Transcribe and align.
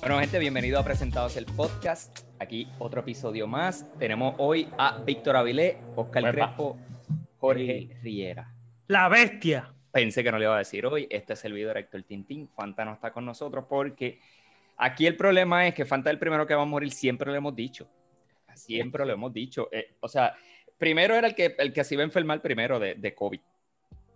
Bueno, 0.00 0.18
gente, 0.18 0.38
bienvenido 0.38 0.78
a 0.78 0.82
Presentados 0.82 1.36
el 1.36 1.44
Podcast. 1.44 2.20
Aquí 2.38 2.66
otro 2.78 3.02
episodio 3.02 3.46
más. 3.46 3.86
Tenemos 3.98 4.34
hoy 4.38 4.66
a 4.78 4.98
Víctor 4.98 5.36
Avilé, 5.36 5.76
Oscar 5.94 6.22
Uepa. 6.22 6.34
Crespo, 6.34 6.78
Jorge 7.36 7.98
Riera. 8.02 8.50
La 8.86 9.10
bestia. 9.10 9.74
Pensé 9.92 10.24
que 10.24 10.32
no 10.32 10.38
le 10.38 10.46
iba 10.46 10.54
a 10.54 10.58
decir 10.58 10.86
hoy. 10.86 11.06
Este 11.10 11.34
es 11.34 11.44
el 11.44 11.52
video 11.52 11.76
Héctor 11.76 12.02
Tintín. 12.04 12.48
Fanta 12.48 12.82
no 12.82 12.94
está 12.94 13.12
con 13.12 13.26
nosotros 13.26 13.66
porque 13.68 14.20
aquí 14.78 15.06
el 15.06 15.16
problema 15.16 15.66
es 15.66 15.74
que 15.74 15.84
Fanta 15.84 16.08
es 16.08 16.14
el 16.14 16.18
primero 16.18 16.46
que 16.46 16.54
va 16.54 16.62
a 16.62 16.64
morir. 16.64 16.92
Siempre 16.92 17.30
lo 17.30 17.36
hemos 17.36 17.54
dicho. 17.54 17.86
Siempre 18.54 19.04
lo 19.04 19.12
hemos 19.12 19.34
dicho. 19.34 19.68
Eh, 19.70 19.96
o 20.00 20.08
sea, 20.08 20.34
primero 20.78 21.14
era 21.14 21.28
el 21.28 21.34
que, 21.34 21.54
el 21.58 21.74
que 21.74 21.84
se 21.84 21.94
iba 21.94 22.02
a 22.02 22.06
enfermar 22.06 22.40
primero 22.40 22.80
de, 22.80 22.94
de 22.94 23.14
COVID. 23.14 23.40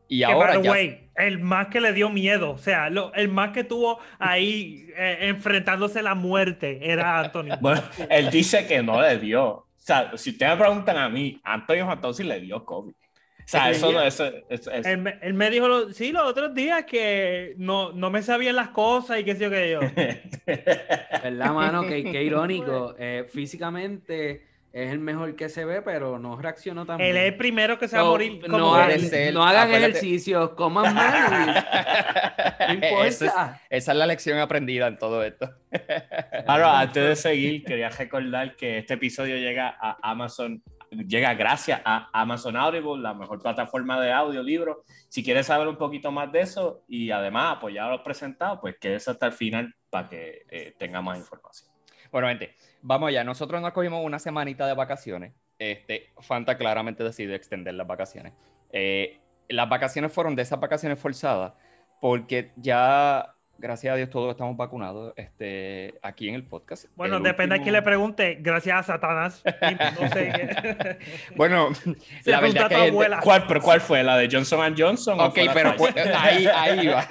Y 0.09 0.19
Que, 0.19 0.25
ahora 0.27 0.61
ya... 0.61 0.71
way, 0.71 1.11
el 1.17 1.39
más 1.41 1.69
que 1.69 1.81
le 1.81 1.93
dio 1.93 2.11
miedo, 2.11 2.51
o 2.53 2.59
sea, 2.59 2.91
lo- 2.91 3.13
el 3.15 3.29
más 3.29 3.51
que 3.51 3.65
tuvo 3.65 3.99
ahí 4.19 4.89
eh, 4.97 5.19
enfrentándose 5.23 6.01
a 6.01 6.03
la 6.03 6.15
muerte 6.15 6.79
era 6.83 7.21
Anthony. 7.21 7.49
Bueno, 7.61 7.83
él 8.11 8.31
dice 8.31 8.67
que 8.67 8.83
no 8.83 9.01
le 9.01 9.19
dio. 9.19 9.45
O 9.51 9.67
sea, 9.77 10.13
si 10.17 10.31
ustedes 10.31 10.53
me 10.53 10.59
preguntan 10.65 10.97
a 10.97 11.09
mí, 11.09 11.41
Antonio 11.45 11.87
Fantozzi 11.87 12.23
le 12.25 12.41
dio 12.41 12.65
COVID. 12.65 12.93
O 12.93 13.47
sea, 13.47 13.69
eso 13.71 13.93
no 13.93 14.01
es. 14.01 14.19
es- 14.49 14.67
es- 14.69 14.87
Él, 14.87 14.99
me- 14.99 15.19
él 15.21 15.35
me 15.35 15.51
dijo, 15.51 15.69
lo- 15.69 15.91
sí, 15.93 16.13
los 16.13 16.23
otros 16.23 16.55
días 16.55 16.85
que 16.85 17.55
no, 17.59 17.93
no 17.93 18.11
me 18.11 18.23
sabían 18.23 18.57
las 18.57 18.71
cosas 18.71 19.21
y 19.21 19.25
qué 19.25 19.35
sé 19.37 19.45
yo 19.45 19.51
qué 19.51 19.71
yo. 19.71 19.81
¿Verdad, 21.23 21.53
mano? 21.53 21.87
Qué, 21.87 22.03
qué 22.05 22.23
irónico. 22.25 22.95
Eh, 22.99 23.27
físicamente 23.31 24.47
es 24.75 24.91
el 24.91 24.99
mejor 24.99 25.37
que 25.37 25.49
se 25.49 25.65
ve, 25.65 25.83
pero 25.83 26.19
no 26.19 26.37
reaccionó 26.37 26.85
tan 26.85 27.01
Él 27.01 27.17
es 27.17 27.23
el 27.23 27.31
bien. 27.31 27.39
primero 27.39 27.79
que 27.79 27.87
se 27.87 27.97
va 27.97 28.03
a 28.03 28.07
morir. 28.07 28.41
como 28.43 28.59
no, 28.59 28.81
él. 28.91 29.33
no 29.33 29.45
hagan 29.45 29.69
Acuérdate- 29.69 29.77
ejercicios, 29.91 30.51
coman 30.51 30.93
mal. 30.93 31.65
No 32.69 32.75
importa. 32.75 33.07
Es, 33.07 33.23
esa 33.23 33.93
es 33.93 33.99
la 33.99 34.07
lección 34.07 34.39
aprendida 34.39 34.87
en 34.89 34.99
todo 34.99 35.23
esto. 35.23 35.49
Ahora, 36.47 36.81
antes 36.81 37.05
de 37.09 37.15
seguir, 37.17 37.63
quería 37.65 37.89
recordar 37.89 38.57
que 38.57 38.79
este 38.79 38.95
episodio 38.95 39.37
llega 39.37 39.77
a 39.81 39.97
Amazon, 40.03 40.63
llega 40.91 41.35
gracias 41.35 41.81
a 41.85 42.09
Amazon 42.13 42.57
Audible, 42.57 43.01
la 43.03 43.15
mejor 43.15 43.41
plataforma 43.43 44.01
de 44.01 44.13
audiolibros. 44.13 44.79
Si 45.09 45.23
quieres 45.23 45.47
saber 45.47 45.69
un 45.69 45.77
poquito 45.77 46.11
más 46.11 46.33
de 46.33 46.41
eso 46.41 46.83
y 46.89 47.11
además 47.11 47.59
apoyar 47.59 47.87
a 47.87 47.91
los 47.93 48.01
presentados, 48.01 48.59
pues 48.61 48.77
quédese 48.81 49.11
hasta 49.13 49.27
el 49.27 49.33
final 49.33 49.73
para 49.91 50.09
que 50.09 50.43
eh, 50.51 50.75
tenga 50.79 51.01
más 51.01 51.19
información. 51.19 51.71
Bueno, 52.11 52.29
gente, 52.29 52.55
vamos 52.85 53.09
allá. 53.09 53.25
Nosotros 53.25 53.61
nos 53.61 53.73
cogimos 53.73 54.05
una 54.05 54.19
semanita 54.19 54.67
de 54.67 54.75
vacaciones. 54.75 55.33
Este, 55.59 56.13
Fanta 56.21 56.57
claramente 56.57 57.03
decidió 57.03 57.35
extender 57.35 57.75
las 57.75 57.87
vacaciones. 57.87 58.35
Eh, 58.71 59.21
las 59.49 59.69
vacaciones 59.69 60.13
fueron 60.13 60.37
de 60.37 60.43
esas 60.43 60.61
vacaciones 60.61 60.99
forzadas 60.99 61.55
porque 62.01 62.53
ya, 62.57 63.34
gracias 63.59 63.93
a 63.93 63.97
Dios, 63.97 64.11
todos 64.11 64.31
estamos 64.31 64.57
vacunados 64.57 65.13
este, 65.17 65.95
aquí 66.03 66.29
en 66.29 66.35
el 66.35 66.45
podcast. 66.45 66.87
Bueno, 66.97 67.17
El 67.19 67.23
depende 67.23 67.55
a 67.55 67.59
último- 67.59 67.65
quién 67.65 67.73
le 67.75 67.83
pregunte. 67.83 68.39
Gracias 68.41 68.79
a 68.79 68.83
Satanás. 68.83 69.43
Y 69.71 69.75
no 70.03 70.09
sé 70.11 70.33
qué. 70.35 70.99
Bueno, 71.37 71.75
Se 72.23 72.31
la 72.31 72.41
verdad 72.41 72.69
que... 72.69 72.75
abuela. 72.75 73.21
¿Cuál, 73.23 73.47
pero 73.47 73.61
¿Cuál 73.61 73.81
fue? 73.81 74.03
¿La 74.03 74.17
de 74.17 74.29
Johnson 74.31 74.75
Johnson? 74.77 75.21
Ok, 75.21 75.39
pero 75.53 75.75
pues, 75.79 75.95
ahí, 75.97 76.47
ahí 76.47 76.87
va. 76.89 77.07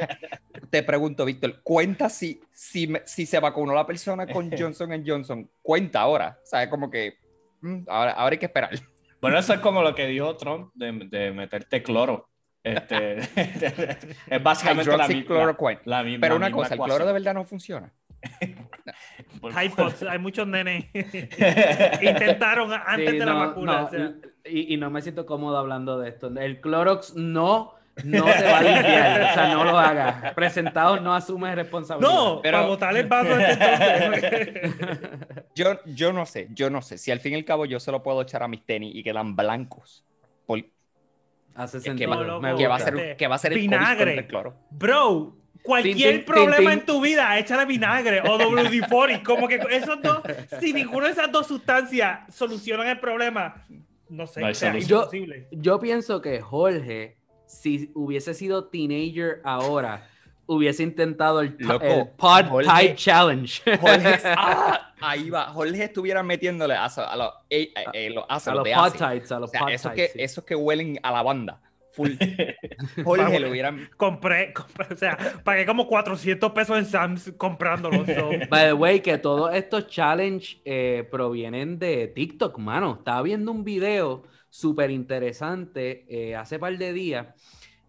Te 0.70 0.84
pregunto, 0.84 1.26
Víctor, 1.26 1.62
¿cuenta 1.64 2.10
si, 2.10 2.42
si, 2.52 2.92
si 3.06 3.26
se 3.26 3.40
vacunó 3.40 3.74
la 3.74 3.86
persona 3.86 4.26
con 4.28 4.52
Johnson 4.56 5.04
Johnson? 5.06 5.50
¿Cuenta 5.62 6.02
ahora? 6.02 6.40
¿Sabes? 6.44 6.68
Como 6.70 6.90
que 6.90 7.18
mm, 7.62 7.84
ahora, 7.88 8.12
ahora 8.14 8.34
hay 8.34 8.40
que 8.40 8.48
esperar. 8.48 8.72
Bueno, 9.22 9.38
eso 9.38 9.54
es 9.54 9.60
como 9.60 9.82
lo 9.82 9.96
que 9.96 10.08
dijo 10.08 10.36
Trump 10.36 10.72
de, 10.74 11.08
de 11.10 11.32
meterte 11.32 11.82
cloro. 11.82 12.28
Este, 12.64 13.20
es 14.28 14.44
básicamente 14.44 14.96
la, 14.96 15.08
mi- 15.08 15.16
Hydroxychloroquine. 15.16 15.80
la- 15.86 15.98
la 15.98 16.04
misma. 16.04 16.22
Pero 16.22 16.36
una 16.38 16.46
misma 16.48 16.58
cosa, 16.64 16.74
¿el 16.74 16.78
ecuación. 16.78 16.98
cloro 16.98 17.08
de 17.08 17.14
verdad 17.14 17.34
no 17.34 17.44
funciona? 17.44 17.92
Hay, 19.56 19.68
pots, 19.70 20.04
hay 20.04 20.18
muchos 20.20 20.48
nenes. 20.48 20.86
Intentaron 20.94 22.72
antes 22.72 23.10
Sí, 23.12 23.18
de 23.18 23.26
la 23.26 23.34
no, 23.34 23.40
vacuna. 23.40 23.80
no, 23.82 23.86
o 23.86 23.90
sea. 23.90 24.14
y, 24.46 24.74
y 24.74 24.78
no 24.78 24.90
me 24.90 25.02
siento 25.02 25.26
cómodo 25.26 25.58
hablando 25.58 26.00
de 26.00 26.08
esto. 26.10 26.28
El 26.28 26.62
Clorox 26.62 27.16
no, 27.16 27.74
no 28.06 28.24
te 28.26 28.44
va 28.44 28.58
a 28.60 28.64
limpiar. 28.64 29.22
o 29.22 29.34
sea, 29.34 29.54
no 29.54 29.64
lo 29.66 29.78
hagas. 29.78 30.34
Presentados 30.34 31.02
no 31.02 31.14
asumes 31.14 31.56
responsabilidad. 31.56 32.10
No, 32.14 32.40
Pero- 32.42 32.58
para 32.60 32.68
botar 32.70 32.96
el 32.96 33.08
vaso. 33.08 33.36
Yo, 35.56 35.80
yo 35.86 36.14
no 36.14 36.26
sé, 36.26 36.48
yo 36.52 36.70
no 36.70 36.82
sé. 36.82 36.98
Si 36.98 37.12
al 37.12 37.20
fin 37.20 37.34
y 37.34 37.36
al 37.36 37.46
cabo 37.46 37.66
yo 37.66 37.80
se 37.80 37.92
lo 37.92 38.02
puedo 38.04 38.22
echar 38.22 38.44
a 38.44 38.48
mis 38.48 38.66
tenis 38.66 38.96
y 38.96 39.04
quedan 39.04 39.36
blancos, 39.36 40.06
por- 40.46 40.64
Hace 41.56 41.78
que, 41.78 41.84
sentido. 41.84 42.42
va, 42.42 42.56
que 42.56 42.68
va 42.68 42.76
a 42.76 42.80
ser, 42.80 43.16
que 43.16 43.28
va 43.28 43.36
a 43.36 43.38
ser 43.38 43.54
el 43.54 43.60
Vinagre. 43.60 43.98
contra 43.98 44.14
el 44.14 44.28
cloro. 44.28 44.56
Bro, 44.72 45.38
cualquier 45.64 46.26
problema 46.26 46.74
en 46.74 46.86
tu 46.86 47.02
vida, 47.02 47.38
échale 47.40 47.66
vinagre 47.66 48.22
o 48.22 48.38
WD-40. 48.38 49.24
Como 49.24 49.48
que 49.48 49.60
esos 49.72 50.02
dos, 50.02 50.22
si 50.60 50.74
ninguna 50.74 51.08
de 51.08 51.14
esas 51.14 51.32
dos 51.32 51.48
sustancias 51.48 52.20
solucionan 52.30 52.88
el 52.88 53.00
problema, 53.00 53.64
no 54.10 54.28
sé, 54.28 54.42
No 54.42 54.50
o 54.50 54.54
sea, 54.54 54.78
imposible. 54.78 55.48
Yo 55.52 55.80
pienso 55.80 56.22
que 56.22 56.42
Jorge, 56.42 57.18
si 57.48 57.92
hubiese 57.96 58.34
sido 58.34 58.66
teenager 58.66 59.42
ahora, 59.44 60.08
hubiese 60.46 60.84
intentado 60.84 61.42
el, 61.42 61.56
Loco, 61.60 61.86
el 61.86 62.08
Pod 62.18 62.46
Jorge- 62.50 62.80
Tide 62.82 62.96
Challenge. 62.96 63.78
Jorge, 63.78 64.20
ah, 64.38 64.94
ahí 65.02 65.30
va. 65.30 65.46
Jorge 65.50 65.84
estuviera 65.84 66.24
metiéndole 66.24 66.76
a, 66.76 66.86
a 66.86 67.16
los, 67.16 67.34
eh, 67.50 67.72
eh, 67.76 67.84
eh, 67.94 68.10
los 68.10 68.26
a 68.28 68.36
ácidos 68.36 68.56
los 68.58 68.64
de 68.66 68.74
Pod. 68.74 68.92
Tides, 68.94 69.32
a 69.32 69.40
los 69.40 69.50
O 69.50 69.52
sea, 69.52 69.60
Pod 69.62 69.70
esos 69.70 69.92
Tides, 69.94 70.12
que, 70.12 70.18
sí. 70.20 70.24
esos 70.24 70.44
que 70.44 70.56
huelen 70.56 71.00
a 71.04 71.12
lavanda. 71.12 71.62
Full. 71.94 72.14
Jorge 73.04 73.40
lo 73.40 73.50
hubieran. 73.52 73.88
Compré, 73.98 74.52
compré, 74.52 74.88
o 74.94 74.98
sea, 74.98 75.16
pagué 75.44 75.64
como 75.66 75.88
400 75.88 76.52
pesos 76.52 76.78
en 76.78 76.86
Sam's 76.86 77.32
comprándolos. 77.38 78.08
so. 78.08 78.30
By 78.50 78.66
the 78.66 78.74
way, 78.74 79.00
que 79.02 79.18
todos 79.20 79.54
estos 79.54 79.88
challenge 79.88 80.60
eh, 80.66 81.08
provienen 81.12 81.78
de 81.78 82.08
TikTok, 82.08 82.58
mano. 82.58 82.96
Estaba 82.98 83.22
viendo 83.22 83.52
un 83.52 83.64
video 83.64 84.24
súper 84.50 84.90
interesante 84.90 86.06
eh, 86.10 86.36
hace 86.36 86.58
par 86.60 86.78
de 86.78 86.94
días 86.94 87.28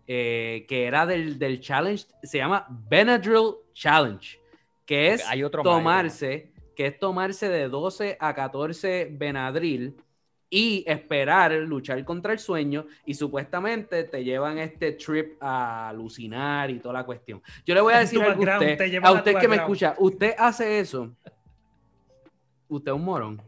eh, 0.07 0.67
que 0.69 0.87
era 0.87 1.07
del, 1.07 1.39
del 1.39 1.61
challenge, 1.61 2.07
se 2.23 2.39
llama 2.39 2.67
Benadryl 2.69 3.55
Challenge, 3.73 4.39
que 4.85 5.13
es 5.13 5.27
Hay 5.29 5.43
otro 5.43 5.63
más, 5.63 5.67
hay 5.67 5.73
otro 5.73 5.79
tomarse, 5.79 6.53
que 6.77 6.87
es 6.87 6.99
tomarse 6.99 7.49
de 7.49 7.69
12 7.69 8.17
a 8.21 8.35
14 8.35 9.09
Benadryl 9.13 9.97
y 10.51 10.85
esperar 10.87 11.53
luchar 11.53 12.05
contra 12.05 12.33
el 12.33 12.39
sueño 12.39 12.87
y 13.05 13.15
supuestamente 13.15 14.05
te 14.05 14.23
llevan 14.23 14.59
este 14.59 14.93
trip 14.93 15.43
a 15.43 15.89
alucinar 15.89 16.71
y 16.71 16.79
toda 16.79 16.95
la 16.95 17.05
cuestión. 17.05 17.43
Yo 17.67 17.75
le 17.75 17.81
voy 17.81 17.95
a 17.95 17.99
decir 18.01 18.23
algo 18.23 18.49
a 18.49 18.59
usted, 18.59 19.01
a 19.03 19.13
usted 19.13 19.39
que 19.39 19.49
me 19.49 19.57
escucha, 19.57 19.97
usted 19.99 20.35
hace 20.39 20.79
eso. 20.79 21.11
Usted 22.69 22.93
es 22.93 22.97
un 22.97 23.05
morón. 23.05 23.43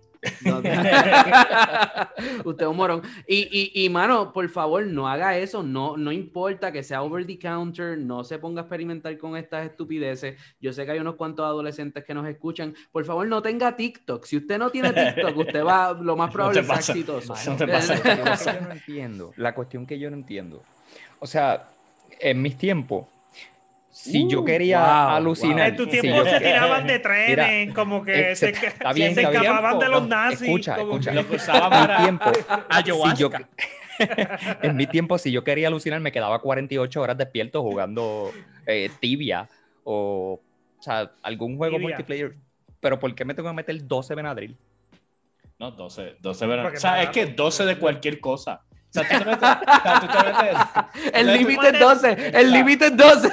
No, 0.44 0.59
usted 2.44 2.64
es 2.64 2.69
un 2.69 2.76
morón. 2.76 3.03
Y, 3.26 3.48
y, 3.50 3.84
y, 3.84 3.88
mano, 3.88 4.32
por 4.32 4.48
favor, 4.48 4.87
no 4.87 5.09
haga 5.09 5.37
eso. 5.38 5.62
No, 5.62 5.97
no 5.97 6.12
importa 6.12 6.72
que 6.72 6.82
sea 6.82 7.03
over 7.03 7.26
the 7.26 7.38
counter. 7.38 7.98
No 7.98 8.25
se 8.25 8.38
ponga 8.38 8.62
a 8.62 8.65
experimentar 8.65 9.16
con 9.19 9.36
estas 9.36 9.66
estupideces. 9.66 10.41
Yo 10.60 10.72
sé 10.72 10.84
que 10.84 10.92
hay 10.92 10.98
unos 10.98 11.16
cuantos 11.16 11.44
adolescentes 11.44 12.04
que 12.04 12.15
nos 12.15 12.26
escuchan. 12.26 12.75
Por 12.92 13.04
favor, 13.04 13.26
no 13.26 13.42
tenga 13.42 13.76
TikTok. 13.76 14.25
Si 14.25 14.36
usted 14.36 14.59
no 14.59 14.70
tiene 14.70 14.92
TikTok, 14.92 15.36
usted 15.36 15.65
va, 15.65 15.92
lo 15.92 16.16
más 16.16 16.31
probable 16.32 16.62
te 16.62 16.72
es 16.72 16.88
exitoso. 16.88 17.34
No 17.47 17.56
te 17.56 17.66
pasa. 17.72 17.94
La 18.04 18.25
cuestión 18.25 18.26
que 18.36 18.59
yo 18.59 18.60
no 18.60 18.72
entiendo. 18.72 19.32
La 19.36 19.54
cuestión 19.54 19.86
que 19.86 19.98
yo 19.98 20.10
no 20.10 20.16
entiendo. 20.16 20.62
O 21.19 21.26
sea, 21.26 21.69
en 22.20 22.42
mis 22.42 22.56
tiempos, 22.56 23.06
si 23.98 24.28
yo 24.28 24.40
Uh, 24.40 24.44
quería 24.44 24.78
wow, 24.80 25.16
alucinar. 25.16 25.68
En 25.70 25.76
tu 25.76 25.84
si 25.84 25.90
tiempo 26.00 26.16
yo- 26.18 26.24
se 26.30 26.38
tiraban 26.40 26.86
de 26.86 26.98
trenes, 26.98 27.74
como 27.74 28.04
que 28.04 28.36
se, 28.36 28.50
está 28.50 28.92
bien, 28.92 29.14
se 29.14 29.22
está 29.22 29.30
bien. 29.30 29.42
escapaban 29.44 29.78
de 29.78 29.88
los 29.88 30.06
nazis. 30.06 30.42
escucha, 30.42 30.76
como 30.76 30.92
escucha. 30.92 31.10
que- 31.10 31.16
Lo 31.16 31.26
que 31.28 31.36
usaba 31.36 31.64
en 31.64 31.80
mi 31.80 31.86
para 31.86 32.02
tiempo, 32.02 32.24
ayahuasca. 32.68 33.16
si 33.16 33.22
yo, 33.22 33.30
en 34.62 34.76
mi 34.76 34.86
tiempo, 34.86 35.16
si 35.18 35.32
yo 35.32 35.42
quería 35.42 35.68
alucinar, 35.68 36.00
me 36.00 36.12
quedaba 36.12 36.40
48 36.40 37.00
horas 37.00 37.16
despierto 37.16 37.62
jugando 37.62 38.30
eh, 38.66 38.90
tibia 39.00 39.48
o, 39.84 40.41
o 40.78 40.82
sea, 40.82 41.10
algún 41.22 41.56
juego 41.56 41.76
Tibia. 41.78 41.88
multiplayer. 41.97 42.34
Pero 42.80 43.00
¿por 43.00 43.15
qué 43.15 43.24
me 43.24 43.32
tengo 43.34 43.48
que 43.48 43.54
meter 43.54 43.86
12 43.86 44.15
Benadryl? 44.15 44.54
No, 45.59 45.71
12, 45.71 46.16
12 46.21 46.47
verano. 46.47 46.65
Porque 46.68 46.76
O 46.76 46.80
sea, 46.80 47.03
es 47.03 47.09
que 47.09 47.24
12 47.26 47.65
de 47.65 47.78
cualquier 47.78 48.21
cosa. 48.21 48.60
Sea, 49.03 49.19
tú 49.19 49.19
te 49.19 49.25
metes, 49.25 49.48
o 49.48 49.83
sea, 49.83 50.01
tú 50.01 50.07
te 50.09 51.03
metes, 51.03 51.13
El 51.15 51.33
límite 51.33 51.66
es 51.69 51.72
metes- 51.75 51.81
12. 51.81 52.31
El 52.41 52.53
límite 52.53 52.87
es 52.87 52.97
12. 52.97 53.28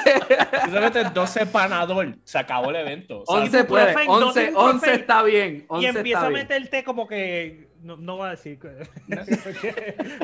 tú 0.65 0.71
te 0.71 0.80
metes 0.80 1.13
12 1.13 1.45
panador. 1.48 2.15
Se 2.24 2.38
acabó 2.39 2.69
el 2.69 2.75
evento. 2.77 3.24
O 3.27 3.36
sea, 3.36 3.44
11 3.45 3.63
puede. 3.65 3.92
ibuprofen, 3.92 4.10
11, 4.10 4.24
12 4.24 4.39
11 4.39 4.51
ibuprofen. 4.51 5.00
está 5.00 5.24
bien. 5.24 5.56
y 5.56 5.65
11 5.69 5.88
empieza 5.89 6.19
está 6.19 6.25
a 6.25 6.30
bien. 6.30 6.42
meterte 6.42 6.83
como 6.83 7.07
que 7.07 7.68
no, 7.81 7.98
no 7.98 8.18
va 8.18 8.27
a 8.27 8.31
decir 8.31 8.60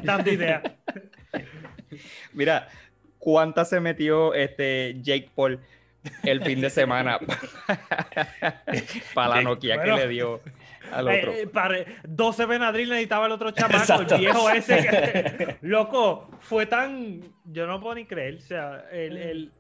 dando 0.04 0.32
idea 0.32 0.62
Mira, 2.34 2.68
¿cuántas 3.18 3.70
se 3.70 3.80
metió 3.80 4.34
este 4.34 4.96
Jake 5.02 5.30
Paul 5.36 5.60
el 6.24 6.42
fin 6.42 6.62
de 6.62 6.70
semana 6.70 7.20
para 9.14 9.36
la 9.36 9.42
Nokia 9.42 9.76
bueno. 9.76 9.96
que 9.98 10.02
le 10.04 10.08
dio 10.08 10.42
al 10.92 11.08
otro? 11.08 11.32
Eh, 11.34 11.48
pare- 11.48 11.86
12 12.08 12.46
Benadryl 12.46 12.90
necesitaba 12.90 13.26
el 13.28 13.32
otro 13.32 13.52
chamaco 13.52 13.78
Exacto. 13.78 14.16
el 14.16 14.22
viejo 14.22 14.50
ese 14.50 14.78
que, 14.78 15.58
loco 15.68 16.30
fue 16.40 16.66
tan 16.66 17.22
yo 17.46 17.68
no 17.68 17.80
puedo 17.80 17.96
ni 17.96 18.06
creer 18.06 18.36
o 18.36 18.40
sea 18.42 18.86
el, 18.92 19.18
el- 19.18 19.52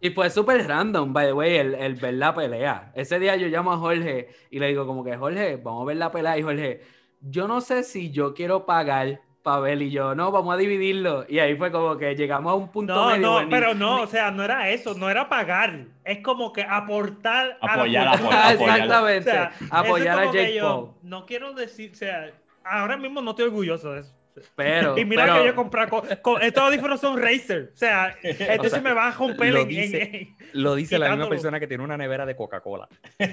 Y 0.00 0.10
fue 0.10 0.28
súper 0.30 0.66
random, 0.66 1.12
by 1.12 1.26
the 1.26 1.32
way, 1.32 1.56
el, 1.56 1.74
el 1.76 1.94
ver 1.94 2.14
la 2.14 2.34
pelea. 2.34 2.90
Ese 2.94 3.18
día 3.20 3.36
yo 3.36 3.46
llamo 3.46 3.72
a 3.72 3.76
Jorge 3.78 4.28
y 4.50 4.58
le 4.58 4.66
digo 4.66 4.84
como 4.86 5.04
que, 5.04 5.16
Jorge, 5.16 5.56
vamos 5.56 5.82
a 5.82 5.86
ver 5.86 5.96
la 5.96 6.10
pelea. 6.10 6.36
Y 6.38 6.42
Jorge, 6.42 6.80
yo 7.20 7.46
no 7.46 7.60
sé 7.60 7.84
si 7.84 8.10
yo 8.10 8.34
quiero 8.34 8.66
pagar 8.66 9.20
para 9.42 9.60
ver. 9.60 9.82
Y 9.82 9.90
yo, 9.90 10.14
no, 10.14 10.30
vamos 10.30 10.54
a 10.54 10.56
dividirlo. 10.56 11.24
Y 11.28 11.38
ahí 11.38 11.56
fue 11.56 11.70
como 11.72 11.96
que 11.96 12.14
llegamos 12.14 12.52
a 12.52 12.54
un 12.54 12.68
punto 12.68 12.94
No, 12.94 13.06
medio, 13.10 13.20
no, 13.22 13.42
ni- 13.44 13.50
pero 13.50 13.74
no, 13.74 14.02
o 14.02 14.06
sea, 14.06 14.30
no 14.30 14.42
era 14.42 14.70
eso, 14.70 14.94
no 14.94 15.10
era 15.10 15.28
pagar. 15.28 15.86
Es 16.04 16.18
como 16.20 16.52
que 16.52 16.62
aportar 16.62 17.58
a 17.60 17.66
la 17.66 17.72
Apoyar, 17.74 18.08
cultura. 18.18 18.48
apoyar, 18.48 18.54
apoyar. 18.54 18.76
Exactamente. 18.80 19.30
O 19.30 19.32
sea, 19.32 19.52
apoyar 19.70 20.18
a 20.18 20.24
Jake 20.32 20.58
Paul. 20.60 20.90
No 21.02 21.26
quiero 21.26 21.52
decir, 21.54 21.90
o 21.92 21.96
sea, 21.96 22.30
ahora 22.64 22.96
mismo 22.96 23.20
no 23.20 23.30
estoy 23.30 23.46
orgulloso 23.46 23.92
de 23.92 24.00
eso. 24.00 24.14
Pero, 24.56 24.96
y 24.98 25.04
mira 25.04 25.24
pero- 25.24 25.36
que 25.38 25.46
yo 25.46 25.54
compré 25.54 25.88
co- 25.88 26.02
co- 26.22 26.38
estos 26.40 26.62
audífonos 26.64 27.00
son 27.00 27.20
Razer. 27.20 27.70
O 27.74 27.76
sea, 27.76 28.14
entonces 28.22 28.72
sea, 28.72 28.80
me 28.82 28.92
va 28.92 29.08
a 29.08 29.10
romper 29.12 29.52
lo 29.52 29.60
en- 29.60 29.68
dice- 29.68 30.10
en- 30.16 30.36
Lo 30.62 30.74
dice 30.74 30.98
la 30.98 31.10
misma 31.10 31.28
persona 31.28 31.58
que 31.60 31.66
tiene 31.66 31.82
una 31.84 31.96
nevera 31.96 32.24
de 32.26 32.34
Coca-Cola. 32.36 32.88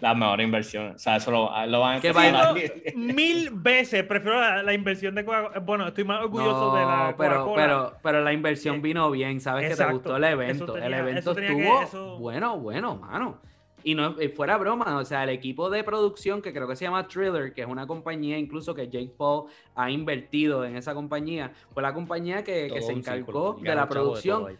La 0.00 0.14
mejor 0.16 0.40
inversión. 0.40 0.94
O 0.96 0.98
sea, 0.98 1.16
eso 1.16 1.30
lo, 1.30 1.66
lo 1.66 1.78
van 1.80 1.98
a 1.98 2.00
Qué 2.00 2.08
empezar 2.08 2.34
a- 2.34 2.52
vaina. 2.52 2.70
mil 2.96 3.50
veces 3.52 4.02
prefiero 4.02 4.40
la, 4.40 4.60
la 4.62 4.72
inversión 4.74 5.14
de 5.14 5.24
Coca-Cola. 5.24 5.60
Bueno, 5.60 5.86
estoy 5.86 6.02
más 6.02 6.22
orgulloso 6.22 6.72
No, 6.72 6.76
de 6.76 6.84
la 6.84 7.14
pero, 7.16 7.44
Coca-Cola. 7.44 7.62
pero, 7.62 7.92
pero 8.02 8.20
la 8.24 8.32
inversión 8.32 8.82
vino 8.82 9.08
bien, 9.12 9.40
sabes 9.40 9.68
que 9.70 9.76
te 9.76 9.90
gustó 9.92 10.16
el 10.16 10.24
evento. 10.24 10.64
Eso 10.64 10.72
tenía- 10.72 10.86
el 10.88 10.94
evento 10.94 11.34
tenía 11.34 11.50
que- 11.50 11.62
estuvo 11.62 11.82
eso- 11.82 12.18
bueno, 12.18 12.58
bueno, 12.58 12.96
mano. 12.96 13.40
Y 13.84 13.94
no 13.94 14.20
y 14.20 14.28
fuera 14.28 14.56
broma, 14.58 14.98
o 14.98 15.04
sea, 15.04 15.24
el 15.24 15.30
equipo 15.30 15.70
de 15.70 15.84
producción 15.84 16.42
que 16.42 16.52
creo 16.52 16.68
que 16.68 16.76
se 16.76 16.84
llama 16.84 17.08
Thriller, 17.08 17.52
que 17.52 17.62
es 17.62 17.66
una 17.66 17.86
compañía 17.86 18.38
incluso 18.38 18.74
que 18.74 18.88
Jake 18.88 19.12
Paul 19.16 19.46
ha 19.74 19.90
invertido 19.90 20.64
en 20.64 20.76
esa 20.76 20.94
compañía, 20.94 21.52
fue 21.72 21.82
la 21.82 21.92
compañía 21.92 22.44
que, 22.44 22.68
se 22.80 22.92
encargó 22.92 23.54
círculo. 23.54 23.56
de 23.62 23.74
la 23.74 23.82
de 23.82 23.88
producción. 23.88 24.58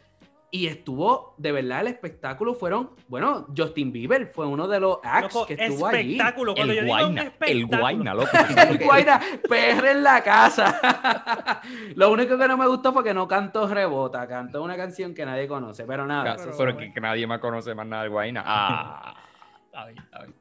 Y 0.55 0.67
estuvo, 0.67 1.35
de 1.39 1.51
verdad, 1.51 1.81
el 1.81 1.87
espectáculo 1.87 2.55
fueron, 2.55 2.91
bueno, 3.09 3.47
Justin 3.57 3.91
Bieber 3.91 4.27
fue 4.27 4.47
uno 4.47 4.69
de 4.69 4.81
los 4.81 4.99
acts 5.03 5.35
Loco, 5.35 5.47
que 5.47 5.55
estuvo 5.55 5.87
allí. 5.87 6.13
espectáculo. 6.13 6.55
Cuando 6.55 6.75
yo 6.75 6.81
El 6.81 6.85
digo 6.87 6.97
un 6.99 7.03
guayna, 7.15 7.23
el 7.23 7.27
espectáculo- 7.29 7.79
guayna, 7.81 8.15
loco. 8.15 8.31
El 8.69 8.79
Guaira, 8.85 9.21
PR 9.49 9.91
en 9.93 10.03
la 10.03 10.23
casa. 10.23 11.61
Lo 11.97 12.13
único 12.13 12.37
que 12.37 12.47
no 12.47 12.59
me 12.59 12.67
gustó 12.67 12.93
fue 12.93 13.03
que 13.03 13.15
no 13.15 13.27
cantó 13.27 13.67
Rebota, 13.67 14.29
cantó 14.29 14.63
una 14.63 14.77
canción 14.77 15.15
que 15.15 15.25
nadie 15.25 15.49
conoce, 15.49 15.85
pero 15.85 16.07
nada. 16.07 16.37
Pero 16.37 16.55
pero 16.57 16.77
que, 16.77 16.93
que 16.93 17.01
nadie 17.01 17.27
más 17.27 17.41
conoce 17.41 17.75
más 17.75 17.87
nada 17.87 18.03
del 18.03 18.11
guayna. 18.13 18.43
Ah. 18.45 19.15
Está 19.73 19.87
bien, 19.87 19.99
está 20.01 20.19
bien. 20.19 20.35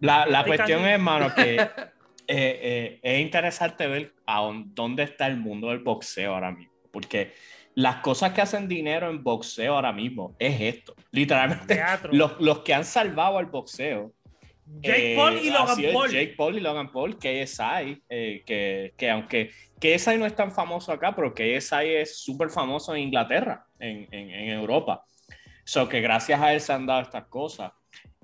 La, 0.00 0.26
la 0.26 0.44
cuestión 0.44 0.80
es, 0.82 0.88
hermano, 0.88 1.34
que 1.34 1.54
eh, 1.56 1.68
eh, 2.26 3.00
es 3.02 3.20
interesante 3.22 3.86
ver 3.86 4.12
a 4.26 4.42
dónde 4.42 5.04
está 5.04 5.26
el 5.26 5.38
mundo 5.38 5.68
del 5.70 5.78
boxeo 5.78 6.34
ahora 6.34 6.50
mismo. 6.50 6.74
Porque 6.90 7.32
las 7.76 7.96
cosas 7.96 8.32
que 8.32 8.40
hacen 8.40 8.68
dinero 8.68 9.10
en 9.10 9.22
boxeo 9.22 9.74
ahora 9.74 9.92
mismo 9.92 10.34
es 10.38 10.60
esto. 10.60 10.94
Literalmente, 11.10 11.80
los, 12.12 12.40
los 12.40 12.60
que 12.60 12.74
han 12.74 12.84
salvado 12.84 13.38
al 13.38 13.46
boxeo. 13.46 14.12
Jake 14.66 15.12
eh, 15.12 15.16
Paul 15.16 15.38
y 15.38 15.50
Logan 15.50 15.82
Paul. 15.92 16.10
Jake 16.10 16.34
Paul 16.36 16.56
y 16.56 16.60
Logan 16.60 16.90
Paul, 16.90 17.18
KSI, 17.18 18.02
eh, 18.08 18.42
que, 18.46 18.94
que 18.96 19.10
aunque 19.10 19.50
KSI 19.78 20.16
no 20.16 20.24
es 20.24 20.34
tan 20.34 20.52
famoso 20.52 20.90
acá, 20.92 21.14
pero 21.14 21.34
KSI 21.34 21.86
es 21.96 22.18
súper 22.22 22.48
famoso 22.48 22.94
en 22.94 23.02
Inglaterra, 23.02 23.66
en, 23.78 24.08
en, 24.10 24.30
en 24.30 24.48
Europa. 24.50 25.04
So 25.64 25.88
que 25.88 26.00
gracias 26.00 26.40
a 26.40 26.52
él 26.54 26.60
se 26.60 26.72
han 26.72 26.86
dado 26.86 27.02
estas 27.02 27.26
cosas. 27.26 27.72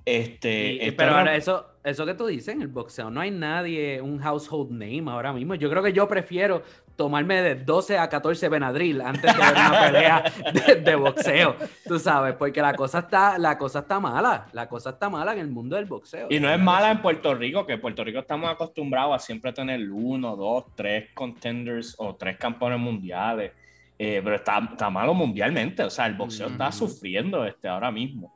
Este, 0.04 0.72
Y- 0.74 0.78
esto 0.80 0.94
pero 0.96 1.10
no- 1.12 1.18
ahora 1.18 1.36
eso, 1.36 1.66
eso 1.84 2.06
que 2.06 2.14
tú 2.14 2.26
dices 2.26 2.54
en 2.54 2.62
el 2.62 2.68
boxeo, 2.68 3.10
no 3.10 3.20
hay 3.20 3.30
nadie, 3.30 4.00
un 4.00 4.18
household 4.18 4.70
name 4.70 5.04
ahora 5.10 5.32
mismo. 5.32 5.54
Yo 5.56 5.68
creo 5.68 5.82
que 5.82 5.92
yo 5.92 6.08
prefiero 6.08 6.62
tomarme 7.00 7.40
de 7.40 7.54
12 7.54 7.96
a 7.96 8.10
14 8.10 8.50
Benadryl 8.50 9.00
antes 9.00 9.22
de 9.22 9.42
ver 9.42 9.52
una 9.52 9.80
pelea 9.80 10.24
de, 10.52 10.74
de 10.82 10.94
boxeo, 10.96 11.56
tú 11.88 11.98
sabes, 11.98 12.34
porque 12.34 12.60
la 12.60 12.74
cosa 12.74 12.98
está, 12.98 13.38
la 13.38 13.56
cosa 13.56 13.78
está 13.78 13.98
mala, 13.98 14.48
la 14.52 14.68
cosa 14.68 14.90
está 14.90 15.08
mala 15.08 15.32
en 15.32 15.38
el 15.38 15.48
mundo 15.48 15.76
del 15.76 15.86
boxeo. 15.86 16.26
Y 16.28 16.38
no 16.38 16.52
es 16.52 16.60
mala 16.60 16.90
en 16.90 17.00
Puerto 17.00 17.34
Rico, 17.34 17.64
que 17.64 17.72
en 17.72 17.80
Puerto 17.80 18.04
Rico 18.04 18.18
estamos 18.18 18.50
acostumbrados 18.50 19.16
a 19.16 19.18
siempre 19.18 19.50
tener 19.54 19.80
uno, 19.90 20.36
dos, 20.36 20.66
tres 20.74 21.08
contenders 21.14 21.94
o 21.96 22.14
tres 22.16 22.36
campeones 22.36 22.78
mundiales. 22.78 23.52
Eh, 23.98 24.20
pero 24.22 24.36
está, 24.36 24.58
está 24.70 24.90
malo 24.90 25.14
mundialmente. 25.14 25.82
O 25.82 25.90
sea, 25.90 26.04
el 26.04 26.16
boxeo 26.16 26.48
está 26.48 26.68
Ujú. 26.68 26.86
sufriendo 26.86 27.46
este, 27.46 27.66
ahora 27.66 27.90
mismo. 27.90 28.34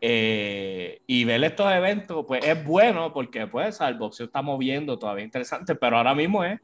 Eh, 0.00 1.00
y 1.08 1.24
ver 1.24 1.42
estos 1.42 1.72
eventos, 1.72 2.24
pues 2.28 2.46
es 2.46 2.64
bueno 2.64 3.12
porque 3.12 3.48
pues, 3.48 3.80
el 3.80 3.94
boxeo 3.94 4.26
está 4.26 4.40
moviendo 4.40 4.96
todavía 4.96 5.24
interesante, 5.24 5.74
pero 5.74 5.96
ahora 5.96 6.14
mismo 6.14 6.44
es, 6.44 6.60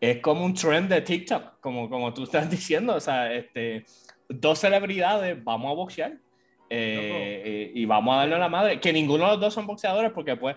es 0.00 0.20
como 0.20 0.44
un 0.44 0.54
trend 0.54 0.88
de 0.90 1.00
TikTok, 1.00 1.60
como, 1.60 1.88
como 1.88 2.12
tú 2.12 2.24
estás 2.24 2.50
diciendo. 2.50 2.94
O 2.96 3.00
sea, 3.00 3.32
este, 3.32 3.84
dos 4.28 4.58
celebridades, 4.58 5.42
vamos 5.42 5.70
a 5.70 5.74
boxear. 5.74 6.12
Eh, 6.70 7.70
y 7.74 7.84
vamos 7.84 8.14
a 8.14 8.18
darle 8.18 8.34
a 8.34 8.38
la 8.38 8.48
madre. 8.48 8.80
Que 8.80 8.92
ninguno 8.92 9.24
de 9.24 9.30
los 9.32 9.40
dos 9.40 9.54
son 9.54 9.66
boxeadores 9.66 10.10
porque 10.12 10.36
pues 10.36 10.56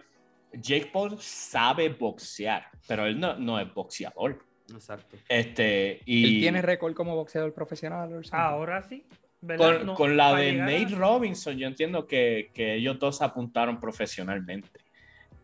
Jake 0.54 0.90
Paul 0.92 1.18
sabe 1.20 1.90
boxear, 1.90 2.68
pero 2.88 3.06
él 3.06 3.20
no, 3.20 3.36
no 3.36 3.60
es 3.60 3.72
boxeador. 3.74 4.40
Exacto. 4.72 5.18
Este, 5.30 6.02
y 6.06 6.36
¿Él 6.36 6.42
tiene 6.42 6.62
récord 6.62 6.94
como 6.94 7.16
boxeador 7.16 7.54
profesional? 7.54 8.10
Ahora 8.32 8.82
sí. 8.82 9.06
con, 9.58 9.86
No, 9.86 9.94
con 9.94 10.18
la 10.18 10.34
de 10.36 10.50
a- 10.62 10.66
Nate 10.66 10.96
Robinson, 10.96 11.58
yo 11.58 11.68
entiendo 11.68 12.08
que, 12.08 12.50
que 12.54 12.76
ellos 12.76 12.98
dos 13.00 13.22
apuntaron 13.22 13.80
profesionalmente. 13.80 14.80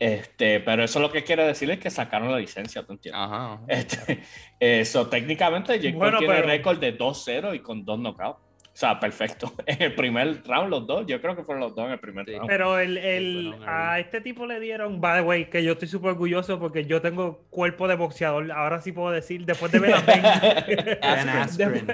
Este, 0.03 0.59
pero 0.59 0.83
eso 0.83 0.99
lo 0.99 1.09
que 1.11 1.23
quiere 1.23 1.45
decir 1.45 1.71
es 1.71 1.79
que 1.79 1.89
sacaron 1.89 2.29
la 2.29 2.37
licencia, 2.39 2.83
¿tú 2.83 2.91
entiendes? 2.91 3.21
Ajá. 3.23 3.53
ajá. 3.53 3.61
Este, 3.69 4.19
eso 4.59 5.07
técnicamente 5.07 5.79
Jake 5.79 5.95
Bueno, 5.95 6.17
Paul 6.17 6.19
tiene 6.19 6.35
pero- 6.35 6.47
récord 6.47 6.77
de 6.79 6.97
2-0 6.97 7.55
y 7.55 7.59
con 7.59 7.85
dos 7.85 7.99
knockouts. 7.99 8.39
O 8.65 8.75
sea, 8.75 8.99
perfecto. 8.99 9.53
En 9.65 9.81
el 9.81 9.95
primer 9.95 10.43
round, 10.45 10.69
los 10.71 10.85
dos, 10.87 11.05
yo 11.07 11.21
creo 11.21 11.35
que 11.37 11.43
fueron 11.43 11.61
los 11.61 11.73
dos 11.75 11.85
en 11.85 11.91
el 11.91 11.99
primer 11.99 12.25
Sí. 12.25 12.33
round. 12.33 12.49
Pero 12.49 12.79
el, 12.79 12.97
el- 12.97 13.55
a 13.65 13.99
este 13.99 14.19
tipo 14.19 14.45
le 14.45 14.59
dieron, 14.59 14.99
by 14.99 15.21
the 15.21 15.25
way, 15.25 15.45
que 15.45 15.63
yo 15.63 15.73
estoy 15.73 15.87
súper 15.87 16.09
orgulloso 16.11 16.59
porque 16.59 16.83
yo 16.85 16.99
tengo 17.01 17.45
cuerpo 17.49 17.87
de 17.87 17.95
boxeador. 17.95 18.51
Ahora 18.51 18.81
sí 18.81 18.91
puedo 18.91 19.11
decir, 19.11 19.45
después 19.45 19.71
de 19.71 19.79
ver 19.79 19.93
a 19.93 20.01
Ben. 20.01 20.21
Ben 21.01 21.29
Askren. 21.29 21.85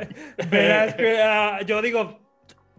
Ben 0.50 0.72
Askren, 0.72 1.16
ah, 1.22 1.60
yo 1.64 1.82
digo, 1.82 2.18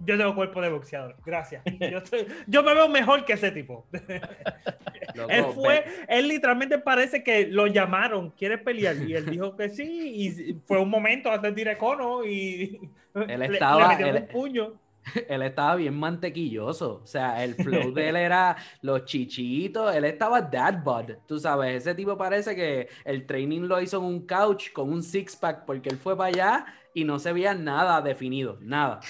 yo 0.04 0.16
tengo 0.18 0.34
cuerpo 0.34 0.60
de 0.60 0.70
boxeador. 0.70 1.16
Gracias. 1.24 1.62
Yo, 1.78 1.98
estoy- 1.98 2.26
yo 2.46 2.62
me 2.62 2.74
veo 2.74 2.88
mejor 2.88 3.24
que 3.24 3.34
ese 3.34 3.50
tipo. 3.50 3.86
Loco, 5.14 5.30
él 5.30 5.44
fue, 5.54 5.84
él 6.08 6.28
literalmente 6.28 6.78
parece 6.78 7.22
que 7.24 7.46
lo 7.48 7.66
llamaron, 7.66 8.30
¿quieres 8.30 8.60
pelear? 8.62 8.96
Y 8.96 9.14
él 9.14 9.26
dijo 9.26 9.56
que 9.56 9.68
sí, 9.68 9.84
y 10.14 10.54
fue 10.66 10.78
un 10.80 10.88
momento 10.88 11.30
antes 11.30 11.54
de 11.54 11.60
ir 11.60 11.68
a 11.68 11.78
Cono 11.78 12.24
y 12.24 12.80
Él 13.14 13.40
le- 13.40 13.46
estaba- 13.46 13.82
le 13.82 13.88
metieron 13.88 14.16
él- 14.16 14.22
un 14.22 14.28
puño. 14.28 14.72
él 15.28 15.42
estaba 15.42 15.76
bien 15.76 15.94
mantequilloso. 15.98 17.00
O 17.02 17.06
sea, 17.06 17.42
el 17.42 17.54
flow 17.54 17.92
de 17.92 18.10
él 18.10 18.16
era 18.16 18.56
los 18.82 19.04
chichitos. 19.06 19.94
Él 19.96 20.04
estaba 20.04 20.42
dad 20.42 20.82
bod. 20.84 21.12
Tú 21.26 21.38
sabes, 21.40 21.74
ese 21.76 21.94
tipo 21.94 22.16
parece 22.18 22.54
que 22.54 22.88
el 23.04 23.26
training 23.26 23.62
lo 23.62 23.80
hizo 23.80 23.96
en 23.96 24.04
un 24.04 24.26
couch 24.26 24.70
con 24.72 24.92
un 24.92 25.02
six 25.02 25.34
pack 25.36 25.64
porque 25.64 25.88
él 25.88 25.96
fue 25.96 26.16
para 26.16 26.28
allá 26.28 26.66
y 26.92 27.04
no 27.04 27.18
se 27.18 27.32
veía 27.32 27.54
nada 27.54 28.02
definido. 28.02 28.58
Nada. 28.60 29.00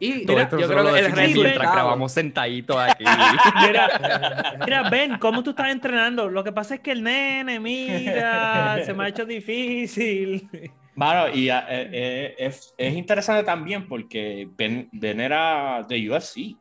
Y 0.00 0.24
Todo 0.24 0.36
Mira, 0.36 0.42
esto 0.44 0.58
yo 0.58 0.66
solo 0.66 0.80
creo 0.80 0.84
lo 0.84 0.94
que 0.94 1.04
el 1.04 1.14
decimos 1.14 1.44
mientras 1.44 1.72
grabamos 1.72 2.12
sentaditos 2.12 2.76
aquí. 2.76 3.04
Mira, 3.66 4.56
mira, 4.64 4.90
Ben, 4.90 5.18
¿cómo 5.18 5.42
tú 5.42 5.50
estás 5.50 5.70
entrenando? 5.70 6.28
Lo 6.28 6.42
que 6.42 6.52
pasa 6.52 6.76
es 6.76 6.80
que 6.80 6.92
el 6.92 7.02
nene, 7.02 7.60
mira, 7.60 8.82
se 8.84 8.94
me 8.94 9.04
ha 9.04 9.08
hecho 9.08 9.24
difícil. 9.24 10.48
Claro, 10.94 11.34
y 11.34 11.50
eh, 11.50 11.62
eh, 11.68 12.34
es, 12.38 12.74
es 12.78 12.94
interesante 12.94 13.44
también 13.44 13.88
porque 13.88 14.48
Ben, 14.56 14.88
Ben 14.92 15.20
era 15.20 15.84
de 15.88 16.10
UFC. 16.10 16.56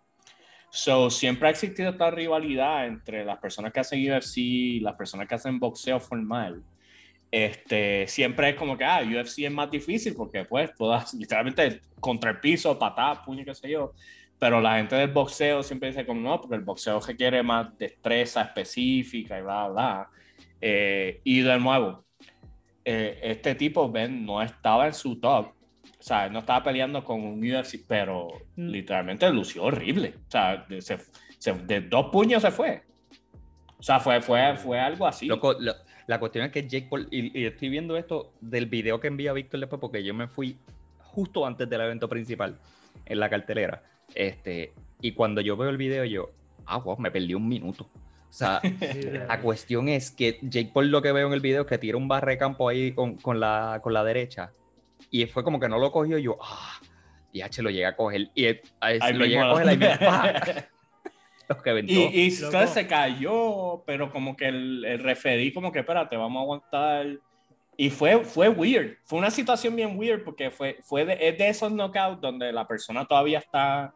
So, 0.70 1.12
siempre 1.12 1.48
ha 1.48 1.51
existido 1.51 1.92
esta 1.92 2.10
rivalidad 2.10 2.88
entre 2.88 3.24
las 3.24 3.38
personas 3.38 3.72
que 3.72 3.80
hacen 3.80 4.12
UFC 4.12 4.38
y 4.38 4.80
las 4.80 4.96
personas 4.96 5.27
que 5.27 5.36
hacen 5.36 5.60
boxeo 5.60 6.00
formal. 6.00 6.63
Este, 7.35 8.05
siempre 8.07 8.49
es 8.49 8.55
como 8.55 8.77
que, 8.77 8.83
ah, 8.85 9.01
UFC 9.03 9.39
es 9.45 9.51
más 9.51 9.71
difícil 9.71 10.13
porque, 10.15 10.45
pues, 10.45 10.71
todas 10.75 11.15
literalmente 11.15 11.81
contra 11.99 12.29
el 12.29 12.39
piso, 12.39 12.77
patadas, 12.77 13.19
puño, 13.25 13.43
qué 13.43 13.55
sé 13.55 13.71
yo. 13.71 13.93
Pero 14.37 14.61
la 14.61 14.75
gente 14.77 14.95
del 14.97 15.09
boxeo 15.09 15.63
siempre 15.63 15.89
dice, 15.89 16.05
como 16.05 16.21
no, 16.21 16.39
porque 16.39 16.55
el 16.57 16.61
boxeo 16.61 16.99
requiere 16.99 17.41
más 17.41 17.75
destreza 17.79 18.43
específica 18.43 19.39
y 19.39 19.41
bla, 19.41 19.67
bla. 19.67 20.09
Eh, 20.61 21.21
y 21.23 21.41
de 21.41 21.57
nuevo, 21.57 22.05
eh, 22.85 23.19
este 23.23 23.55
tipo, 23.55 23.89
Ben, 23.91 24.23
no 24.23 24.39
estaba 24.39 24.85
en 24.85 24.93
su 24.93 25.19
top. 25.19 25.47
O 25.47 26.03
sea, 26.05 26.29
no 26.29 26.37
estaba 26.39 26.61
peleando 26.61 27.03
con 27.03 27.19
un 27.23 27.39
UFC, 27.43 27.79
pero 27.87 28.27
Mm. 28.57 28.67
literalmente 28.67 29.27
lució 29.31 29.63
horrible. 29.63 30.13
O 30.27 30.29
sea, 30.31 30.57
de, 30.69 30.83
se- 30.83 30.99
se- 31.39 31.53
de 31.53 31.81
dos 31.81 32.11
puños 32.11 32.43
se 32.43 32.51
fue. 32.51 32.83
O 33.79 33.81
sea, 33.81 33.99
fue, 33.99 34.21
fue, 34.21 34.55
fue 34.57 34.79
algo 34.79 35.07
así. 35.07 35.25
Loco, 35.25 35.53
lo- 35.59 35.73
la 36.07 36.19
cuestión 36.19 36.45
es 36.45 36.51
que 36.51 36.67
Jake 36.67 36.88
Paul, 36.89 37.07
y, 37.12 37.38
y 37.39 37.45
estoy 37.45 37.69
viendo 37.69 37.98
esto 37.98 38.33
del 38.41 38.65
video 38.67 39.00
que 39.00 39.07
envía 39.07 39.33
Víctor 39.33 39.60
después, 39.60 39.79
porque 39.79 40.03
yo 40.03 40.13
me 40.13 40.27
fui 40.27 40.57
justo 41.00 41.45
antes 41.45 41.69
del 41.69 41.81
evento 41.81 42.10
principal 42.10 42.57
en 43.05 43.19
la 43.19 43.29
cartelera. 43.29 43.83
Este, 44.15 44.74
y 45.01 45.13
cuando 45.13 45.41
yo 45.41 45.55
veo 45.57 45.69
el 45.69 45.77
video, 45.77 46.03
yo, 46.05 46.31
ah, 46.65 46.77
wow, 46.77 46.98
me 46.98 47.12
perdí 47.12 47.33
un 47.33 47.48
minuto. 47.48 47.83
O 48.29 48.36
sea, 48.36 48.60
la 49.27 49.39
cuestión 49.41 49.89
es 49.89 50.12
que 50.12 50.39
Jake 50.41 50.72
Paul 50.74 50.89
lo 50.89 51.01
que 51.01 51.12
veo 51.12 51.27
en 51.27 51.33
el 51.33 51.39
video 51.41 51.62
es 51.62 51.67
que 51.67 51.77
tira 51.77 51.98
un 51.98 52.07
barre 52.07 52.33
de 52.33 52.38
campo 52.38 52.67
ahí 52.67 52.91
con, 52.93 53.15
con 53.17 53.39
la, 53.39 53.79
con 53.83 53.93
la 53.93 54.03
derecha. 54.03 54.51
Y 55.12 55.25
fue 55.27 55.43
como 55.43 55.60
que 55.60 55.69
no 55.69 55.77
lo 55.77 55.91
cogió 55.91 56.17
y 56.17 56.24
yo, 56.24 56.38
ah, 56.41 56.79
Y 57.31 57.41
H 57.41 57.62
lo 57.62 57.69
llega 57.69 57.89
a 57.89 57.95
coger. 57.95 58.29
Y 58.36 58.45
él 58.45 58.62
Ahí 58.79 59.13
lo 59.13 59.25
llega 59.25 59.48
a 59.48 59.51
coger 59.51 59.65
la- 59.65 59.72
ahí 59.72 59.77
mismo. 59.77 59.95
¡pa! 60.00 60.67
Los 61.50 61.62
que 61.62 61.69
aventó. 61.69 61.91
Y, 61.93 61.97
y 61.97 62.27
entonces 62.33 62.69
se 62.71 62.88
cayó, 62.88 63.83
pero 63.85 64.12
como 64.12 64.35
que 64.35 64.47
el, 64.47 64.85
el 64.85 65.00
referí, 65.00 65.51
como 65.53 65.71
que 65.71 65.79
espérate, 65.79 66.15
vamos 66.17 66.39
a 66.39 66.43
aguantar. 66.43 67.07
Y 67.75 67.89
fue, 67.89 68.23
fue 68.23 68.50
weird. 68.50 68.97
Fue 69.03 69.17
una 69.19 69.31
situación 69.31 69.75
bien 69.75 69.97
weird 69.97 70.23
porque 70.23 70.51
fue, 70.51 70.77
fue 70.83 71.05
de, 71.05 71.17
es 71.19 71.38
de 71.38 71.50
esos 71.50 71.71
knockouts 71.71 72.21
donde 72.21 72.51
la 72.51 72.67
persona 72.67 73.05
todavía 73.05 73.39
está 73.39 73.93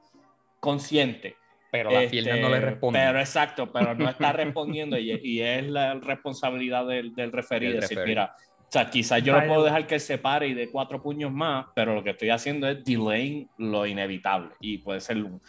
consciente. 0.59 1.35
pero 1.71 1.91
las 1.91 2.03
Este, 2.05 2.11
piernas 2.21 2.39
no 2.39 2.49
le 2.49 2.59
responden. 2.59 3.01
Pero 3.01 3.19
exacto, 3.19 3.71
pero 3.71 3.93
no 3.95 4.09
está 4.09 4.31
respondiendo 4.33 4.97
y, 4.97 5.11
y 5.23 5.41
es 5.41 5.63
la 5.67 5.93
responsabilidad 5.95 6.87
del, 6.87 7.13
del 7.13 7.31
referí 7.31 7.67
Del 7.67 7.81
decir, 7.81 7.97
referee. 7.97 8.09
mira, 8.15 8.35
o 8.59 8.69
sea, 8.71 8.89
quizás 8.89 9.23
yo 9.23 9.39
no 9.39 9.47
puedo 9.47 9.63
dejar 9.63 9.87
que 9.87 9.99
se 9.99 10.17
pare 10.17 10.47
y 10.49 10.53
de 10.53 10.69
cuatro 10.69 11.01
puños 11.01 11.31
más, 11.31 11.67
pero 11.73 11.93
lo 11.95 12.03
que 12.03 12.09
estoy 12.09 12.29
haciendo 12.31 12.67
es 12.67 12.83
delaying 12.83 13.47
lo 13.57 13.85
inevitable 13.85 14.49
y 14.59 14.79
puede 14.79 14.99
ser 14.99 15.17
un- 15.23 15.41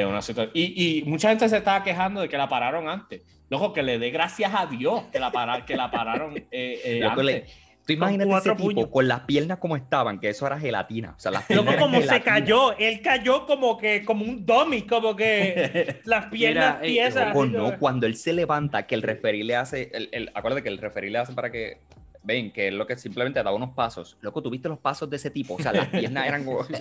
eh, 0.00 0.06
una 0.06 0.22
situación. 0.22 0.50
Y, 0.54 0.98
y 1.00 1.02
mucha 1.04 1.28
gente 1.28 1.48
se 1.48 1.56
estaba 1.58 1.82
quejando 1.82 2.20
de 2.22 2.28
que 2.28 2.36
la 2.38 2.48
pararon 2.48 2.88
antes. 2.88 3.22
Loco, 3.50 3.72
que 3.72 3.82
le 3.82 3.98
dé 3.98 4.10
gracias 4.10 4.52
a 4.54 4.66
Dios 4.66 5.04
que 5.12 5.18
la, 5.20 5.30
para- 5.30 5.64
que 5.66 5.76
la 5.76 5.90
pararon 5.90 6.36
eh, 6.36 6.44
eh, 6.50 6.98
Loco, 7.00 7.20
antes. 7.20 7.24
le- 7.26 7.62
Tú 7.84 7.92
imagínate 7.94 8.30
ese 8.30 8.50
tipo 8.52 8.62
puños. 8.62 8.86
con 8.90 9.08
las 9.08 9.20
piernas 9.22 9.58
como 9.58 9.74
estaban, 9.76 10.20
que 10.20 10.28
eso 10.28 10.46
era 10.46 10.56
gelatina. 10.56 11.14
O 11.16 11.18
sea, 11.18 11.32
las 11.32 11.50
Loco, 11.50 11.64
piernas 11.64 11.82
como 11.82 12.00
se 12.00 12.20
cayó, 12.20 12.78
él 12.78 13.02
cayó 13.02 13.44
como 13.44 13.76
que, 13.76 14.04
como 14.04 14.24
un 14.24 14.46
dummy, 14.46 14.82
como 14.82 15.16
que 15.16 15.96
las 16.04 16.26
piernas 16.26 16.78
Mira. 16.80 17.10
Loco, 17.10 17.42
así, 17.42 17.50
no, 17.50 17.78
cuando 17.80 18.06
él 18.06 18.14
se 18.16 18.32
levanta, 18.32 18.86
que 18.86 18.94
el 18.94 19.02
referí 19.02 19.42
le 19.42 19.56
hace, 19.56 19.90
el, 19.94 20.08
el- 20.12 20.30
acuérdate 20.32 20.62
que 20.62 20.68
el 20.68 20.78
referí 20.78 21.10
le 21.10 21.18
hace 21.18 21.32
para 21.32 21.50
que, 21.50 21.78
ven, 22.24 22.52
que 22.52 22.68
es 22.68 22.74
lo 22.74 22.86
que 22.86 22.96
simplemente 22.96 23.42
da 23.42 23.52
unos 23.52 23.70
pasos. 23.70 24.16
Loco, 24.20 24.42
¿tú 24.42 24.50
viste 24.50 24.68
los 24.68 24.78
pasos 24.78 25.08
de 25.10 25.16
ese 25.16 25.30
tipo? 25.30 25.54
O 25.54 25.58
sea, 25.58 25.72
las 25.72 25.88
piernas 25.88 26.26
eran 26.26 26.44
como... 26.44 26.64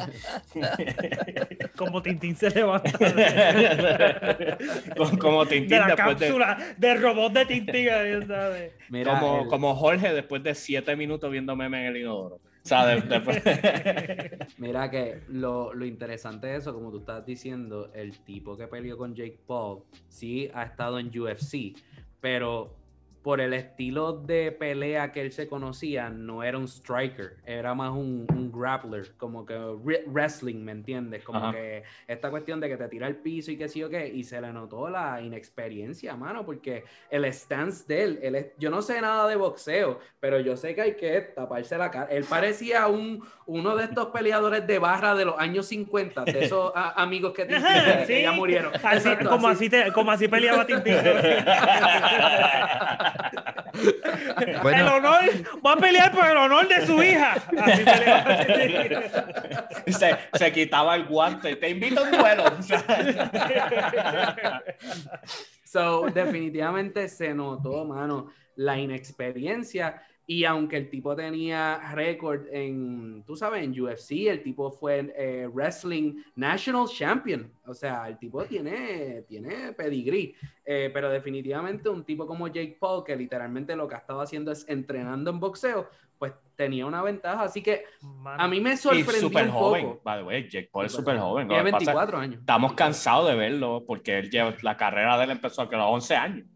Como 1.76 2.02
Tintín 2.02 2.36
se 2.36 2.50
levanta 2.52 2.92
como, 4.98 5.20
como 5.20 5.46
Tintín 5.46 5.70
de 5.70 5.80
la 5.80 5.88
después 5.88 6.20
de- 6.20 6.26
cápsula 6.28 6.58
del 6.78 7.02
robot 7.02 7.34
de 7.34 7.46
Tintín, 7.46 7.88
¿sabes? 8.28 8.74
Mira, 8.90 9.20
como, 9.20 9.42
el- 9.44 9.48
como 9.48 9.76
Jorge 9.76 10.14
después 10.14 10.44
de 10.44 10.56
siete 10.56 10.96
minutos 10.96 11.32
viendo 11.32 11.56
meme 11.56 11.82
en 11.82 11.88
el 11.88 11.98
inodoro. 11.98 12.36
O 12.36 12.42
sea, 12.68 12.86
de- 12.86 13.02
después- 13.02 13.42
Mira 14.58 14.90
que 14.92 15.22
lo, 15.30 15.74
lo 15.74 15.86
interesante 15.86 16.48
de 16.48 16.58
eso, 16.58 16.74
como 16.74 16.92
tú 16.92 17.00
estás 17.00 17.26
diciendo, 17.26 17.92
el 17.96 18.20
tipo 18.20 18.58
que 18.58 18.68
peleó 18.68 18.98
con 18.98 19.16
Jake 19.16 19.40
Paul 19.48 19.84
sí 20.08 20.50
ha 20.54 20.64
estado 20.64 21.00
en 21.00 21.08
UFC, 21.18 21.76
pero 22.20 22.76
por 23.24 23.40
el 23.40 23.54
estilo 23.54 24.13
de 24.13 24.51
pelea 24.51 25.12
que 25.12 25.22
él 25.22 25.32
se 25.32 25.48
conocía, 25.48 26.10
no 26.10 26.42
era 26.44 26.58
un 26.58 26.68
striker, 26.68 27.38
era 27.46 27.74
más 27.75 27.92
un, 27.92 28.25
un 28.34 28.51
grappler, 28.51 29.12
como 29.18 29.46
que 29.46 29.54
re- 29.86 30.04
wrestling, 30.08 30.63
¿me 30.63 30.72
entiendes? 30.72 31.24
Como 31.24 31.38
Ajá. 31.40 31.51
que 31.51 31.84
esta 32.08 32.30
cuestión 32.32 32.60
de 32.60 32.70
que 32.70 32.78
te 32.78 32.88
tira 32.88 33.06
al 33.08 33.18
piso 33.18 33.51
y 33.51 33.58
que 33.58 33.68
sí 33.70 33.84
o 33.84 33.90
qué, 33.90 34.08
y 34.08 34.24
se 34.24 34.42
le 34.42 34.51
notó 34.51 34.90
la 34.90 35.22
inexperiencia, 35.22 36.16
mano, 36.16 36.44
porque 36.46 36.84
el 37.12 37.25
stance 37.32 37.86
de 37.88 38.04
él, 38.04 38.20
él 38.24 38.36
es- 38.36 38.48
yo 38.58 38.70
no 38.72 38.82
sé 38.82 39.00
nada 39.01 39.28
de 39.28 39.36
boxeo, 39.36 40.00
pero 40.20 40.40
yo 40.40 40.58
sé 40.58 40.74
que 40.74 40.82
hay 40.82 40.96
que 40.96 41.22
taparse 41.22 41.78
la 41.78 41.92
cara. 41.92 42.08
Él 42.12 42.25
parecía 42.28 42.88
un, 42.88 43.24
uno 43.46 43.75
de 43.75 43.86
estos 43.86 44.08
peleadores 44.08 44.66
de 44.66 44.80
barra 44.80 45.13
de 45.16 45.25
los 45.25 45.36
años 45.38 45.68
50, 45.68 46.24
de 46.25 46.32
esos 46.46 46.72
a- 46.75 47.01
amigos 47.01 47.34
que, 47.34 47.46
te- 47.46 47.56
Ajá, 47.56 48.00
que 48.00 48.06
sí. 48.08 48.22
ya 48.24 48.32
murieron. 48.32 48.74
Así, 48.75 48.98
Exacto, 49.10 49.30
como, 49.30 49.48
así. 49.48 49.68
así 49.68 49.70
te- 49.70 49.92
como 49.92 50.12
así 50.12 50.28
peleaba 50.28 50.66
Tintín. 50.66 50.96
El 54.41 54.88
honor, 54.88 55.24
va 55.65 55.74
a 55.74 55.77
pelear 55.77 56.12
por 56.12 56.25
el 56.25 56.38
honor 56.38 56.68
de 56.68 56.86
su 56.86 57.01
hija. 57.01 57.36
Así 57.58 57.84
se, 59.94 60.18
se 60.34 60.51
quitaba 60.51 60.96
el 60.96 61.06
guante. 61.06 61.56
Te 61.56 61.70
invito 61.70 62.01
a 62.01 62.03
un 62.03 62.12
duelo. 62.12 62.44
So, 65.63 66.08
definitivamente 66.13 67.08
se 67.08 67.34
notó, 67.34 67.86
mano, 67.86 68.27
la 68.56 68.77
inexperiencia. 68.77 70.01
Y 70.28 70.46
aunque 70.46 70.78
el 70.78 70.90
tipo 70.90 71.16
tenía 71.16 71.92
récord 71.94 72.46
en, 72.51 73.24
tú 73.25 73.36
sabes, 73.36 73.63
en 73.63 73.80
UFC, 73.80 74.28
el 74.28 74.44
tipo 74.44 74.72
fue 74.72 75.13
eh, 75.18 75.48
Wrestling 75.51 76.22
National 76.36 76.88
Champion. 76.88 77.51
O 77.66 77.74
sea, 77.74 78.08
el 78.08 78.18
tipo 78.18 78.44
tiene, 78.46 79.24
tiene 79.28 79.74
pedigrí. 79.74 80.36
Eh, 80.63 80.90
pero 80.94 81.10
definitivamente 81.10 81.90
un 81.90 82.06
tipo 82.06 82.25
como 82.25 82.48
Jake 82.48 82.78
Paul, 82.80 83.04
que 83.04 83.16
literalmente 83.16 83.75
lo 83.75 83.88
que 83.88 83.96
ha 83.96 83.98
estado 83.98 84.22
haciendo 84.22 84.51
es 84.51 84.63
entrenando 84.70 85.32
en 85.32 85.40
boxeo, 85.40 85.90
pues 86.18 86.34
tenía 86.56 86.86
una 86.86 87.01
ventaja. 87.01 87.44
Así 87.44 87.63
que 87.63 87.84
Mano, 88.01 88.44
a 88.44 88.48
mí 88.48 88.62
me 88.62 88.74
y 88.74 88.78
sorprendió 88.78 89.22
súper 89.22 89.46
un 89.48 89.51
joven. 89.51 89.86
poco. 89.86 90.01
By 90.04 90.20
the 90.20 90.24
way, 90.24 90.44
Jake 90.48 90.70
Paul 90.72 90.86
es 90.86 90.92
Súper 90.92 91.16
súper 91.16 91.20
joven. 91.20 91.48
Tiene 91.48 91.63
Lo 91.63 91.66
que 91.66 91.72
pasa 91.72 91.84
es 91.84 91.88
que 91.88 91.94
24 91.94 92.18
años. 92.20 92.40
Estamos 92.40 92.74
cansados 92.74 93.28
de 93.28 93.36
verlo 93.36 93.84
porque 93.88 94.20
él 94.20 94.30
lleva, 94.30 94.54
la 94.62 94.78
carrera 94.78 95.18
de 95.18 95.24
él 95.24 95.32
empezó 95.32 95.63
a 95.63 95.70
que 95.70 95.75
a 95.75 95.80
los 95.80 95.88
11 95.90 96.16
años. 96.16 96.48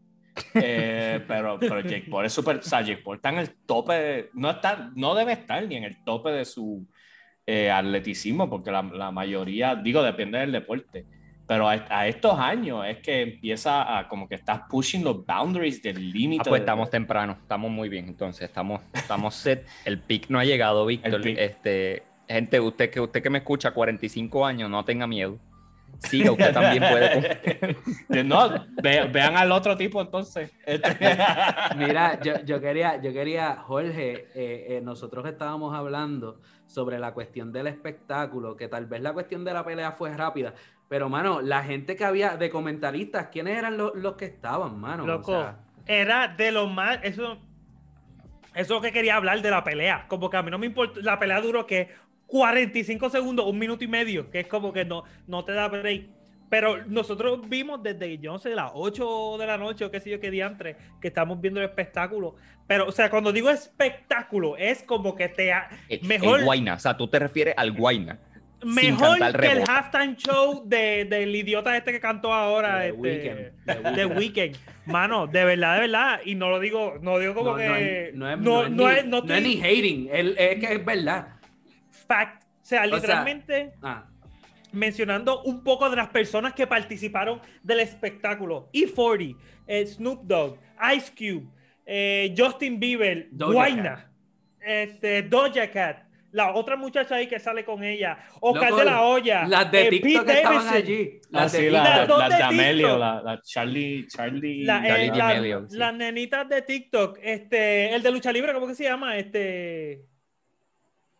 Eh, 0.53 1.23
pero, 1.27 1.57
pero 1.59 1.79
Jake 1.81 2.07
Paul 2.09 2.25
es 2.25 2.33
súper. 2.33 2.57
O 2.57 2.61
sea, 2.63 2.81
Jake 2.81 3.01
Paul 3.03 3.17
está 3.17 3.29
en 3.29 3.37
el 3.39 3.49
tope. 3.65 3.93
de- 3.93 4.29
no, 4.33 4.49
está, 4.51 4.91
no 4.95 5.15
debe 5.15 5.33
estar 5.33 5.65
ni 5.67 5.75
en 5.75 5.83
el 5.85 6.03
tope 6.03 6.29
de 6.31 6.45
su 6.45 6.85
eh, 7.45 7.69
atleticismo 7.71 8.49
porque 8.49 8.71
la, 8.71 8.81
la 8.83 9.11
mayoría, 9.11 9.75
digo, 9.75 10.01
depende 10.03 10.39
del 10.39 10.51
deporte. 10.51 11.05
Pero 11.47 11.69
a, 11.69 11.85
a 11.89 12.07
estos 12.07 12.39
años 12.39 12.83
es 12.87 12.97
que 12.99 13.21
empieza 13.21 13.99
a 13.99 14.07
como 14.09 14.27
que 14.27 14.33
estás 14.35 14.61
pushing 14.67 15.03
los 15.03 15.23
boundaries 15.25 15.81
del 15.83 16.11
límite. 16.11 16.41
ah, 16.41 16.49
pues 16.49 16.59
de- 16.61 16.65
estamos 16.65 16.89
temprano, 16.89 17.37
estamos 17.39 17.69
muy 17.69 17.87
bien, 17.87 18.07
entonces 18.07 18.41
estamos, 18.49 18.81
estamos 18.93 19.35
set. 19.35 19.65
El 19.85 19.99
pick 19.99 20.27
no 20.29 20.39
ha 20.39 20.43
llegado, 20.45 20.85
Víctor. 20.87 21.21
Este, 21.37 22.03
gente, 22.27 22.59
usted 22.59 22.89
que, 22.89 22.99
usted 22.99 23.21
que 23.21 23.29
me 23.29 23.37
escucha, 23.37 23.69
45 23.71 24.43
años, 24.45 24.69
no 24.71 24.83
tenga 24.83 25.05
miedo. 25.05 25.37
Siga, 25.99 26.31
usted 26.31 26.53
también 26.53 26.83
puede. 26.89 27.77
De- 28.09 28.23
No, 28.23 28.49
ve- 28.81 29.09
vean 29.11 29.37
al 29.37 29.51
otro 29.51 29.75
tipo 29.77 30.01
entonces. 30.01 30.51
Este- 30.65 31.17
Mira, 31.77 32.19
yo, 32.21 32.39
yo 32.43 32.59
quería, 32.59 33.01
yo 33.01 33.11
quería, 33.13 33.55
Jorge, 33.57 34.27
eh, 34.35 34.65
eh, 34.77 34.81
nosotros 34.83 35.25
estábamos 35.25 35.75
hablando 35.75 36.41
sobre 36.67 36.99
la 36.99 37.13
cuestión 37.13 37.51
del 37.51 37.67
espectáculo, 37.67 38.55
que 38.55 38.67
tal 38.67 38.85
vez 38.87 39.01
la 39.01 39.13
cuestión 39.13 39.43
de 39.45 39.53
la 39.53 39.63
pelea 39.63 39.91
fue 39.93 40.11
rápida, 40.15 40.53
pero 40.87 41.09
mano, 41.09 41.41
la 41.41 41.63
gente 41.63 41.95
que 41.95 42.05
había 42.05 42.37
de 42.37 42.49
comentaristas, 42.49 43.27
¿quiénes 43.31 43.57
eran 43.57 43.77
los, 43.77 43.95
los 43.95 44.15
que 44.15 44.25
estaban, 44.25 44.79
mano? 44.79 45.03
O 45.03 45.07
Loco, 45.07 45.31
sea, 45.31 45.57
era 45.87 46.27
de 46.27 46.51
lo 46.51 46.67
más. 46.67 46.99
Eso, 47.03 47.33
eso 47.33 47.39
es 48.53 48.69
lo 48.69 48.81
que 48.81 48.91
quería 48.91 49.15
hablar 49.15 49.41
de 49.41 49.49
la 49.51 49.63
pelea. 49.63 50.05
Como 50.07 50.29
que 50.29 50.37
a 50.37 50.43
mí 50.43 50.49
no 50.51 50.57
me 50.57 50.65
importa. 50.67 50.99
La 51.03 51.19
pelea 51.19 51.41
duró 51.41 51.65
que 51.67 51.89
45 52.27 53.09
segundos, 53.09 53.45
un 53.45 53.57
minuto 53.59 53.83
y 53.83 53.87
medio, 53.87 54.29
que 54.29 54.41
es 54.41 54.47
como 54.47 54.73
que 54.73 54.85
no, 54.85 55.03
no 55.27 55.43
te 55.45 55.53
da 55.53 55.67
break. 55.67 56.07
Pero 56.49 56.85
nosotros 56.85 57.47
vimos 57.49 57.81
desde, 57.81 58.17
yo 58.19 58.31
no 58.33 58.39
sé, 58.39 58.51
las 58.55 58.71
8 58.73 59.37
de 59.39 59.47
la 59.47 59.57
noche 59.57 59.83
o 59.85 59.91
qué 59.91 59.99
sé 59.99 60.11
yo, 60.11 60.19
qué 60.19 60.29
diantre, 60.29 60.75
que 61.01 61.07
estamos 61.07 61.41
viendo 61.41 61.59
el 61.59 61.65
espectáculo. 61.67 62.35
Pero, 62.67 62.87
o 62.87 62.91
sea, 62.91 63.09
cuando 63.09 63.31
digo 63.31 63.49
espectáculo, 63.49 64.55
es 64.57 64.83
como 64.83 65.15
que 65.15 65.27
te. 65.29 65.51
ha- 65.53 65.69
El, 65.89 66.01
Mejor- 66.03 66.39
el 66.39 66.45
Guayna, 66.45 66.75
o 66.75 66.79
sea, 66.79 66.95
tú 66.97 67.07
te 67.07 67.19
refieres 67.19 67.55
al 67.57 67.71
Guayna. 67.71 68.19
Mejor 68.63 69.17
que 69.39 69.47
el 69.51 69.63
halftime 69.67 70.15
show 70.15 70.63
de- 70.65 71.05
del 71.05 71.35
idiota 71.35 71.75
este 71.77 71.91
que 71.91 71.99
cantó 71.99 72.33
ahora. 72.33 72.79
The 72.79 72.87
este, 72.89 72.99
Weeknd, 72.99 73.51
The 73.65 73.91
The 73.95 74.05
Weeknd. 74.07 74.57
Mano, 74.87 75.27
de 75.27 75.45
verdad, 75.45 75.75
de 75.75 75.81
verdad. 75.81 76.19
Y 76.25 76.35
no 76.35 76.49
lo 76.49 76.59
digo, 76.59 76.95
no 77.01 77.19
digo 77.19 77.33
como 77.35 77.51
no, 77.51 77.57
que. 77.57 78.11
no 78.15 78.31
es, 78.31 78.39
no, 78.39 78.61
no 78.61 78.63
es 78.63 78.71
no 78.71 78.89
es- 78.89 79.05
no 79.05 79.21
no 79.21 79.35
es 79.35 79.43
ni 79.43 79.59
hating, 79.61 80.09
es 80.11 80.59
que 80.59 80.73
es 80.73 80.85
verdad. 80.85 81.27
Fact. 82.07 82.43
O 82.43 82.47
sea, 82.61 82.79
sea, 82.83 82.85
literalmente 82.87 83.73
Ah, 83.81 84.05
mencionando 84.71 85.43
un 85.43 85.63
poco 85.63 85.89
de 85.89 85.95
las 85.95 86.09
personas 86.09 86.53
que 86.53 86.67
participaron 86.67 87.39
del 87.63 87.79
espectáculo. 87.79 88.69
E40, 88.73 89.37
eh, 89.67 89.85
Snoop 89.85 90.23
Dogg, 90.23 90.57
Ice 90.95 91.11
Cube, 91.15 91.47
eh, 91.85 92.33
Justin 92.37 92.79
Bieber, 92.79 93.29
Guayna, 93.31 94.11
este, 94.59 95.21
Doja 95.23 95.69
Cat. 95.71 96.05
La 96.31 96.53
otra 96.53 96.75
muchacha 96.75 97.15
ahí 97.15 97.27
que 97.27 97.39
sale 97.39 97.63
con 97.63 97.81
ella, 97.81 98.17
Oscar 98.41 98.71
Loco, 98.71 98.79
de 98.81 98.85
la 98.85 99.01
Olla, 99.03 99.47
las 99.47 99.71
de 99.71 99.87
eh, 99.87 99.89
TikTok 99.89 100.25
Pete 100.25 100.33
estaban 100.33 100.65
Davidson, 100.65 100.75
allí. 100.75 101.21
Las 101.29 101.51
de 101.53 101.71
la, 101.71 102.05
Las 102.05 102.29
la 102.29 102.37
de 102.37 102.43
Amelio, 102.43 102.97
la, 102.97 103.21
la 103.21 103.41
Charlie, 103.41 104.05
Charlie. 104.09 104.65
La- 104.65 105.05
eh, 105.05 105.11
sí. 105.69 105.77
Las 105.77 105.93
nenitas 105.93 106.49
de 106.49 106.61
TikTok, 106.61 107.19
este, 107.21 107.95
el 107.95 108.03
de 108.03 108.11
lucha 108.11 108.33
libre, 108.33 108.51
¿cómo 108.53 108.67
que 108.67 108.75
se 108.75 108.83
llama? 108.83 109.15
Este. 109.15 110.01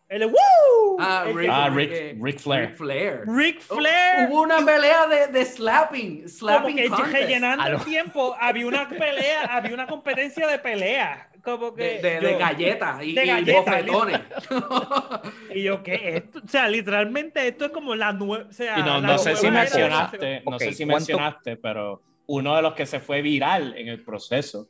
El 0.08 0.26
¡Woo! 0.26 0.96
Ah, 1.00 1.24
que- 1.26 1.32
Rick, 1.32 1.50
Ah, 1.52 1.66
eh, 1.66 1.70
Rick- 1.74 2.18
Ric 2.22 2.38
Flair. 2.38 2.66
Ric 2.68 2.76
Flair. 2.76 3.20
Ric 3.26 3.60
Oh, 3.68 3.76
Flair. 3.76 4.28
Hubo 4.30 4.42
una 4.42 4.64
pelea 4.64 5.06
de, 5.08 5.26
de 5.28 5.44
slapping, 5.44 6.16
como 6.18 6.28
slapping 6.28 6.76
que 6.76 6.88
contest. 6.88 7.12
rellenando 7.12 7.66
el 7.66 7.84
tiempo, 7.84 8.36
había 8.40 8.66
una 8.68 8.88
pelea, 8.88 9.42
había 9.50 9.74
una 9.74 9.86
competencia 9.88 10.46
de 10.46 10.58
pelea. 10.60 11.30
Como 11.42 11.74
que. 11.74 11.98
de, 12.00 12.20
de, 12.20 12.20
de 12.20 12.36
galletas 12.38 13.02
y, 13.02 13.14
de 13.14 13.24
y 13.24 13.26
galletas, 13.28 13.64
bofetones. 13.64 14.20
Y 15.54 15.62
yo, 15.62 15.82
¿qué? 15.82 16.16
Esto, 16.16 16.40
o 16.44 16.48
sea, 16.48 16.68
literalmente 16.68 17.46
esto 17.48 17.66
es 17.66 17.70
como 17.70 17.94
la 17.94 18.12
nueva. 18.12 18.46
O 18.48 18.52
sea, 18.52 18.76
no, 18.78 19.00
la 19.00 19.00
no 19.00 19.18
sé 19.18 19.36
si 19.36 19.50
mencionaste, 19.50 20.42
no 20.44 20.56
Ok, 20.56 20.62
sé 20.62 20.72
si 20.72 20.84
¿cuánto- 20.84 20.96
mencionaste, 20.98 21.56
pero 21.56 22.02
uno 22.26 22.54
de 22.56 22.62
los 22.62 22.74
que 22.74 22.86
se 22.86 23.00
fue 23.00 23.22
viral 23.22 23.74
en 23.76 23.88
el 23.88 24.02
proceso 24.04 24.68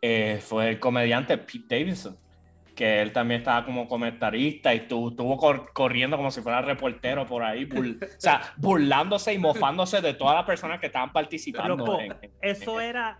eh, 0.00 0.38
fue 0.42 0.68
el 0.70 0.78
comediante 0.80 1.36
Pete 1.38 1.64
Davidson, 1.78 2.18
que 2.78 3.02
él 3.02 3.12
también 3.12 3.40
estaba 3.40 3.64
como 3.64 3.88
comentarista 3.88 4.72
y 4.72 4.76
estuvo, 4.78 5.10
estuvo 5.10 5.36
cor- 5.36 5.72
corriendo 5.72 6.16
como 6.16 6.30
si 6.30 6.40
fuera 6.42 6.62
reportero 6.62 7.26
por 7.26 7.42
ahí, 7.42 7.68
o 7.74 8.06
sea, 8.18 8.40
burlándose 8.56 9.34
y 9.34 9.38
mofándose 9.38 10.00
de 10.00 10.14
todas 10.14 10.36
las 10.36 10.44
personas 10.44 10.78
que 10.78 10.86
estaban 10.86 11.12
participando. 11.12 11.76
Loco, 11.76 12.00
en- 12.00 12.12
en- 12.22 12.30
Eso 12.40 12.80
en- 12.80 12.90
era 12.90 13.18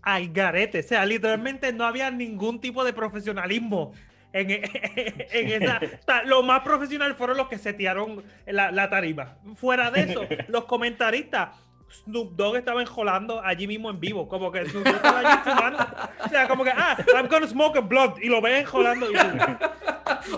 al 0.00 0.30
garete. 0.32 0.78
O 0.80 0.82
sea, 0.82 1.04
literalmente 1.04 1.70
no 1.74 1.84
había 1.84 2.10
ningún 2.10 2.58
tipo 2.58 2.82
de 2.82 2.94
profesionalismo. 2.94 3.92
En, 4.32 4.48
en 5.32 5.62
esa, 5.62 5.80
lo 6.24 6.42
más 6.42 6.60
profesional 6.60 7.14
fueron 7.16 7.36
los 7.36 7.48
que 7.48 7.58
setearon 7.58 8.22
la, 8.46 8.70
la 8.72 8.88
tarima. 8.88 9.36
Fuera 9.56 9.90
de 9.90 10.00
eso, 10.04 10.22
los 10.48 10.64
comentaristas, 10.64 11.50
Snoop 11.90 12.32
Dogg 12.36 12.56
estaba 12.56 12.80
enjolando 12.80 13.40
allí 13.44 13.66
mismo 13.66 13.90
en 13.90 13.98
vivo. 14.00 14.28
Como 14.28 14.50
que 14.52 14.64
Snoop 14.66 14.84
Dogg 14.84 14.94
estaba 14.96 15.18
allí 15.20 15.40
fumando. 15.44 15.86
O 16.24 16.28
sea, 16.28 16.48
como 16.48 16.64
que, 16.64 16.70
ah, 16.70 16.96
I'm 17.14 17.28
gonna 17.28 17.46
smoke 17.46 17.76
a 17.76 17.80
blunt. 17.80 18.18
Y 18.22 18.28
lo 18.28 18.40
ves 18.40 18.60
enjolando. 18.60 19.10
Y 19.10 19.14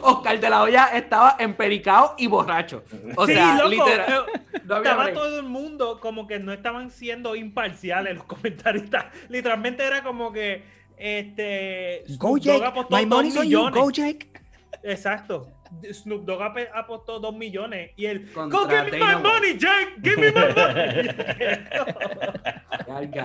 Oscar 0.03 0.39
de 0.41 0.51
la 0.51 0.63
Hoya 0.63 0.87
estaba 0.95 1.37
empericado 1.39 2.15
y 2.19 2.27
borracho. 2.27 2.85
O 3.17 3.27
sí, 3.27 3.35
sea, 3.35 3.57
loco, 3.57 3.71
literal. 3.71 4.25
no 4.65 4.75
había 4.77 4.91
estaba 4.91 5.03
break. 5.05 5.15
todo 5.17 5.39
el 5.39 5.45
mundo 5.45 5.99
como 6.01 6.27
que 6.27 6.39
no 6.39 6.53
estaban 6.53 6.91
siendo 6.91 7.35
imparciales 7.37 8.15
los 8.17 8.25
comentaristas. 8.25 9.07
Literalmente 9.29 9.85
era 9.85 10.03
como 10.03 10.33
que 10.33 10.65
este 10.97 12.05
Go 12.19 12.39
Jake, 12.39 12.65
apostó 12.65 12.97
my 12.97 13.07
money's 13.07 13.37
on 13.37 13.45
you, 13.45 13.59
millones. 13.59 13.81
go 13.81 13.91
Jake. 13.91 14.29
Exacto. 14.83 15.49
Snoop 15.93 16.25
Dogg 16.25 16.43
ap- 16.43 16.59
apostó 16.75 17.19
dos 17.19 17.35
millones 17.35 17.91
y 17.97 18.07
él 18.07 18.31
Go 18.35 18.69
give 18.69 18.91
me 18.91 18.99
my 18.99 19.15
money, 19.17 19.57
Jake, 19.59 19.95
give 20.03 20.17
me 20.17 20.31
my 20.31 20.53
money. 20.55 21.09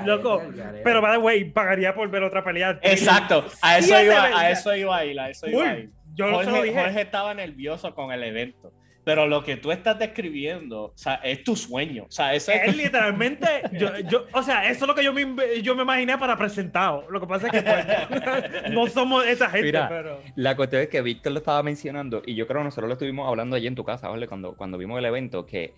Loco. 0.05 0.41
Pero 0.83 1.01
by 1.01 1.11
the 1.13 1.17
way, 1.19 1.43
pagaría 1.45 1.93
por 1.93 2.09
ver 2.09 2.23
otra 2.23 2.43
pelea. 2.43 2.79
Exacto, 2.81 3.45
a 3.61 3.77
eso, 3.77 3.99
iba, 4.01 4.23
a 4.23 4.49
eso 4.51 4.75
iba 4.75 4.97
a 4.97 5.05
ir, 5.05 5.19
a 5.19 5.29
eso 5.29 5.47
iba 5.47 5.69
a 5.71 5.77
ir. 5.79 5.89
Yo 6.13 6.31
no 6.31 6.39
se 6.39 6.45
lo 6.45 6.51
Jorge, 6.51 6.67
dije. 6.67 6.79
Jorge 6.81 7.01
estaba 7.01 7.33
nervioso 7.33 7.93
con 7.93 8.11
el 8.11 8.23
evento, 8.23 8.71
pero 9.07 9.25
lo 9.25 9.41
que 9.41 9.55
tú 9.55 9.71
estás 9.71 9.97
describiendo, 9.97 10.87
o 10.87 10.93
sea, 10.93 11.13
es 11.23 11.41
tu 11.41 11.55
sueño, 11.55 12.07
o 12.09 12.11
sea, 12.11 12.33
eso 12.33 12.51
es... 12.51 12.63
Él 12.63 12.75
literalmente, 12.83 13.47
yo, 13.71 13.97
yo, 13.99 14.25
o 14.33 14.43
sea, 14.43 14.69
eso 14.69 14.83
es 14.83 14.87
lo 14.89 14.93
que 14.93 15.01
yo 15.01 15.13
me, 15.13 15.25
yo 15.61 15.77
me 15.77 15.83
imaginé 15.83 16.17
para 16.17 16.37
presentado. 16.37 17.09
Lo 17.09 17.21
que 17.21 17.25
pasa 17.25 17.47
es 17.47 17.53
que 17.53 17.61
pues, 17.61 18.69
no 18.73 18.85
somos 18.87 19.25
esa 19.25 19.49
gente, 19.49 19.67
Mira, 19.67 19.87
pero. 19.87 20.19
La 20.35 20.57
cuestión 20.57 20.81
es 20.81 20.89
que 20.89 21.01
Víctor 21.01 21.31
lo 21.31 21.37
estaba 21.39 21.63
mencionando 21.63 22.21
y 22.25 22.35
yo 22.35 22.47
creo 22.47 22.59
que 22.59 22.65
nosotros 22.65 22.89
lo 22.89 22.95
estuvimos 22.95 23.29
hablando 23.29 23.55
allí 23.55 23.67
en 23.67 23.75
tu 23.75 23.85
casa, 23.85 24.09
¿vale? 24.09 24.27
Cuando, 24.27 24.57
cuando 24.57 24.77
vimos 24.77 24.99
el 24.99 25.05
evento, 25.05 25.45
que 25.45 25.73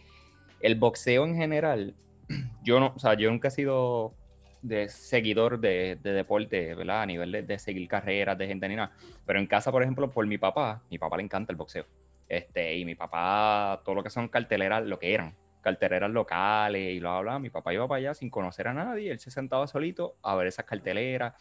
el 0.59 0.73
boxeo 0.73 1.23
en 1.23 1.35
general, 1.35 1.93
yo 2.63 2.79
no, 2.79 2.93
o 2.95 2.99
sea, 2.99 3.13
yo 3.13 3.29
nunca 3.29 3.49
he 3.49 3.51
sido 3.51 4.15
de 4.63 4.89
seguidor 4.89 5.59
de, 5.59 5.99
de 6.01 6.13
deporte, 6.13 6.73
¿verdad? 6.73 7.03
A 7.03 7.05
nivel 7.05 7.31
de, 7.31 7.43
de 7.43 7.59
seguir 7.59 7.87
carreras 7.87 8.39
de 8.39 8.47
gente 8.47 8.67
ni 8.67 8.75
nada. 8.75 8.91
Pero 9.27 9.37
en 9.37 9.45
casa, 9.45 9.71
por 9.71 9.83
ejemplo, 9.83 10.09
por 10.09 10.25
mi 10.25 10.39
papá, 10.39 10.81
mi 10.89 10.97
papá 10.97 11.17
le 11.17 11.21
encanta 11.21 11.51
el 11.51 11.57
boxeo. 11.57 11.85
Este, 12.29 12.77
y 12.77 12.85
mi 12.85 12.93
papá, 12.93 13.81
todo 13.83 13.95
lo 13.95 14.03
que 14.03 14.11
son 14.11 14.27
carteleras, 14.27 14.85
lo 14.85 14.99
que 14.99 15.15
eran, 15.15 15.35
carteleras 15.61 16.11
locales 16.11 16.93
y 16.93 16.99
bla, 16.99 17.19
bla, 17.21 17.39
mi 17.39 17.49
papá 17.49 17.73
iba 17.73 17.87
para 17.87 17.97
allá 17.97 18.13
sin 18.13 18.29
conocer 18.29 18.67
a 18.67 18.73
nadie, 18.73 19.11
él 19.11 19.19
se 19.19 19.31
sentaba 19.31 19.65
solito 19.65 20.15
a 20.21 20.35
ver 20.35 20.45
esas 20.45 20.65
carteleras, 20.65 21.33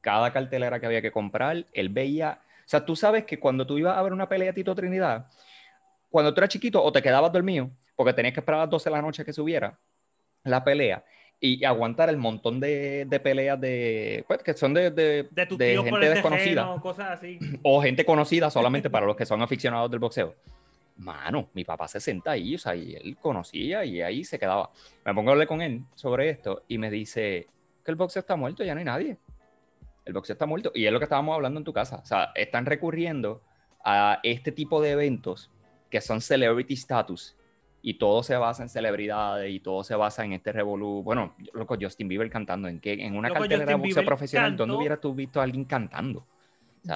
cada 0.00 0.32
cartelera 0.32 0.78
que 0.78 0.86
había 0.86 1.02
que 1.02 1.10
comprar, 1.10 1.66
él 1.72 1.88
veía, 1.88 2.40
o 2.64 2.68
sea, 2.68 2.84
tú 2.86 2.94
sabes 2.94 3.24
que 3.24 3.40
cuando 3.40 3.66
tú 3.66 3.76
ibas 3.76 3.98
a 3.98 4.02
ver 4.02 4.12
una 4.12 4.28
pelea 4.28 4.52
Tito 4.52 4.72
Trinidad, 4.74 5.26
cuando 6.08 6.32
tú 6.32 6.40
eras 6.40 6.50
chiquito 6.50 6.82
o 6.82 6.92
te 6.92 7.02
quedabas 7.02 7.32
dormido, 7.32 7.70
porque 7.96 8.12
tenías 8.12 8.32
que 8.32 8.40
esperar 8.40 8.60
a 8.60 8.62
las 8.64 8.70
12 8.70 8.88
de 8.88 8.96
la 8.96 9.02
noche 9.02 9.24
que 9.24 9.32
subiera 9.32 9.78
la 10.44 10.62
pelea 10.62 11.04
y 11.40 11.64
aguantar 11.64 12.10
el 12.10 12.18
montón 12.18 12.60
de, 12.60 13.06
de 13.06 13.20
peleas 13.20 13.58
de, 13.58 14.24
pues, 14.28 14.42
que 14.42 14.52
son 14.52 14.74
de, 14.74 14.90
de, 14.90 15.26
De 15.30 15.46
tíos 15.46 15.84
por 15.88 15.98
gente 15.98 16.10
desconocida 16.10 16.62
tejeno, 16.62 16.80
cosas 16.82 17.10
así. 17.12 17.38
o 17.62 17.80
gente 17.80 18.04
conocida 18.04 18.50
solamente 18.50 18.90
para 18.90 19.06
los 19.06 19.16
que 19.16 19.24
son 19.24 19.40
aficionados 19.42 19.90
del 19.90 20.00
boxeo. 20.00 20.34
Mano, 20.98 21.48
mi 21.54 21.64
papá 21.64 21.88
se 21.88 21.98
senta 21.98 22.32
ahí, 22.32 22.56
o 22.56 22.58
sea, 22.58 22.76
y 22.76 22.94
él 22.94 23.16
conocía 23.18 23.86
y 23.86 24.02
ahí 24.02 24.22
se 24.22 24.38
quedaba. 24.38 24.70
Me 25.02 25.14
pongo 25.14 25.30
a 25.30 25.32
hablar 25.32 25.48
con 25.48 25.62
él 25.62 25.82
sobre 25.94 26.28
esto 26.28 26.64
y 26.68 26.76
me 26.76 26.90
dice 26.90 27.48
que 27.82 27.90
el 27.90 27.96
boxeo 27.96 28.20
está 28.20 28.36
muerto, 28.36 28.62
ya 28.62 28.74
no 28.74 28.80
hay 28.80 28.84
nadie. 28.84 29.16
El 30.04 30.12
boxeo 30.12 30.34
está 30.34 30.44
muerto. 30.44 30.72
Y 30.74 30.84
es 30.84 30.92
lo 30.92 30.98
que 30.98 31.04
estábamos 31.04 31.34
hablando 31.34 31.58
en 31.58 31.64
tu 31.64 31.72
casa. 31.72 32.00
O 32.02 32.06
sea, 32.06 32.32
están 32.34 32.66
recurriendo 32.66 33.40
a 33.82 34.20
este 34.22 34.52
tipo 34.52 34.82
de 34.82 34.90
eventos 34.90 35.50
que 35.88 36.02
son 36.02 36.20
celebrity 36.20 36.74
status 36.74 37.34
y 37.82 37.94
todo 37.94 38.22
se 38.22 38.36
basa 38.36 38.62
en 38.62 38.68
celebridades 38.68 39.50
y 39.50 39.60
todo 39.60 39.82
se 39.84 39.94
basa 39.94 40.24
en 40.24 40.32
este 40.32 40.52
revolú. 40.52 41.02
Bueno, 41.02 41.34
loco, 41.54 41.76
Justin 41.80 42.08
Bieber 42.08 42.28
cantando. 42.30 42.68
¿En 42.68 42.78
qué? 42.80 42.92
En 42.92 43.16
una 43.16 43.28
Loco, 43.28 43.40
cartelera 43.40 43.66
de 43.66 43.74
boxeo 43.74 43.86
Bieber 43.88 44.04
profesional, 44.04 44.56
¿dónde 44.56 44.74
hubieras 44.76 45.00
tú 45.00 45.14
visto 45.14 45.40
a 45.40 45.44
alguien 45.44 45.64
cantando? 45.64 46.26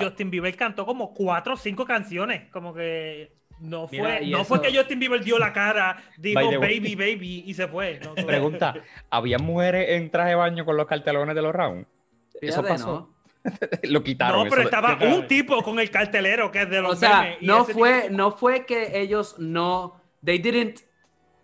Justin 0.01 0.31
Bieber 0.31 0.55
cantó 0.57 0.87
como 0.87 1.13
cuatro 1.13 1.55
o 1.55 1.57
cinco 1.57 1.85
canciones. 1.85 2.51
Como 2.51 2.75
que 2.75 3.33
no 3.61 3.87
fue, 3.89 4.21
Mira, 4.21 4.39
no 4.39 4.45
fue 4.45 4.61
que 4.61 4.77
Justin 4.77 4.99
Bieber 4.99 5.23
dio 5.23 5.39
la 5.39 5.53
cara, 5.53 5.97
dijo 6.19 6.41
baby, 6.61 6.95
baby 6.95 7.45
y 7.47 7.55
se 7.55 7.69
fue. 7.69 8.01
No, 8.03 8.15
no. 8.15 8.27
Pregunta, 8.27 8.75
¿había 9.11 9.39
mujeres 9.39 9.91
en 9.91 10.11
traje 10.11 10.31
de 10.31 10.35
baño 10.37 10.65
con 10.65 10.77
los 10.77 10.87
cartelones 10.87 11.35
de 11.35 11.43
los 11.43 11.55
rounds? 11.55 11.87
Eso 12.41 12.63
pasó. 12.63 12.87
¿no? 12.87 13.15
Lo 13.85 14.03
quitaron. 14.03 14.45
No, 14.45 14.51
pero 14.51 14.63
eso 14.63 14.71
estaba 14.71 14.99
un 15.15 15.27
tipo 15.27 15.63
con 15.63 15.79
el 15.79 15.91
cartelero 15.91 16.51
que 16.51 16.63
es 16.63 16.71
de 16.71 16.81
los 16.81 16.93
O 16.93 16.97
sea, 16.97 17.21
memes, 17.23 17.43
no 17.43 17.65
fue, 17.65 18.03
tipo- 18.03 18.17
no 18.17 18.31
fue 18.33 18.65
que 18.67 18.99
ellos 19.01 19.37
no, 19.39 20.01
they 20.25 20.39
didn't, 20.39 20.81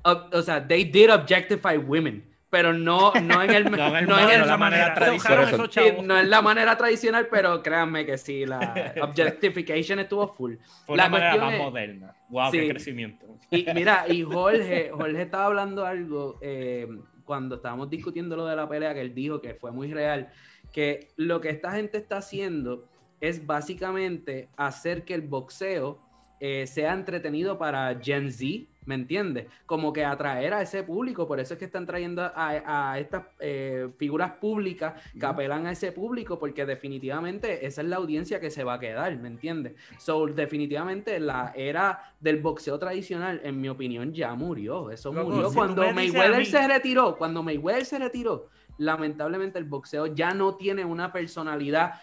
o 0.05 0.43
sea, 0.43 0.67
they 0.67 0.85
did 0.85 1.11
objectify 1.11 1.77
women, 1.77 2.25
pero 2.49 2.73
no, 2.73 3.13
no 3.15 3.43
en 3.43 3.51
el, 3.51 3.65
No 3.71 3.77
en 3.89 3.97
el 3.97 4.07
no 4.07 4.15
modo, 4.17 4.21
en 4.23 4.29
de 4.29 4.35
el- 4.37 4.47
la 4.47 4.57
manera 4.57 4.95
tradicional. 4.95 5.71
sí, 5.71 5.81
no 6.03 6.19
en 6.19 6.31
la 6.31 6.43
manera 6.43 6.77
tradicional, 6.77 7.29
pero 7.31 7.63
créanme 7.63 8.05
que 8.07 8.19
sí, 8.19 8.47
la 8.47 8.95
objectification 9.03 9.99
estuvo 10.01 10.27
full. 10.29 10.55
Fue 10.87 10.97
La 10.97 11.07
una 11.07 11.19
manera 11.19 11.37
más 11.45 11.53
es- 11.55 11.59
moderna. 11.61 12.15
Wow, 12.29 12.51
Sí. 12.51 12.61
qué 12.61 12.69
crecimiento. 12.71 13.27
Y 13.51 13.67
mira, 13.75 14.05
y 14.09 14.23
Jorge, 14.25 14.91
Jorge 14.93 15.23
estaba 15.23 15.47
hablando 15.47 15.85
algo 15.85 16.39
eh, 16.41 16.89
cuando 17.25 17.57
estábamos 17.57 17.91
discutiendo 17.91 18.37
lo 18.37 18.47
de 18.47 18.57
la 18.57 18.69
pelea 18.69 18.95
que 18.95 19.01
él 19.01 19.15
dijo 19.15 19.41
que 19.41 19.55
fue 19.55 19.71
muy 19.71 19.93
real, 19.93 20.31
que 20.73 21.09
lo 21.17 21.41
que 21.41 21.51
esta 21.51 21.73
gente 21.73 21.99
está 21.99 22.19
haciendo 22.19 22.89
es 23.21 23.45
básicamente 23.47 24.49
hacer 24.57 25.05
que 25.05 25.15
el 25.15 25.23
boxeo 25.23 26.01
eh, 26.41 26.67
sea 26.67 26.95
entretenido 26.95 27.59
para 27.59 28.01
Gen 28.01 28.33
Z, 28.33 28.67
¿me 28.87 28.95
entiendes? 28.95 29.47
Como 29.67 29.93
que 29.93 30.05
atraer 30.05 30.55
a 30.55 30.63
ese 30.63 30.83
público, 30.83 31.29
por 31.29 31.39
eso 31.39 31.55
es 31.55 31.59
que 31.59 31.67
están 31.67 31.87
trayendo 31.87 32.23
a, 32.23 32.93
a 32.93 32.99
estas 32.99 33.27
eh, 33.39 33.89
figuras 33.99 34.33
públicas 34.33 34.95
que 35.19 35.27
apelan 35.27 35.67
a 35.67 35.73
ese 35.73 35.93
público, 35.93 36.39
porque 36.39 36.65
definitivamente 36.65 37.67
esa 37.67 37.83
es 37.83 37.89
la 37.89 37.97
audiencia 37.97 38.41
que 38.41 38.51
se 38.51 38.65
va 38.65 38.75
a 38.75 38.81
quedar, 38.81 39.15
¿me 39.19 39.29
entiendes? 39.29 39.75
So, 39.99 40.27
definitivamente 40.27 41.21
la 41.21 41.53
era 41.55 42.15
del 42.21 42.41
boxeo 42.41 42.79
tradicional, 42.79 43.41
en 43.45 43.61
mi 43.61 43.69
opinión, 43.69 44.13
ya 44.13 44.35
murió. 44.35 44.91
Eso 44.91 45.13
Loco, 45.13 45.31
murió 45.31 45.51
si 45.51 45.55
cuando 45.55 45.83
me 45.83 45.93
Mayweather 45.93 46.47
se 46.47 46.67
retiró. 46.67 47.17
Cuando 47.17 47.43
Mayweather 47.43 47.85
se 47.85 47.99
retiró, 47.99 48.49
lamentablemente 48.79 49.59
el 49.59 49.67
boxeo 49.67 50.07
ya 50.07 50.33
no 50.33 50.57
tiene 50.57 50.85
una 50.85 51.13
personalidad 51.13 52.01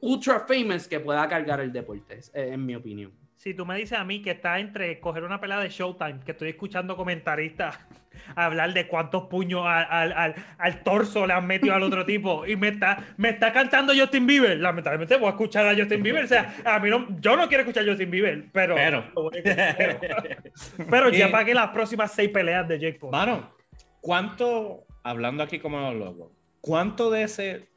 ultra 0.00 0.40
famous 0.40 0.86
que 0.86 1.00
pueda 1.00 1.26
cargar 1.28 1.60
el 1.60 1.72
deporte, 1.72 2.20
eh, 2.34 2.50
en 2.52 2.64
mi 2.64 2.74
opinión. 2.74 3.12
Si 3.38 3.54
tú 3.54 3.64
me 3.64 3.76
dices 3.76 3.96
a 3.96 4.02
mí 4.04 4.20
que 4.20 4.32
está 4.32 4.58
entre 4.58 4.98
coger 4.98 5.22
una 5.22 5.40
pelea 5.40 5.60
de 5.60 5.68
Showtime, 5.68 6.18
que 6.26 6.32
estoy 6.32 6.48
escuchando 6.48 6.96
comentaristas 6.96 7.78
hablar 8.34 8.74
de 8.74 8.88
cuántos 8.88 9.26
puños 9.28 9.62
al, 9.64 9.86
al- 9.88 10.12
al- 10.12 10.34
al 10.58 10.82
torso 10.82 11.24
le 11.24 11.34
han 11.34 11.46
metido 11.46 11.72
al 11.72 11.84
otro 11.84 12.04
tipo 12.12 12.44
y 12.44 12.56
me 12.56 12.66
está, 12.68 13.04
me 13.16 13.28
está 13.28 13.52
cantando 13.52 13.92
Justin 13.96 14.26
Bieber, 14.26 14.58
lamentablemente 14.58 15.16
voy 15.16 15.28
a 15.28 15.30
escuchar 15.30 15.68
a 15.68 15.76
Justin 15.76 16.02
Bieber. 16.02 16.24
O 16.24 16.26
sea, 16.26 16.52
a 16.64 16.80
mí 16.80 16.90
no, 16.90 17.06
yo 17.20 17.36
no 17.36 17.46
quiero 17.46 17.62
escuchar 17.62 17.84
a 17.84 17.90
Justin 17.90 18.10
Bieber, 18.10 18.46
pero, 18.52 18.74
Pero. 18.74 19.04
pero, 19.14 19.30
pero 20.90 21.08
ya 21.10 21.30
pagué 21.30 21.54
las 21.54 21.68
próximas 21.68 22.10
seis 22.12 22.30
peleas 22.30 22.66
de 22.66 22.76
Jake 22.80 22.98
Paul. 22.98 23.12
Mano, 23.12 23.52
¿cuánto, 24.00 24.84
hablando 25.04 25.44
aquí 25.44 25.60
como 25.60 25.78
los 25.78 25.94
locos, 25.94 26.32
cuánto 26.60 27.08
de 27.08 27.22
ese 27.22 27.68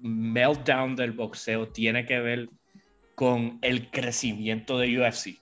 meltdown 0.00 0.96
del 0.96 1.12
boxeo 1.12 1.68
tiene 1.68 2.06
que 2.06 2.18
ver 2.18 2.48
con 3.14 3.58
el 3.62 3.90
crecimiento 3.90 4.78
de 4.78 4.98
UFC? 4.98 5.38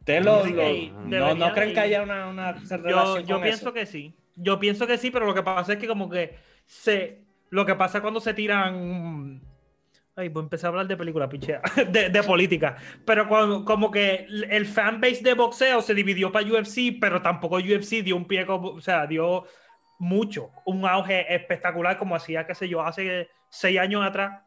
¿Ustedes 0.00 0.24
lo- 0.24 0.44
Sí, 0.44 0.92
lo- 1.06 1.18
no, 1.18 1.34
no 1.34 1.52
creen 1.52 1.74
que 1.74 1.80
haya 1.80 2.02
una, 2.02 2.28
una 2.28 2.54
Yo, 2.62 2.76
relación 2.78 3.26
yo 3.26 3.34
con 3.36 3.42
pienso 3.42 3.62
eso? 3.66 3.72
que 3.72 3.86
sí. 3.86 4.14
Yo 4.36 4.58
pienso 4.58 4.86
que 4.86 4.96
sí, 4.98 5.10
pero 5.10 5.26
lo 5.26 5.34
que 5.34 5.42
pasa 5.42 5.72
es 5.74 5.78
que 5.78 5.86
como 5.86 6.08
que 6.08 6.36
se... 6.66 7.22
Lo 7.50 7.66
que 7.66 7.74
pasa 7.74 8.00
cuando 8.00 8.20
se 8.20 8.32
tiran... 8.32 9.42
Ay, 10.16 10.28
voy 10.28 10.42
a 10.42 10.44
empezar 10.44 10.68
a 10.68 10.70
hablar 10.70 10.86
de 10.88 10.96
película, 10.96 11.28
pichea. 11.28 11.60
De, 11.90 12.08
de 12.10 12.22
política. 12.22 12.76
Pero 13.04 13.28
cuando, 13.28 13.64
como 13.64 13.90
que 13.90 14.26
el 14.50 14.66
fanbase 14.66 15.22
de 15.22 15.34
boxeo 15.34 15.82
se 15.82 15.94
dividió 15.94 16.32
para 16.32 16.46
UFC, 16.46 16.98
pero 17.00 17.20
tampoco 17.22 17.56
UFC 17.56 18.02
dio 18.02 18.16
un 18.16 18.26
pie 18.26 18.46
como... 18.46 18.68
O 18.70 18.80
sea, 18.80 19.06
dio 19.06 19.44
mucho. 19.98 20.50
Un 20.64 20.86
auge 20.86 21.32
espectacular 21.34 21.98
como 21.98 22.16
hacía, 22.16 22.46
qué 22.46 22.54
sé 22.54 22.68
yo, 22.68 22.80
hace 22.82 23.28
seis 23.50 23.78
años 23.78 24.02
atrás. 24.04 24.42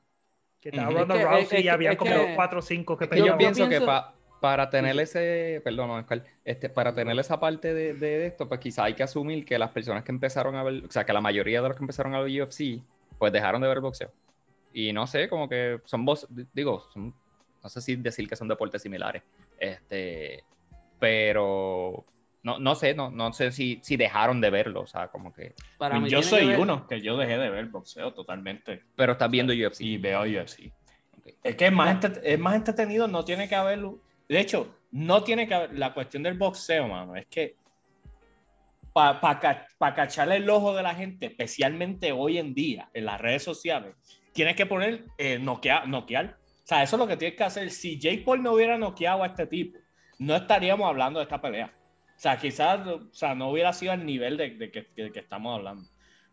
Que 0.63 0.69
estaba. 0.69 0.89
Ronda 0.91 1.15
Es 1.15 1.19
que- 1.21 1.25
Rousey 1.27 1.43
es 1.43 1.49
que- 1.49 1.61
y 1.61 1.67
había 1.67 1.91
es 1.91 1.97
como 1.97 2.11
que- 2.11 2.33
cuatro 2.35 2.59
o 2.59 2.61
cinco 2.61 2.97
que 2.97 3.07
que 3.09 3.17
yo 3.17 3.23
peleaban. 3.23 3.37
pienso, 3.37 3.67
que 3.69 3.81
pa- 3.81 4.13
para 4.39 4.69
tener 4.69 4.97
ese, 4.99 5.61
perdón, 5.63 5.89
Oscar, 5.91 6.23
este, 6.43 6.69
para 6.69 6.93
tener 6.93 7.17
esa 7.19 7.39
parte 7.39 7.73
de, 7.73 7.93
de 7.93 8.25
esto, 8.27 8.47
pues 8.47 8.59
quizá 8.59 8.85
hay 8.85 8.93
que 8.93 9.03
asumir 9.03 9.45
que 9.45 9.57
las 9.59 9.69
personas 9.71 10.03
que 10.03 10.11
empezaron 10.11 10.55
a 10.55 10.63
ver, 10.63 10.83
o 10.85 10.91
sea, 10.91 11.05
que 11.05 11.13
la 11.13 11.21
mayoría 11.21 11.61
de 11.61 11.67
los 11.69 11.77
que 11.77 11.83
empezaron 11.83 12.13
a 12.15 12.19
ver 12.21 12.41
UFC, 12.41 12.81
pues 13.17 13.31
dejaron 13.31 13.61
de 13.61 13.67
ver 13.67 13.79
boxeo. 13.79 14.11
Y 14.73 14.91
no 14.93 15.05
sé, 15.07 15.29
como 15.29 15.47
que 15.47 15.79
son 15.85 16.03
vos, 16.05 16.27
digo, 16.53 16.85
son- 16.93 17.13
no 17.63 17.69
sé 17.69 17.79
si 17.81 17.95
decir 17.95 18.27
que 18.27 18.35
son 18.35 18.47
deportes 18.49 18.81
similares. 18.81 19.21
Este, 19.59 20.43
pero 20.99 22.03
no, 22.43 22.59
no 22.59 22.75
sé, 22.75 22.93
no, 22.93 23.09
no 23.09 23.31
sé 23.31 23.51
si, 23.51 23.79
si 23.81 23.95
dejaron 23.95 24.41
de 24.41 24.49
verlo, 24.49 24.81
o 24.81 24.87
sea, 24.87 25.07
como 25.07 25.33
que. 25.33 25.55
Para 25.77 25.99
mí 25.99 26.09
yo 26.09 26.19
que 26.19 26.23
soy 26.25 26.45
uno 26.47 26.85
que 26.87 27.01
yo 27.01 27.15
dejé 27.15 27.37
de 27.37 27.49
ver 27.49 27.67
boxeo 27.67 28.13
totalmente. 28.13 28.83
Pero 28.95 29.13
estás 29.13 29.31
viendo 29.31 29.53
UFC. 29.53 29.81
Y 29.81 29.97
veo 29.97 30.21
UFC. 30.23 30.73
Ok. 31.17 31.27
Es 31.41 31.55
que 31.55 31.67
es 31.67 31.71
más, 31.71 32.03
es 32.21 32.39
más 32.39 32.55
entretenido, 32.55 33.07
no 33.07 33.23
tiene 33.23 33.47
que 33.47 33.55
haberlo. 33.55 34.01
De 34.27 34.41
hecho, 34.41 34.75
no 34.91 35.23
tiene 35.23 35.47
que 35.47 35.53
haber. 35.53 35.79
La 35.79 35.93
cuestión 35.93 36.21
del 36.23 36.37
boxeo, 36.37 36.87
mano, 36.87 37.15
es 37.15 37.25
que 37.27 37.55
para 38.91 39.95
cacharle 39.95 40.35
el 40.35 40.49
ojo 40.49 40.75
de 40.75 40.83
la 40.83 40.93
gente, 40.93 41.27
especialmente 41.27 42.11
hoy 42.11 42.37
en 42.37 42.53
día 42.53 42.89
en 42.93 43.05
las 43.05 43.19
redes 43.19 43.41
sociales, 43.41 43.95
tienes 44.33 44.55
que 44.55 44.65
poner 44.65 45.05
eh, 45.17 45.39
noquear, 45.39 45.87
noquear. 45.87 46.37
O 46.63 46.67
sea, 46.67 46.83
eso 46.83 46.97
es 46.97 46.99
lo 46.99 47.07
que 47.07 47.17
tienes 47.17 47.37
que 47.37 47.43
hacer. 47.43 47.71
Si 47.71 47.97
Jake 47.97 48.23
Paul 48.25 48.43
no 48.43 48.51
hubiera 48.51 48.77
noqueado 48.77 49.23
a 49.23 49.27
este 49.27 49.47
tipo, 49.47 49.79
no 50.19 50.35
estaríamos 50.35 50.87
hablando 50.87 51.19
de 51.19 51.23
esta 51.23 51.41
pelea. 51.41 51.73
O 52.15 52.19
sea, 52.23 52.37
quizás 52.37 52.87
o 52.87 53.01
sea, 53.11 53.35
no 53.35 53.49
hubiera 53.49 53.73
sido 53.73 53.91
al 53.91 54.05
nivel 54.05 54.37
de, 54.37 54.51
de 54.51 54.71
que, 54.71 54.87
de 54.95 55.11
que 55.11 55.19
estamos 55.19 55.57
hablando. 55.57 55.87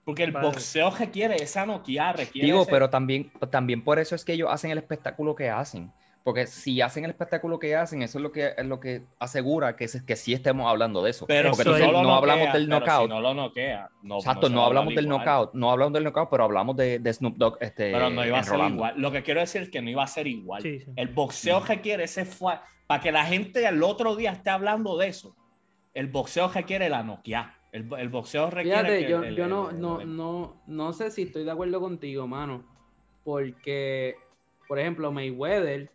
Porque 0.05 0.23
el 0.25 0.33
Vale. 0.33 0.47
boxeo 0.47 0.91
requiere 0.91 1.37
esa 1.37 1.67
noquear, 1.67 2.17
requiere. 2.17 2.47
Digo, 2.47 2.63
ese- 2.63 2.71
pero 2.71 2.91
también, 2.91 3.31
también 3.51 3.83
por 3.85 3.99
eso 3.99 4.15
es 4.15 4.25
que 4.25 4.33
ellos 4.33 4.49
hacen 4.51 4.71
el 4.71 4.79
espectáculo 4.79 5.35
que 5.35 5.51
hacen. 5.51 5.93
Porque 6.23 6.47
si 6.47 6.83
hacen 6.83 7.05
el 7.05 7.11
espectáculo 7.11 7.59
que 7.59 7.75
hacen, 7.75 8.03
eso 8.03 8.19
es 8.19 8.23
lo 8.23 8.31
que, 8.31 8.53
es 8.57 8.67
lo 8.67 8.79
que 8.79 9.03
asegura 9.19 9.75
que, 9.75 9.89
se- 9.89 10.05
que 10.05 10.17
sí 10.17 10.35
estemos 10.35 10.69
hablando 10.69 11.03
de 11.03 11.11
eso. 11.11 11.27
Pero 11.27 11.51
Porque 11.51 11.63
entonces 11.63 11.87
es- 11.87 11.93
no 11.93 12.15
hablamos 12.15 12.53
del 12.53 12.69
knockout. 12.69 13.03
Si 13.05 13.09
no 13.09 13.21
lo 13.21 13.35
noquea. 13.35 13.89
No, 14.03 14.17
Exacto, 14.19 14.49
no, 14.51 14.63
a 14.63 14.67
hablamos 14.67 14.95
del 14.95 15.07
igual. 15.07 15.19
knockout, 15.25 15.55
no 15.55 15.71
hablamos 15.71 15.93
del 15.95 16.05
knockout, 16.05 16.29
pero 16.31 16.45
hablamos 16.45 16.77
de, 16.77 16.99
de 16.99 17.13
Snoop 17.13 17.37
Dogg. 17.37 17.57
Este, 17.61 17.91
Pero 17.93 18.11
no 18.11 18.25
iba 18.27 18.39
a 18.39 18.43
ser 18.43 18.53
Rolando. 18.53 18.75
igual. 18.77 18.95
Lo 18.99 19.11
que 19.13 19.23
quiero 19.23 19.41
decir 19.41 19.63
es 19.63 19.71
que 19.71 19.81
no 19.81 19.89
iba 19.91 20.03
a 20.03 20.07
ser 20.07 20.27
igual. 20.27 20.63
Sí, 20.63 20.81
sí. 20.81 20.91
El 20.95 21.09
boxeo 21.09 21.61
requiere 21.61 22.05
ese 22.05 22.25
fue 22.27 22.55
para 22.87 23.01
que 23.03 23.13
la 23.13 23.25
gente 23.25 23.67
al 23.67 23.83
otro 23.83 24.15
día 24.15 24.33
esté 24.33 24.51
hablando 24.51 24.99
de 24.99 25.09
eso. 25.09 25.35
El 25.95 26.07
boxeo 26.09 26.49
requiere 26.49 26.89
la 26.89 27.03
noquear. 27.03 27.55
El, 27.73 27.89
el 27.99 28.09
boxeo 28.09 28.51
requiere. 28.51 28.79
Fíjate, 28.81 29.05
que 29.05 29.11
yo, 29.11 29.23
el- 29.23 29.37
yo 29.37 29.45
el- 29.45 29.51
no, 29.51 29.71
el- 29.71 29.81
no, 29.81 30.01
el- 30.01 30.17
no, 30.17 30.63
no 30.67 30.93
sé 30.93 31.11
si 31.11 31.23
estoy 31.23 31.45
de 31.45 31.51
acuerdo 31.51 31.81
contigo, 31.81 32.27
mano. 32.27 32.65
Porque, 33.25 34.17
por 34.67 34.79
ejemplo, 34.79 35.13
Mayweather 35.13 35.91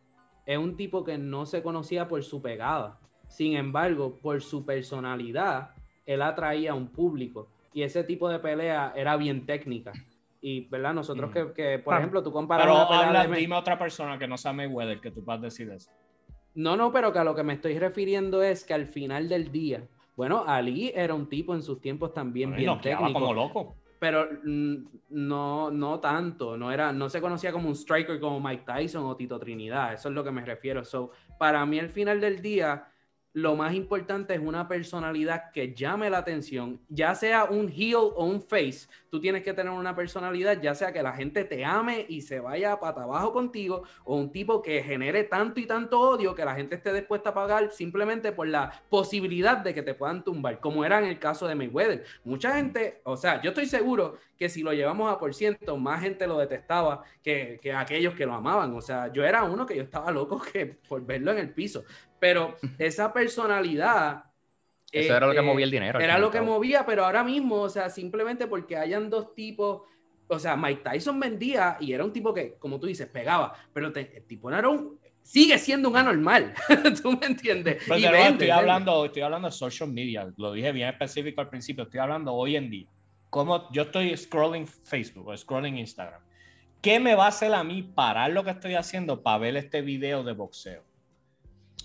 es 0.46 0.58
un 0.58 0.78
tipo 0.78 1.04
que 1.04 1.18
no 1.18 1.46
se 1.46 1.62
conocía 1.64 2.08
por 2.08 2.24
su 2.24 2.42
pegada. 2.42 3.00
Sin 3.28 3.56
embargo, 3.58 4.18
por 4.22 4.42
su 4.42 4.66
personalidad, 4.66 5.72
él 6.06 6.22
atraía 6.22 6.72
a 6.72 6.76
un 6.76 6.88
público. 6.88 7.50
Y 7.74 7.82
ese 7.84 8.04
tipo 8.04 8.30
de 8.30 8.40
pelea 8.40 8.94
era 8.96 9.18
bien 9.18 9.46
técnica. 9.46 9.92
Y, 10.42 10.68
¿verdad? 10.70 10.94
Nosotros 10.94 11.32
Mm. 11.32 11.34
que, 11.34 11.54
que, 11.54 11.80
por 11.80 11.96
Ah. 11.96 11.98
ejemplo, 11.98 12.22
tú 12.24 12.32
comparas 12.32 12.66
Pero 12.66 12.76
una 12.78 12.88
pelea 12.88 13.08
habla, 13.08 13.28
de 13.28 13.36
dime 13.38 13.56
otra 13.56 13.78
persona 13.80 14.18
que 14.20 14.28
no 14.28 14.38
sea 14.38 14.54
Mayweather 14.54 15.02
que 15.02 15.12
tú 15.12 15.24
puedas 15.26 15.42
decir 15.42 15.70
eso. 15.72 15.90
No, 16.56 16.76
no, 16.78 16.91
pero 16.91 17.13
que 17.13 17.20
a 17.20 17.24
lo 17.24 17.36
que 17.36 17.44
me 17.44 17.54
estoy 17.54 17.78
refiriendo 17.80 18.41
es 18.44 18.63
que 18.65 18.74
al 18.74 18.88
final 18.88 19.30
del 19.30 19.52
día, 19.52 19.88
bueno, 20.15 20.44
Ali 20.48 20.91
era 20.96 21.13
un 21.13 21.28
tipo 21.30 21.54
en 21.54 21.62
sus 21.62 21.82
tiempos 21.82 22.13
también 22.13 22.54
Y 22.54 22.56
bien 22.56 22.82
técnico. 22.82 23.13
como 23.13 23.34
loco. 23.34 23.76
pero 24.00 24.28
mm, 24.44 24.76
no, 25.10 25.72
no 25.72 26.00
tanto, 26.00 26.58
no 26.58 26.72
era, 26.72 26.94
no 26.94 27.10
se 27.10 27.22
conocía 27.22 27.52
como 27.52 27.68
un 27.70 27.76
striker 27.76 28.20
como 28.20 28.39
Mike 28.39 28.63
Tyson 28.65 29.06
o 29.06 29.15
Tito 29.18 29.39
Trinidad, 29.39 29.94
eso 29.94 30.10
es 30.10 30.15
lo 30.15 30.24
que 30.24 30.32
me 30.32 30.46
refiero. 30.46 30.84
So, 30.86 31.12
para 31.38 31.65
mí 31.65 31.80
al 31.80 31.89
final 31.89 32.22
del 32.22 32.41
día, 32.41 32.88
lo 33.36 33.54
más 33.58 33.74
importante 33.74 34.34
es 34.34 34.39
una 34.39 34.65
personalidad 34.65 35.52
que 35.52 35.74
llame 35.74 36.10
la 36.10 36.19
atención, 36.19 36.80
ya 36.88 37.13
sea 37.15 37.43
un 37.43 37.67
heel 37.67 37.95
o 38.15 38.26
un 38.26 38.41
face, 38.41 38.88
tú 39.10 39.19
tienes 39.19 39.43
que 39.43 39.54
tener 39.54 39.74
una 39.74 39.93
personalidad, 39.93 40.62
ya 40.62 40.74
sea 40.74 40.93
que 40.93 41.04
la 41.04 41.12
gente 41.12 41.43
te 41.43 41.65
ame 41.65 42.06
y 42.08 42.21
se 42.21 42.39
vaya 42.39 42.80
pata 42.80 43.04
abajo 43.04 43.34
contigo, 43.34 43.84
o 44.06 44.15
un 44.15 44.32
tipo 44.32 44.62
que 44.62 44.82
genere 44.82 45.26
tanto 45.26 45.60
y 45.60 45.65
tanto 45.65 46.00
odio 46.00 46.34
que 46.34 46.45
la 46.45 46.56
gente 46.56 46.76
esté 46.76 46.93
dispuesta 46.93 47.32
a 47.32 47.34
pagar 47.34 47.74
simplemente 47.74 48.32
por 48.32 48.48
la 48.48 48.71
posibilidad 48.89 49.58
de 49.58 49.74
que 49.74 49.84
te 49.84 49.93
puedan 49.93 50.24
tumbar, 50.24 50.62
como 50.62 50.86
era 50.86 51.00
en 51.00 51.06
el 51.06 51.19
caso 51.19 51.45
de 51.45 51.56
Mayweather. 51.56 52.06
Mucha 52.24 52.56
gente, 52.56 53.02
o 53.04 53.17
sea, 53.17 53.41
yo 53.41 53.50
estoy 53.50 53.65
seguro 53.65 54.17
que 54.38 54.48
si 54.48 54.62
lo 54.63 54.71
llevamos 54.71 55.12
a 55.12 55.19
por 55.19 55.34
ciento, 55.34 55.78
más 55.78 56.02
gente 56.02 56.28
lo 56.28 56.38
detestaba 56.38 57.04
que, 57.21 57.60
que 57.62 57.74
aquellos 57.74 58.13
que 58.13 58.26
lo 58.26 58.34
amaban. 58.34 58.74
O 58.74 58.82
sea, 58.82 59.12
yo 59.12 59.24
era 59.24 59.43
uno 59.43 59.65
que 59.65 59.76
yo 59.76 59.84
estaba 59.84 60.12
loco 60.12 60.41
que 60.54 60.65
por 60.65 61.06
verlo 61.06 61.32
en 61.32 61.39
el 61.39 61.54
piso. 61.54 61.84
Pero 62.26 62.56
esa 62.80 63.14
personalidad... 63.14 64.24
Eso 64.92 65.14
eh, 65.14 65.18
era 65.18 65.28
lo 65.28 65.34
que 65.34 65.40
eh, 65.40 65.44
movía 65.44 65.66
el 65.66 65.72
dinero. 65.72 66.00
Era 66.00 66.18
lo 66.18 66.32
que 66.32 66.42
movía, 66.42 66.86
pero 66.86 67.06
ahora 67.06 67.24
mismo, 67.24 67.62
o 67.62 67.70
sea, 67.70 67.90
simplemente 67.90 68.48
porque 68.48 68.78
hayan 68.78 69.10
dos 69.10 69.36
tipos, 69.36 69.82
o 70.28 70.40
sea, 70.40 70.56
Mike 70.56 70.82
Tyson 70.84 71.20
vendía 71.20 71.78
y 71.80 71.94
era 71.94 72.04
un 72.04 72.12
tipo 72.12 72.34
que, 72.34 72.56
como 72.58 72.80
tú 72.80 72.88
dices, 72.88 73.08
pegaba, 73.08 73.54
pero 73.74 73.92
te- 73.92 74.18
el 74.18 74.24
tipo 74.26 74.50
no 74.50 74.58
era 74.58 74.70
un, 74.70 74.98
sigue 75.22 75.58
siendo 75.60 75.90
un 75.90 75.98
anormal, 75.98 76.54
¿tú 77.02 77.12
me 77.12 77.28
entiendes? 77.28 77.84
Pero 77.86 78.00
Y 78.00 78.02
nuevo, 78.04 78.16
vende, 78.18 78.30
estoy, 78.30 78.48
vende. 78.48 78.52
hablando, 78.54 79.06
estoy 79.06 79.22
hablando 79.22 79.48
de 79.50 79.52
social 79.52 79.90
media, 79.92 80.32
lo 80.38 80.54
dije 80.54 80.72
bien 80.72 80.90
específico 80.90 81.42
al 81.42 81.50
principio, 81.50 81.84
estoy 81.84 82.00
hablando 82.00 82.34
hoy 82.34 82.56
en 82.56 82.70
día. 82.72 82.88
Como 83.30 83.70
yo 83.72 83.84
estoy 83.84 84.16
scrolling 84.18 84.66
Facebook 84.66 85.28
o 85.28 85.36
scrolling 85.38 85.78
Instagram. 85.78 86.22
¿Qué 86.82 87.00
me 87.00 87.16
va 87.16 87.26
a 87.26 87.30
hacer 87.30 87.54
a 87.54 87.64
mí 87.64 87.82
parar 87.84 88.32
lo 88.32 88.44
que 88.44 88.52
estoy 88.52 88.76
haciendo 88.76 89.22
para 89.22 89.40
ver 89.40 89.58
este 89.58 89.82
video 89.82 90.24
de 90.24 90.32
boxeo? 90.34 90.84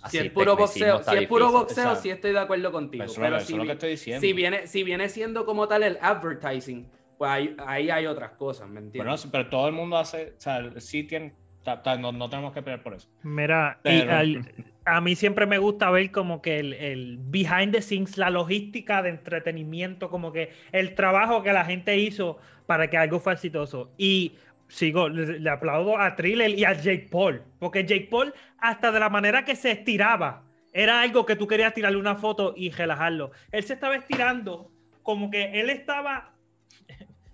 Si 0.09 0.17
Así, 0.19 0.27
es 0.27 0.33
puro 0.33 0.57
boxeo, 0.57 1.03
si 1.03 1.17
es 1.17 1.29
puro 1.29 1.47
difícil. 1.47 1.61
boxeo, 1.61 1.83
exacto. 1.85 2.03
sí 2.03 2.11
estoy 2.11 2.33
de 2.33 2.39
acuerdo 2.41 2.73
contigo. 2.73 3.05
Eso, 3.05 3.21
pero 3.21 3.39
si, 3.41 3.59
que 3.59 3.73
estoy 3.73 3.91
diciendo. 3.91 4.21
si 4.21 4.33
viene, 4.33 4.67
si 4.67 4.83
viene 4.83 5.09
siendo 5.11 5.45
como 5.45 5.69
tal 5.69 5.83
el 5.83 5.99
advertising, 6.01 6.87
pues 7.19 7.31
ahí, 7.31 7.57
ahí 7.67 7.91
hay 7.91 8.07
otras 8.07 8.31
cosas, 8.33 8.67
¿me 8.69 8.77
Pero, 8.77 8.87
entiendes? 8.87 9.25
no, 9.27 9.31
pero 9.31 9.49
todo 9.51 9.67
el 9.67 9.75
mundo 9.75 9.99
hace, 9.99 10.35
o 10.39 10.41
sea, 10.41 10.63
sí 10.79 11.05
tiene, 11.05 11.35
ta- 11.63 11.83
ta- 11.83 11.99
no, 11.99 12.13
no 12.13 12.31
tenemos 12.31 12.53
que 12.55 12.63
pelear 12.63 12.83
por 12.83 12.95
eso. 12.95 13.09
Mira, 13.23 13.79
y 13.85 14.01
Pero- 14.01 14.13
al- 14.17 14.53
a 14.87 15.01
mí 15.03 15.15
siempre 15.15 15.45
me 15.47 15.59
gusta 15.59 15.91
ver 15.91 16.11
como 16.11 16.41
que 16.41 16.59
el, 16.61 16.73
el 16.73 17.19
behind 17.21 17.73
the 17.73 17.83
scenes, 17.83 18.17
la 18.17 18.31
logística 18.31 19.03
de 19.03 19.11
entretenimiento, 19.11 20.09
como 20.09 20.33
que 20.33 20.51
el 20.73 20.95
trabajo 20.95 21.43
que 21.43 21.53
la 21.53 21.65
gente 21.67 21.97
hizo 21.99 22.39
para 22.67 22.89
que 22.89 22.97
algo 22.97 23.21
fuera 23.21 23.35
exitoso. 23.35 23.91
Y 23.99 24.33
sigo, 24.71 25.09
le, 25.09 25.39
le 25.41 25.51
aplaudo 25.51 25.99
a 25.99 26.15
Thriller 26.17 26.49
y 26.51 26.65
a 26.65 26.73
Jake 26.73 27.09
Paul, 27.11 27.43
porque 27.59 27.85
Jake 27.85 28.09
Paul, 28.11 28.33
hasta 28.59 28.91
de 28.93 29.01
la 29.01 29.11
manera 29.11 29.45
que 29.45 29.55
se 29.57 29.71
estiraba, 29.73 30.45
era 30.73 31.01
algo 31.03 31.27
que 31.27 31.37
tú 31.37 31.47
querías 31.47 31.75
tirarle 31.75 31.99
una 31.99 32.15
foto 32.15 32.55
y 32.57 32.71
relajarlo. 32.71 33.33
Él 33.53 33.63
se 33.65 33.75
estaba 33.75 33.97
estirando 33.97 34.71
como 35.03 35.31
que 35.31 35.61
él 35.61 35.69
estaba 35.71 36.33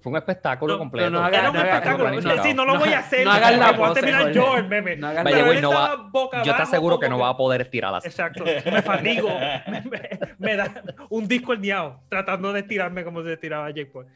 Fue 0.01 0.13
un 0.13 0.19
espectáculo 0.19 0.75
No, 0.75 0.79
completo. 0.79 1.11
no 1.11 1.19
haga- 1.19 1.39
Era 1.41 1.51
un 1.51 1.55
no 1.57 1.61
haga- 1.61 1.69
espectáculo. 1.73 2.05
planificado. 2.05 2.43
Sí, 2.45 2.55
no 2.55 2.65
lo 2.65 2.75
No- 2.75 2.79
voy 2.79 2.93
a 2.93 2.99
hacer. 3.01 3.25
no 3.25 3.33
hagas 3.33 3.59
la 3.59 3.73
voy 3.73 3.91
a 3.91 3.93
terminar 3.93 4.31
yo 4.33 4.57
el 4.57 4.69
meme. 4.69 4.97
No 4.97 5.09
hagas 5.09 5.25
Pero 5.25 5.51
él 5.53 5.61
no 5.61 5.71
va- 5.71 5.85
estaba 5.87 6.09
boca 6.11 6.43
Yo 6.45 6.55
te 6.55 6.63
aseguro 6.63 7.01
que 7.01 7.09
no 7.09 7.19
va 7.19 7.31
a 7.31 7.37
poder 7.37 7.61
estirar 7.63 7.93
así. 7.93 8.07
Exacto, 8.07 8.45
me 8.45 8.83
fatigo, 8.83 9.29
me, 9.67 9.81
me- 9.83 10.09
me 10.39 10.57
da 10.57 10.83
un 11.11 11.27
disco 11.27 11.53
herniado 11.55 12.01
tratando 12.09 12.53
de 12.53 12.61
estirarme 12.61 13.03
como 13.03 13.23
se 13.25 13.33
estiraba 13.33 13.69
Jake 13.71 13.87
Paul. 13.87 14.07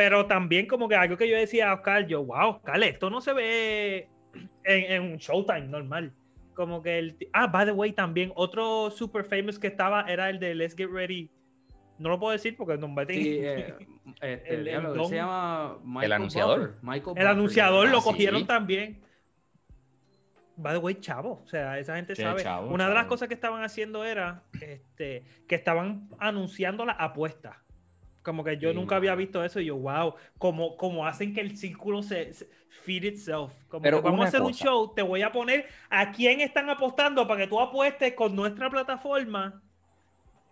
Pero 0.00 0.24
también 0.24 0.66
como 0.66 0.88
que 0.88 0.94
algo 0.94 1.14
que 1.18 1.28
yo 1.28 1.36
decía 1.36 1.70
a 1.70 1.74
Oscar, 1.74 2.06
yo, 2.06 2.24
wow, 2.24 2.52
Oscar, 2.52 2.82
esto 2.82 3.10
no 3.10 3.20
se 3.20 3.34
ve 3.34 4.08
en, 4.64 4.92
en 4.92 5.02
un 5.02 5.18
Showtime 5.18 5.66
normal. 5.68 6.10
Como 6.54 6.80
que 6.82 6.98
el... 6.98 7.18
Ah, 7.34 7.48
by 7.48 7.66
the 7.66 7.72
way, 7.72 7.92
también 7.92 8.32
otro 8.34 8.90
super 8.90 9.24
famous 9.24 9.58
que 9.58 9.66
estaba 9.66 10.06
era 10.08 10.30
el 10.30 10.38
de 10.40 10.54
Let's 10.54 10.74
Get 10.74 10.88
Ready. 10.90 11.30
No 11.98 12.08
lo 12.08 12.18
puedo 12.18 12.32
decir 12.32 12.56
porque 12.56 12.78
no 12.78 12.88
me 12.88 13.04
Sí, 13.04 13.40
eh, 13.42 13.74
este, 14.22 14.54
El- 14.54 14.68
el 14.68 14.68
él 14.68 14.82
don- 14.84 15.04
se 15.04 15.16
llama 15.16 15.76
Michael 15.84 16.12
anunciador. 16.14 16.58
Buffer, 16.60 16.74
Michael 16.82 17.18
El 17.18 17.26
anunciador 17.26 17.86
Ah, 17.88 17.90
lo 17.90 18.00
sí. 18.00 18.04
cogieron 18.08 18.46
también. 18.46 19.02
By 20.56 20.72
the 20.72 20.78
way, 20.78 20.94
chavo. 20.94 21.42
O 21.44 21.46
sea, 21.46 21.78
esa 21.78 21.96
gente 21.96 22.16
Sí, 22.16 22.22
sabe. 22.22 22.42
chavo, 22.42 22.68
Una 22.72 22.88
de 22.88 22.94
las 22.94 23.04
cosas 23.04 23.28
que 23.28 23.34
estaban 23.34 23.62
haciendo 23.64 24.02
era 24.02 24.44
este, 24.62 25.24
que 25.46 25.54
estaban 25.56 26.08
anunciando 26.18 26.86
la 26.86 26.92
apuesta. 26.92 27.62
Como 28.22 28.44
que 28.44 28.58
yo 28.58 28.70
Sí, 28.70 28.76
nunca 28.76 28.96
había 28.96 29.12
mano. 29.12 29.18
visto 29.20 29.42
eso 29.44 29.60
y 29.60 29.66
yo, 29.66 29.76
wow, 29.76 30.14
como, 30.38 30.76
como 30.76 31.06
hacen 31.06 31.32
que 31.32 31.40
el 31.40 31.56
círculo 31.56 32.02
se, 32.02 32.34
se 32.34 32.48
feed 32.84 33.04
itself. 33.04 33.52
Como 33.68 33.82
Pero 33.82 33.98
que 34.02 34.04
vamos 34.04 34.26
a 34.26 34.28
hacer 34.28 34.42
un 34.42 34.48
cosa. 34.52 34.64
show, 34.64 34.92
te 34.94 35.02
voy 35.02 35.22
a 35.22 35.32
poner 35.32 35.66
a 35.88 36.12
quién 36.12 36.40
están 36.40 36.68
apostando 36.68 37.26
para 37.26 37.40
que 37.42 37.46
tú 37.46 37.58
apuestes 37.60 38.12
con 38.14 38.36
nuestra 38.36 38.68
plataforma. 38.68 39.62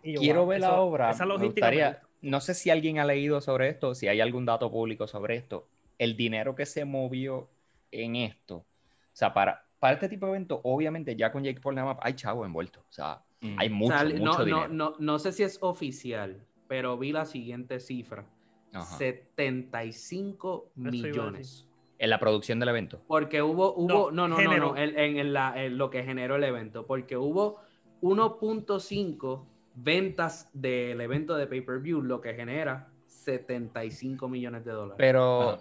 Y 0.01 0.13
yo, 0.13 0.19
Quiero 0.19 0.39
wow, 0.41 0.49
ver 0.49 0.61
la 0.61 0.67
eso- 0.67 0.81
obra. 0.81 1.11
Esa 1.11 1.25
logística. 1.25 1.67
me 1.69 1.75
gustaría- 1.75 1.91
gusta. 2.01 2.07
no 2.21 2.41
sé 2.41 2.53
si 2.55 2.69
alguien 2.69 2.99
ha 2.99 3.05
leído 3.05 3.39
sobre 3.41 3.69
esto, 3.69 3.93
si 3.95 4.07
hay 4.07 4.19
algún 4.19 4.45
dato 4.45 4.71
público 4.71 5.07
sobre 5.07 5.35
esto. 5.35 5.67
El 5.99 6.15
dinero 6.17 6.55
que 6.55 6.65
se 6.65 6.85
movió 6.85 7.49
en 7.91 8.15
esto. 8.15 8.55
O 8.57 8.65
sea, 9.13 9.33
para, 9.33 9.65
para 9.79 9.93
este 9.93 10.09
tipo 10.09 10.25
de 10.25 10.31
eventos, 10.33 10.59
obviamente 10.63 11.15
ya 11.15 11.31
con 11.31 11.43
Jake 11.43 11.59
Paul 11.61 11.75
nada 11.75 11.93
más 11.93 11.97
hay 12.01 12.13
chavos 12.13 12.45
envueltos. 12.47 12.83
O 12.89 12.91
sea, 12.91 13.21
Mm. 13.41 13.55
hay 13.57 13.67
O 13.67 13.71
mucho, 13.71 13.97
sea, 13.97 14.03
mucho 14.05 14.17
no, 14.23 14.33
no, 14.37 14.45
dinero. 14.45 14.67
no, 14.69 14.95
no 14.99 15.19
sé 15.19 15.31
si 15.31 15.43
es 15.43 15.57
oficial, 15.61 16.41
pero 16.69 16.97
vi 16.97 17.11
la 17.11 17.25
siguiente 17.25 17.81
cifra. 17.81 18.25
Ajá. 18.71 18.97
75 18.97 20.71
iba 20.75 20.87
a 20.87 20.91
decir. 20.91 21.05
millones. 21.07 21.67
En 21.97 22.09
la 22.11 22.19
producción 22.19 22.59
del 22.61 22.69
evento. 22.69 23.01
Porque 23.07 23.41
hubo, 23.41 23.73
hubo, 23.75 23.87
no, 24.11 24.11
no, 24.11 24.27
no, 24.29 24.57
no, 24.57 24.77
en, 24.77 24.97
en- 24.97 25.17
en 25.17 25.33
la- 25.33 25.61
en 25.61 25.77
lo 25.77 25.89
que 25.89 26.03
generó 26.03 26.37
el 26.37 26.43
evento, 26.45 26.85
porque 26.85 27.17
hubo 27.17 27.57
1.5 28.01 29.45
ventas 29.75 30.49
del 30.53 31.01
evento 31.01 31.35
de 31.35 31.47
pay-per-view, 31.47 32.01
lo 32.01 32.21
que 32.21 32.33
genera 32.35 32.89
75 33.07 34.29
millones 34.29 34.63
de 34.63 34.71
dólares. 34.71 34.95
Pero, 34.97 35.57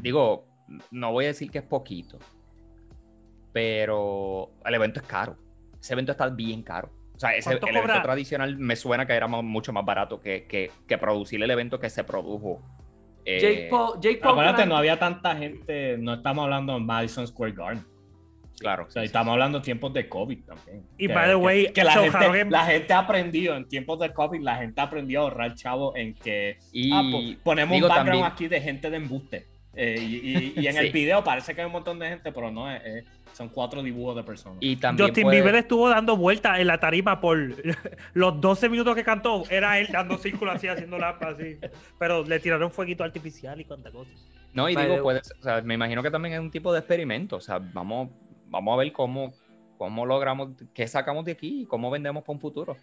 digo, 0.00 0.46
no 0.90 1.12
voy 1.12 1.24
a 1.26 1.28
decir 1.28 1.50
que 1.50 1.58
es 1.58 1.64
poquito, 1.64 2.18
pero 3.52 4.50
el 4.64 4.74
evento 4.74 5.00
es 5.00 5.06
caro. 5.06 5.36
Ese 5.80 5.92
evento 5.92 6.12
está 6.12 6.28
bien 6.28 6.62
caro. 6.62 6.90
O 7.16 7.18
sea, 7.18 7.30
ese, 7.34 7.50
el 7.52 7.58
¿Cuánto 7.58 7.68
evento 7.78 7.88
cobra? 7.94 8.02
tradicional 8.02 8.58
me 8.58 8.76
suena 8.76 9.06
que 9.06 9.14
era 9.14 9.26
mucho 9.26 9.72
más 9.72 9.84
barato 9.84 10.20
que, 10.20 10.44
que, 10.46 10.70
que 10.86 10.98
producir 10.98 11.42
el 11.42 11.50
evento 11.50 11.80
que 11.80 11.88
se 11.90 12.04
produjo. 12.04 12.60
eh, 13.24 13.40
Jake 13.40 13.68
Paul, 13.70 13.98
Jake 14.00 14.18
Paul 14.18 14.32
Acuérdate, 14.32 14.62
Grant- 14.62 14.68
no 14.68 14.76
había 14.76 14.98
tanta 14.98 15.34
gente, 15.34 15.96
no 15.98 16.14
estamos 16.14 16.44
hablando 16.44 16.76
en 16.76 16.84
Madison 16.86 17.26
Square 17.26 17.52
Garden. 17.52 17.84
Claro. 18.58 18.84
O 18.86 18.90
sea, 18.90 19.02
sí, 19.02 19.06
estamos 19.06 19.32
hablando 19.32 19.58
de 19.58 19.64
tiempos 19.64 19.92
de 19.92 20.08
COVID 20.08 20.44
también. 20.44 20.82
Y 20.96 21.08
Que- 21.08 21.12
by 21.14 21.24
the 21.24 21.30
que- 21.30 21.36
way, 21.36 21.72
que, 21.72 21.84
la, 21.84 21.94
so 21.94 22.02
gente, 22.02 22.44
la 22.50 22.64
gente 22.64 22.92
ha 22.94 22.98
aprendido 23.00 23.54
en 23.56 23.66
tiempos 23.68 23.98
de 23.98 24.12
COVID, 24.12 24.40
la 24.40 24.56
gente 24.56 24.80
ha 24.80 24.84
aprendido 24.84 25.20
a 25.20 25.24
ahorrar 25.24 25.54
chavo 25.54 25.94
en 25.96 26.14
que 26.14 26.58
Y 26.72 26.90
ah, 26.92 27.02
po- 27.10 27.42
ponemos 27.44 27.74
digo 27.74 27.86
un 27.86 27.88
background 27.90 28.22
también- 28.22 28.24
aquí 28.32 28.48
de 28.48 28.60
gente 28.60 28.88
de 28.90 28.96
embuste. 28.96 29.46
Eh, 29.74 29.96
y, 30.00 30.14
y- 30.14 30.52
y 30.56 30.66
en 30.68 30.72
Sí. 30.74 30.78
el 30.78 30.92
video 30.92 31.22
parece 31.22 31.54
que 31.54 31.60
hay 31.60 31.66
un 31.66 31.72
montón 31.72 31.98
de 31.98 32.08
gente, 32.08 32.32
pero 32.32 32.50
no 32.50 32.70
es, 32.70 32.82
es- 32.84 33.04
son 33.36 33.50
cuatro 33.50 33.82
dibujos 33.82 34.16
de 34.16 34.22
personas. 34.22 34.56
Y 34.60 34.76
también 34.76 35.08
Justin 35.08 35.24
puede- 35.24 35.36
Bieber 35.36 35.54
estuvo 35.56 35.90
dando 35.90 36.16
vueltas 36.16 36.58
en 36.58 36.66
la 36.68 36.80
tarima 36.80 37.20
por 37.20 37.36
los 38.14 38.40
12 38.40 38.70
minutos 38.70 38.94
que 38.94 39.04
cantó. 39.04 39.44
Era 39.50 39.78
él 39.78 39.88
dando 39.92 40.16
círculos 40.18 40.54
así, 40.54 40.68
haciendo 40.68 40.96
la 40.98 41.10
así. 41.10 41.58
Pero 41.98 42.24
le 42.24 42.40
tiraron 42.40 42.70
fueguito 42.70 43.04
artificial 43.04 43.60
y 43.60 43.64
cuánta 43.66 43.90
cosa. 43.90 44.10
No, 44.54 44.70
y 44.70 44.74
digo, 44.74 45.02
puede 45.02 45.18
o 45.18 45.42
sea, 45.42 45.60
me 45.60 45.74
imagino 45.74 46.02
que 46.02 46.10
también 46.10 46.34
es 46.34 46.40
un 46.40 46.50
tipo 46.50 46.72
de 46.72 46.78
experimento. 46.78 47.36
O 47.36 47.40
sea, 47.40 47.58
vamos, 47.58 48.08
vamos 48.48 48.72
a 48.72 48.78
ver 48.78 48.90
cómo, 48.90 49.34
cómo 49.76 50.06
logramos, 50.06 50.52
qué 50.72 50.88
sacamos 50.88 51.26
de 51.26 51.32
aquí 51.32 51.62
y 51.62 51.66
cómo 51.66 51.90
vendemos 51.90 52.22
para 52.22 52.32
un 52.36 52.40
futuro. 52.40 52.74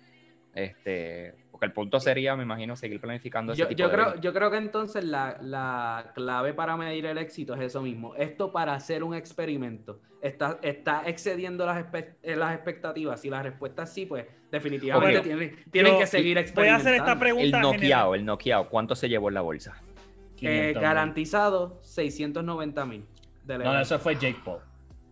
Este, 0.54 1.34
porque 1.64 1.70
el 1.70 1.74
punto 1.74 2.00
sería, 2.00 2.36
me 2.36 2.44
imagino, 2.44 2.76
seguir 2.76 3.00
planificando 3.00 3.54
ese 3.54 3.62
Yo, 3.62 3.68
tipo 3.68 3.80
yo 3.80 3.88
de 3.88 3.94
creo, 3.94 4.16
yo 4.22 4.34
creo 4.34 4.52
que 4.52 4.58
entonces 4.58 5.04
la, 5.04 5.38
la 5.42 6.12
clave 6.14 6.54
para 6.54 6.76
medir 6.78 7.06
el 7.06 7.18
éxito 7.18 7.54
es 7.56 7.62
eso 7.62 7.82
mismo. 7.82 8.16
Esto 8.16 8.52
para 8.52 8.74
hacer 8.74 9.04
un 9.04 9.14
experimento 9.16 10.02
está, 10.22 10.60
está 10.62 11.04
excediendo 11.06 11.66
las, 11.66 11.86
eh, 12.22 12.36
las 12.36 12.54
expectativas. 12.56 13.22
Si 13.22 13.30
la 13.30 13.42
respuesta 13.44 13.84
es 13.84 13.90
sí, 13.92 14.06
pues 14.06 14.26
definitivamente 14.52 15.20
Obvio. 15.20 15.22
tienen, 15.22 15.64
tienen 15.72 15.94
Yo 15.94 16.00
que 16.00 16.08
seguir 16.08 16.36
Voy 16.36 16.40
a 16.40 16.42
experimentando. 16.42 16.90
hacer 16.90 16.96
esta 17.00 17.12
El 17.14 17.20
pregunta. 17.20 17.62
noqueado, 17.62 18.16
el 18.16 18.26
noqueado, 18.26 18.70
¿cuánto 18.70 18.96
se 18.96 19.10
llevó 19.10 19.30
en 19.30 19.34
la 19.36 19.42
bolsa? 19.42 19.74
Eh, 19.82 20.36
500 20.36 20.74
mil. 20.76 20.82
garantizado 20.82 21.80
690 21.84 22.86
mil. 22.86 23.06
No, 23.48 23.80
eso 23.80 23.98
fue 24.00 24.16
Jake 24.16 24.40
Paul. 24.44 24.60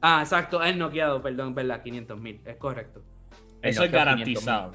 Ah, 0.02 0.20
exacto, 0.22 0.62
el 0.64 0.78
noqueado, 0.78 1.22
perdón, 1.22 1.54
verdad, 1.54 1.82
500 1.84 2.20
mil, 2.20 2.42
es 2.46 2.56
correcto. 2.58 3.02
El 3.62 3.70
Eso 3.70 3.84
es 3.84 3.92
noqueado, 3.92 4.16
500 4.18 4.46
garantizado. 4.46 4.74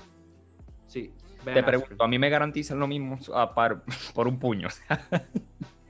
Te 1.55 1.63
pregunto, 1.63 2.05
a 2.05 2.09
mí 2.09 2.19
me 2.19 2.29
garantizan 2.29 2.79
lo 2.79 2.87
mismo 2.87 3.19
a 3.35 3.55
par- 3.55 3.83
por 4.15 4.29
un 4.29 4.39
puño. 4.39 4.69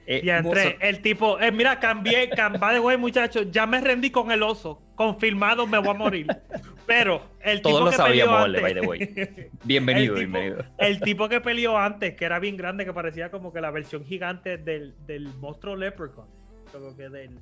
Eh, 0.09 0.21
Y 0.23 0.43
vos- 0.45 0.57
el 0.79 1.03
tipo, 1.03 1.41
eh, 1.41 1.51
mira, 1.51 1.81
cambié, 1.81 2.31
cambá 2.31 2.73
de 2.73 2.79
güey, 2.79 2.97
muchachos, 2.97 3.51
ya 3.51 3.67
me 3.67 3.81
rendí 3.81 4.11
con 4.11 4.31
el 4.31 4.41
oso. 4.45 4.81
Confirmado, 4.95 5.67
me 5.67 5.79
voy 5.79 5.89
a 5.89 5.95
morir. 5.95 6.27
Pero 6.87 7.23
el 7.41 7.57
tipo 7.59 7.71
Todos 7.71 7.85
lo 7.87 7.91
que 7.91 7.97
sabíamos, 7.97 8.45
antes, 8.45 8.63
by 8.63 8.75
the 8.75 8.81
way. 8.83 9.51
Bienvenido, 9.65 10.15
el, 10.15 10.21
tipo, 10.27 10.39
bienvenido. 10.39 10.65
el 10.79 11.01
tipo 11.01 11.29
que 11.29 11.41
peleó 11.41 11.77
antes, 11.77 12.15
que 12.15 12.25
era 12.25 12.39
bien 12.39 12.57
grande, 12.57 12.85
que 12.85 12.93
parecía 12.93 13.33
como 13.33 13.53
que 13.53 13.61
la 13.61 13.73
versión 13.73 14.05
gigante 14.05 14.59
del, 14.59 14.95
del 15.09 15.27
monstruo 15.41 15.75
Leprechaun. 15.75 16.29
Como 16.71 16.97
que 16.97 17.09
del, 17.09 17.41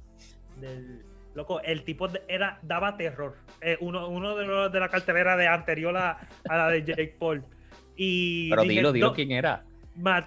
del- 0.58 1.02
Loco, 1.34 1.60
el 1.60 1.82
tipo 1.84 2.08
era, 2.28 2.60
daba 2.62 2.96
terror. 2.96 3.36
Eh, 3.60 3.76
uno 3.80 4.08
uno 4.08 4.36
de, 4.36 4.46
los 4.46 4.72
de 4.72 4.80
la 4.80 4.88
cartelera 4.88 5.36
de 5.36 5.48
anterior 5.48 5.94
a, 5.98 6.18
a 6.48 6.56
la 6.56 6.68
de 6.70 6.82
Jake 6.82 7.16
Paul. 7.18 7.44
Y 7.96 8.50
Pero 8.50 8.62
dije, 8.62 8.74
dilo, 8.74 8.92
dilo 8.92 9.06
"No, 9.08 9.14
quién 9.14 9.30
era. 9.32 9.64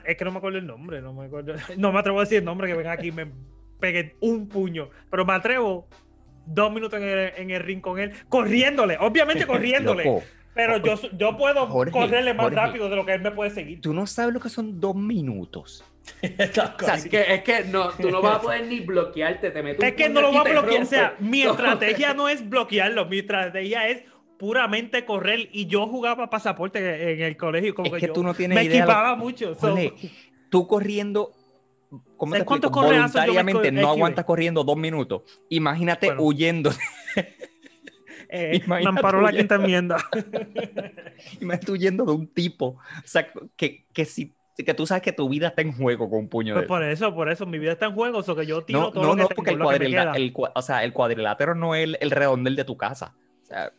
Es 0.06 0.16
que 0.16 0.26
no 0.26 0.32
me 0.32 0.38
acuerdo 0.38 0.58
el 0.60 0.66
nombre, 0.68 1.02
no 1.02 1.14
me 1.14 1.26
acuerdo. 1.26 1.54
No 1.78 1.92
me 1.92 2.00
atrevo 2.00 2.20
a 2.20 2.24
decir 2.24 2.40
el 2.40 2.46
nombre 2.46 2.68
que 2.68 2.74
venga 2.76 2.94
aquí 2.94 3.08
y 3.08 3.12
me 3.12 3.28
pegue 3.80 4.16
un 4.22 4.48
puño. 4.48 4.90
Pero 5.10 5.26
me 5.26 5.34
atrevo 5.34 5.88
dos 6.46 6.72
minutos 6.72 7.02
en 7.02 7.08
el, 7.08 7.34
en 7.36 7.52
el 7.52 7.62
ring 7.62 7.82
con 7.82 8.00
él, 8.00 8.12
corriéndole, 8.30 8.98
obviamente 9.00 9.46
corriéndole. 9.48 10.06
Loco, 10.06 10.24
pero 10.54 10.78
yo, 10.78 10.96
yo 11.12 11.38
puedo 11.38 11.68
Jorge, 11.68 11.92
correrle 11.92 12.34
más 12.34 12.46
Jorge. 12.46 12.56
rápido 12.56 12.90
de 12.90 12.96
lo 12.96 13.06
que 13.06 13.14
él 13.14 13.22
me 13.22 13.32
puede 13.32 13.52
seguir. 13.52 13.80
tú 13.82 13.94
no 13.94 14.08
sabes 14.08 14.34
lo 14.34 14.40
que 14.40 14.50
son 14.50 14.80
dos 14.80 14.96
minutos. 14.96 15.84
O 16.24 16.86
sea, 16.86 16.96
es 16.96 17.10
que, 17.10 17.34
es 17.34 17.44
que 17.44 17.66
no, 17.66 17.90
tú 17.90 18.10
no 18.10 18.22
vas 18.22 18.38
a 18.38 18.42
poder 18.42 18.66
ni 18.66 18.80
bloquearte, 18.80 19.52
te 19.52 19.62
metes 19.62 19.80
un 19.80 19.86
Es 19.86 19.94
que 19.94 20.08
no 20.08 20.22
lo 20.22 20.28
aquí 20.30 20.38
va 20.38 20.42
a 20.42 20.62
bloquear. 20.62 20.82
O 20.84 20.86
sea, 20.86 21.16
mi 21.20 21.42
estrategia 21.44 22.14
no 22.14 22.30
es 22.30 22.48
bloquearlo, 22.50 23.06
mi 23.08 23.20
estrategia 23.20 23.90
es 23.90 24.04
puramente 24.38 25.06
correr. 25.06 25.50
Y 25.52 25.65
yo 25.67 25.88
jugaba 25.88 26.30
pasaporte 26.30 27.13
en 27.13 27.21
el 27.21 27.38
colegio. 27.38 27.73
Como 27.76 27.88
Es 27.88 27.93
que, 27.93 28.00
que 28.02 28.08
yo 28.08 28.13
tú 28.13 28.23
no 28.23 28.34
tienes 28.34 28.56
me 28.56 28.63
idea 28.63 28.86
lo- 28.86 28.91
equipaba 28.91 29.15
mucho. 29.15 29.56
so- 29.56 29.73
Ole, 29.73 29.93
tú 30.50 30.67
corriendo, 30.67 31.32
¿cómo 32.17 32.32
te 32.34 32.39
¿Sabes 32.39 32.47
cuántos 32.47 32.71
Voluntariamente 32.71 33.71
no 33.71 33.89
aguantas 33.89 34.26
corriendo 34.26 34.63
dos 34.63 34.78
minutos. 34.78 35.23
Imagínate 35.50 36.08
Bueno. 36.08 36.23
huyendo. 36.23 36.71
eh, 38.30 38.62
me 38.67 38.86
amparó 38.88 39.21
la 39.21 39.32
quinta 39.32 39.56
enmienda. 39.56 39.97
Imagínate 41.41 41.71
huyendo 41.71 42.06
de 42.06 42.12
un 42.12 42.28
tipo. 42.28 42.65
O 42.67 42.78
sea, 43.08 43.28
que, 43.56 43.86
que, 43.93 44.06
si, 44.06 44.34
que 44.58 44.73
tú 44.73 44.86
sabes 44.86 45.04
que 45.04 45.12
tu 45.13 45.28
vida 45.30 45.47
está 45.50 45.62
en 45.62 45.73
juego 45.73 46.10
con 46.10 46.19
un 46.19 46.30
puño 46.30 46.54
de 46.54 46.62
Pues 46.62 46.67
por 46.67 46.84
eso, 46.84 47.13
por 47.13 47.30
eso, 47.32 47.45
mi 47.45 47.60
vida 47.60 47.71
está 47.73 47.86
en 47.88 47.93
juego, 47.93 48.23
so 48.23 48.36
que 48.36 48.45
yo 48.45 48.63
tiro 48.63 48.80
No, 48.82 48.91
todo 48.91 49.04
no, 49.04 49.10
lo 49.10 49.15
que 49.15 49.21
no, 49.21 49.28
tengo, 49.30 49.36
porque 49.36 49.52
el, 49.52 49.58
lo 49.60 49.65
que 49.69 49.71
me 49.71 49.78
cuadrilá- 49.80 50.02
queda. 50.04 50.15
el 50.17 50.34
cua- 50.34 50.52
o 50.56 50.62
sea, 50.62 50.84
el 50.84 50.93
cuadrilátero 50.93 51.56
no 51.56 51.76
es 51.76 51.84
el, 51.84 51.97
el 52.02 52.12
redondel 52.12 52.56
de 52.56 52.63
tu 52.65 52.78
casa. 52.78 53.15
O 53.43 53.45
sea, 53.45 53.71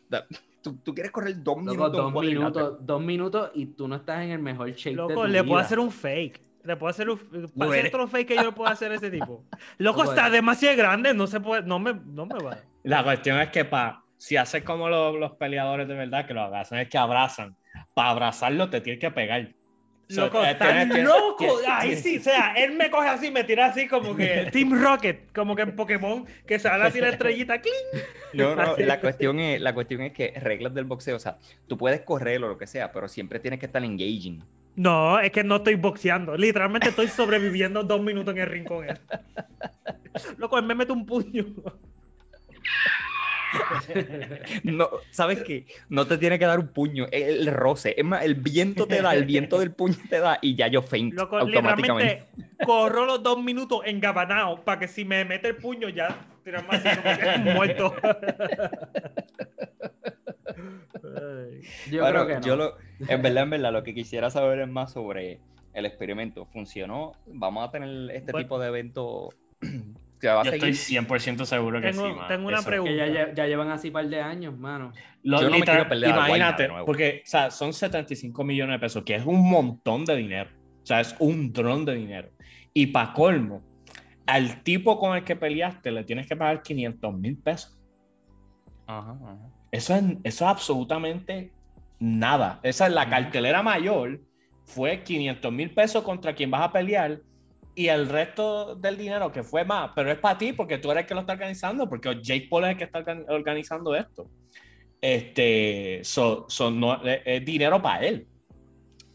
tú, 0.62 0.76
tú 0.84 0.94
quieres 0.94 1.12
correr 1.12 1.42
dos 1.42 1.56
Loco, 1.58 1.70
minutos. 1.70 1.92
dos 1.92 2.22
minutos, 2.22 2.86
dos 2.86 3.00
minutos 3.02 3.50
y 3.54 3.66
tú 3.66 3.88
no 3.88 3.96
estás 3.96 4.22
en 4.24 4.30
el 4.30 4.38
mejor 4.40 4.70
shape 4.72 4.90
de 4.90 4.96
Loco, 4.96 5.14
tu 5.22 5.24
le 5.28 5.44
puedo 5.44 5.58
hacer 5.58 5.78
un 5.78 5.90
fake. 5.90 6.42
Le 6.64 6.76
puedo 6.76 6.90
hacer 6.90 7.08
un 7.08 7.18
para 7.56 7.70
hacer 7.70 7.86
otro 7.86 8.08
fake 8.08 8.28
que 8.28 8.34
yo 8.36 8.42
le 8.42 8.52
puedo 8.52 8.70
hacer 8.70 8.92
a 8.92 8.96
ese 8.96 9.10
tipo. 9.10 9.44
Loco, 9.78 10.00
Loco, 10.00 10.10
está 10.12 10.26
es- 10.26 10.32
demasiado 10.32 10.76
grande, 10.76 11.14
no 11.14 11.26
se 11.26 11.40
puede, 11.40 11.62
no 11.62 11.78
me, 11.78 11.94
no 11.94 12.26
me 12.26 12.38
va. 12.42 12.58
La 12.82 13.02
cuestión 13.04 13.40
es 13.40 13.48
que 13.50 13.64
pa, 13.64 14.04
si 14.16 14.36
haces 14.36 14.62
como 14.64 14.88
los, 14.88 15.14
los 15.18 15.32
peleadores 15.36 15.88
de 15.88 15.94
verdad, 15.94 16.26
que 16.26 16.34
lo 16.34 16.42
abrazan, 16.42 16.80
es 16.80 16.88
que 16.88 16.98
abrazan. 16.98 17.56
Para 17.94 18.10
abrazarlo 18.10 18.68
te 18.68 18.80
tienes 18.80 19.00
que 19.00 19.10
pegar. 19.10 19.48
Loco, 20.08 20.40
que- 20.42 21.02
loco. 21.02 21.36
tienes- 21.38 21.64
Ay, 21.68 21.96
sí, 21.96 22.18
o 22.18 22.22
sea, 22.22 22.54
él 22.56 22.72
me 22.72 22.90
coge 22.90 23.08
así, 23.08 23.30
me 23.30 23.44
tira 23.44 23.66
así 23.66 23.86
como 23.86 24.16
que 24.16 24.48
Team 24.52 24.82
Rocket, 24.82 25.32
como 25.34 25.54
que 25.54 25.62
en 25.62 25.76
Pokémon, 25.76 26.24
que 26.46 26.58
sale 26.58 26.84
así 26.84 26.98
la 27.00 27.10
estrellita. 27.10 27.60
¡cling! 27.60 27.74
No, 28.32 28.56
no, 28.56 28.62
Así. 28.62 28.84
la 28.84 29.00
cuestión, 29.00 29.38
es, 29.38 29.60
la 29.60 29.74
cuestión 29.74 30.00
es 30.02 30.12
que 30.12 30.32
reglas 30.40 30.72
del 30.74 30.84
boxeo, 30.86 31.16
o 31.16 31.18
sea, 31.20 31.36
tú 31.66 31.76
puedes 31.76 32.00
correr 32.02 32.42
o 32.42 32.48
lo 32.48 32.56
que 32.58 32.66
sea, 32.66 32.90
pero 32.92 33.06
siempre 33.08 33.38
tienes 33.38 33.60
que 33.60 33.66
estar 33.66 33.84
engaging. 33.84 34.42
No, 34.76 35.18
es 35.18 35.30
que 35.32 35.42
no 35.44 35.56
estoy 35.56 35.74
boxeando. 35.74 36.36
Literalmente 36.36 36.88
estoy 36.90 37.08
sobreviviendo 37.08 37.82
dos 37.82 38.00
minutos 38.00 38.32
en 38.34 38.40
el 38.40 38.46
ring 38.48 38.64
con 38.64 38.88
él. 38.88 38.98
Loco, 40.38 40.56
él 40.58 40.64
me 40.64 40.74
mete 40.74 40.92
un 40.92 41.04
puño. 41.04 41.44
No, 44.64 44.88
¿sabes 45.10 45.42
qué? 45.42 45.66
No 45.88 46.06
te 46.06 46.18
tiene 46.18 46.38
que 46.38 46.44
dar 46.44 46.58
un 46.58 46.68
puño, 46.68 47.06
el, 47.10 47.48
el 47.48 47.54
roce. 47.54 47.94
Es 47.96 48.04
más, 48.04 48.24
el 48.24 48.34
viento 48.34 48.86
te 48.86 49.00
da, 49.02 49.14
el 49.14 49.24
viento 49.24 49.58
del 49.58 49.72
puño 49.72 49.96
te 50.08 50.18
da 50.20 50.38
y 50.42 50.54
ya 50.54 50.68
yo 50.68 50.82
faint 50.82 51.14
Loco, 51.14 51.38
automáticamente. 51.38 52.26
literalmente 52.36 52.64
corro 52.64 53.06
los 53.06 53.22
dos 53.22 53.42
minutos 53.42 53.80
engabanado 53.86 54.64
para 54.64 54.80
que 54.80 54.88
si 54.88 55.04
me 55.04 55.24
mete 55.24 55.48
el 55.48 55.56
puño 55.56 55.88
ya 55.88 56.16
tirarme 56.44 56.68
así 56.76 56.88
como 57.00 57.18
que 57.18 57.38
muerto. 57.54 57.94
Yo 61.90 62.02
Bueno, 62.02 62.24
creo 62.24 62.26
que 62.26 62.34
no. 62.34 62.40
yo 62.40 62.56
lo, 62.56 62.76
en 63.06 63.22
verdad, 63.22 63.42
en 63.44 63.50
verdad, 63.50 63.72
lo 63.72 63.82
que 63.82 63.94
quisiera 63.94 64.30
saber 64.30 64.60
es 64.60 64.68
más 64.68 64.92
sobre 64.92 65.40
el 65.72 65.86
experimento. 65.86 66.46
¿Funcionó? 66.46 67.12
¿Vamos 67.26 67.66
a 67.68 67.70
tener 67.70 68.10
este 68.14 68.32
Bueno. 68.32 68.44
tipo 68.44 68.58
de 68.58 68.68
evento 68.68 69.28
que 70.20 70.28
va 70.28 70.40
a 70.40 70.44
Yo 70.44 70.52
estoy 70.52 70.74
seguir? 70.74 71.06
100% 71.06 71.44
seguro 71.44 71.80
que 71.80 71.90
Tengo- 71.90 72.08
sí. 72.08 72.14
man. 72.14 72.28
tengo 72.28 72.48
una 72.48 72.58
Eso- 72.58 72.66
pregunta. 72.68 72.92
Ya, 72.94 73.06
lle- 73.06 73.34
ya 73.34 73.46
llevan 73.46 73.70
así 73.70 73.90
par 73.90 74.08
de 74.08 74.20
años, 74.20 74.56
mano. 74.58 74.92
Yo 75.22 75.40
no 75.42 75.56
literal, 75.56 75.88
perder 75.88 76.10
imagínate, 76.10 76.68
porque 76.86 77.22
o 77.24 77.28
sea, 77.28 77.50
son 77.50 77.72
75 77.72 78.44
millones 78.44 78.74
de 78.76 78.78
pesos, 78.80 79.02
que 79.04 79.14
es 79.14 79.24
un 79.26 79.48
montón 79.48 80.04
de 80.04 80.16
dinero. 80.16 80.50
O 80.82 80.86
sea, 80.86 81.00
es 81.00 81.14
un 81.18 81.52
dron 81.52 81.84
de 81.84 81.94
dinero. 81.94 82.30
Y 82.72 82.86
para 82.86 83.12
colmo, 83.12 83.62
al 84.26 84.62
tipo 84.62 84.98
con 84.98 85.16
el 85.16 85.24
que 85.24 85.36
peleaste 85.36 85.90
le 85.90 86.04
tienes 86.04 86.26
que 86.26 86.36
pagar 86.36 86.62
500 86.62 87.14
mil 87.14 87.36
pesos. 87.36 87.78
Ajá, 88.86 89.12
ajá. 89.22 89.36
Eso 89.70 89.94
es, 89.94 90.02
eso 90.02 90.44
es 90.44 90.50
absolutamente 90.50 91.52
nada. 91.98 92.60
Esa 92.62 92.86
es 92.86 92.92
la 92.92 93.08
cartelera 93.08 93.62
mayor. 93.62 94.20
Fue 94.64 95.02
500 95.02 95.52
mil 95.52 95.70
pesos 95.74 96.02
contra 96.04 96.34
quien 96.34 96.50
vas 96.50 96.62
a 96.62 96.72
pelear. 96.72 97.20
Y 97.78 97.86
el 97.86 98.08
resto 98.08 98.74
del 98.74 98.96
dinero 98.98 99.30
que 99.30 99.44
fue 99.44 99.64
más, 99.64 99.92
pero 99.94 100.10
es 100.10 100.18
para 100.18 100.36
ti 100.36 100.52
porque 100.52 100.78
tú 100.78 100.90
eres 100.90 101.02
el 101.02 101.06
que 101.06 101.14
lo 101.14 101.20
está 101.20 101.34
organizando, 101.34 101.88
porque 101.88 102.08
Jake 102.20 102.48
Paul 102.50 102.64
es 102.64 102.70
el 102.72 102.76
que 102.76 102.82
está 102.84 102.98
organ- 102.98 103.24
organizando 103.28 103.94
esto. 103.94 104.28
Este, 105.00 106.00
so- 106.02 106.46
so 106.48 106.72
no, 106.72 107.00
es, 107.04 107.20
es 107.24 107.44
dinero 107.44 107.80
para 107.80 108.04
él. 108.04 108.26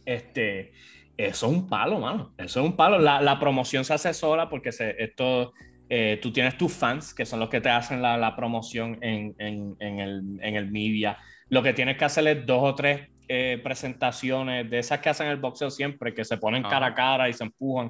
Este, 0.06 0.72
eso 1.18 1.48
es 1.48 1.52
un 1.52 1.68
palo, 1.68 2.00
mano. 2.00 2.34
Eso 2.38 2.62
es 2.62 2.66
un 2.66 2.78
palo. 2.78 3.00
La, 3.00 3.22
la 3.22 3.38
promoción 3.38 3.84
se 3.84 3.94
hace 3.96 4.14
sola 4.14 4.48
porque 4.50 4.72
se, 4.72 4.96
esto, 5.04 5.52
eh, 5.90 6.20
tú 6.22 6.32
tienes 6.32 6.58
tus 6.58 6.72
fans, 6.72 7.14
que 7.14 7.26
son 7.26 7.42
los 7.42 7.50
que 7.50 7.60
te 7.60 7.70
hacen 7.70 8.02
la, 8.02 8.18
la 8.18 8.34
promoción 8.34 8.98
en, 9.02 9.36
en- 9.40 9.76
en 9.82 10.00
el, 10.00 10.22
en 10.42 10.56
el 10.56 10.72
media. 10.72 11.18
Lo 11.50 11.62
que 11.64 11.74
tienes 11.74 11.98
que 11.98 12.06
hacer 12.06 12.26
es 12.28 12.46
dos 12.46 12.62
o 12.64 12.76
tres 12.76 13.10
eh, 13.28 13.60
presentaciones 13.62 14.70
de 14.70 14.80
esas 14.80 15.00
que 15.00 15.10
hacen 15.10 15.28
el 15.28 15.36
boxeo 15.38 15.70
siempre, 15.70 16.14
que 16.14 16.24
se 16.24 16.38
ponen 16.38 16.66
Ajá. 16.66 16.76
cara 16.76 16.86
a 16.88 16.94
cara 16.94 17.28
y 17.28 17.34
se 17.34 17.44
empujan. 17.44 17.90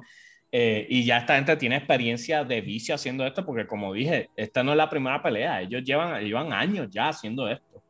Eh, 0.56 0.86
y 0.88 1.04
ya 1.04 1.18
esta 1.18 1.34
gente 1.34 1.56
tiene 1.56 1.74
experiencia 1.74 2.44
de 2.44 2.60
vicio 2.60 2.94
haciendo 2.94 3.26
esto, 3.26 3.44
porque 3.44 3.66
como 3.66 3.92
dije, 3.92 4.30
esta 4.36 4.62
no 4.62 4.70
es 4.70 4.76
la 4.76 4.88
primera 4.88 5.20
pelea, 5.20 5.60
ellos 5.62 5.82
llevan, 5.82 6.22
llevan 6.22 6.52
años 6.52 6.86
ya 6.92 7.08
haciendo 7.08 7.48
esto, 7.48 7.82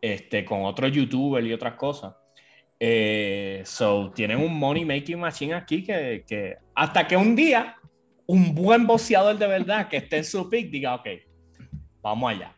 este, 0.00 0.44
con 0.44 0.64
otros 0.64 0.90
youtubers 0.90 1.46
y 1.46 1.52
otras 1.52 1.74
cosas. 1.74 2.16
Eh, 2.80 3.62
so, 3.64 4.10
tienen 4.10 4.38
un 4.38 4.58
money 4.58 4.84
making 4.84 5.20
machine 5.20 5.54
aquí 5.54 5.84
que, 5.84 6.24
que, 6.26 6.56
hasta 6.74 7.06
que 7.06 7.16
un 7.16 7.36
día 7.36 7.76
un 8.26 8.52
buen 8.52 8.84
boxeador 8.84 9.38
de 9.38 9.46
verdad 9.46 9.86
que 9.86 9.98
esté 9.98 10.16
en 10.16 10.24
su 10.24 10.50
pick 10.50 10.70
diga, 10.72 10.96
ok, 10.96 11.06
vamos 12.02 12.32
allá. 12.32 12.52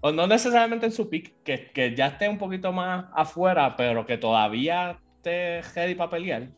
O 0.00 0.10
no 0.10 0.26
necesariamente 0.26 0.86
en 0.86 0.92
su 0.92 1.08
pick, 1.08 1.40
que, 1.44 1.70
que 1.70 1.94
ya 1.94 2.08
esté 2.08 2.28
un 2.28 2.36
poquito 2.36 2.72
más 2.72 3.04
afuera, 3.14 3.76
pero 3.76 4.04
que 4.04 4.18
todavía 4.18 4.98
esté 5.18 5.62
ready 5.72 5.94
para 5.94 6.10
pelear. 6.10 6.48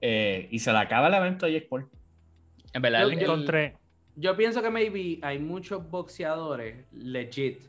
Eh, 0.00 0.48
y 0.50 0.58
se 0.58 0.72
le 0.72 0.78
acaba 0.78 1.06
el 1.06 1.14
evento 1.14 1.46
a 1.46 1.48
Jake 1.48 1.68
Paul. 1.70 1.88
En 2.72 2.82
verdad, 2.82 3.02
Yo- 3.02 3.08
el- 3.10 3.20
Encontré. 3.22 3.76
Yo 4.16 4.36
pienso 4.36 4.60
que 4.60 4.70
maybe 4.70 5.18
hay 5.22 5.38
muchos 5.38 5.88
boxeadores 5.88 6.84
legit 6.92 7.62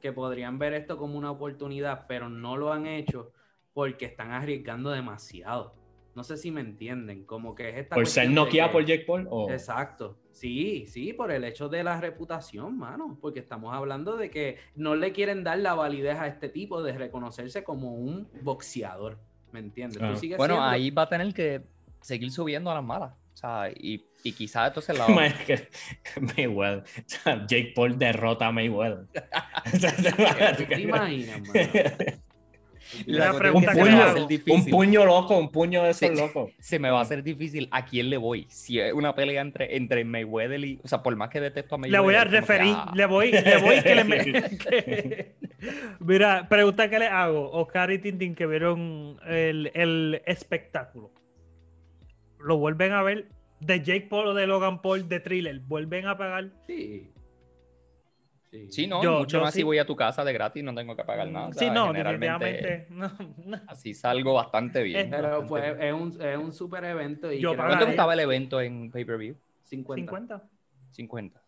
que 0.00 0.12
podrían 0.12 0.58
ver 0.58 0.72
esto 0.72 0.96
como 0.96 1.18
una 1.18 1.30
oportunidad, 1.30 2.06
pero 2.06 2.28
no 2.28 2.56
lo 2.56 2.72
han 2.72 2.86
hecho 2.86 3.32
porque 3.74 4.06
están 4.06 4.30
arriesgando 4.30 4.90
demasiado. 4.90 5.74
No 6.14 6.24
sé 6.24 6.36
si 6.36 6.50
me 6.50 6.60
entienden, 6.60 7.24
como 7.24 7.54
que 7.54 7.68
es 7.68 7.76
esta 7.78 7.94
Por 7.96 8.06
ser 8.06 8.28
que- 8.28 8.68
por 8.72 8.84
Jake 8.84 9.04
Paul. 9.06 9.26
O... 9.30 9.50
Exacto. 9.50 10.16
Sí, 10.32 10.86
sí, 10.86 11.12
por 11.12 11.30
el 11.30 11.44
hecho 11.44 11.68
de 11.68 11.84
la 11.84 12.00
reputación, 12.00 12.78
mano, 12.78 13.18
porque 13.20 13.40
estamos 13.40 13.74
hablando 13.74 14.16
de 14.16 14.30
que 14.30 14.56
no 14.74 14.94
le 14.94 15.12
quieren 15.12 15.44
dar 15.44 15.58
la 15.58 15.74
validez 15.74 16.16
a 16.18 16.26
este 16.28 16.48
tipo 16.48 16.82
de 16.82 16.92
reconocerse 16.96 17.62
como 17.62 17.94
un 17.94 18.28
boxeador, 18.42 19.18
¿me 19.52 19.58
entiendes? 19.60 19.98
Ah. 20.00 20.14
bueno, 20.36 20.54
siendo- 20.54 20.62
ahí 20.62 20.90
va 20.90 21.02
a 21.02 21.08
tener 21.08 21.34
que 21.34 21.62
seguir 22.00 22.30
subiendo 22.30 22.70
a 22.70 22.74
las 22.74 22.84
malas. 22.84 23.12
O 23.34 23.36
sea, 23.36 23.70
y, 23.70 24.04
y 24.22 24.32
quizás 24.32 24.68
entonces 24.68 24.98
la... 24.98 25.06
Mayweather. 26.36 26.80
o 26.82 27.02
sea, 27.06 27.46
Jake 27.46 27.72
Paul 27.74 27.98
derrota 27.98 28.46
a 28.46 28.52
Mayweather. 28.52 29.06
¿Tú 30.56 30.64
te 30.68 30.80
imaginas? 30.80 31.40
La 33.06 33.32
pregunta 33.34 33.70
es 33.70 33.76
que 33.78 33.84
se 33.84 33.88
le 33.88 33.92
me 33.92 33.98
va 34.00 34.04
a 34.06 34.10
hago, 34.10 34.24
hacer 34.26 34.40
un 34.48 34.64
puño 34.66 35.04
loco, 35.04 35.38
un 35.38 35.48
puño 35.52 35.84
de 35.84 35.90
esos 35.90 36.10
locos. 36.10 36.50
se 36.58 36.80
me 36.80 36.90
va 36.90 36.98
a 36.98 37.02
hacer 37.02 37.22
difícil 37.22 37.68
a 37.70 37.84
quién 37.84 38.10
le 38.10 38.16
voy. 38.16 38.46
Si 38.50 38.80
es 38.80 38.92
una 38.92 39.14
pelea 39.14 39.42
entre, 39.42 39.76
entre 39.76 40.04
Mayweather 40.04 40.64
y. 40.64 40.80
O 40.82 40.88
sea, 40.88 41.00
por 41.00 41.14
más 41.14 41.28
que 41.30 41.40
detesto 41.40 41.76
a 41.76 41.78
Le 41.78 41.82
Mayweather. 41.82 42.02
voy 42.04 42.14
a 42.16 42.24
que, 42.24 42.30
referir, 42.30 42.74
ah, 42.76 42.92
le 42.92 43.06
voy, 43.06 43.30
le 43.30 43.56
voy 43.58 43.80
que 43.80 43.94
le 43.94 44.04
me- 44.04 44.18
que- 44.58 45.34
Mira, 46.00 46.48
pregunta 46.48 46.90
que 46.90 46.98
le 46.98 47.06
hago. 47.06 47.52
Oscar 47.52 47.92
y 47.92 47.98
Tintín 48.00 48.34
que 48.34 48.46
vieron 48.46 49.18
el, 49.24 49.70
el 49.74 50.22
espectáculo. 50.26 51.12
¿Lo 52.40 52.56
vuelven 52.56 52.90
a 52.92 53.02
ver? 53.02 53.28
De 53.60 53.80
Jake 53.82 54.06
Paul 54.08 54.28
o 54.28 54.34
de 54.34 54.46
Logan 54.46 54.80
Paul 54.82 55.08
de 55.08 55.20
thriller. 55.20 55.60
¿Vuelven 55.60 56.06
a 56.06 56.16
pagar? 56.16 56.50
Sí. 56.66 57.10
Sí. 58.50 58.66
Sí, 58.70 58.86
no, 58.88 59.00
Yo- 59.02 59.18
mucho 59.20 59.38
yo 59.38 59.44
más 59.44 59.52
sí. 59.54 59.60
si 59.60 59.62
voy 59.62 59.78
a 59.78 59.84
tu 59.86 59.94
casa 59.94 60.24
de 60.24 60.32
gratis, 60.32 60.64
no 60.64 60.74
tengo 60.74 60.96
que 60.96 61.04
pagar 61.04 61.28
nada. 61.28 61.48
o 61.48 61.52
sí, 61.52 61.60
sea, 61.60 61.72
no, 61.72 61.86
generalmente 61.88 62.44
definitivamente. 62.46 62.86
No, 63.46 63.56
no. 63.58 63.60
Así 63.68 63.94
salgo 63.94 64.34
bastante 64.34 64.82
bien. 64.82 65.06
Eh, 65.06 65.08
Pero 65.08 65.22
bastante 65.28 65.48
fue, 65.48 65.60
bien. 65.74 65.80
es 65.86 65.92
un, 65.94 66.22
es 66.22 66.36
un 66.38 66.52
super 66.52 66.82
evento 66.84 67.30
y 67.32 67.38
Yo. 67.40 67.54
¿Cuánto 67.54 67.86
costaba 67.86 68.14
el 68.14 68.20
evento 68.20 68.60
en 68.60 68.90
pay-per-view? 68.90 69.36
50. 69.62 70.00
50. 70.10 70.48
50. 70.90 71.42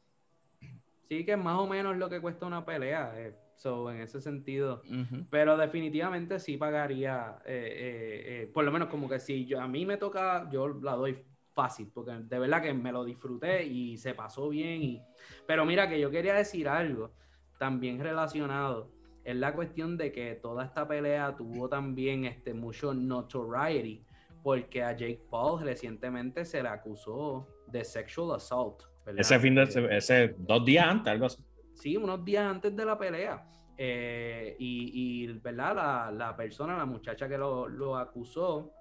Sí, 1.08 1.24
que 1.24 1.32
es 1.32 1.38
más 1.38 1.58
o 1.58 1.66
menos 1.66 1.96
lo 1.96 2.08
que 2.08 2.20
cuesta 2.20 2.46
una 2.46 2.64
pelea. 2.64 3.12
eh, 3.16 3.34
so, 3.56 3.90
en 3.90 4.00
ese 4.00 4.20
sentido. 4.20 4.82
Pero 5.30 5.56
definitivamente 5.56 6.38
sí 6.38 6.56
pagaría, 6.56 7.36
eh, 7.44 7.66
eh, 7.74 8.42
eh, 8.44 8.50
por 8.52 8.64
lo 8.64 8.70
menos 8.72 8.88
como 8.88 9.08
que 9.08 9.18
si 9.18 9.44
yo, 9.46 9.60
a 9.60 9.66
mí 9.68 9.84
me 9.86 9.96
toca, 9.96 10.48
yo 10.50 10.68
la 10.68 10.92
doy 10.92 11.18
fácil, 11.54 11.90
porque 11.92 12.12
de 12.12 12.38
verdad 12.38 12.62
que 12.62 12.72
me 12.72 12.92
lo 12.92 13.04
disfruté 13.04 13.64
y 13.64 13.96
se 13.96 14.14
pasó 14.14 14.48
bien. 14.48 14.82
Y... 14.82 15.02
Pero 15.46 15.64
mira 15.64 15.88
que 15.88 16.00
yo 16.00 16.10
quería 16.10 16.34
decir 16.34 16.68
algo 16.68 17.12
también 17.58 18.00
relacionado. 18.00 18.90
Es 19.24 19.36
la 19.36 19.54
cuestión 19.54 19.96
de 19.96 20.10
que 20.10 20.34
toda 20.34 20.64
esta 20.64 20.86
pelea 20.88 21.36
tuvo 21.36 21.68
también 21.68 22.24
este, 22.24 22.54
mucho 22.54 22.92
notoriety, 22.92 24.04
porque 24.42 24.82
a 24.82 24.92
Jake 24.92 25.22
Paul 25.30 25.62
recientemente 25.62 26.44
se 26.44 26.62
le 26.62 26.68
acusó 26.68 27.46
de 27.68 27.84
sexual 27.84 28.34
assault. 28.34 28.82
¿verdad? 29.06 29.20
Ese 29.20 29.38
fin 29.38 29.54
de 29.54 29.62
Eh, 29.62 29.96
ese 29.96 30.34
dos 30.38 30.64
días 30.64 30.86
antes, 30.86 31.12
algo 31.12 31.26
así. 31.26 31.42
Sí, 31.74 31.96
unos 31.96 32.24
días 32.24 32.44
antes 32.44 32.74
de 32.74 32.84
la 32.84 32.98
pelea. 32.98 33.48
Eh, 33.78 34.56
y, 34.58 35.24
y, 35.24 35.26
¿verdad? 35.38 35.74
La, 35.74 36.12
la 36.12 36.36
persona, 36.36 36.76
la 36.76 36.84
muchacha 36.84 37.28
que 37.28 37.38
lo, 37.38 37.68
lo 37.68 37.96
acusó 37.96 38.72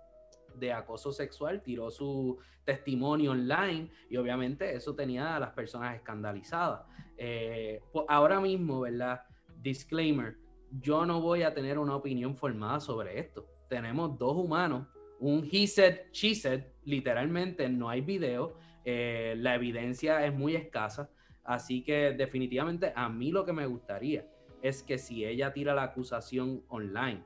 de 0.55 0.73
acoso 0.73 1.11
sexual, 1.11 1.61
tiró 1.61 1.91
su 1.91 2.37
testimonio 2.63 3.31
online 3.31 3.89
y 4.09 4.17
obviamente 4.17 4.75
eso 4.75 4.95
tenía 4.95 5.35
a 5.35 5.39
las 5.39 5.51
personas 5.51 5.95
escandalizadas. 5.95 6.85
Eh, 7.17 7.81
pues 7.91 8.05
ahora 8.07 8.39
mismo, 8.39 8.81
¿verdad? 8.81 9.23
Disclaimer, 9.61 10.37
yo 10.79 11.05
no 11.05 11.21
voy 11.21 11.43
a 11.43 11.53
tener 11.53 11.77
una 11.77 11.95
opinión 11.95 12.35
formada 12.35 12.79
sobre 12.79 13.19
esto. 13.19 13.45
Tenemos 13.69 14.17
dos 14.17 14.35
humanos, 14.35 14.87
un 15.19 15.47
he 15.51 15.67
said, 15.67 15.99
she 16.11 16.33
said, 16.33 16.63
literalmente 16.83 17.67
no 17.69 17.89
hay 17.89 18.01
video, 18.01 18.55
eh, 18.85 19.35
la 19.37 19.55
evidencia 19.55 20.25
es 20.25 20.33
muy 20.33 20.55
escasa. 20.55 21.09
Así 21.43 21.83
que 21.83 22.13
definitivamente 22.13 22.93
a 22.95 23.09
mí 23.09 23.31
lo 23.31 23.45
que 23.45 23.53
me 23.53 23.65
gustaría 23.65 24.27
es 24.61 24.83
que 24.83 24.97
si 24.97 25.25
ella 25.25 25.53
tira 25.53 25.73
la 25.73 25.83
acusación 25.83 26.63
online, 26.67 27.23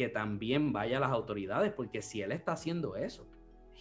que 0.00 0.08
también 0.08 0.72
vaya 0.72 0.96
a 0.96 1.00
las 1.00 1.10
autoridades, 1.10 1.72
porque 1.74 2.00
si 2.00 2.22
él 2.22 2.32
está 2.32 2.52
haciendo 2.52 2.96
eso, 2.96 3.28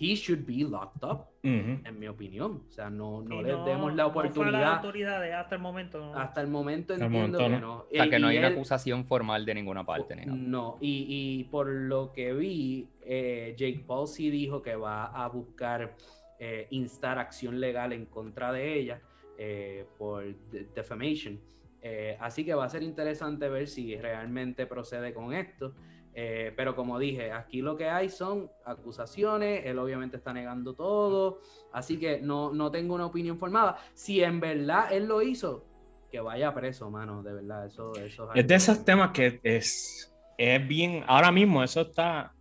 he 0.02 0.16
should 0.16 0.46
be 0.46 0.66
locked 0.70 1.02
up, 1.02 1.28
Ujú. 1.46 1.80
en 1.88 1.98
mi 1.98 2.08
opinión. 2.10 2.64
O 2.68 2.72
sea, 2.72 2.90
no, 2.90 3.22
no 3.22 3.40
Y 3.40 3.44
le 3.44 3.52
demos 3.52 3.94
la 3.96 4.04
no 4.04 4.08
las 4.08 4.08
oportunidad. 4.10 4.74
autoridades 4.76 5.34
hasta 5.34 5.56
el 5.56 5.62
momento. 5.62 5.98
no. 6.00 6.14
Hasta 6.20 6.42
el 6.42 6.48
momento 6.50 6.94
el 6.94 7.02
entiendo 7.04 7.38
momento 7.40 7.56
que 7.56 7.62
no. 7.62 7.76
no. 7.76 7.76
O 7.84 7.88
sea, 7.90 8.10
que 8.10 8.20
no 8.20 8.28
hay 8.28 8.38
una 8.38 8.48
él- 8.48 8.54
acusación 8.54 9.06
formal 9.06 9.46
de 9.46 9.54
ninguna 9.56 9.86
parte. 9.86 10.14
Ni 10.18 10.26
nada. 10.26 10.38
no, 10.38 10.78
y, 10.82 11.06
y 11.40 11.44
por 11.46 11.70
lo 11.70 12.12
que 12.12 12.34
vi, 12.34 12.90
eh, 13.02 13.56
Jake 13.58 13.86
Paul 13.88 14.10
sí 14.10 14.30
dijo 14.30 14.62
que 14.62 14.76
va 14.76 15.06
a 15.06 15.26
buscar 15.30 15.96
eh, 16.38 16.68
instar 16.72 17.18
acción 17.18 17.62
legal 17.62 17.94
en 17.94 18.08
contra 18.08 18.52
de 18.52 18.78
ella 18.78 19.02
eh, 19.38 19.86
por 19.98 20.26
de- 20.52 20.66
defamation. 20.76 21.40
Eh, 21.82 22.18
así 22.20 22.44
que 22.44 22.54
va 22.54 22.66
a 22.66 22.70
ser 22.70 22.84
interesante 22.84 23.48
ver 23.48 23.70
si 23.70 23.96
realmente 23.96 24.66
procede 24.66 25.14
con 25.14 25.32
esto. 25.34 25.74
Eh, 26.14 26.52
pero 26.56 26.76
como 26.76 26.98
dije, 27.00 27.32
aquí 27.32 27.62
lo 27.62 27.78
que 27.78 27.88
hay 27.90 28.10
son 28.10 28.50
acusaciones, 28.66 29.66
él 29.66 29.78
obviamente 29.80 30.18
está 30.18 30.34
negando 30.34 30.74
todo, 30.74 31.40
así 31.72 31.98
que 31.98 32.20
no, 32.20 32.52
no 32.54 32.72
tengo 32.72 32.96
una 32.96 33.06
opinión 33.06 33.38
formada. 33.38 33.78
Si 33.94 34.22
en 34.24 34.40
verdad 34.40 34.92
él 34.92 35.08
lo 35.08 35.22
hizo, 35.22 35.66
que 36.12 36.20
vaya 36.20 36.54
preso, 36.54 36.90
mano, 36.90 37.22
de 37.24 37.34
verdad, 37.34 37.68
eso, 37.68 37.94
eso 37.96 38.34
Es 38.34 38.46
de 38.48 38.56
esos 38.56 38.84
temas 38.84 39.12
que 39.12 39.40
es, 39.44 40.14
es 40.38 40.68
bien. 40.68 41.04
Ahora 41.08 41.32
mismo 41.32 41.64
eso 41.64 41.82
está. 41.82 42.34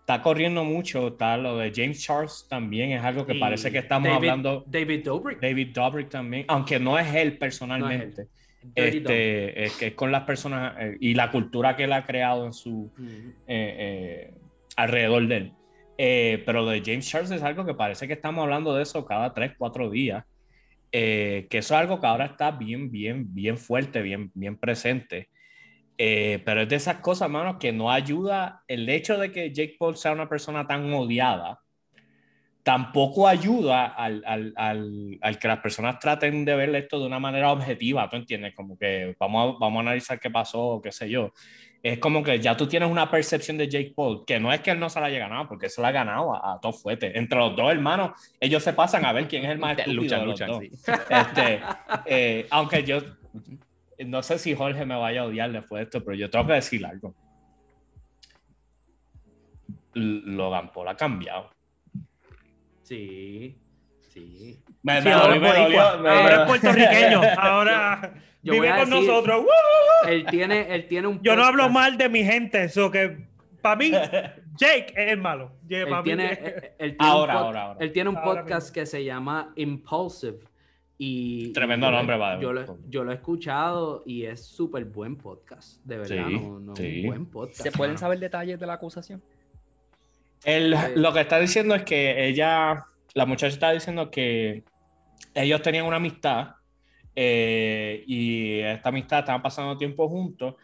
Está 0.00 0.22
corriendo 0.22 0.64
mucho, 0.64 1.08
está 1.08 1.36
lo 1.36 1.58
de 1.58 1.70
James 1.70 2.02
Charles 2.02 2.46
también, 2.48 2.92
es 2.92 3.04
algo 3.04 3.26
que 3.26 3.34
Y 3.34 3.38
parece 3.40 3.70
que 3.70 3.76
estamos 3.76 4.08
David- 4.08 4.16
hablando. 4.30 4.64
David 4.66 5.04
Dobrik. 5.04 5.38
David 5.38 5.68
Dobrik 5.74 6.08
también, 6.08 6.46
aunque 6.48 6.80
no 6.80 6.98
es 6.98 7.14
él 7.14 7.36
personalmente. 7.36 8.28
Este, 8.74 9.64
es 9.64 9.76
que 9.76 9.86
es 9.88 9.94
con 9.94 10.12
las 10.12 10.24
personas 10.24 10.74
eh, 10.78 10.96
y 11.00 11.14
la 11.14 11.30
cultura 11.30 11.76
que 11.76 11.84
él 11.84 11.92
ha 11.92 12.04
creado 12.04 12.46
en 12.46 12.52
su 12.52 12.92
Ujú. 12.92 13.34
eh, 13.46 13.76
eh, 14.26 14.34
alrededor 14.76 15.26
de 15.26 15.36
él. 15.36 15.52
Eh, 15.96 16.42
pero 16.46 16.62
lo 16.62 16.70
de 16.70 16.82
James 16.84 17.08
Charles 17.08 17.30
es 17.32 17.42
algo 17.42 17.64
que 17.66 17.74
parece 17.74 18.06
que 18.06 18.12
estamos 18.14 18.42
hablando 18.42 18.74
de 18.74 18.82
eso 18.84 19.04
cada 19.04 19.34
tres, 19.34 19.52
cuatro 19.58 19.90
días. 19.90 20.24
Eh, 20.92 21.46
que 21.50 21.58
eso 21.58 21.74
es 21.74 21.80
algo 21.80 22.00
que 22.00 22.06
ahora 22.06 22.26
está 22.26 22.50
bien, 22.52 22.90
bien, 22.90 23.34
bien 23.34 23.58
fuerte, 23.58 24.00
bien, 24.00 24.30
bien 24.34 24.56
presente. 24.56 25.28
Eh, 25.98 26.40
pero 26.44 26.62
es 26.62 26.68
de 26.68 26.76
esas 26.76 26.98
cosas, 26.98 27.26
hermano, 27.26 27.58
que 27.58 27.72
no 27.72 27.90
ayuda 27.90 28.62
el 28.68 28.88
hecho 28.88 29.18
de 29.18 29.32
que 29.32 29.52
Jake 29.52 29.76
Paul 29.78 29.96
sea 29.96 30.12
una 30.12 30.28
persona 30.28 30.66
tan 30.66 30.92
odiada. 30.94 31.58
Tampoco 32.68 33.26
ayuda 33.26 33.86
al, 33.86 34.22
al, 34.26 34.52
al, 34.56 35.18
al 35.22 35.38
que 35.38 35.48
las 35.48 35.60
personas 35.60 35.98
traten 35.98 36.44
de 36.44 36.54
ver 36.54 36.74
esto 36.76 37.00
de 37.00 37.06
una 37.06 37.18
manera 37.18 37.50
objetiva, 37.50 38.10
¿tú 38.10 38.16
entiendes? 38.16 38.54
Como 38.54 38.76
que 38.76 39.16
vamos 39.18 39.56
a, 39.56 39.58
vamos 39.58 39.78
a 39.78 39.80
analizar 39.80 40.20
qué 40.20 40.30
pasó, 40.30 40.60
o 40.60 40.82
qué 40.82 40.92
sé 40.92 41.08
yo 41.08 41.32
es 41.82 41.98
como 41.98 42.22
que 42.22 42.40
ya 42.40 42.56
tú 42.56 42.66
tienes 42.66 42.90
una 42.90 43.10
percepción 43.10 43.56
de 43.56 43.68
Jake 43.68 43.92
Paul, 43.94 44.24
que 44.26 44.40
no 44.40 44.52
es 44.52 44.60
que 44.60 44.72
él 44.72 44.80
no 44.80 44.90
se 44.90 45.00
la 45.00 45.06
haya 45.06 45.20
ganado, 45.20 45.48
porque 45.48 45.68
se 45.68 45.80
la 45.80 45.88
ha 45.88 45.92
ganado 45.92 46.34
a, 46.34 46.54
a 46.54 46.60
todo 46.60 46.72
fuerte. 46.72 47.16
Entre 47.16 47.38
los 47.38 47.54
dos 47.54 47.70
hermanos, 47.70 48.10
ellos 48.40 48.62
se 48.62 48.72
pasan 48.72 49.04
a 49.04 49.12
ver 49.12 49.28
quién 49.28 49.44
es 49.44 49.50
el 49.52 49.58
más 49.58 49.78
estúpido 49.78 50.02
luchan, 50.02 50.20
de 50.20 50.26
los 50.26 50.40
luchan, 50.40 50.48
dos. 50.48 50.60
sí. 50.60 50.92
Este, 51.08 51.60
eh, 52.06 52.46
aunque 52.50 52.82
yo 52.84 53.00
no 54.04 54.22
sé 54.22 54.38
si 54.38 54.54
Jorge 54.54 54.84
me 54.84 54.96
vaya 54.96 55.22
a 55.22 55.24
odiar 55.24 55.52
después 55.52 55.80
de 55.80 55.84
esto, 55.84 56.04
pero 56.04 56.16
yo 56.16 56.28
tengo 56.28 56.46
que 56.46 56.54
decir 56.54 56.84
algo. 56.84 57.14
Logan 59.94 60.72
Paul 60.72 60.88
ha 60.88 60.96
cambiado. 60.96 61.50
Sí, 62.88 63.58
sí. 64.12 64.62
Me, 64.82 64.98
Sí, 64.98 65.04
me 65.04 65.12
ahora, 65.12 65.34
dolió, 65.34 65.34
es 65.34 65.40
me 65.40 65.48
boricua, 65.62 65.84
dolió, 65.92 66.02
me 66.02 66.08
ahora 66.08 66.22
dolió. 66.22 66.40
es 66.40 66.46
puertorriqueño, 66.60 67.20
ahora 67.38 68.14
Yo 68.42 68.52
vive 68.54 68.68
con 68.70 68.78
decir- 68.90 69.06
nosotros. 69.06 69.46
Él 70.08 70.26
tiene, 70.26 70.74
él 70.74 70.86
tiene 70.86 71.08
un 71.08 71.20
Yo 71.22 71.34
no 71.36 71.44
hablo 71.44 71.68
mal 71.68 71.98
de 71.98 72.08
mi 72.08 72.22
gente, 72.24 72.62
eso 72.64 72.90
que 72.90 73.26
para 73.60 73.74
mí, 73.76 73.90
Jake 74.56 74.92
es 74.96 75.12
el 75.12 75.18
malo. 75.18 75.52
Jake, 75.66 75.90
Él 75.90 75.96
tiene, 76.04 76.32
él- 76.32 76.70
él 76.78 76.96
tiene 76.96 77.12
Ahora, 77.12 77.32
un 77.34 77.38
pod- 77.40 77.44
ahora, 77.46 77.62
ahora. 77.62 77.78
Él 77.84 77.92
tiene 77.92 78.10
un 78.10 78.16
Ahora 78.16 78.40
podcast 78.42 78.72
que 78.74 78.86
se 78.86 79.04
llama 79.04 79.52
Impulsive. 79.56 80.38
Y, 81.00 81.52
Tremendo 81.52 81.90
nombre, 81.92 82.16
the 82.16 82.42
yo, 82.42 82.52
lo, 82.52 82.78
yo 82.88 83.04
lo 83.04 83.12
he 83.12 83.14
escuchado 83.14 84.02
y 84.06 84.24
es 84.24 84.44
súper 84.44 84.84
buen 84.84 85.16
podcast. 85.16 85.84
De 85.84 85.98
verdad, 85.98 86.26
Sí, 86.28 86.40
no, 86.40 86.58
no, 86.60 86.74
sí. 86.76 87.00
un 87.02 87.06
buen 87.06 87.26
podcast. 87.26 87.60
¿Se 87.62 87.70
pueden 87.70 87.92
mano. 87.92 87.98
saber 88.00 88.18
detalles 88.18 88.58
de 88.58 88.66
la 88.66 88.72
acusación? 88.74 89.22
Eh, 90.44 90.92
lo 90.94 91.12
que 91.12 91.20
está 91.20 91.38
diciendo 91.40 91.74
es 91.74 91.82
que 91.82 92.26
ella, 92.26 92.84
la 93.14 93.26
muchacha 93.26 93.52
está 93.52 93.72
diciendo 93.72 94.10
que 94.10 94.64
ellos 95.34 95.62
tenían 95.62 95.86
una 95.86 95.96
amistad 95.96 96.52
eh, 97.14 98.04
y 98.06 98.60
esta 98.60 98.90
amistad 98.90 99.20
estaban 99.20 99.42
pasando 99.42 99.76
tiempo 99.76 100.08
juntos 100.08 100.54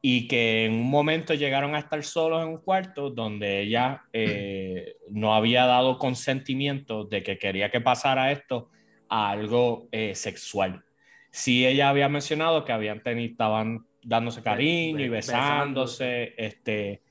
y 0.00 0.28
que 0.28 0.66
en 0.66 0.72
un 0.74 0.90
momento 0.90 1.34
llegaron 1.34 1.74
a 1.74 1.78
estar 1.78 2.02
solos 2.04 2.42
en 2.42 2.50
un 2.50 2.58
cuarto 2.58 3.10
donde 3.10 3.62
ella 3.62 4.02
eh, 4.12 4.96
no 5.10 5.34
había 5.34 5.64
dado 5.64 5.98
consentimiento 5.98 7.04
de 7.04 7.22
que 7.22 7.38
quería 7.38 7.70
que 7.70 7.80
pasara 7.80 8.30
esto 8.30 8.70
a 9.08 9.30
algo 9.30 9.88
eh, 9.92 10.14
sexual. 10.14 10.84
Sí, 11.30 11.66
ella 11.66 11.88
había 11.88 12.08
mencionado 12.08 12.64
que 12.64 12.72
habían 12.72 13.02
tenido, 13.02 13.32
estaban 13.32 13.86
dándose 14.02 14.42
cariño 14.42 15.00
y 15.00 15.08
be- 15.08 15.16
besándose, 15.16 16.34
este, 16.36 17.02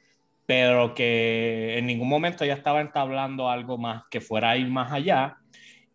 pero 0.46 0.94
que 0.94 1.78
en 1.78 1.86
ningún 1.86 2.10
momento 2.10 2.44
ella 2.44 2.54
estaba 2.56 2.82
entablando 2.82 3.50
algo 3.50 3.78
más 3.78 4.04
que 4.10 4.22
fuera 4.22 4.52
a 4.52 4.58
ir 4.58 4.68
más 4.68 4.92
allá 4.92 5.38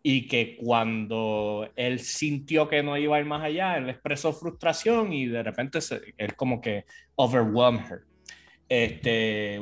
y 0.01 0.27
que 0.27 0.55
cuando 0.57 1.69
él 1.75 1.99
sintió 1.99 2.67
que 2.67 2.81
no 2.81 2.97
iba 2.97 3.17
a 3.17 3.19
ir 3.19 3.25
más 3.25 3.43
allá, 3.43 3.77
él 3.77 3.89
expresó 3.89 4.33
frustración 4.33 5.13
y 5.13 5.27
de 5.27 5.43
repente 5.43 5.81
se- 5.81 6.13
él 6.17 6.35
como 6.35 6.61
que 6.61 6.85
overwhelmed 7.15 7.81
her. 7.91 7.99
Este, 8.67 9.59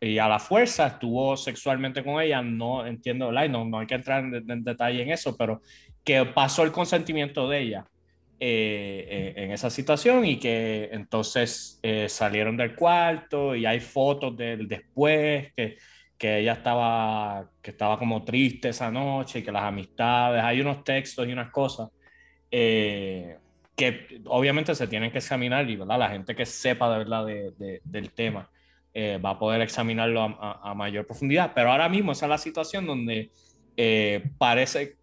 y 0.00 0.18
a 0.18 0.28
la 0.28 0.38
fuerza 0.38 0.86
estuvo 0.86 1.36
sexualmente 1.36 2.04
con 2.04 2.20
ella, 2.20 2.42
no 2.42 2.86
entiendo, 2.86 3.32
no, 3.32 3.64
no 3.64 3.78
hay 3.78 3.86
que 3.86 3.94
entrar 3.94 4.22
en, 4.24 4.50
en 4.50 4.62
detalle 4.62 5.02
en 5.02 5.10
eso, 5.10 5.34
pero 5.36 5.62
que 6.04 6.24
pasó 6.26 6.62
el 6.62 6.70
consentimiento 6.72 7.48
de 7.48 7.60
ella 7.60 7.86
eh, 8.40 9.34
en, 9.36 9.52
esa 9.52 9.68
situación 9.70 10.24
y 10.24 10.38
que 10.38 10.88
entonces 10.92 11.78
eh, 11.82 12.08
salieron 12.08 12.56
del 12.56 12.74
cuarto 12.74 13.54
y 13.54 13.66
hay 13.66 13.80
fotos 13.80 14.36
del 14.36 14.66
después, 14.66 15.52
que, 15.54 15.76
que 16.16 16.38
ella 16.38 16.54
estaba, 16.54 17.50
que 17.62 17.70
estaba 17.72 17.98
como 17.98 18.24
triste 18.24 18.70
esa 18.70 18.90
noche 18.90 19.40
y 19.40 19.42
que 19.42 19.52
las 19.52 19.64
amistades, 19.64 20.42
hay 20.42 20.60
unos 20.60 20.82
textos 20.84 21.26
y 21.28 21.32
unas 21.32 21.50
cosas 21.50 21.90
eh, 22.50 23.36
que 23.76 24.20
obviamente 24.26 24.74
se 24.74 24.86
tienen 24.88 25.10
que 25.12 25.18
examinar 25.18 25.68
y 25.68 25.76
¿verdad? 25.76 25.98
la 25.98 26.08
gente 26.10 26.34
que 26.34 26.46
sepa 26.46 26.90
de 26.92 26.98
verdad 26.98 27.26
de- 27.26 27.52
de- 27.58 27.80
del 27.84 28.10
tema 28.12 28.50
eh, 28.92 29.18
va 29.24 29.30
a 29.30 29.38
poder 29.38 29.60
examinarlo 29.60 30.22
a, 30.22 30.36
a- 30.40 30.70
a 30.70 30.74
mayor 30.74 31.06
profundidad, 31.06 31.52
pero 31.54 31.70
ahora 31.70 31.88
mismo 31.88 32.12
esa 32.12 32.26
es 32.26 32.30
la 32.30 32.38
situación 32.38 32.86
donde 32.86 33.30
eh, 33.76 34.22
parece 34.38 34.96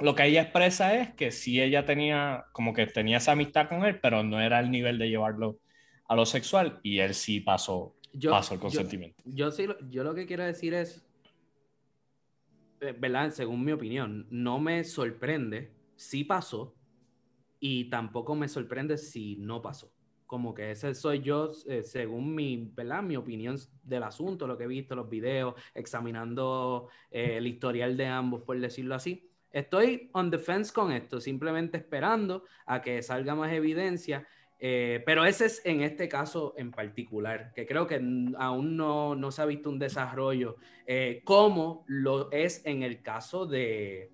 lo 0.00 0.14
que 0.14 0.26
ella 0.26 0.42
expresa 0.42 0.94
es 1.00 1.14
que 1.14 1.30
sí 1.30 1.60
ella 1.60 1.84
tenía, 1.86 2.46
como 2.52 2.72
que 2.72 2.86
tenía 2.86 3.18
esa 3.18 3.32
amistad 3.32 3.68
con 3.68 3.84
él, 3.84 4.00
pero 4.00 4.22
no 4.22 4.40
era 4.40 4.60
el 4.60 4.70
nivel 4.70 4.98
de 4.98 5.08
llevarlo 5.08 5.58
a 6.06 6.16
lo 6.16 6.26
sexual 6.26 6.80
y 6.82 6.98
él 6.98 7.14
sí 7.14 7.40
pasó, 7.40 7.96
Yo- 8.12 8.30
pasó 8.30 8.54
el 8.54 8.60
yo- 8.60 8.62
consentimiento. 8.62 9.22
Yo, 9.24 9.50
sí, 9.50 9.66
lo- 9.66 9.78
yo 9.88 10.04
lo 10.04 10.14
que 10.14 10.26
quiero 10.26 10.44
decir 10.44 10.74
es, 10.74 11.06
eh, 12.80 12.94
¿verdad? 12.98 13.30
Según 13.30 13.64
mi 13.64 13.72
opinión, 13.72 14.26
no 14.30 14.58
me 14.58 14.84
sorprende 14.84 15.72
si 15.96 16.24
pasó 16.24 16.74
y 17.60 17.88
tampoco 17.88 18.34
me 18.34 18.48
sorprende 18.48 18.98
si 18.98 19.36
no 19.36 19.62
pasó. 19.62 19.90
Como 20.26 20.54
que 20.54 20.72
ese 20.72 20.94
soy 20.94 21.20
yo, 21.20 21.52
eh, 21.68 21.82
según 21.82 22.34
mi, 22.34 22.70
¿verdad? 22.74 23.02
mi 23.02 23.16
opinión 23.16 23.56
del 23.82 24.02
asunto, 24.02 24.46
lo 24.46 24.58
que 24.58 24.64
he 24.64 24.66
visto, 24.66 24.96
los 24.96 25.08
videos, 25.08 25.54
examinando 25.74 26.88
eh, 27.10 27.36
el 27.36 27.46
historial 27.46 27.96
de 27.96 28.06
ambos, 28.06 28.42
por 28.42 28.58
decirlo 28.58 28.94
así. 28.94 29.30
Estoy 29.54 30.10
on 30.12 30.30
the 30.30 30.38
fence 30.38 30.72
con 30.72 30.92
esto, 30.92 31.20
simplemente 31.20 31.78
esperando 31.78 32.44
a 32.66 32.82
que 32.82 33.02
salga 33.02 33.34
más 33.34 33.52
evidencia 33.52 34.26
eh, 34.66 35.02
pero 35.04 35.26
ese 35.26 35.46
es 35.46 35.60
en 35.66 35.82
este 35.82 36.08
caso 36.08 36.54
en 36.56 36.70
particular, 36.70 37.52
que 37.54 37.66
creo 37.66 37.86
que 37.86 37.96
aún 38.38 38.76
no, 38.76 39.14
no 39.14 39.30
se 39.30 39.42
ha 39.42 39.44
visto 39.44 39.68
un 39.68 39.78
desarrollo 39.78 40.56
eh, 40.86 41.20
como 41.24 41.84
lo 41.86 42.30
es 42.30 42.64
en 42.64 42.82
el 42.82 43.02
caso 43.02 43.44
de, 43.46 44.10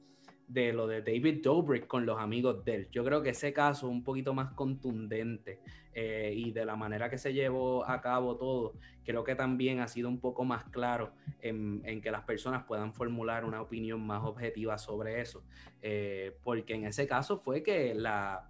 de 0.48 0.72
lo 0.72 0.88
de 0.88 1.02
David 1.02 1.42
Dobrik 1.42 1.86
con 1.86 2.04
los 2.04 2.18
amigos 2.18 2.64
de 2.64 2.74
él. 2.74 2.88
Yo 2.90 3.04
creo 3.04 3.22
que 3.22 3.30
ese 3.30 3.52
caso 3.52 3.86
es 3.86 3.92
un 3.92 4.02
poquito 4.02 4.34
más 4.34 4.52
contundente 4.54 5.60
eh, 5.92 6.32
y 6.36 6.52
de 6.52 6.64
la 6.64 6.76
manera 6.76 7.10
que 7.10 7.18
se 7.18 7.32
llevó 7.32 7.88
a 7.88 8.00
cabo 8.00 8.36
todo, 8.36 8.74
creo 9.04 9.24
que 9.24 9.34
también 9.34 9.80
ha 9.80 9.88
sido 9.88 10.08
un 10.08 10.20
poco 10.20 10.44
más 10.44 10.64
claro 10.64 11.12
en, 11.40 12.00
que 12.00 12.10
las 12.10 12.22
personas 12.22 12.64
puedan 12.64 12.92
formular 12.92 13.44
una 13.44 13.60
opinión 13.60 14.06
más 14.06 14.22
objetiva 14.24 14.78
sobre 14.78 15.20
eso. 15.20 15.42
Eh, 15.82 16.36
porque 16.44 16.74
en 16.74 16.84
ese 16.84 17.06
caso 17.06 17.38
fue 17.38 17.62
que 17.62 17.94
la 17.94 18.48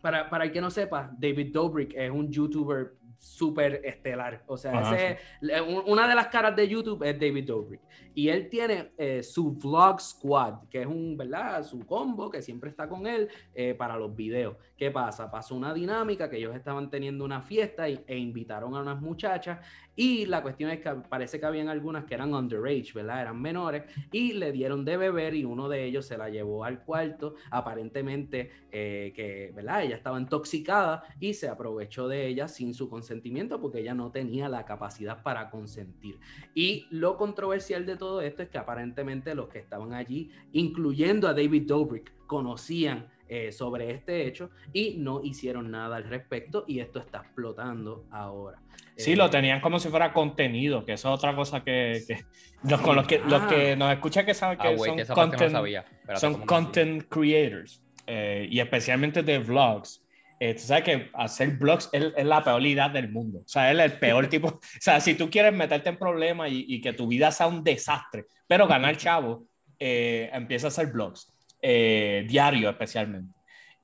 para, 0.00 0.30
para 0.30 0.44
el 0.44 0.52
que 0.52 0.60
no 0.60 0.70
sepa, 0.70 1.10
David 1.18 1.52
Dobrik 1.52 1.94
es 1.94 2.10
un 2.10 2.30
youtuber 2.30 2.94
súper 3.18 3.80
estelar. 3.84 4.42
O 4.46 4.56
sea, 4.56 4.72
Ajá, 4.78 4.94
ese 4.96 5.18
es- 5.42 5.60
un- 5.60 5.82
una 5.86 6.08
de 6.08 6.14
las 6.14 6.28
caras 6.28 6.54
de 6.56 6.68
YouTube 6.68 7.02
es 7.04 7.18
David 7.18 7.44
Dobrik. 7.46 7.80
Y 8.14 8.28
él 8.28 8.48
tiene 8.48 8.92
eh, 8.96 9.22
su 9.22 9.52
Vlog 9.52 10.00
Squad, 10.00 10.68
que 10.70 10.80
es 10.82 10.86
un, 10.86 11.16
¿verdad? 11.16 11.62
Su 11.64 11.80
combo 11.86 12.30
que 12.30 12.40
siempre 12.42 12.70
está 12.70 12.88
con 12.88 13.06
él 13.06 13.28
eh, 13.54 13.74
para 13.74 13.96
los 13.96 14.14
videos. 14.14 14.56
¿Qué 14.76 14.90
pasa? 14.90 15.30
Pasó 15.30 15.54
una 15.54 15.74
dinámica 15.74 16.28
que 16.30 16.36
ellos 16.38 16.54
estaban 16.56 16.88
teniendo 16.90 17.24
una 17.24 17.42
fiesta 17.42 17.88
y- 17.88 18.02
e 18.06 18.16
invitaron 18.16 18.74
a 18.74 18.80
unas 18.80 19.00
muchachas. 19.00 19.58
Y 19.96 20.26
la 20.26 20.42
cuestión 20.42 20.70
es 20.70 20.80
que 20.80 20.90
parece 21.08 21.40
que 21.40 21.46
habían 21.46 21.68
algunas 21.68 22.04
que 22.04 22.14
eran 22.14 22.34
underage, 22.34 22.92
¿verdad? 22.94 23.22
Eran 23.22 23.40
menores 23.40 23.84
y 24.12 24.34
le 24.34 24.52
dieron 24.52 24.84
de 24.84 24.98
beber 24.98 25.34
y 25.34 25.44
uno 25.44 25.68
de 25.68 25.84
ellos 25.84 26.06
se 26.06 26.18
la 26.18 26.28
llevó 26.28 26.64
al 26.64 26.84
cuarto, 26.84 27.34
aparentemente 27.50 28.50
eh, 28.70 29.12
que, 29.16 29.52
¿verdad? 29.54 29.84
Ella 29.84 29.96
estaba 29.96 30.20
intoxicada 30.20 31.02
y 31.18 31.32
se 31.34 31.48
aprovechó 31.48 32.08
de 32.08 32.26
ella 32.26 32.46
sin 32.46 32.74
su 32.74 32.90
consentimiento 32.90 33.60
porque 33.60 33.80
ella 33.80 33.94
no 33.94 34.10
tenía 34.10 34.48
la 34.50 34.66
capacidad 34.66 35.22
para 35.22 35.50
consentir. 35.50 36.18
Y 36.54 36.86
lo 36.90 37.16
controversial 37.16 37.86
de 37.86 37.96
todo 37.96 38.20
esto 38.20 38.42
es 38.42 38.50
que 38.50 38.58
aparentemente 38.58 39.34
los 39.34 39.48
que 39.48 39.58
estaban 39.58 39.94
allí, 39.94 40.30
incluyendo 40.52 41.26
a 41.26 41.32
David 41.32 41.66
Dobrik, 41.66 42.12
conocían 42.26 43.08
eh, 43.28 43.52
sobre 43.52 43.90
este 43.90 44.26
hecho 44.26 44.50
y 44.72 44.96
no 44.98 45.20
hicieron 45.22 45.70
nada 45.70 45.96
al 45.96 46.04
respecto 46.04 46.64
y 46.66 46.80
esto 46.80 46.98
está 47.00 47.18
explotando 47.18 48.06
ahora. 48.10 48.60
Sí, 48.96 49.12
Eh, 49.12 49.16
lo 49.16 49.28
tenían 49.30 49.60
como 49.60 49.78
si 49.78 49.88
fuera 49.88 50.12
contenido, 50.12 50.84
que 50.84 50.92
eso 50.94 51.08
es 51.08 51.14
otra 51.18 51.34
cosa 51.36 51.62
que, 51.62 52.02
que- 52.06 52.24
los, 52.68 52.80
con 52.80 52.96
los 52.96 53.06
que, 53.06 53.18
los 53.18 53.42
Ah. 53.42 53.46
que 53.48 53.76
nos 53.76 53.92
escuchan 53.92 54.24
que 54.26 54.34
saben 54.34 54.58
que 54.58 54.68
Ah, 54.68 54.74
güey, 54.74 54.88
son 54.90 54.96
que 54.96 55.04
parte 55.04 55.20
no 55.20 55.30
content, 55.30 55.52
sabía. 55.52 55.80
Espérate, 55.80 56.20
son 56.20 56.34
content 56.46 57.02
creators 57.08 57.82
eh, 58.06 58.46
y 58.50 58.60
especialmente 58.60 59.22
de 59.22 59.38
vlogs. 59.38 60.02
Eh, 60.38 60.52
tú 60.54 60.60
sabes 60.60 60.84
que 60.84 61.10
hacer 61.14 61.56
vlogs 61.56 61.88
es, 61.92 62.12
es 62.16 62.24
la 62.26 62.44
peor 62.44 62.64
idea 62.64 62.88
del 62.90 63.10
mundo. 63.10 63.38
O 63.40 63.48
sea, 63.48 63.70
él 63.70 63.80
es 63.80 63.92
el 63.92 63.98
peor 63.98 64.26
tipo. 64.30 64.48
O 64.48 64.60
sea, 64.80 65.00
si 65.00 65.14
tú 65.14 65.28
quieres 65.30 65.52
meterte 65.52 65.88
en 65.88 65.96
problemas 65.98 66.50
y, 66.50 66.64
y 66.68 66.80
que 66.80 66.92
tu 66.92 67.06
vida 67.08 67.30
sea 67.32 67.46
un 67.48 67.64
desastre, 67.64 68.26
pero 68.46 68.66
ganar 68.66 68.96
chavo, 68.96 69.46
eh, 69.78 70.30
empieza 70.32 70.66
a 70.66 70.68
hacer 70.68 70.86
vlogs. 70.92 71.32
Eh, 71.68 72.24
diario 72.28 72.70
especialmente. 72.70 73.34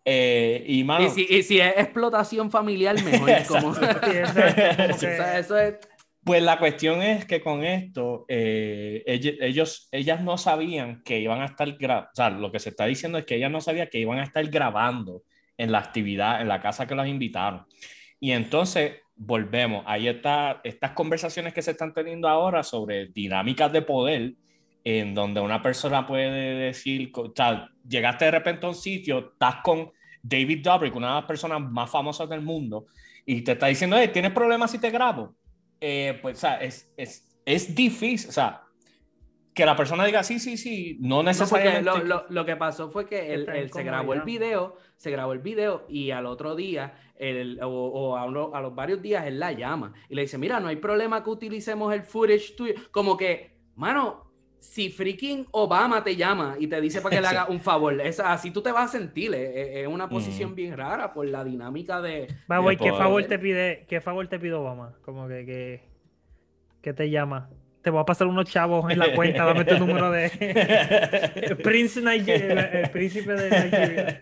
Eh, 0.04 0.64
y, 0.68 0.84
mano, 0.84 1.04
Y 1.04 1.10
si, 1.10 1.26
y 1.28 1.42
si 1.42 1.58
es 1.58 1.76
explotación 1.76 2.48
familiar, 2.48 2.94
mejor. 3.02 3.28
como, 3.48 3.72
eso 5.36 5.58
es 5.58 5.78
Pues 6.22 6.44
la 6.44 6.60
cuestión 6.60 7.02
es 7.02 7.24
que 7.24 7.40
con 7.40 7.64
esto, 7.64 8.24
eh, 8.28 9.02
ellos, 9.06 9.88
ellas 9.90 10.22
no 10.22 10.38
sabían 10.38 11.02
que 11.02 11.18
iban 11.18 11.42
a 11.42 11.46
estar 11.46 11.72
grabando, 11.72 12.10
o 12.12 12.14
sea, 12.14 12.30
lo 12.30 12.52
que 12.52 12.60
se 12.60 12.68
está 12.68 12.86
diciendo 12.86 13.18
es 13.18 13.24
que 13.24 13.34
ellas 13.34 13.50
no 13.50 13.60
sabían 13.60 13.88
que 13.90 13.98
iban 13.98 14.20
a 14.20 14.24
estar 14.24 14.46
grabando 14.46 15.24
en 15.56 15.72
la 15.72 15.80
actividad, 15.80 16.40
en 16.40 16.46
la 16.46 16.60
casa 16.60 16.86
que 16.86 16.94
los 16.94 17.08
invitaron. 17.08 17.66
Y 18.20 18.30
entonces, 18.30 18.92
volvemos, 19.16 19.82
ahí 19.88 20.06
está, 20.06 20.60
estas 20.62 20.92
conversaciones 20.92 21.52
que 21.52 21.62
se 21.62 21.72
están 21.72 21.92
teniendo 21.92 22.28
ahora 22.28 22.62
sobre 22.62 23.06
dinámicas 23.06 23.72
de 23.72 23.82
poder, 23.82 24.34
en 24.84 25.14
donde 25.14 25.40
una 25.40 25.62
persona 25.62 26.06
puede 26.06 26.30
decir, 26.66 27.10
o 27.14 27.32
sea, 27.34 27.68
llegaste 27.88 28.24
de 28.26 28.30
repente 28.32 28.66
a 28.66 28.70
un 28.70 28.74
sitio, 28.74 29.30
estás 29.32 29.56
con 29.62 29.90
David 30.22 30.62
Dobrik, 30.62 30.94
una 30.96 31.08
de 31.08 31.14
las 31.14 31.24
personas 31.24 31.60
más 31.60 31.90
famosas 31.90 32.28
del 32.28 32.40
mundo, 32.42 32.86
y 33.24 33.42
te 33.42 33.52
está 33.52 33.66
diciendo, 33.66 33.96
hey, 33.98 34.10
¿tienes 34.12 34.32
problemas 34.32 34.70
si 34.70 34.78
te 34.78 34.90
grabo? 34.90 35.34
eh, 35.80 36.18
pues, 36.22 36.36
o 36.38 36.40
sea, 36.40 36.60
es, 36.62 36.92
es, 36.96 37.28
es 37.44 37.74
difícil, 37.74 38.28
o 38.28 38.32
sea, 38.32 38.62
que 39.52 39.66
la 39.66 39.76
persona 39.76 40.04
diga 40.04 40.22
sí, 40.22 40.38
sí, 40.38 40.56
sí, 40.56 40.96
no 41.00 41.08
No, 41.08 41.16
porque 41.16 41.24
necesariamente. 41.24 41.90
lo, 41.90 42.04
lo- 42.04 42.24
lo 42.30 42.44
que 42.46 42.56
pasó 42.56 42.88
fue 42.90 43.06
que 43.06 43.34
él, 43.34 43.48
él 43.52 43.70
se 43.72 43.82
grabó 43.82 44.14
el 44.14 44.22
video, 44.22 44.76
se 44.96 45.10
grabó 45.10 45.32
el 45.32 45.40
video 45.40 45.84
y 45.88 46.10
al 46.12 46.26
otro 46.26 46.54
día, 46.56 46.94
el- 47.16 47.58
o, 47.62 47.68
o 47.68 48.16
a, 48.16 48.24
uno- 48.24 48.52
a 48.54 48.60
los 48.60 48.74
varios 48.74 49.02
días, 49.02 49.26
él 49.26 49.38
la 49.40 49.52
llama 49.52 49.92
y 50.08 50.14
le 50.14 50.22
dice, 50.22 50.38
mira, 50.38 50.58
no 50.60 50.68
hay 50.68 50.76
problema 50.76 51.22
que 51.22 51.30
utilicemos 51.30 51.92
el 51.92 52.02
footage 52.04 52.54
tuyo. 52.56 52.74
Como 52.92 53.16
que, 53.16 53.58
mano, 53.74 54.31
si 54.62 54.88
freaking 54.90 55.46
Obama 55.50 56.02
te 56.02 56.16
llama 56.16 56.56
y 56.58 56.68
te 56.68 56.80
dice 56.80 57.00
para 57.00 57.16
que 57.16 57.20
le 57.20 57.26
haga 57.28 57.48
un 57.48 57.60
favor, 57.60 58.00
es, 58.00 58.20
así 58.20 58.50
tú 58.50 58.62
te 58.62 58.72
vas 58.72 58.94
a 58.94 58.98
sentir, 58.98 59.34
es, 59.34 59.86
una 59.86 60.08
posición 60.08 60.52
Mm. 60.52 60.54
bien 60.54 60.76
rara 60.76 61.12
por 61.12 61.26
la 61.26 61.44
dinámica 61.44 62.00
de... 62.00 62.28
Va, 62.50 62.58
güey, 62.58 62.76
¿qué 62.76 62.92
favor 62.92 63.22
te 63.24 63.38
pide, 63.38 63.84
qué 63.88 64.00
favor 64.00 64.26
te 64.28 64.38
pide 64.38 64.54
Obama? 64.54 64.94
Como 65.04 65.28
que, 65.28 65.44
que 65.44 65.92
¿Qué 66.80 66.92
te 66.92 67.10
llama? 67.10 67.48
Te 67.82 67.90
voy 67.90 68.00
a 68.00 68.04
pasar 68.04 68.26
unos 68.26 68.48
chavos 68.50 68.90
en 68.90 68.98
la 68.98 69.14
cuenta, 69.14 69.44
dame 69.44 69.64
tu 69.64 69.78
número 69.78 70.10
de 70.10 70.30
Prince 71.62 72.00
Nigeria, 72.00 72.64
el 72.72 72.90
príncipe 72.90 73.32
de 73.34 73.50
Nigeria. 73.50 74.20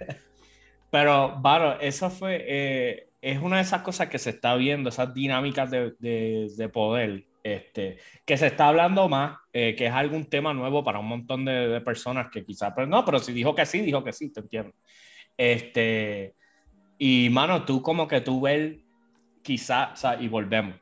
Pero, 0.91 1.37
Varo, 1.41 1.79
eso 1.81 2.11
fue, 2.11 2.45
eh, 2.47 3.11
es 3.21 3.39
una 3.41 3.57
de 3.57 3.63
esas 3.63 3.83
cosas 3.83 4.09
que 4.09 4.19
se 4.19 4.31
está 4.31 4.57
viendo, 4.57 4.89
esas 4.89 5.13
dinámicas 5.15 5.71
de, 5.71 5.95
de, 5.99 6.49
de 6.57 6.69
poder, 6.69 7.25
este, 7.43 7.99
que 8.25 8.37
se 8.37 8.49
está 8.49 8.69
hablando 8.69 9.09
más, 9.09 9.39
eh, 9.53 9.75
que 9.77 9.87
es 9.87 9.93
algún 9.93 10.27
tema 10.27 10.53
nuevo 10.53 10.85
para 10.85 10.99
un 10.99 11.07
montón 11.07 11.45
de, 11.45 11.81
personas 11.81 12.31
que 12.31 12.45
quizás, 12.45 12.73
no, 12.87 13.05
pero 13.05 13.19
si 13.19 13.33
dijo 13.33 13.55
que 13.55 13.67
sí, 13.67 13.81
dijo 13.81 14.05
que 14.05 14.13
sí, 14.13 14.33
te 14.33 14.41
entiendo. 14.41 14.73
Este, 15.37 16.35
y 16.99 17.29
mano, 17.31 17.65
tú 17.65 17.83
como 17.83 18.07
que 18.07 18.21
tú 18.21 18.43
ves, 18.43 18.77
quizás, 19.43 20.05
o 20.05 20.21
y 20.21 20.29
volvemos. 20.29 20.77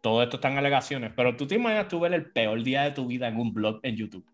Todo 0.00 0.22
esto 0.22 0.36
están 0.36 0.56
alegaciones, 0.56 1.12
pero 1.16 1.36
tú 1.36 1.46
te 1.46 1.56
imaginas 1.56 1.88
tú 1.88 2.00
ver 2.00 2.14
el 2.14 2.30
peor 2.30 2.62
día 2.62 2.82
de 2.82 2.92
tu 2.92 3.06
vida 3.06 3.28
en 3.28 3.38
un 3.38 3.52
blog 3.52 3.80
en 3.82 3.96
YouTube. 3.96 4.26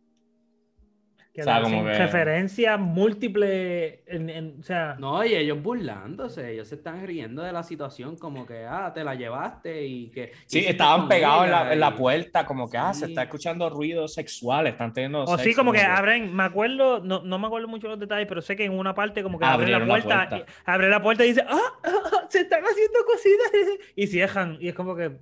Que 1.35 1.41
O 1.41 1.45
sea, 1.45 1.61
le 1.61 1.63
como 1.65 1.77
hacen 1.81 1.93
que- 1.93 1.99
referencias 1.99 2.79
múltiples, 2.79 4.01
en, 4.07 4.29
en- 4.29 4.57
o 4.61 4.63
sea, 4.63 4.97
No, 4.99 5.25
y 5.25 5.35
ellos 5.35 5.63
burlándose, 5.63 6.53
ellos 6.53 6.69
se 6.69 6.75
están 6.75 7.07
riendo 7.07 7.43
de 7.43 7.53
la 7.53 7.63
situación, 7.63 8.17
como 8.17 8.45
que, 8.45 8.67
ah, 8.67 8.93
te 8.95 9.03
la 9.03 9.15
llevaste 9.15 9.87
y 9.87 10.11
que... 10.11 10.33
Sí, 10.45 10.59
estaban 10.67 11.09
pegados 11.09 11.47
en 11.47 11.51
la, 11.53 11.73
en 11.73 11.81
la 11.81 11.89
y- 11.89 11.93
puerta, 11.99 12.45
como 12.45 12.69
que, 12.69 12.77
ah, 12.77 12.93
se 12.93 13.07
Sí. 13.07 13.13
está 13.13 13.23
escuchando 13.23 13.71
ruidos 13.71 14.13
sexuales, 14.13 14.73
están 14.73 14.93
teniendo 14.93 15.23
o 15.25 15.39
sí, 15.39 15.45
sexo, 15.45 15.61
como 15.61 15.73
que 15.73 15.81
abren, 15.81 16.35
me 16.35 16.43
acuerdo, 16.43 17.01
no, 17.01 17.23
no 17.23 17.39
me 17.39 17.47
acuerdo 17.47 17.67
mucho 17.69 17.89
los 17.89 17.99
detalles, 17.99 18.27
pero 18.29 18.43
sé 18.43 18.55
que 18.55 18.65
en 18.67 18.73
una 18.79 18.95
parte 18.95 19.23
como 19.23 19.39
que 19.39 19.45
abren 19.47 19.73
la 19.73 19.79
la 19.79 19.87
puerta, 19.87 20.29
puerta. 20.29 20.39
y- 20.39 20.45
abre 20.67 20.89
la 20.91 21.01
puerta 21.03 21.25
y 21.25 21.29
dice, 21.29 21.45
ah, 21.49 21.59
ah, 21.83 21.91
ah, 22.13 22.27
se 22.29 22.41
están 22.41 22.63
haciendo 22.63 22.99
cositas, 23.07 23.51
y 23.97 24.07
cierran, 24.07 24.59
y 24.61 24.69
es 24.69 24.75
como 24.75 24.95
que 24.95 25.13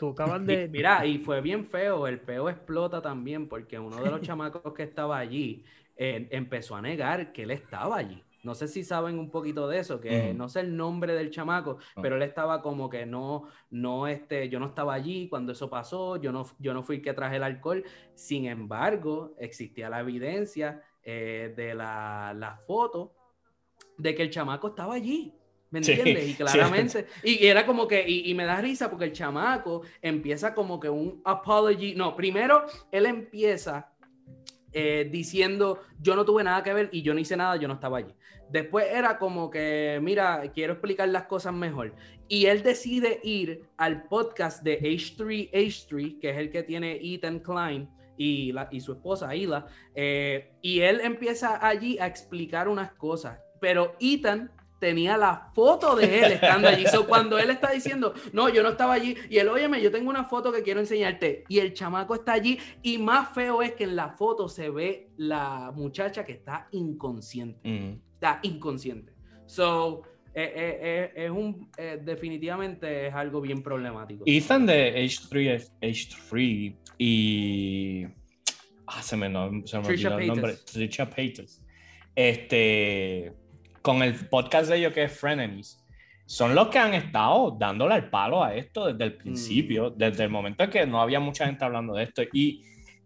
tú 0.00 0.08
acabas 0.10 0.40
Y 0.42 0.46
de... 0.46 0.68
mira, 0.68 1.04
y 1.06 1.18
fue 1.18 1.40
bien 1.42 1.66
feo, 1.66 2.06
el 2.06 2.18
peo 2.20 2.48
explota 2.48 3.02
también 3.02 3.48
porque 3.48 3.78
uno 3.78 4.02
de 4.02 4.10
los 4.10 4.22
chamacos 4.22 4.72
que 4.72 4.82
estaba 4.82 5.18
allí 5.18 5.62
eh, 5.96 6.26
empezó 6.30 6.74
a 6.74 6.80
negar 6.80 7.32
que 7.32 7.42
él 7.42 7.50
estaba 7.50 7.98
allí. 7.98 8.24
No 8.42 8.54
sé 8.54 8.68
si 8.68 8.82
saben 8.84 9.18
un 9.18 9.30
poquito 9.30 9.68
de 9.68 9.78
eso, 9.80 10.00
que 10.00 10.32
no 10.32 10.48
sé 10.48 10.60
el 10.60 10.74
nombre 10.74 11.12
del 11.12 11.30
chamaco, 11.30 11.76
Ah. 11.94 12.00
pero 12.00 12.16
él 12.16 12.22
estaba 12.22 12.62
como 12.62 12.88
que 12.88 13.04
no, 13.04 13.48
no, 13.68 14.06
este, 14.06 14.48
yo 14.48 14.58
no 14.58 14.64
estaba 14.68 14.94
allí 14.94 15.28
cuando 15.28 15.52
eso 15.52 15.68
pasó, 15.68 16.16
yo 16.16 16.32
no, 16.32 16.46
yo 16.58 16.72
no 16.72 16.82
fui 16.82 16.96
el 16.96 17.02
que 17.02 17.12
traje 17.12 17.36
el 17.36 17.42
alcohol. 17.42 17.84
Sin 18.14 18.46
embargo, 18.46 19.34
existía 19.38 19.90
la 19.90 20.00
evidencia 20.00 20.82
eh, 21.02 21.52
de 21.54 21.74
la, 21.74 22.32
la 22.34 22.56
foto 22.66 23.12
de 23.98 24.14
que 24.14 24.22
el 24.22 24.30
chamaco 24.30 24.68
estaba 24.68 24.94
allí. 24.94 25.34
¿Me 25.70 25.82
Sí, 25.84 25.92
entiendes? 25.92 26.24
Y 26.24 26.28
sí. 26.32 26.34
claramente. 26.36 27.06
Y, 27.22 27.44
y 27.44 27.46
era 27.46 27.64
como 27.66 27.86
que, 27.86 28.04
y, 28.08 28.30
y 28.30 28.34
me 28.34 28.44
da 28.44 28.60
risa 28.60 28.90
porque 28.90 29.04
el 29.06 29.12
chamaco 29.12 29.82
empieza 30.02 30.54
como 30.54 30.78
que 30.80 30.88
un 30.88 31.20
apology. 31.24 31.94
No, 31.94 32.16
primero 32.16 32.64
él 32.90 33.06
empieza 33.06 33.92
eh, 34.72 35.08
diciendo 35.10 35.80
yo 36.00 36.14
no 36.14 36.24
tuve 36.24 36.44
nada 36.44 36.62
que 36.62 36.72
ver 36.72 36.88
y 36.92 37.02
yo 37.02 37.12
no 37.14 37.20
hice 37.20 37.36
nada, 37.36 37.56
yo 37.56 37.68
no 37.68 37.74
estaba 37.74 37.98
allí. 37.98 38.14
Después 38.50 38.86
era 38.90 39.16
como 39.18 39.48
que, 39.48 40.00
mira, 40.02 40.42
quiero 40.52 40.72
explicar 40.72 41.08
las 41.08 41.24
cosas 41.24 41.52
mejor. 41.54 41.94
Y 42.26 42.46
él 42.46 42.62
decide 42.64 43.20
ir 43.22 43.62
al 43.76 44.04
podcast 44.04 44.62
de 44.64 44.80
H3H3, 44.80 46.18
que 46.20 46.30
es 46.30 46.36
el 46.36 46.50
que 46.50 46.62
tiene 46.64 46.98
Ethan 47.02 47.38
Klein 47.40 47.88
y, 48.16 48.50
la, 48.52 48.68
y 48.72 48.80
su 48.80 48.92
esposa 48.92 49.34
Hila. 49.34 49.66
eh, 49.94 50.50
y 50.62 50.80
él 50.80 51.00
empieza 51.02 51.64
allí 51.64 51.98
a 51.98 52.06
explicar 52.08 52.68
unas 52.68 52.92
cosas. 52.92 53.38
Pero 53.60 53.94
Ethan 54.00 54.50
tenía 54.80 55.16
la 55.16 55.50
foto 55.54 55.94
de 55.94 56.18
él 56.24 56.32
estando 56.32 56.66
allí. 56.68 56.84
So, 56.86 57.06
cuando 57.06 57.38
él 57.38 57.50
está 57.50 57.70
diciendo, 57.70 58.14
no, 58.32 58.48
yo 58.48 58.62
no 58.64 58.70
estaba 58.70 58.94
allí, 58.94 59.14
y 59.28 59.36
él, 59.38 59.48
óyeme, 59.48 59.80
yo 59.80 59.92
tengo 59.92 60.10
una 60.10 60.24
foto 60.24 60.50
que 60.50 60.62
quiero 60.62 60.80
enseñarte, 60.80 61.44
y 61.48 61.58
el 61.60 61.72
chamaco 61.74 62.14
está 62.16 62.32
allí, 62.32 62.58
y 62.82 62.98
más 62.98 63.32
feo 63.32 63.62
es 63.62 63.72
que 63.74 63.84
en 63.84 63.94
la 63.94 64.08
foto 64.10 64.48
se 64.48 64.70
ve 64.70 65.10
la 65.18 65.70
muchacha 65.76 66.24
que 66.24 66.32
está 66.32 66.66
inconsciente, 66.72 67.60
Mm. 67.68 68.00
está 68.14 68.40
inconsciente. 68.42 69.12
So, 69.46 70.02
eh, 70.34 70.52
eh, 70.56 70.78
eh, 71.16 71.24
es 71.26 71.30
un, 71.30 71.70
definitivamente 72.02 73.08
es 73.08 73.14
algo 73.14 73.40
bien 73.40 73.62
problemático. 73.62 74.22
Ethan 74.26 74.64
de 74.64 74.94
H3, 75.04 75.50
es- 75.54 75.72
H3 75.82 76.74
y. 76.98 78.06
Ah, 78.86 79.02
se 79.02 79.16
me, 79.16 79.28
no, 79.28 79.50
se 79.66 79.78
me 79.78 79.86
olvidó 79.88 80.18
el 80.18 80.26
nombre. 80.28 80.52
Paytas. 80.52 80.64
Trisha 80.72 81.10
Paytas. 81.10 81.62
Este. 82.14 83.32
Con 83.82 84.02
el 84.02 84.14
podcast 84.28 84.68
de 84.70 84.78
ellos 84.78 84.92
que 84.92 85.04
es 85.04 85.12
Frenemies. 85.18 85.84
Son 86.26 86.54
los 86.54 86.68
que 86.68 86.78
han 86.78 86.94
estado 86.94 87.56
dándole 87.58 87.96
el 87.96 88.08
palo 88.08 88.44
a 88.44 88.54
esto 88.54 88.86
desde 88.86 89.04
el 89.04 89.14
principio, 89.16 89.90
desde 89.90 90.24
el 90.24 90.30
momento 90.30 90.62
en 90.64 90.70
que 90.70 90.86
no 90.86 91.00
había 91.00 91.18
mucha 91.18 91.46
gente 91.46 91.64
hablando 91.64 91.94
de 91.94 92.04
esto. 92.04 92.22
Y, 92.32 92.62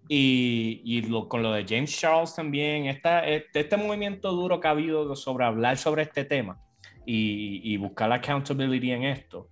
y, 0.09 0.83
y 0.85 1.03
lo- 1.03 1.29
con 1.29 1.43
lo 1.43 1.53
de 1.53 1.65
James 1.67 1.99
Charles 1.99 2.35
también, 2.35 2.87
esta, 2.87 3.27
este, 3.27 3.61
este 3.61 3.77
movimiento 3.79 4.31
duro 4.33 4.61
que 4.61 4.69
ha 4.69 4.73
habido 4.73 5.17
sobre 5.17 5.45
hablar 5.47 5.79
sobre 5.79 6.03
este 6.03 6.25
tema 6.25 6.61
y, 7.07 7.61
y 7.65 7.77
buscar 7.79 8.09
la 8.11 8.17
accountability 8.17 8.91
en 8.91 9.05
esto 9.05 9.49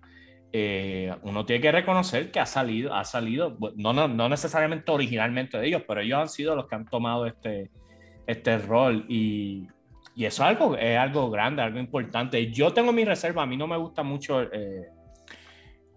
eh, 0.55 1.11
uno 1.23 1.45
tiene 1.47 1.61
que 1.63 1.71
reconocer 1.71 2.29
que 2.29 2.39
ha 2.39 2.45
salido, 2.45 2.93
ha 2.93 3.03
salido, 3.05 3.57
no, 3.75 3.91
no, 3.91 4.07
no 4.07 4.29
necesariamente 4.29 4.91
originalmente 4.91 5.57
de 5.57 5.65
ellos, 5.67 5.81
pero 5.87 6.01
ellos 6.01 6.19
han 6.19 6.29
sido 6.29 6.55
los 6.55 6.67
que 6.67 6.75
han 6.75 6.85
tomado 6.85 7.25
este, 7.25 7.71
este 8.27 8.59
rol 8.59 9.03
y, 9.09 9.67
y 10.15 10.25
eso 10.25 10.43
es 10.43 10.49
algo, 10.49 10.75
es 10.77 10.97
algo 10.97 11.29
grande, 11.31 11.61
algo 11.61 11.79
importante. 11.79 12.51
Yo 12.51 12.71
tengo 12.73 12.91
mi 12.91 13.03
reserva, 13.05 13.43
a 13.43 13.45
mí 13.45 13.57
no 13.57 13.67
me 13.67 13.77
gusta 13.77 14.03
mucho, 14.03 14.41
eh, 14.41 14.87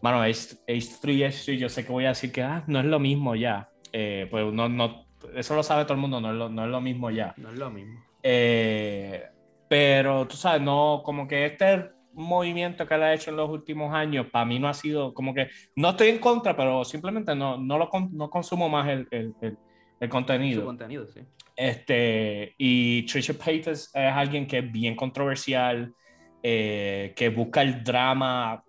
bueno, 0.03 0.23
H3, 0.25 0.59
H3, 0.67 1.59
yo 1.59 1.69
sé 1.69 1.85
que 1.85 1.93
voy 1.93 2.05
a 2.05 2.09
decir 2.11 2.31
que 2.33 2.43
ah, 2.43 2.63
no 2.67 2.79
es 2.79 2.85
lo 2.87 2.99
mismo 2.99 3.35
ya, 3.35 3.69
eh, 3.93 4.27
pues 4.31 4.53
no, 4.53 4.69
no, 4.69 5.07
eso 5.35 5.55
lo 5.55 5.63
sabe 5.63 5.85
todo 5.85 5.95
el 5.95 6.01
mundo, 6.01 6.21
no 6.21 6.31
es 6.31 6.37
lo, 6.37 6.49
no 6.49 6.65
es 6.65 6.71
lo 6.71 6.81
mismo 6.81 7.11
ya. 7.11 7.35
No 7.37 7.51
es 7.51 7.59
lo 7.59 7.71
mismo. 7.71 8.01
Eh, 8.23 9.23
pero 9.69 10.27
tú 10.27 10.37
sabes, 10.37 10.63
no, 10.63 11.03
como 11.05 11.27
que 11.27 11.47
este 11.47 11.91
movimiento 12.13 12.87
que 12.87 12.95
él 12.95 13.03
ha 13.03 13.13
hecho 13.15 13.31
en 13.31 13.37
los 13.37 13.51
últimos 13.51 13.93
años, 13.95 14.27
para 14.31 14.45
mí 14.45 14.59
no 14.59 14.69
ha 14.69 14.75
sido 14.75 15.13
como 15.13 15.35
que, 15.35 15.49
no 15.75 15.91
estoy 15.91 16.09
en 16.09 16.19
contra, 16.19 16.57
pero 16.57 16.85
simplemente 16.85 17.35
no, 17.35 17.59
no, 17.59 17.77
lo, 17.79 17.91
no 18.13 18.31
consumo 18.31 18.69
más 18.69 18.89
el, 18.89 19.07
el, 19.11 19.35
el- 19.43 19.59
el 19.99 20.09
Su 20.09 20.13
contenido. 20.13 20.65
contenido, 20.65 21.07
sí. 21.07 21.21
Este, 21.57 22.55
y 22.59 23.03
Trisha 23.07 23.35
Paytas 23.35 23.91
es 23.95 24.13
alguien 24.13 24.47
que 24.47 24.59
es 24.59 24.71
bien 24.71 24.95
controversial, 24.95 25.95
eh, 26.43 27.13
que 27.17 27.31
busca 27.31 27.63
el 27.63 27.83
drama 27.83 28.63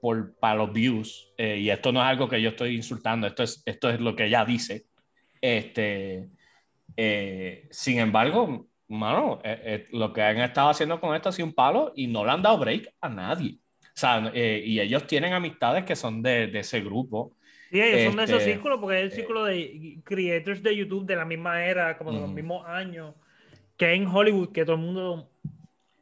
por, 0.00 0.36
para 0.36 0.56
los 0.56 0.72
views, 0.72 1.32
eh, 1.38 1.56
y 1.58 1.70
esto 1.70 1.90
no 1.90 2.00
es 2.00 2.06
algo 2.06 2.28
que 2.28 2.40
yo 2.40 2.50
estoy 2.50 2.76
insultando, 2.76 3.26
esto 3.26 3.42
es, 3.42 3.62
esto 3.64 3.90
es 3.90 3.98
lo 3.98 4.14
que 4.14 4.26
ella 4.26 4.44
dice. 4.44 4.84
Este, 5.40 6.28
eh, 6.96 7.66
sin 7.70 7.98
embargo, 7.98 8.68
mano, 8.88 9.40
eh, 9.42 9.60
eh, 9.64 9.86
lo 9.92 10.12
que 10.12 10.22
han 10.22 10.38
estado 10.40 10.70
haciendo 10.70 11.00
con 11.00 11.14
esto 11.14 11.30
ha 11.30 11.32
sido 11.32 11.48
un 11.48 11.54
palo 11.54 11.92
y 11.96 12.06
no 12.06 12.24
le 12.24 12.30
han 12.32 12.42
dado 12.42 12.58
break 12.58 12.94
a 13.00 13.08
nadie. 13.08 13.58
O 13.82 13.96
sea, 13.96 14.30
eh, 14.34 14.62
y 14.64 14.80
ellos 14.80 15.06
tienen 15.06 15.32
amistades 15.32 15.84
que 15.84 15.96
son 15.96 16.22
de, 16.22 16.48
de 16.48 16.58
ese 16.60 16.80
grupo. 16.80 17.36
Sí, 17.74 17.80
ellos 17.82 18.02
son 18.02 18.14
de 18.16 18.24
esos 18.24 18.42
Este, 18.42 18.44
círculos, 18.44 18.78
porque 18.80 18.98
es 18.98 19.02
el 19.04 19.12
círculo 19.12 19.44
de 19.44 20.00
creators 20.04 20.62
de 20.62 20.76
YouTube 20.76 21.06
de 21.06 21.16
la 21.16 21.24
misma 21.24 21.64
era, 21.64 21.98
como 21.98 22.12
de 22.14 22.20
los 22.20 22.30
mismos 22.30 22.64
años, 22.66 23.16
que 23.76 23.94
en 23.94 24.06
Hollywood, 24.08 24.52
que 24.52 24.64
todo 24.64 24.76
el 24.76 24.82
mundo... 24.82 25.30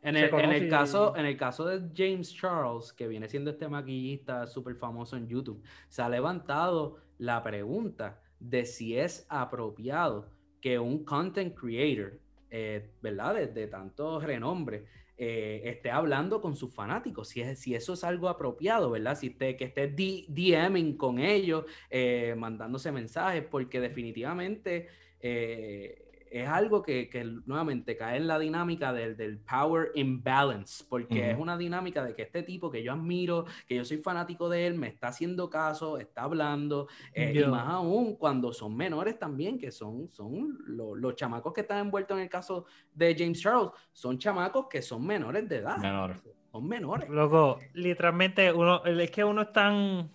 En 0.02 0.16
el, 0.16 0.34
en, 0.36 0.52
y- 0.52 0.66
caso, 0.68 1.16
en 1.16 1.26
el 1.26 1.36
caso 1.36 1.64
de 1.64 1.88
James 1.94 2.34
Charles, 2.34 2.92
que 2.92 3.06
viene 3.06 3.28
siendo 3.28 3.50
este 3.50 3.68
maquillista 3.68 4.46
súper 4.48 4.74
famoso 4.76 5.16
en 5.16 5.28
YouTube, 5.28 5.62
se 5.88 6.02
ha 6.02 6.08
levantado 6.08 6.98
la 7.18 7.40
pregunta 7.42 8.20
de 8.40 8.66
si 8.66 8.98
es 8.98 9.24
apropiado 9.28 10.28
que 10.60 10.78
un 10.78 11.04
content 11.04 11.54
creator, 11.54 12.18
eh, 12.50 12.90
¿verdad? 13.00 13.34
De, 13.34 13.46
de 13.48 13.68
tanto 13.68 14.18
renombre, 14.20 14.86
eh, 15.16 15.62
esté 15.64 15.90
hablando 15.90 16.40
con 16.40 16.56
sus 16.56 16.74
fanáticos, 16.74 17.28
si, 17.28 17.40
es, 17.40 17.58
si 17.58 17.74
eso 17.74 17.92
es 17.92 18.04
algo 18.04 18.28
apropiado, 18.28 18.90
¿verdad? 18.90 19.16
Si 19.16 19.28
esté, 19.28 19.56
que 19.56 19.64
esté 19.64 19.88
DMing 19.88 20.96
con 20.96 21.18
ellos, 21.18 21.64
eh, 21.90 22.34
mandándose 22.36 22.90
mensajes, 22.92 23.44
porque 23.50 23.80
definitivamente 23.80 24.88
eh, 25.20 26.11
es 26.32 26.48
algo 26.48 26.82
que, 26.82 27.08
que 27.08 27.24
nuevamente 27.46 27.96
cae 27.96 28.16
en 28.16 28.26
la 28.26 28.38
dinámica 28.38 28.92
del, 28.92 29.16
del 29.16 29.38
power 29.38 29.90
imbalance, 29.94 30.84
porque 30.88 31.30
es 31.32 31.38
una 31.38 31.56
dinámica 31.58 32.04
de 32.04 32.14
que 32.14 32.22
este 32.22 32.42
tipo 32.42 32.70
que 32.70 32.82
yo 32.82 32.92
admiro, 32.92 33.44
que 33.66 33.76
yo 33.76 33.84
soy 33.84 33.98
fanático 33.98 34.48
de 34.48 34.66
él, 34.66 34.74
me 34.74 34.88
está 34.88 35.08
haciendo 35.08 35.50
caso, 35.50 35.98
está 35.98 36.22
hablando, 36.22 36.88
eh, 37.14 37.32
y 37.34 37.44
más 37.50 37.68
aún 37.68 38.16
cuando 38.16 38.52
son 38.52 38.76
menores 38.76 39.18
también, 39.18 39.58
que 39.58 39.70
son, 39.70 40.08
son 40.12 40.58
lo- 40.66 40.94
los 40.94 41.14
chamacos 41.16 41.52
que 41.52 41.60
están 41.62 41.78
envueltos 41.78 42.16
en 42.16 42.22
el 42.24 42.28
caso 42.30 42.64
de 42.94 43.14
James 43.18 43.40
Charles, 43.40 43.70
son 43.92 44.18
chamacos 44.18 44.66
que 44.68 44.82
son 44.82 45.06
menores 45.06 45.48
de 45.48 45.56
edad, 45.56 45.76
Menores. 45.78 46.18
son 46.50 46.66
menores. 46.66 47.08
Loco, 47.08 47.58
literalmente, 47.74 48.52
uno, 48.52 48.84
es 48.84 49.10
que 49.10 49.24
uno 49.24 49.42
es 49.42 49.52
tan 49.52 50.10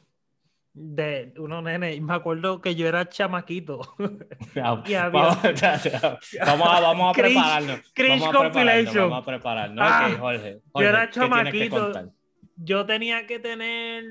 de 0.80 1.34
uno 1.38 1.62
nene, 1.62 1.96
y 1.96 2.02
me 2.02 2.14
acuerdo 2.14 2.62
que 2.62 2.76
yo 2.76 2.88
era 2.88 3.10
chamaquito. 3.10 3.82
Y 4.56 4.60
había- 4.60 5.10
Vamos, 5.10 5.38
vamos 6.46 6.68
a, 6.70 6.80
vamos 6.82 7.18
a 7.18 7.20
Cringe- 7.20 7.34
prepararnos. 7.34 7.80
cringe 7.94 8.20
vamos 8.22 8.28
a 8.28 8.40
prepararnos, 8.40 8.54
compilation. 8.54 9.10
vamos 9.10 9.22
a 9.22 9.26
prepararnos. 9.26 9.86
Ah, 9.88 10.10
Ok, 10.14 10.20
Jorge. 10.20 10.60
yo 10.76 10.82
era 10.82 11.00
Jorge, 11.00 11.12
¿qué 11.12 11.52
tienes 11.52 11.54
que 11.54 11.70
chamaquito. 11.70 12.14
yo 12.58 12.86
tenía 12.86 13.28
que 13.28 13.40
tener, 13.40 14.04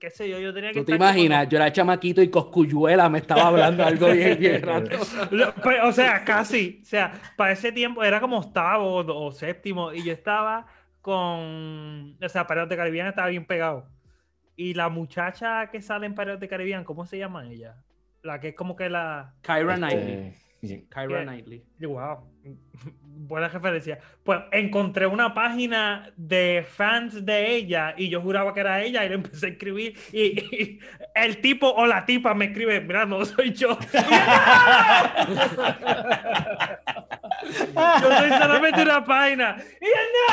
qué 0.00 0.10
sé 0.10 0.28
yo, 0.28 0.38
yo 0.38 0.52
tenía 0.52 0.70
que 0.72 0.80
¿Tú 0.80 0.84
te 0.86 0.92
como- 0.92 1.04
imaginas? 1.04 1.48
Yo 1.48 1.56
era 1.58 1.72
chamaquito 1.72 2.20
y 2.22 2.28
Coscuyuela 2.30 3.08
me 3.08 3.18
estaba 3.18 3.46
hablando 3.48 3.84
algo 3.84 4.10
bien, 4.12 4.38
bien 4.38 4.62
rato. 4.62 4.90
Pues, 5.62 5.78
o 5.82 5.92
sea, 5.92 6.24
casi. 6.24 6.80
O 6.82 6.84
sea, 6.86 7.12
para 7.36 7.52
ese 7.52 7.72
tiempo 7.72 8.02
era 8.04 8.20
como 8.20 8.38
octavo 8.38 8.96
o, 8.96 9.26
o 9.26 9.32
séptimo 9.32 9.92
y 9.92 10.02
yo 10.04 10.12
estaba 10.12 10.66
con. 11.00 12.16
O 12.22 12.28
sea, 12.28 12.46
Pirates 12.46 12.68
de 12.70 12.76
Caribbean 12.76 13.06
estaba 13.08 13.28
bien 13.28 13.46
pegado. 13.46 13.88
Y 14.56 14.74
la 14.74 14.88
muchacha 14.88 15.68
que 15.70 15.80
sale 15.82 16.06
en 16.06 16.14
Pirates 16.14 16.40
de 16.40 16.48
Caribbean, 16.48 16.84
¿cómo 16.84 17.04
se 17.06 17.18
llama 17.18 17.46
ella? 17.48 17.76
La 18.22 18.40
que 18.40 18.48
es 18.48 18.54
como 18.54 18.74
que 18.74 18.88
la. 18.88 19.34
Kyra 19.42 19.74
Este, 19.74 19.76
Knightley. 19.76 20.34
sí. 20.62 20.88
Kyra. 20.90 21.22
Knightley. 21.24 21.64
Wow, 21.80 22.24
buena 23.16 23.48
referencia. 23.48 23.98
Pues 24.22 24.40
encontré 24.52 25.06
una 25.06 25.34
página 25.34 26.12
de 26.16 26.66
fans 26.68 27.24
de 27.24 27.54
ella 27.54 27.94
y 27.96 28.08
yo 28.08 28.20
juraba 28.20 28.52
que 28.54 28.60
era 28.60 28.82
ella 28.82 29.04
y 29.04 29.08
le 29.08 29.14
empecé 29.16 29.46
a 29.46 29.48
escribir 29.50 29.98
y, 30.12 30.22
y 30.22 30.80
el 31.14 31.40
tipo 31.40 31.68
o 31.68 31.86
la 31.86 32.04
tipa 32.04 32.34
me 32.34 32.46
escribe, 32.46 32.80
mira, 32.80 33.06
no 33.06 33.24
soy 33.24 33.52
yo. 33.52 33.78
Yo, 37.46 38.18
soy 38.18 38.30
solamente 38.30 38.82
una 38.82 39.04
página. 39.04 39.56
Y 39.80 39.84
¡no! 39.84 40.30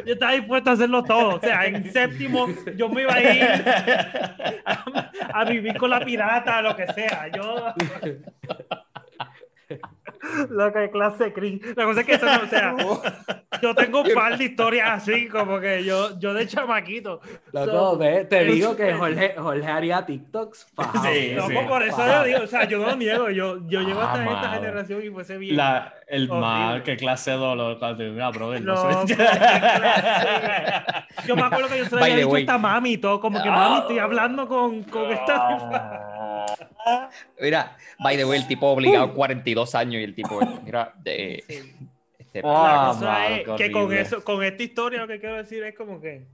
Yo 0.06 0.12
estaba 0.12 0.32
dispuesto 0.32 0.70
a 0.70 0.72
hacerlo 0.74 1.02
todo. 1.04 1.36
O 1.36 1.40
sea, 1.40 1.66
en 1.66 1.90
séptimo 1.92 2.48
yo 2.76 2.88
me 2.88 3.02
iba 3.02 3.14
a 3.14 3.22
ir 3.22 3.42
a, 4.64 4.84
a 5.34 5.44
vivir 5.44 5.76
con 5.76 5.90
la 5.90 6.00
pirata, 6.00 6.62
lo 6.62 6.76
que 6.76 6.86
sea. 6.92 7.28
Yo... 7.34 7.74
Lo 10.50 10.72
que 10.72 10.90
clase 10.90 11.24
de 11.24 11.32
cringe. 11.32 11.76
La 11.76 11.84
cosa 11.84 12.00
es 12.00 12.06
que 12.06 12.14
eso 12.14 12.26
no, 12.26 12.42
o 12.42 12.46
sea, 12.46 12.74
yo 13.62 13.74
tengo 13.74 14.02
un 14.02 14.08
par 14.14 14.36
de 14.38 14.44
historias 14.44 14.88
así, 14.90 15.28
como 15.28 15.60
que 15.60 15.84
yo, 15.84 16.18
yo 16.18 16.34
de 16.34 16.46
chamaquito. 16.46 17.20
Loco, 17.52 17.70
So, 17.70 17.98
ve, 17.98 18.24
te 18.24 18.44
digo 18.44 18.74
que 18.76 18.92
Jorge, 18.92 19.34
Jorge 19.36 19.66
haría 19.66 20.04
TikToks. 20.06 20.68
fajao. 20.74 21.02
Sí, 21.12 21.32
No, 21.36 21.48
sí. 21.48 21.54
por 21.68 21.82
eso 21.82 22.06
yo 22.06 22.24
digo, 22.24 22.38
o 22.44 22.46
sea, 22.46 22.64
yo 22.64 22.78
no 22.78 22.96
niego, 22.96 23.30
yo, 23.30 23.58
yo 23.68 23.80
llego 23.82 24.00
hasta 24.00 24.22
Ah, 24.22 24.34
esta 24.34 24.48
generación 24.50 25.02
y 25.04 25.10
fuese 25.10 25.38
bien. 25.38 25.56
La, 25.56 25.94
el 26.10 26.22
Horrible. 26.30 26.40
mal, 26.40 26.82
qué 26.82 26.96
clase 26.96 27.30
de 27.30 27.36
dolor. 27.36 27.78
Mira, 27.98 28.30
brother, 28.30 28.62
no 28.62 29.06
sé. 29.06 29.14
clase. 29.14 30.84
Yo 31.26 31.36
me 31.36 31.42
acuerdo 31.42 31.68
que 31.68 31.78
yo 31.78 31.84
se 31.86 31.96
lo 31.96 32.02
había 32.02 32.16
dicho 32.16 32.36
esta 32.36 32.58
mami 32.58 32.92
y 32.92 32.98
todo, 32.98 33.20
como 33.20 33.42
que 33.42 33.48
mami, 33.50 33.78
estoy 33.80 33.98
hablando 33.98 34.46
con, 34.48 34.82
con 34.84 35.10
esta. 35.10 36.46
Mira, 37.40 37.76
by 37.98 38.16
the 38.16 38.24
way, 38.24 38.38
el 38.40 38.46
tipo 38.46 38.66
obligado 38.68 39.12
42 39.14 39.74
años 39.74 39.94
y 40.00 40.04
el 40.04 40.14
tipo, 40.14 40.40
mira, 40.64 40.92
de, 41.02 41.44
Sí. 41.46 41.72
este, 42.18 42.40
Ah, 42.44 42.82
La 42.86 42.86
cosa 42.92 43.04
mano, 43.12 43.34
es 43.34 43.44
qué 43.44 43.64
que 43.66 43.70
con, 43.72 43.92
eso, 43.92 44.24
con 44.24 44.42
esta 44.42 44.62
historia 44.62 45.00
lo 45.00 45.06
que 45.08 45.20
quiero 45.20 45.36
decir 45.36 45.62
es 45.64 45.74
como 45.76 46.00
que 46.00 46.26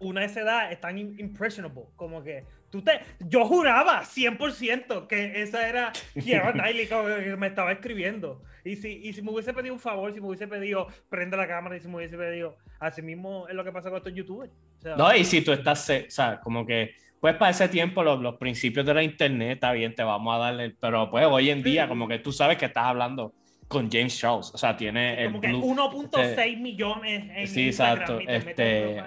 una 0.00 0.20
de 0.20 0.26
esa 0.26 0.40
edad 0.40 0.72
es 0.72 0.80
tan 0.80 0.96
im- 0.98 1.18
impressionable, 1.18 1.82
como 1.96 2.22
que 2.22 2.44
tú 2.70 2.82
te, 2.82 3.00
yo 3.20 3.44
juraba 3.44 4.02
100% 4.02 5.06
que 5.06 5.42
esa 5.42 5.68
era 5.68 5.92
Kiara 6.22 6.52
Knightley 6.54 6.86
que 6.88 7.36
me 7.36 7.46
estaba 7.48 7.72
escribiendo. 7.72 8.42
Y 8.64 8.76
si, 8.76 8.88
y 9.04 9.12
si 9.12 9.22
me 9.22 9.30
hubiese 9.30 9.52
pedido 9.54 9.74
un 9.74 9.80
favor, 9.80 10.12
si 10.12 10.20
me 10.20 10.26
hubiese 10.26 10.48
pedido 10.48 10.88
prende 11.08 11.36
la 11.36 11.46
cámara 11.46 11.76
y 11.76 11.80
si 11.80 11.88
me 11.88 11.96
hubiese 11.96 12.16
pedido, 12.16 12.56
así 12.80 13.00
mismo 13.02 13.46
es 13.48 13.54
lo 13.54 13.62
que 13.64 13.70
pasa 13.72 13.88
con 13.90 13.98
estos 13.98 14.12
youtubers. 14.14 14.50
O 14.78 14.82
sea, 14.82 14.96
No, 14.96 15.14
y 15.14 15.24
si 15.24 15.40
tú 15.42 15.52
estás, 15.52 15.88
o 15.88 16.10
sea, 16.10 16.40
como 16.40 16.66
que, 16.66 16.94
pues 17.20 17.34
para 17.36 17.52
ese 17.52 17.68
tiempo 17.68 18.02
los, 18.02 18.20
los 18.20 18.36
principios 18.36 18.84
de 18.84 18.92
la 18.94 19.02
internet, 19.04 19.52
está 19.54 19.72
bien, 19.72 19.94
te 19.94 20.02
vamos 20.02 20.34
a 20.34 20.38
darle, 20.38 20.74
pero 20.80 21.08
pues 21.10 21.24
hoy 21.26 21.50
en 21.50 21.62
día, 21.62 21.84
Sí. 21.84 21.88
como 21.88 22.08
que 22.08 22.18
tú 22.18 22.32
sabes 22.32 22.56
que 22.58 22.66
estás 22.66 22.84
hablando 22.86 23.32
con 23.68 23.90
James 23.90 24.16
Charles, 24.18 24.50
o 24.54 24.58
sea, 24.58 24.76
tiene 24.76 25.20
el 25.22 25.26
como 25.28 25.40
que 25.40 25.48
blue- 25.48 25.62
1.6 25.64 26.58
millones 26.60 27.24
en 27.36 27.46
Sí, 27.48 27.66
Instagram 27.66 28.00
exacto, 28.20 28.20
este. 28.30 29.02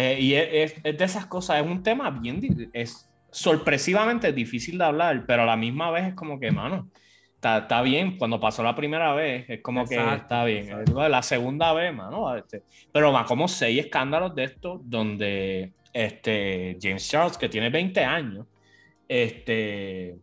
Eh, 0.00 0.18
y 0.20 0.34
es, 0.34 0.74
es- 0.84 0.98
de 0.98 1.04
esas 1.04 1.26
cosas, 1.26 1.60
es 1.62 1.66
un 1.66 1.82
tema 1.82 2.10
bien, 2.10 2.70
es 2.72 3.10
sorpresivamente 3.30 4.32
difícil 4.32 4.78
de 4.78 4.84
hablar, 4.84 5.24
pero 5.26 5.42
a 5.42 5.46
la 5.46 5.56
misma 5.56 5.90
vez 5.90 6.08
es 6.08 6.14
como 6.14 6.38
que, 6.40 6.50
mano, 6.50 6.88
está, 7.34 7.58
está 7.58 7.82
bien, 7.82 8.16
cuando 8.18 8.38
pasó 8.40 8.62
la 8.62 8.74
primera 8.74 9.14
vez, 9.14 9.44
es 9.48 9.62
como 9.62 9.84
que 9.86 9.94
Exacto, 9.94 10.22
está 10.22 10.44
bien, 10.44 10.64
exacto. 10.64 11.08
la 11.08 11.22
segunda 11.22 11.72
vez, 11.72 11.94
mano, 11.94 12.36
este, 12.36 12.62
pero 12.92 13.12
va 13.12 13.24
como 13.24 13.46
seis 13.48 13.84
escándalos 13.84 14.34
de 14.34 14.44
estos 14.44 14.80
donde 14.84 15.72
este, 15.92 16.76
James 16.80 17.08
Charles, 17.08 17.36
que 17.38 17.48
tiene 17.48 17.70
20 17.70 18.04
años, 18.04 18.46
este, 19.08 20.16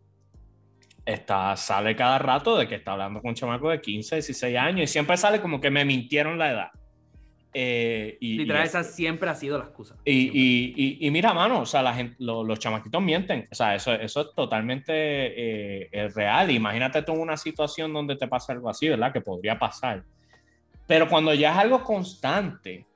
está, 1.04 1.56
sale 1.56 1.94
cada 1.96 2.18
rato 2.18 2.56
de 2.56 2.66
que 2.68 2.76
está 2.76 2.92
hablando 2.92 3.20
con 3.20 3.30
un 3.30 3.34
chamaco 3.34 3.70
de 3.70 3.80
15, 3.80 4.16
16 4.16 4.56
años 4.56 4.82
y 4.82 4.86
siempre 4.86 5.16
sale 5.16 5.40
como 5.40 5.60
que 5.60 5.70
me 5.70 5.84
mintieron 5.84 6.38
la 6.38 6.50
edad. 6.50 6.68
Eh, 7.54 8.18
y, 8.20 8.38
Literal, 8.38 8.64
y- 8.64 8.66
esa 8.66 8.84
siempre 8.84 9.28
ha 9.30 9.34
sido 9.34 9.58
la 9.58 9.64
excusa. 9.64 9.96
y, 10.04 10.98
y, 11.06 11.10
mira, 11.10 11.32
mano, 11.32 11.60
o 11.60 11.66
sea, 11.66 11.82
la 11.82 11.94
gente, 11.94 12.16
lo- 12.18 12.44
los 12.44 12.58
chamaquitos 12.58 13.02
mienten. 13.02 13.48
O 13.50 13.54
sea, 13.54 13.74
eso, 13.74 13.92
eso 13.94 14.20
es 14.20 14.34
totalmente 14.34 14.92
eh, 14.94 15.88
es 15.90 16.14
real. 16.14 16.50
Imagínate 16.50 17.02
tú 17.02 17.12
en 17.12 17.20
una 17.20 17.36
situación 17.36 17.92
donde 17.92 18.16
te 18.16 18.28
pasa 18.28 18.52
algo 18.52 18.68
así, 18.68 18.88
¿verdad? 18.88 19.12
Que 19.12 19.20
podría 19.20 19.58
pasar. 19.58 20.04
Pero 20.86 21.08
cuando 21.08 21.32
ya 21.34 21.52
es 21.52 21.58
algo 21.58 21.82
constante, 21.82 22.86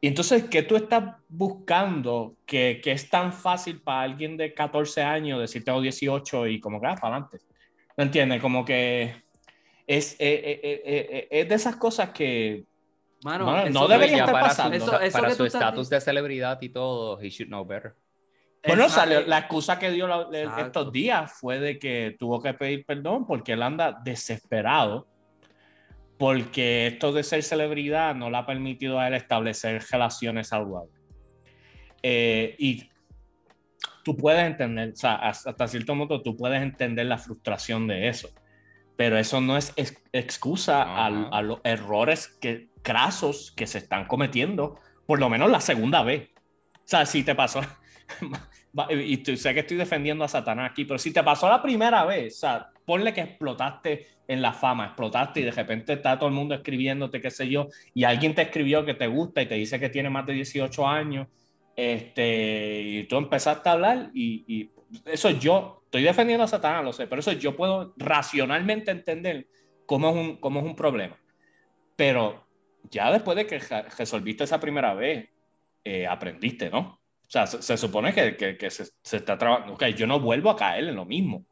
y 0.00 0.08
entonces, 0.08 0.44
¿qué 0.44 0.62
tú 0.62 0.76
estás 0.76 1.16
buscando 1.28 2.36
que, 2.44 2.80
que 2.82 2.92
es 2.92 3.08
tan 3.08 3.32
fácil 3.32 3.80
para 3.80 4.02
alguien 4.02 4.36
de 4.36 4.52
14 4.52 5.02
años 5.02 5.40
decir 5.40 5.64
tengo 5.64 5.80
18 5.80 6.46
y 6.46 6.60
como 6.60 6.80
que, 6.80 6.86
ah, 6.88 6.94
para 7.00 7.16
adelante? 7.16 7.38
¿Me 7.96 8.04
entiendes? 8.04 8.40
Como 8.42 8.64
que 8.64 9.14
es, 9.86 10.14
eh, 10.14 10.42
eh, 10.44 10.60
eh, 10.62 10.82
eh, 10.84 11.28
es 11.30 11.48
de 11.48 11.54
esas 11.54 11.76
cosas 11.76 12.10
que 12.10 12.64
Mano, 13.24 13.46
Mano, 13.46 13.62
eso- 13.66 13.72
no 13.80 13.88
debería 13.88 14.18
estar 14.18 14.32
para 14.32 14.48
pasando. 14.48 14.78
Su, 14.78 14.84
Eso- 14.84 15.00
eso 15.00 15.18
para 15.18 15.34
su 15.34 15.44
estatus 15.46 15.88
de 15.88 16.00
celebridad 16.00 16.60
y 16.60 16.68
todo, 16.68 17.18
he 17.20 17.30
should 17.30 17.48
know 17.48 17.64
better. 17.64 17.94
Bueno, 18.66 18.88
salió, 18.90 19.22
la 19.22 19.38
excusa 19.38 19.78
que 19.78 19.90
dio 19.90 20.06
la- 20.06 20.28
estos 20.60 20.92
días 20.92 21.32
fue 21.32 21.58
de 21.58 21.78
que 21.78 22.16
tuvo 22.18 22.42
que 22.42 22.52
pedir 22.52 22.84
perdón 22.84 23.26
porque 23.26 23.52
él 23.52 23.62
anda 23.62 23.98
desesperado 24.04 25.08
porque 26.18 26.86
esto 26.88 27.12
de 27.12 27.22
ser 27.22 27.42
celebridad 27.42 28.14
no 28.14 28.28
le 28.30 28.36
ha 28.36 28.46
permitido 28.46 29.00
a 29.00 29.08
él 29.08 29.14
establecer 29.14 29.82
relaciones 29.90 30.48
saludables. 30.48 30.94
Eh, 32.02 32.54
y 32.58 32.88
tú 34.04 34.16
puedes 34.16 34.44
entender, 34.46 34.92
o 34.92 34.96
sea, 34.96 35.14
hasta 35.16 35.50
hasta 35.50 35.66
cierto 35.68 35.94
modo 35.94 36.20
tú 36.22 36.36
puedes 36.36 36.62
entender 36.62 37.06
la 37.06 37.16
frustración 37.18 37.86
de 37.86 38.08
eso, 38.08 38.28
pero 38.96 39.18
eso 39.18 39.40
no 39.40 39.56
es 39.56 39.72
ex- 39.76 40.02
excusa 40.12 41.04
al- 41.04 41.28
a, 41.32 41.42
los 41.42 41.60
errores 41.64 42.28
que, 42.40 42.68
crasos 42.82 43.52
que 43.56 43.66
se 43.66 43.78
están 43.78 44.06
cometiendo, 44.06 44.78
por 45.06 45.18
lo 45.20 45.28
menos 45.28 45.50
la 45.50 45.60
segunda 45.60 46.02
vez. 46.02 46.30
O 46.74 46.80
sea, 46.84 47.06
si 47.06 47.22
te 47.24 47.34
pasó, 47.34 47.60
y 48.90 49.16
tú- 49.18 49.36
sé 49.36 49.54
que 49.54 49.60
estoy 49.60 49.76
defendiendo 49.76 50.24
a 50.24 50.28
Satanás 50.28 50.70
aquí, 50.70 50.84
pero 50.84 50.98
si 50.98 51.12
te 51.12 51.22
pasó 51.22 51.48
la 51.48 51.62
primera 51.62 52.04
vez, 52.04 52.34
o 52.36 52.38
sea, 52.40 52.68
ponle 52.84 53.12
que 53.14 53.20
explotaste 53.22 54.06
en 54.28 54.42
la 54.42 54.52
fama, 54.52 54.86
explotaste 54.86 55.40
y 55.40 55.44
de 55.44 55.50
repente 55.50 55.92
está 55.94 56.18
todo 56.18 56.28
el 56.28 56.34
mundo 56.34 56.54
escribiéndote, 56.54 57.20
qué 57.20 57.30
sé 57.30 57.48
yo, 57.48 57.68
y 57.94 58.04
alguien 58.04 58.34
te 58.34 58.42
escribió 58.42 58.84
que 58.84 58.94
te 58.94 59.06
gusta 59.06 59.42
y 59.42 59.46
te 59.46 59.54
dice 59.54 59.78
que 59.80 59.90
tiene 59.90 60.10
más 60.10 60.26
de 60.26 60.32
18 60.34 60.86
años, 60.86 61.28
este, 61.76 62.80
y 62.82 63.04
tú 63.04 63.16
empezaste 63.16 63.68
a 63.68 63.72
hablar 63.72 64.10
y, 64.14 64.44
y 64.46 64.70
eso 65.06 65.30
yo, 65.30 65.83
estoy 65.94 66.02
defendiendo 66.02 66.42
a 66.42 66.48
Satanás, 66.48 66.84
lo 66.84 66.92
sé, 66.92 67.06
pero 67.06 67.20
eso 67.20 67.30
yo 67.32 67.54
puedo 67.54 67.94
racionalmente 67.96 68.90
entender 68.90 69.46
cómo 69.86 70.10
es 70.10 70.16
un, 70.16 70.36
cómo 70.38 70.58
es 70.58 70.66
un 70.66 70.74
problema. 70.74 71.16
Pero 71.94 72.44
ya 72.90 73.12
después 73.12 73.36
de 73.36 73.46
que 73.46 73.60
resolviste 73.96 74.42
esa 74.42 74.58
primera 74.58 74.92
vez, 74.94 75.28
eh, 75.84 76.04
aprendiste, 76.06 76.68
¿no? 76.68 76.78
O 76.80 77.30
sea, 77.30 77.46
se, 77.46 77.62
se 77.62 77.76
supone 77.76 78.12
que, 78.12 78.36
que- 78.36 78.56
que 78.56 78.70
se, 78.70 78.86
se 79.02 79.16
está 79.18 79.38
trabajando. 79.38 79.74
Ok, 79.74 79.84
yo 79.96 80.06
no 80.08 80.18
vuelvo 80.18 80.50
a 80.50 80.56
caer 80.56 80.84
en 80.88 80.96
lo 80.96 81.04
mismo. 81.04 81.46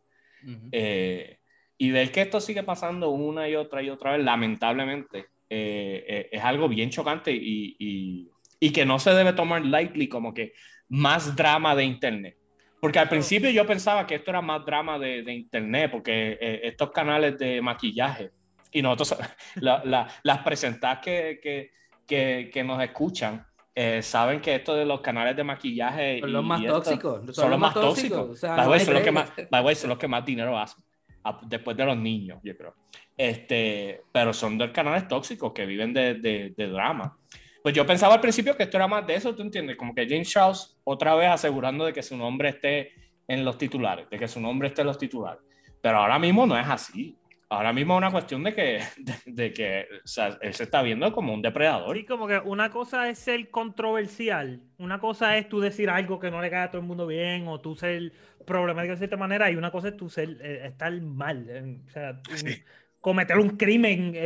Eh, 0.73 1.39
y 1.79 1.91
ver 1.93 2.11
que 2.11 2.23
esto 2.23 2.41
sigue 2.41 2.65
pasando 2.65 3.11
una 3.11 3.49
y 3.49 3.55
otra 3.55 3.81
y 3.81 3.91
otra 3.91 4.17
vez, 4.17 4.25
lamentablemente, 4.25 5.27
eh, 5.51 6.05
eh, 6.09 6.29
es 6.33 6.43
algo 6.43 6.69
bien 6.69 6.91
chocante 6.91 7.31
y, 7.33 7.77
y- 7.79 8.29
y 8.59 8.73
que 8.73 8.85
no 8.85 8.99
se 8.99 9.11
debe 9.15 9.35
tomar 9.35 9.65
lightly 9.65 10.09
como 10.09 10.35
que 10.35 10.53
más 10.89 11.37
drama 11.37 11.77
de 11.77 11.85
Internet. 11.85 12.37
Porque 12.83 12.99
al 12.99 13.09
principio 13.09 13.49
yo 13.51 13.65
pensaba 13.65 14.05
que 14.09 14.17
esto 14.17 14.33
era 14.33 14.41
más 14.43 14.67
drama 14.67 14.99
de, 14.99 15.23
de 15.23 15.33
Internet, 15.33 15.89
porque 15.93 16.37
eh, 16.41 16.61
estos 16.65 16.91
canales 16.91 17.39
de 17.39 17.63
maquillaje 17.63 18.33
y 18.73 18.83
nosotros, 18.83 19.17
la- 19.55 19.83
la- 19.85 20.09
las 20.25 20.39
presentadas 20.39 20.99
que, 20.99 21.39
que, 21.41 21.71
que, 22.05 22.51
que 22.53 22.65
nos 22.65 22.83
escuchan, 22.83 23.47
eh, 23.73 24.03
saben 24.03 24.41
que 24.41 24.57
esto 24.57 24.75
de 24.75 24.85
los 24.85 25.01
canales 25.01 25.37
de 25.37 25.45
maquillaje 25.45 26.19
Son 26.19 26.29
y- 26.29 26.33
los 26.33 26.45
más 26.45 26.61
y 26.61 26.67
tóxicos. 26.67 27.37
son, 27.37 27.51
los 27.51 27.59
más 27.61 27.73
tóxicos. 27.73 28.31
O 28.31 28.35
sea, 28.35 28.57
no 28.57 28.69
way, 28.71 28.81
son, 28.81 28.95
los 28.95 29.03
que 29.05 29.11
break. 29.13 29.49
más, 29.53 29.65
way, 29.65 29.75
son 29.77 29.89
los 29.91 29.99
que 29.99 30.09
más 30.09 30.25
dinero 30.25 30.59
hacen. 30.59 30.83
a- 31.23 31.39
Después 31.47 31.77
de 31.77 31.85
los 31.85 31.97
niños, 31.97 32.41
yo 32.43 32.57
creo. 32.57 32.75
Este, 33.17 34.03
pero 34.11 34.33
son 34.33 34.59
de 34.59 34.73
canales 34.73 35.07
tóxicos 35.07 35.53
que 35.53 35.67
viven 35.67 35.93
de, 35.95 36.15
de- 36.15 36.53
de 36.57 36.67
drama. 36.67 37.17
Pues 37.63 37.75
yo 37.75 37.87
pensaba 37.87 38.15
al 38.15 38.21
principio 38.21 38.57
que 38.57 38.65
esto 38.65 38.77
era 38.77 38.89
más 38.89 39.07
de 39.07 39.15
eso, 39.15 39.35
¿tú 39.35 39.43
entiendes? 39.43 39.77
Como 39.77 39.95
que 39.95 40.07
James 40.09 40.29
Charles 40.31 40.77
otra 40.85 41.15
vez 41.15 41.29
asegurando 41.29 41.85
de 41.85 41.93
que 41.93 42.03
su 42.03 42.17
nombre 42.17 42.49
esté 42.49 42.93
en 43.29 43.45
los 43.45 43.57
titulares, 43.57 44.11
de 44.11 44.19
que 44.19 44.27
su 44.29 44.41
nombre 44.41 44.69
esté 44.69 44.81
en 44.81 44.89
los 44.89 44.99
titulares. 44.99 45.41
Pero 45.81 45.99
ahora 45.99 46.19
mismo 46.19 46.45
no 46.47 46.59
es 46.59 46.67
así. 46.69 47.17
ahora 47.49 47.73
mismo 47.73 47.95
es 47.95 47.99
una 47.99 48.11
cuestión 48.11 48.43
de 48.43 48.55
que, 48.55 48.81
de, 48.99 49.15
de 49.27 49.53
que 49.53 49.87
o 50.05 50.07
sea, 50.09 50.39
él 50.41 50.55
se 50.55 50.65
está 50.65 50.83
viendo 50.83 51.13
como 51.13 51.33
un 51.35 51.43
depredador. 51.43 51.97
Sí, 51.97 52.05
como 52.05 52.27
que 52.27 52.39
una 52.39 52.71
cosa 52.71 53.09
es 53.09 53.19
ser 53.19 53.49
controversial, 53.51 54.61
una 54.79 54.99
cosa 54.99 55.37
es 55.37 55.49
tú 55.49 55.61
decir 55.61 55.89
algo 55.91 56.19
que 56.19 56.31
no 56.31 56.41
le 56.41 56.51
cae 56.51 56.65
a 56.65 56.71
todo 56.71 56.81
el 56.81 56.87
mundo 56.89 57.07
bien, 57.07 57.47
o 57.49 57.61
tú 57.61 57.75
ser 57.77 58.13
problemático 58.47 58.93
de 58.93 58.99
cierta 58.99 59.17
manera, 59.17 59.51
y 59.51 59.57
una 59.57 59.71
cosa 59.71 59.89
es 59.89 59.97
tú 59.97 60.09
ser, 60.09 60.39
eh, 60.43 60.63
estar 60.67 60.93
mal, 61.01 61.47
eh, 61.49 61.79
o 61.87 61.91
sea, 61.91 62.21
un- 62.29 62.37
Sí. 62.49 62.63
cometer 63.01 63.37
un 63.39 63.51
crimen, 63.57 64.13
eh, 64.15 64.21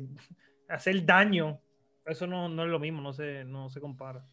hacer 0.68 1.04
daño, 1.06 1.60
eso 2.06 2.26
no, 2.26 2.48
no 2.48 2.64
es 2.64 2.68
lo 2.68 2.78
mismo, 2.78 3.00
no 3.00 3.12
se, 3.12 3.44
no 3.44 3.68
se 3.68 3.80
compara. 3.80 4.26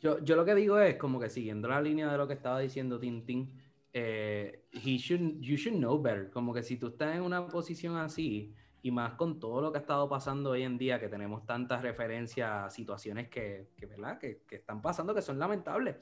Yo, 0.00 0.18
yo 0.24 0.34
lo 0.34 0.44
que 0.44 0.54
digo 0.54 0.78
es 0.78 0.96
como 0.96 1.20
que 1.20 1.28
siguiendo 1.28 1.68
la 1.68 1.80
línea 1.80 2.10
de 2.10 2.18
lo 2.18 2.26
que 2.26 2.34
estaba 2.34 2.58
diciendo 2.58 2.98
Tintín, 2.98 3.52
eh, 3.92 4.64
he 4.72 4.96
should, 4.96 5.40
you 5.40 5.56
should 5.56 5.78
know 5.78 6.00
better. 6.00 6.30
Como 6.30 6.52
que 6.52 6.62
si 6.62 6.76
tú 6.76 6.88
estás 6.88 7.14
en 7.14 7.22
una 7.22 7.46
posición 7.46 7.96
así, 7.96 8.54
y 8.82 8.90
más 8.90 9.14
con 9.14 9.38
todo 9.38 9.60
lo 9.60 9.70
que 9.70 9.78
ha 9.78 9.80
estado 9.82 10.08
pasando 10.08 10.50
hoy 10.50 10.62
en 10.62 10.76
día, 10.76 10.98
que 10.98 11.08
tenemos 11.08 11.46
tantas 11.46 11.82
referencias 11.82 12.50
a 12.50 12.70
situaciones 12.70 13.28
que, 13.28 13.68
que, 13.76 13.86
¿verdad? 13.86 14.18
que, 14.18 14.42
que 14.48 14.56
están 14.56 14.82
pasando 14.82 15.14
que 15.14 15.22
son 15.22 15.38
lamentables. 15.38 15.96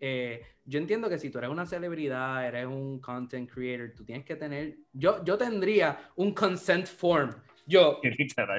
Eh, 0.00 0.42
yo 0.64 0.80
entiendo 0.80 1.08
que 1.08 1.18
si 1.18 1.30
tú 1.30 1.38
eres 1.38 1.50
una 1.50 1.66
celebridad, 1.66 2.44
eres 2.46 2.66
un 2.66 3.00
content 3.00 3.48
creator, 3.48 3.92
tú 3.94 4.04
tienes 4.04 4.24
que 4.24 4.34
tener, 4.34 4.78
yo, 4.92 5.22
yo 5.24 5.36
tendría 5.36 6.10
un 6.16 6.32
consent 6.32 6.86
form. 6.86 7.30
Yo, 7.66 8.00
Literal. 8.02 8.58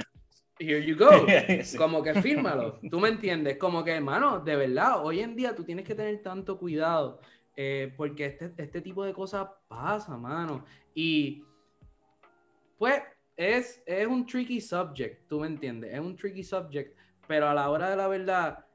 Here 0.64 0.84
you 0.84 0.96
go. 0.96 1.10
Sí. 1.64 1.78
Como 1.78 2.02
que 2.02 2.22
fírmalo, 2.22 2.80
tú 2.90 3.00
me 3.00 3.10
entiendes, 3.10 3.58
como 3.58 3.84
que 3.84 3.92
hermano, 3.92 4.40
de 4.40 4.56
verdad, 4.56 5.04
hoy 5.04 5.20
en 5.20 5.36
día 5.36 5.56
tú 5.56 5.64
tienes 5.64 5.86
que 5.86 5.96
tener 5.96 6.22
tanto 6.22 6.58
cuidado 6.58 7.20
eh, 7.56 7.94
porque 7.96 8.26
este, 8.26 8.52
este 8.58 8.82
tipo 8.82 9.04
de 9.04 9.14
cosas 9.14 9.48
pasa, 9.68 10.18
mano. 10.18 10.66
Y 10.94 11.44
pues 12.78 13.02
es, 13.36 13.82
es 13.86 14.08
un 14.08 14.26
tricky 14.26 14.60
subject, 14.60 15.28
tú 15.28 15.40
me 15.40 15.48
entiendes, 15.48 15.94
es 15.94 16.00
un 16.00 16.16
tricky 16.16 16.44
subject, 16.44 16.98
pero 17.28 17.48
a 17.48 17.54
la 17.54 17.70
hora 17.70 17.90
de 17.90 17.96
la 17.96 18.08
verdad 18.08 18.66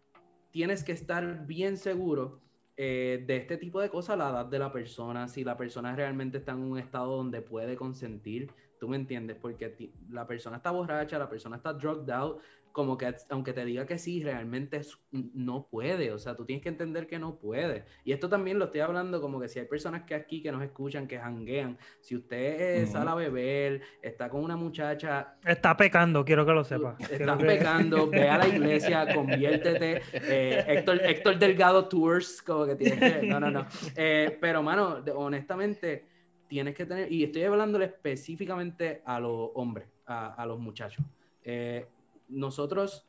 tienes 0.51 0.83
que 0.83 0.93
estar 0.93 1.47
bien 1.47 1.77
seguro 1.77 2.41
eh, 2.77 3.25
de 3.27 3.37
este 3.37 3.57
tipo 3.57 3.81
de 3.81 3.91
cosas, 3.91 4.17
la 4.17 4.31
edad 4.31 4.47
de 4.47 4.59
la 4.59 4.73
persona, 4.73 5.29
si 5.29 5.45
la 5.45 5.57
persona 5.57 5.95
realmente 5.95 6.39
está 6.39 6.53
en 6.53 6.59
un 6.59 6.79
estado 6.79 7.17
donde 7.17 7.43
puede 7.43 7.77
consentir, 7.77 8.51
tú 8.79 8.89
me 8.89 8.97
entiendes, 8.97 9.37
porque 9.41 9.93
la 10.11 10.27
persona 10.27 10.57
está 10.59 10.71
borracha, 10.71 11.19
la 11.19 11.29
persona 11.29 11.57
está 11.57 11.73
drugged 11.73 12.11
out, 12.11 12.41
como 12.71 12.97
que 12.97 13.13
aunque 13.31 13.53
te 13.53 13.65
diga 13.65 13.87
que 13.87 13.99
sí, 13.99 14.23
realmente 14.23 14.77
es- 14.77 14.97
no 15.11 15.67
puede, 15.69 16.13
o 16.13 16.19
sea, 16.19 16.37
tú 16.37 16.45
tienes 16.45 16.63
que 16.63 16.69
entender 16.69 17.09
que 17.09 17.19
no 17.19 17.37
puede. 17.37 17.87
Y 18.05 18.13
esto 18.13 18.29
también 18.29 18.59
lo 18.59 18.67
estoy 18.67 18.81
hablando 18.83 19.21
como 19.21 19.41
que 19.41 19.49
si 19.49 19.59
hay 19.59 19.65
personas 19.67 20.05
que 20.05 20.15
aquí 20.15 20.43
que 20.43 20.53
nos 20.53 20.63
escuchan, 20.63 21.09
que 21.09 21.19
janguean, 21.19 21.77
si 22.01 22.15
usted 22.15 22.83
Ujú. 22.85 22.93
sale 22.93 23.11
a 23.11 23.15
beber, 23.15 23.81
está 24.01 24.29
con 24.29 24.45
una 24.45 24.55
muchacha, 24.57 25.35
Está 25.45 25.77
pecando, 25.77 26.25
quiero 26.25 26.47
que 26.47 26.53
lo 26.53 26.63
sepa. 26.63 26.97
Estás 27.11 27.39
que- 27.39 27.47
pecando, 27.47 28.09
ve 28.11 28.29
a 28.29 28.39
la 28.39 28.47
iglesia, 28.47 29.09
conviértete. 29.15 30.01
eh, 30.13 30.63
Héctor, 30.69 31.01
Héctor 31.03 31.39
Delgado 31.39 31.89
Tours, 31.89 32.43
como 32.43 32.67
que 32.67 32.77
tienes 32.77 33.01
que. 33.01 33.27
No, 33.27 33.41
no, 33.41 33.51
no. 33.51 33.67
Eh, 33.97 34.37
pero, 34.41 34.63
mano, 34.63 35.03
honestamente, 35.17 36.07
tienes 36.49 36.75
que 36.75 36.87
tener. 36.87 37.13
Y 37.13 37.25
estoy 37.25 37.45
hablándole 37.45 37.87
específicamente 37.87 39.03
a 39.05 39.21
los 39.21 39.51
hombres, 39.55 39.89
a, 40.07 40.35
a 40.35 40.47
los 40.47 40.59
muchachos. 40.59 41.05
Eh, 41.43 41.87
nosotros, 42.29 43.07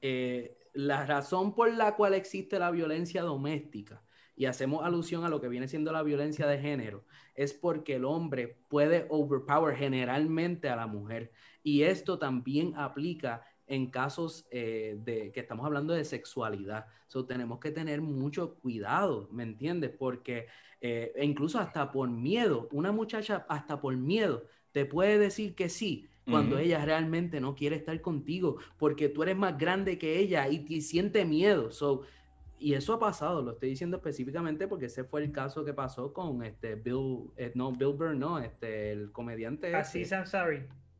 eh, 0.00 0.56
la 0.74 1.04
razón 1.06 1.54
por 1.54 1.72
la 1.72 1.96
cual 1.96 2.14
existe 2.14 2.58
la 2.58 2.70
violencia 2.70 3.22
doméstica, 3.22 4.02
y 4.38 4.46
hacemos 4.46 4.84
alusión 4.84 5.24
a 5.24 5.28
lo 5.28 5.40
que 5.40 5.48
viene 5.48 5.66
siendo 5.66 5.90
la 5.90 6.04
violencia 6.04 6.46
de 6.46 6.60
género, 6.60 7.04
es 7.34 7.52
porque 7.52 7.96
el 7.96 8.04
hombre 8.04 8.56
puede 8.68 9.06
overpower 9.10 9.74
generalmente 9.74 10.68
a 10.68 10.76
la 10.76 10.86
mujer. 10.86 11.32
Y 11.64 11.82
esto 11.82 12.20
también 12.20 12.72
aplica 12.76 13.42
en 13.68 13.90
casos 13.90 14.46
eh, 14.50 14.98
de 15.04 15.30
que 15.32 15.40
estamos 15.40 15.64
hablando 15.64 15.92
de 15.94 16.04
sexualidad. 16.04 16.86
So, 17.06 17.26
tenemos 17.26 17.60
que 17.60 17.70
tener 17.70 18.00
mucho 18.00 18.54
cuidado, 18.54 19.28
¿me 19.30 19.42
entiendes? 19.42 19.90
Porque 19.96 20.46
eh, 20.80 21.12
e 21.14 21.24
incluso 21.24 21.58
hasta 21.58 21.90
por 21.90 22.08
miedo, 22.08 22.68
una 22.72 22.92
muchacha 22.92 23.44
hasta 23.48 23.80
por 23.80 23.96
miedo 23.96 24.44
te 24.72 24.84
puede 24.84 25.18
decir 25.18 25.54
que 25.54 25.68
sí 25.68 26.08
cuando 26.24 26.56
Ujú. 26.56 26.64
ella 26.64 26.84
realmente 26.84 27.40
no 27.40 27.54
quiere 27.54 27.76
estar 27.76 27.98
contigo, 28.02 28.58
porque 28.76 29.08
tú 29.08 29.22
eres 29.22 29.36
más 29.36 29.56
grande 29.56 29.96
que 29.96 30.18
ella 30.18 30.46
y, 30.48 30.58
te 30.58 30.82
siente 30.82 31.24
miedo. 31.24 31.70
So, 31.70 32.02
y 32.58 32.74
eso 32.74 32.92
ha 32.92 32.98
pasado, 32.98 33.40
lo 33.40 33.52
estoy 33.52 33.70
diciendo 33.70 33.96
específicamente 33.96 34.68
porque 34.68 34.86
ese 34.86 35.04
fue 35.04 35.22
el 35.24 35.32
caso 35.32 35.64
que 35.64 35.72
pasó 35.72 36.12
con 36.12 36.44
este 36.44 36.74
Bill, 36.74 37.30
eh, 37.36 37.52
no, 37.54 37.72
Bill 37.72 37.94
Burr, 37.94 38.14
no, 38.14 38.38
este, 38.38 38.92
el 38.92 39.10
comediante. 39.10 39.74
Así 39.74 40.02
este. 40.02 40.16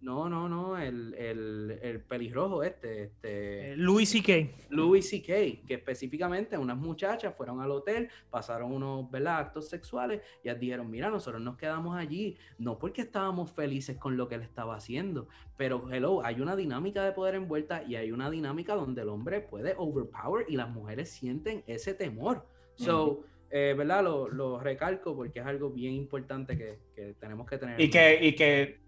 No, 0.00 0.28
no, 0.28 0.48
no, 0.48 0.78
el, 0.78 1.12
el, 1.14 1.78
el 1.82 2.00
pelirrojo 2.00 2.62
este, 2.62 3.04
este, 3.04 3.72
Eh, 3.72 3.76
Louis 3.76 4.08
C.K. 4.08 4.66
Louis 4.70 5.08
C.K., 5.08 5.66
que 5.66 5.74
específicamente 5.74 6.56
unas 6.56 6.76
muchachas 6.76 7.34
fueron 7.34 7.60
al 7.60 7.72
hotel, 7.72 8.08
pasaron 8.30 8.72
unos 8.72 9.10
¿verdad? 9.10 9.38
actos 9.38 9.68
sexuales 9.68 10.22
y 10.44 10.54
dijeron, 10.54 10.88
mira, 10.88 11.10
nosotros 11.10 11.42
nos 11.42 11.56
quedamos 11.56 11.96
allí, 11.96 12.36
no 12.58 12.78
porque 12.78 13.02
estábamos 13.02 13.50
felices 13.50 13.96
con 13.96 14.16
lo 14.16 14.28
que 14.28 14.36
él 14.36 14.42
estaba 14.42 14.76
haciendo, 14.76 15.28
pero 15.56 15.90
hello, 15.90 16.24
hay 16.24 16.40
una 16.40 16.54
dinámica 16.54 17.04
de 17.04 17.12
poder 17.12 17.34
envuelta 17.34 17.82
y 17.82 17.96
hay 17.96 18.12
una 18.12 18.30
dinámica 18.30 18.76
donde 18.76 19.02
el 19.02 19.08
hombre 19.08 19.40
puede 19.40 19.74
overpower 19.76 20.46
y 20.48 20.56
las 20.56 20.70
mujeres 20.70 21.10
sienten 21.10 21.64
ese 21.66 21.94
temor. 21.94 22.46
So, 22.76 23.24
eh, 23.50 23.74
¿verdad? 23.76 24.04
Lo, 24.04 24.28
lo 24.28 24.60
recalco 24.60 25.16
porque 25.16 25.40
es 25.40 25.46
algo 25.46 25.70
bien 25.70 25.94
importante 25.94 26.56
que, 26.56 26.78
que 26.94 27.14
tenemos 27.14 27.48
que 27.48 27.58
tener. 27.58 27.80
Y 27.80 27.84
en 27.84 27.90
que, 27.90 28.18
y 28.22 28.34
que 28.36 28.78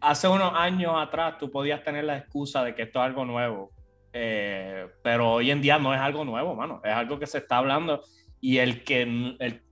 hace 0.00 0.28
unos 0.28 0.52
años 0.54 0.94
atrás 0.96 1.38
tú 1.38 1.50
podías 1.50 1.82
tener 1.82 2.04
la 2.04 2.16
excusa 2.16 2.64
de 2.64 2.74
que 2.74 2.82
esto 2.82 3.00
es 3.00 3.06
algo 3.06 3.24
nuevo. 3.24 3.70
Eh, 4.12 4.86
pero 5.02 5.34
hoy 5.34 5.50
en 5.50 5.60
día 5.62 5.78
no 5.78 5.94
es 5.94 6.00
algo 6.00 6.24
nuevo, 6.24 6.54
mano. 6.54 6.80
Es 6.84 6.92
algo 6.92 7.18
que 7.18 7.26
se 7.26 7.38
está 7.38 7.58
hablando. 7.58 8.02
Y 8.40 8.58
el 8.58 8.82
que, 8.82 9.02
el, 9.02 9.62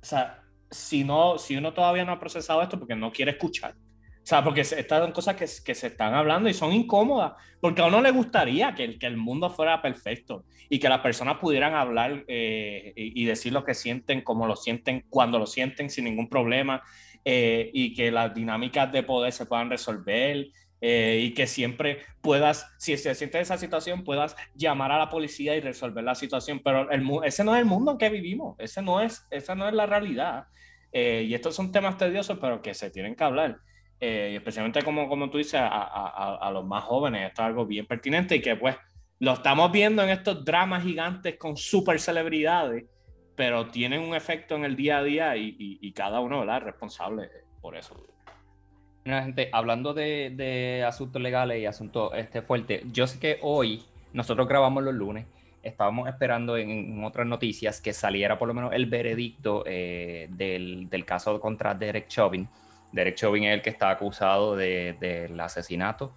o 0.00 0.04
sea, 0.04 0.42
si, 0.70 1.04
no, 1.04 1.38
si 1.38 1.56
uno 1.56 1.72
todavía 1.72 2.04
no 2.04 2.12
ha 2.12 2.20
procesado 2.20 2.62
esto 2.62 2.78
porque 2.78 2.94
no 2.94 3.10
quiere 3.10 3.32
escuchar. 3.32 3.74
O 4.22 4.26
sea, 4.30 4.44
porque 4.44 4.60
estas 4.60 5.00
son 5.00 5.12
cosas 5.12 5.34
que, 5.34 5.46
se 5.46 5.86
están 5.86 6.14
hablando 6.14 6.48
y 6.48 6.54
son 6.54 6.72
incómodas. 6.72 7.32
Porque 7.60 7.82
a 7.82 7.86
uno 7.86 8.00
le 8.00 8.10
gustaría 8.10 8.74
que, 8.74 8.84
el- 8.84 8.98
que 8.98 9.06
el 9.06 9.16
mundo 9.16 9.50
fuera 9.50 9.82
perfecto 9.82 10.44
y 10.68 10.78
que 10.78 10.88
las 10.88 11.00
personas 11.00 11.38
pudieran 11.38 11.74
hablar 11.74 12.24
eh, 12.28 12.92
y 12.94 13.24
decir 13.24 13.52
lo 13.52 13.64
que 13.64 13.74
sienten, 13.74 14.20
como 14.20 14.46
lo 14.46 14.56
sienten, 14.56 15.04
cuando 15.08 15.38
lo 15.38 15.46
sienten, 15.46 15.90
sin 15.90 16.04
ningún 16.04 16.28
problema 16.28 16.82
eh, 17.24 17.70
y 17.72 17.94
que 17.94 18.10
las 18.10 18.34
dinámicas 18.34 18.90
de 18.92 19.02
poder 19.02 19.32
se 19.32 19.46
puedan 19.46 19.70
resolver 19.70 20.46
eh, 20.80 21.20
y 21.24 21.34
que 21.34 21.46
siempre 21.46 21.98
puedas, 22.22 22.66
si 22.78 22.96
se 22.96 23.14
siente 23.14 23.38
esa 23.40 23.58
situación, 23.58 24.02
puedas 24.04 24.34
llamar 24.54 24.92
a 24.92 24.98
la 24.98 25.08
policía 25.10 25.54
y 25.56 25.60
resolver 25.60 26.02
la 26.04 26.14
situación. 26.14 26.60
Pero 26.64 26.90
el, 26.90 27.02
ese 27.24 27.44
no 27.44 27.54
es 27.54 27.60
el 27.60 27.66
mundo 27.66 27.92
en 27.92 27.98
que 27.98 28.08
vivimos, 28.08 28.56
ese 28.58 28.80
no 28.82 29.00
es, 29.00 29.26
esa 29.30 29.54
no 29.54 29.68
es 29.68 29.74
la 29.74 29.86
realidad. 29.86 30.44
Eh, 30.92 31.24
y 31.28 31.34
estos 31.34 31.54
son 31.54 31.70
temas 31.70 31.96
tediosos, 31.98 32.38
pero 32.40 32.62
que 32.62 32.74
se 32.74 32.90
tienen 32.90 33.14
que 33.14 33.24
hablar. 33.24 33.58
Eh, 34.00 34.32
especialmente 34.36 34.82
como, 34.82 35.08
como 35.08 35.28
tú 35.30 35.36
dices, 35.38 35.54
a- 35.60 35.66
a- 35.68 36.36
a 36.40 36.50
los 36.50 36.64
más 36.66 36.84
jóvenes, 36.84 37.28
esto 37.28 37.42
es 37.42 37.46
algo 37.48 37.66
bien 37.66 37.86
pertinente 37.86 38.36
y 38.36 38.40
que 38.40 38.56
pues 38.56 38.74
lo 39.18 39.34
estamos 39.34 39.70
viendo 39.70 40.02
en 40.02 40.08
estos 40.08 40.42
dramas 40.44 40.82
gigantes 40.82 41.36
con 41.36 41.54
super 41.58 42.00
celebridades, 42.00 42.84
pero 43.40 43.68
tienen 43.68 44.02
un 44.02 44.14
efecto 44.14 44.54
en 44.54 44.66
el 44.66 44.76
día 44.76 44.98
a 44.98 45.02
día 45.02 45.34
y, 45.34 45.56
y- 45.58 45.78
y 45.80 45.92
cada 45.92 46.20
uno 46.20 46.40
¿verdad? 46.40 46.58
es 46.58 46.64
responsable 46.64 47.30
por 47.62 47.74
eso. 47.74 47.96
Mira, 49.02 49.22
gente, 49.22 49.48
hablando 49.50 49.94
de, 49.94 50.30
de 50.36 50.84
asuntos 50.86 51.22
legales 51.22 51.58
y 51.58 51.64
asuntos 51.64 52.12
este, 52.16 52.42
fuertes, 52.42 52.82
yo 52.92 53.06
sé 53.06 53.18
que 53.18 53.38
hoy 53.40 53.82
nosotros 54.12 54.46
grabamos 54.46 54.82
los 54.82 54.92
lunes, 54.92 55.24
estábamos 55.62 56.06
esperando 56.06 56.58
en, 56.58 56.68
en 56.68 57.02
otras 57.02 57.26
noticias 57.26 57.80
que 57.80 57.94
saliera 57.94 58.38
por 58.38 58.46
lo 58.48 58.52
menos 58.52 58.74
el 58.74 58.84
veredicto 58.84 59.64
eh, 59.66 60.26
del, 60.32 60.90
del 60.90 61.06
caso 61.06 61.40
contra 61.40 61.72
Derek 61.74 62.08
Chauvin. 62.08 62.46
Derek 62.92 63.14
Chauvin 63.14 63.44
es 63.44 63.54
el 63.54 63.62
que 63.62 63.70
está 63.70 63.88
acusado 63.88 64.54
de- 64.54 64.96
del 65.00 65.40
asesinato 65.40 66.12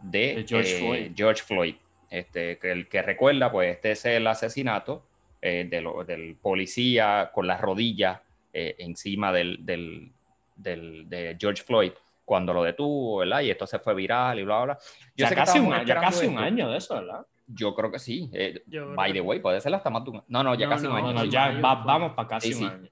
de, 0.00 0.34
De 0.38 0.44
George 0.48 0.74
eh, 0.74 0.78
Floyd. 0.80 1.12
George 1.14 1.42
Floyd. 1.44 1.74
Este, 2.10 2.58
que 2.58 2.72
el 2.72 2.88
que 2.88 3.00
recuerda, 3.00 3.52
pues 3.52 3.72
este 3.76 3.92
es 3.92 4.04
el 4.06 4.26
asesinato 4.26 5.06
eh, 5.46 5.66
de 5.68 5.80
lo- 5.82 6.02
del 6.04 6.36
policía 6.36 7.30
con 7.34 7.46
las 7.46 7.60
rodillas 7.60 8.18
eh, 8.54 8.76
encima 8.78 9.30
del, 9.30 9.58
del- 9.66 10.10
del- 10.56 11.06
de 11.08 11.36
George 11.38 11.62
Floyd 11.62 11.92
cuando 12.24 12.54
lo 12.54 12.62
detuvo, 12.62 13.18
¿verdad? 13.18 13.42
Y 13.42 13.50
esto 13.50 13.66
se 13.66 13.78
fue 13.78 13.94
viral 13.94 14.38
y 14.38 14.42
bla, 14.44 14.56
bla, 14.56 14.64
bla. 14.64 14.78
Yo 14.78 15.12
ya 15.16 15.28
sé 15.28 15.34
que 15.34 15.40
casi, 15.42 15.58
un, 15.58 15.64
estábamos 15.66 15.86
ya 15.86 16.00
casi 16.00 16.26
un 16.26 16.38
año 16.38 16.70
de 16.70 16.78
eso, 16.78 16.94
¿verdad? 16.94 17.26
Yo 17.46 17.74
creo 17.74 17.92
que 17.92 17.98
sí. 17.98 18.30
Eh, 18.32 18.62
by 18.96 19.08
que 19.12 19.18
the 19.18 19.20
way, 19.20 19.40
puede 19.40 19.60
ser 19.60 19.74
hasta 19.74 19.90
más 19.90 20.02
de 20.04 20.10
un 20.12 20.22
No, 20.28 20.42
no, 20.42 20.54
ya 20.54 20.64
No, 20.66 20.72
casi 20.72 20.86
un 20.86 20.92
no, 20.92 20.96
año. 20.96 21.06
No, 21.08 21.12
no, 21.12 21.20
sí, 21.24 21.28
ya 21.30 21.50
va- 21.60 21.74
vamos 21.84 22.12
para 22.14 22.26
casi 22.28 22.48
Sí, 22.48 22.54
sí. 22.54 22.64
un 22.64 22.70
año. 22.70 22.88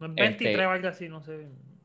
No 0.00 0.06
es 0.08 0.12
Este, 0.16 0.22
23 0.44 0.66
o 0.66 0.70
algo 0.70 0.88
así, 0.88 1.08
no 1.08 1.22
sé. 1.22 1.32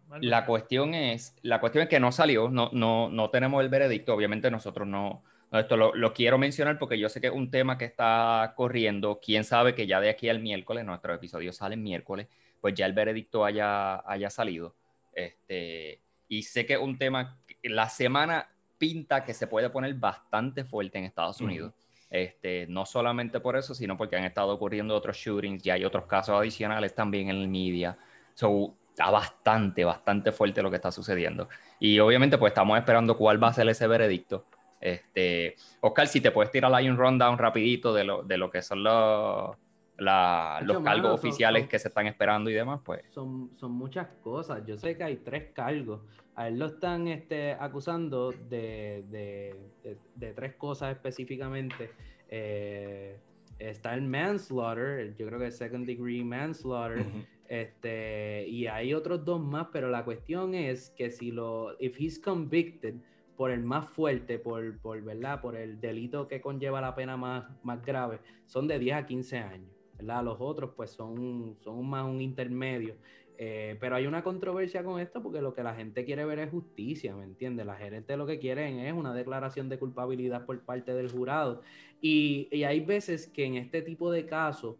algo 0.09 0.27
La 0.27 0.45
cuestión 0.45 0.93
es, 0.93 1.37
la 1.43 1.61
cuestión 1.61 1.83
es 1.83 1.89
que 1.89 2.01
no 2.01 2.11
salió, 2.11 2.49
no, 2.49 2.69
no, 2.73 3.07
no 3.09 3.29
tenemos 3.29 3.63
el 3.63 3.69
veredicto, 3.69 4.13
obviamente 4.13 4.51
nosotros 4.51 4.85
no, 4.85 4.99
no, 5.13 5.23
esto 5.59 5.75
lo, 5.75 5.93
lo 5.93 6.13
quiero 6.13 6.37
mencionar 6.37 6.79
porque 6.79 6.97
yo 6.97 7.09
sé 7.09 7.19
que 7.19 7.27
es 7.27 7.33
un 7.33 7.51
tema 7.51 7.77
que 7.77 7.85
está 7.85 8.53
corriendo, 8.55 9.19
quién 9.23 9.43
sabe 9.43 9.75
que 9.75 9.87
ya 9.87 9.99
de 9.99 10.09
aquí 10.09 10.29
al 10.29 10.39
miércoles, 10.39 10.85
nuestro 10.85 11.13
episodio 11.13 11.51
sale 11.51 11.75
el 11.75 11.81
miércoles, 11.81 12.27
pues 12.61 12.73
ya 12.73 12.85
el 12.85 12.93
veredicto 12.93 13.43
haya, 13.43 14.01
haya 14.09 14.29
salido. 14.29 14.75
Este, 15.13 16.01
y 16.27 16.43
sé 16.43 16.65
que 16.65 16.73
es 16.73 16.79
un 16.79 16.97
tema, 16.97 17.37
la 17.63 17.89
semana 17.89 18.49
pinta 18.77 19.23
que 19.23 19.33
se 19.33 19.47
puede 19.47 19.69
poner 19.69 19.93
bastante 19.95 20.63
fuerte 20.63 20.97
en 20.97 21.05
Estados. 21.05 21.41
Unidos. 21.41 21.73
Este, 22.09 22.65
no 22.67 22.85
solamente 22.85 23.39
por 23.39 23.55
eso, 23.55 23.75
sino 23.75 23.95
porque 23.95 24.15
han 24.15 24.25
estado 24.25 24.53
ocurriendo 24.53 24.95
otros 24.95 25.15
shootings 25.15 25.65
y 25.65 25.69
hay 25.69 25.85
otros 25.85 26.05
casos 26.05 26.37
adicionales 26.37 26.95
también 26.95 27.29
en 27.29 27.37
el 27.37 27.47
media. 27.47 27.97
So, 28.33 28.73
está 28.89 29.09
bastante, 29.11 29.85
bastante 29.85 30.31
fuerte 30.31 30.61
lo 30.61 30.69
que 30.69 30.77
está 30.77 30.91
sucediendo. 30.91 31.47
Y 31.79 31.99
obviamente, 31.99 32.37
pues 32.37 32.51
estamos 32.51 32.77
esperando 32.77 33.15
cuál 33.17 33.41
va 33.41 33.49
a 33.49 33.53
ser 33.53 33.69
ese 33.69 33.87
veredicto. 33.87 34.45
Este, 34.81 35.55
Oscar, 35.79 36.07
si 36.07 36.19
te 36.21 36.31
puedes 36.31 36.51
tirar 36.51 36.73
ahí 36.73 36.89
un 36.89 36.97
rundown 36.97 37.37
rapidito 37.37 37.93
de 37.93 38.03
lo, 38.03 38.23
de 38.23 38.37
lo 38.37 38.49
que 38.49 38.61
son 38.63 38.83
los, 38.83 39.55
la- 39.97 40.59
los 40.65 40.79
cargos 40.81 41.05
son- 41.05 41.13
oficiales 41.13 41.61
son- 41.63 41.69
que 41.69 41.79
se 41.79 41.87
están 41.89 42.07
esperando 42.07 42.49
y 42.49 42.53
demás, 42.53 42.81
pues. 42.83 43.03
Son, 43.11 43.51
son 43.57 43.71
muchas 43.73 44.07
cosas. 44.23 44.65
Yo 44.65 44.75
sé 44.77 44.97
que 44.97 45.03
hay 45.03 45.17
tres 45.17 45.51
cargos. 45.53 46.01
A 46.35 46.47
él 46.47 46.57
lo 46.57 46.65
están 46.65 47.07
este, 47.07 47.53
acusando 47.53 48.31
de, 48.31 49.03
de- 49.09 49.55
de- 49.83 49.97
de 50.15 50.33
tres 50.33 50.55
cosas 50.55 50.93
específicamente. 50.95 51.91
Eh, 52.29 53.19
está 53.59 53.93
el 53.93 54.01
manslaughter, 54.01 55.15
yo 55.17 55.27
creo 55.27 55.37
que 55.37 55.47
es 55.47 55.57
second 55.57 55.85
degree 55.85 56.23
manslaughter. 56.23 57.05
Este, 57.47 58.47
y 58.47 58.65
hay 58.67 58.93
otros 58.93 59.25
dos 59.25 59.41
más, 59.41 59.67
pero 59.73 59.89
la 59.89 60.05
cuestión 60.05 60.55
es 60.55 60.89
que 60.91 61.11
si 61.11 61.31
lo, 61.31 61.75
if 61.79 61.99
he's 61.99 62.17
convicted 62.17 62.95
por 63.41 63.49
el 63.49 63.63
más 63.63 63.89
fuerte, 63.89 64.37
por, 64.37 64.77
por, 64.81 65.01
¿verdad? 65.01 65.41
por 65.41 65.55
el 65.55 65.81
delito 65.81 66.27
que 66.27 66.41
conlleva 66.41 66.79
la 66.79 66.93
pena 66.93 67.17
más, 67.17 67.45
más 67.63 67.83
grave, 67.83 68.19
son 68.45 68.67
de 68.67 68.77
10 68.77 68.95
a 68.97 69.05
15 69.07 69.37
años, 69.39 69.71
¿verdad? 69.97 70.23
Los 70.23 70.37
otros 70.39 70.73
pues 70.75 70.91
son, 70.91 71.57
son 71.63 71.89
más 71.89 72.05
un 72.05 72.21
intermedio. 72.21 72.97
Eh, 73.39 73.77
pero 73.79 73.95
hay 73.95 74.05
una 74.05 74.23
controversia 74.23 74.83
con 74.83 74.99
esto 74.99 75.23
porque 75.23 75.41
lo 75.41 75.55
que 75.55 75.63
la 75.63 75.73
gente 75.73 76.05
quiere 76.05 76.23
ver 76.23 76.37
es 76.37 76.51
justicia, 76.51 77.15
¿me 77.15 77.23
entiendes? 77.23 77.65
La 77.65 77.77
gente 77.77 78.15
lo 78.15 78.27
que 78.27 78.37
quieren 78.37 78.77
es 78.77 78.93
una 78.93 79.11
declaración 79.15 79.69
de 79.69 79.79
culpabilidad 79.79 80.45
por 80.45 80.59
parte 80.59 80.93
del 80.93 81.09
jurado. 81.09 81.63
Y, 81.99 82.47
y 82.51 82.61
hay 82.65 82.81
veces 82.81 83.25
que 83.25 83.45
en 83.45 83.55
este 83.55 83.81
tipo 83.81 84.11
de 84.11 84.27
casos 84.27 84.75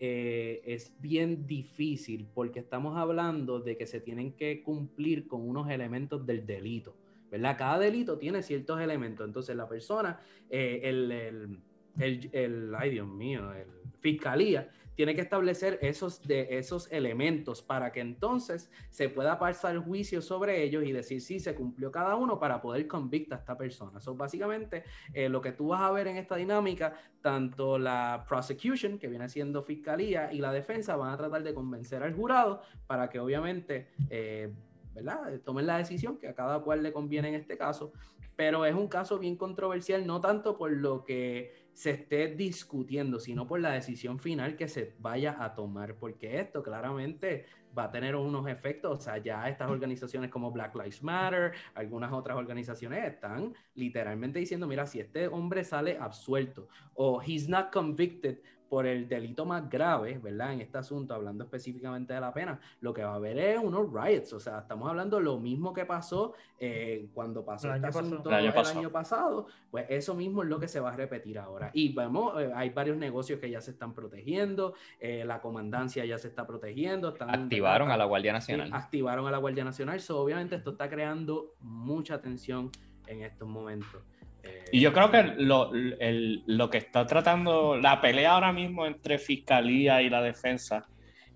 eh, 0.00 0.62
es 0.64 0.94
bien 1.00 1.46
difícil 1.46 2.26
porque 2.32 2.60
estamos 2.60 2.96
hablando 2.96 3.60
de 3.60 3.76
que 3.76 3.86
se 3.86 4.00
tienen 4.00 4.32
que 4.32 4.62
cumplir 4.62 5.28
con 5.28 5.46
unos 5.46 5.68
elementos 5.68 6.24
del 6.24 6.46
delito, 6.46 6.94
¿verdad? 7.30 7.56
Cada 7.58 7.78
delito 7.78 8.18
tiene 8.18 8.42
ciertos 8.42 8.80
elementos. 8.80 9.26
Entonces 9.26 9.54
la 9.56 9.68
persona, 9.68 10.20
eh, 10.48 10.80
el, 10.84 11.12
el, 11.12 11.60
el- 11.98 12.30
el- 12.32 12.74
ay 12.76 12.90
Dios 12.90 13.08
mío, 13.08 13.52
el 13.52 13.66
fiscalía 14.00 14.70
tiene 14.94 15.14
que 15.14 15.20
establecer 15.20 15.78
esos, 15.80 16.26
de 16.26 16.58
esos 16.58 16.90
elementos 16.90 17.62
para 17.62 17.92
que 17.92 18.00
entonces 18.00 18.68
se 18.90 19.08
pueda 19.08 19.38
pasar 19.38 19.78
juicio 19.78 20.20
sobre 20.20 20.62
ellos 20.64 20.82
y 20.84 20.90
decir 20.90 21.20
si 21.20 21.38
se 21.38 21.54
cumplió 21.54 21.92
cada 21.92 22.16
uno 22.16 22.38
para 22.40 22.60
poder 22.60 22.88
convictar 22.88 23.38
a 23.38 23.40
esta 23.42 23.56
persona. 23.56 23.98
Eso 23.98 24.16
básicamente 24.16 24.82
eh, 25.14 25.28
lo 25.28 25.40
que 25.40 25.52
tú 25.52 25.68
vas 25.68 25.82
a 25.82 25.92
ver 25.92 26.08
en 26.08 26.16
esta 26.16 26.34
dinámica, 26.34 26.94
tanto 27.20 27.78
la 27.78 28.24
prosecution, 28.28 28.98
que 28.98 29.06
viene 29.06 29.28
siendo 29.28 29.62
fiscalía, 29.62 30.32
y 30.32 30.38
la 30.38 30.52
defensa 30.52 30.96
van 30.96 31.12
a 31.12 31.16
tratar 31.16 31.44
de 31.44 31.54
convencer 31.54 32.02
al 32.02 32.14
jurado 32.14 32.62
para 32.88 33.08
que 33.08 33.20
obviamente, 33.20 33.90
eh, 34.10 34.52
¿verdad? 34.98 35.40
Tomen 35.44 35.66
la 35.66 35.78
decisión 35.78 36.18
que 36.18 36.28
a 36.28 36.34
cada 36.34 36.60
cual 36.60 36.82
le 36.82 36.92
conviene 36.92 37.28
en 37.28 37.34
este 37.34 37.56
caso. 37.56 37.92
Pero 38.36 38.64
es 38.64 38.74
un 38.74 38.86
caso 38.86 39.18
bien 39.18 39.36
controversial, 39.36 40.06
no 40.06 40.20
tanto 40.20 40.56
por 40.56 40.70
lo 40.70 41.04
que 41.04 41.68
se 41.72 41.90
esté 41.90 42.28
discutiendo, 42.28 43.20
sino 43.20 43.46
por 43.46 43.60
la 43.60 43.72
decisión 43.72 44.18
final 44.18 44.56
que 44.56 44.68
se 44.68 44.94
vaya 44.98 45.36
a 45.38 45.54
tomar, 45.54 45.96
porque 45.96 46.38
esto 46.38 46.62
claramente 46.62 47.46
va 47.76 47.84
a 47.84 47.90
tener 47.90 48.16
unos 48.16 48.48
efectos, 48.48 48.98
o 48.98 49.00
sea, 49.00 49.18
ya 49.18 49.48
estas 49.48 49.70
organizaciones 49.70 50.30
como 50.30 50.50
Black 50.50 50.74
Lives 50.74 51.02
Matter, 51.02 51.52
algunas 51.74 52.12
otras 52.12 52.36
organizaciones 52.36 53.04
están 53.04 53.54
literalmente 53.74 54.40
diciendo, 54.40 54.66
mira, 54.66 54.86
si 54.86 55.00
este 55.00 55.28
hombre 55.28 55.62
sale 55.62 55.96
absuelto 55.98 56.68
o 56.94 57.20
he's 57.24 57.48
not 57.48 57.72
convicted 57.72 58.38
por 58.68 58.86
el 58.86 59.08
delito 59.08 59.44
más 59.46 59.68
grave, 59.70 60.18
¿verdad? 60.18 60.52
En 60.52 60.60
este 60.60 60.78
asunto, 60.78 61.14
hablando 61.14 61.44
específicamente 61.44 62.12
de 62.14 62.20
la 62.20 62.32
pena, 62.32 62.60
lo 62.80 62.92
que 62.92 63.02
va 63.02 63.12
a 63.12 63.14
haber 63.16 63.38
es 63.38 63.58
unos 63.58 63.86
riots, 63.92 64.32
o 64.34 64.40
sea, 64.40 64.58
estamos 64.58 64.88
hablando 64.88 65.20
lo 65.20 65.38
mismo 65.38 65.72
que 65.72 65.84
pasó 65.86 66.34
eh, 66.60 67.08
cuando 67.14 67.44
pasó 67.44 67.68
El 67.68 67.76
este 67.76 67.86
año 67.86 67.92
pasado. 67.92 68.06
asunto 68.08 68.28
El 68.30 68.34
año 68.36 68.46
el 68.48 68.52
pasado. 68.54 68.78
año 68.80 68.90
pasado, 68.90 69.46
pues 69.70 69.86
eso 69.88 70.14
mismo 70.14 70.42
es 70.42 70.48
lo 70.48 70.58
que 70.60 70.68
se 70.68 70.80
va 70.80 70.92
a 70.92 70.96
repetir 70.96 71.38
ahora. 71.38 71.70
Y 71.72 71.92
vemos, 71.94 72.40
eh, 72.40 72.50
hay 72.54 72.70
varios 72.70 72.96
negocios 72.96 73.40
que 73.40 73.50
ya 73.50 73.60
se 73.60 73.70
están 73.70 73.94
protegiendo, 73.94 74.74
eh, 75.00 75.24
la 75.24 75.40
comandancia 75.40 76.04
ya 76.04 76.18
se 76.18 76.28
está 76.28 76.46
protegiendo. 76.46 77.10
Están, 77.10 77.30
Activaron 77.30 77.90
a 77.90 77.96
la 77.96 78.04
Guardia 78.04 78.32
Sí, 78.40 78.52
Nacional. 78.52 78.70
activaron 78.74 79.26
a 79.26 79.30
la 79.30 79.38
Guardia 79.38 79.64
Nacional. 79.64 80.00
So, 80.00 80.20
obviamente 80.20 80.56
esto 80.56 80.72
está 80.72 80.88
creando 80.90 81.54
mucha 81.60 82.20
tensión 82.20 82.70
en 83.06 83.22
estos 83.22 83.48
momentos. 83.48 84.02
Eh, 84.42 84.64
Y 84.72 84.80
yo 84.80 84.92
creo 84.92 85.10
que 85.10 85.22
lo, 85.22 85.72
el- 85.74 86.42
lo 86.46 86.68
que 86.70 86.78
está 86.78 87.06
tratando, 87.06 87.76
la 87.76 88.00
pelea 88.00 88.32
ahora 88.32 88.52
mismo 88.52 88.86
entre 88.86 89.18
fiscalía 89.18 90.02
y 90.02 90.10
la 90.10 90.22
defensa 90.22 90.86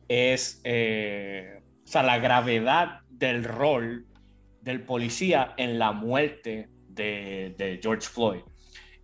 es, 0.08 0.60
eh, 0.64 1.60
o 1.84 1.86
sea, 1.86 2.02
la 2.02 2.18
gravedad 2.18 3.00
del 3.08 3.44
rol 3.44 4.06
del 4.60 4.82
policía 4.82 5.54
en 5.56 5.78
la 5.78 5.92
muerte 5.92 6.68
de, 6.88 7.54
de 7.56 7.80
George 7.82 8.06
Floyd. 8.08 8.42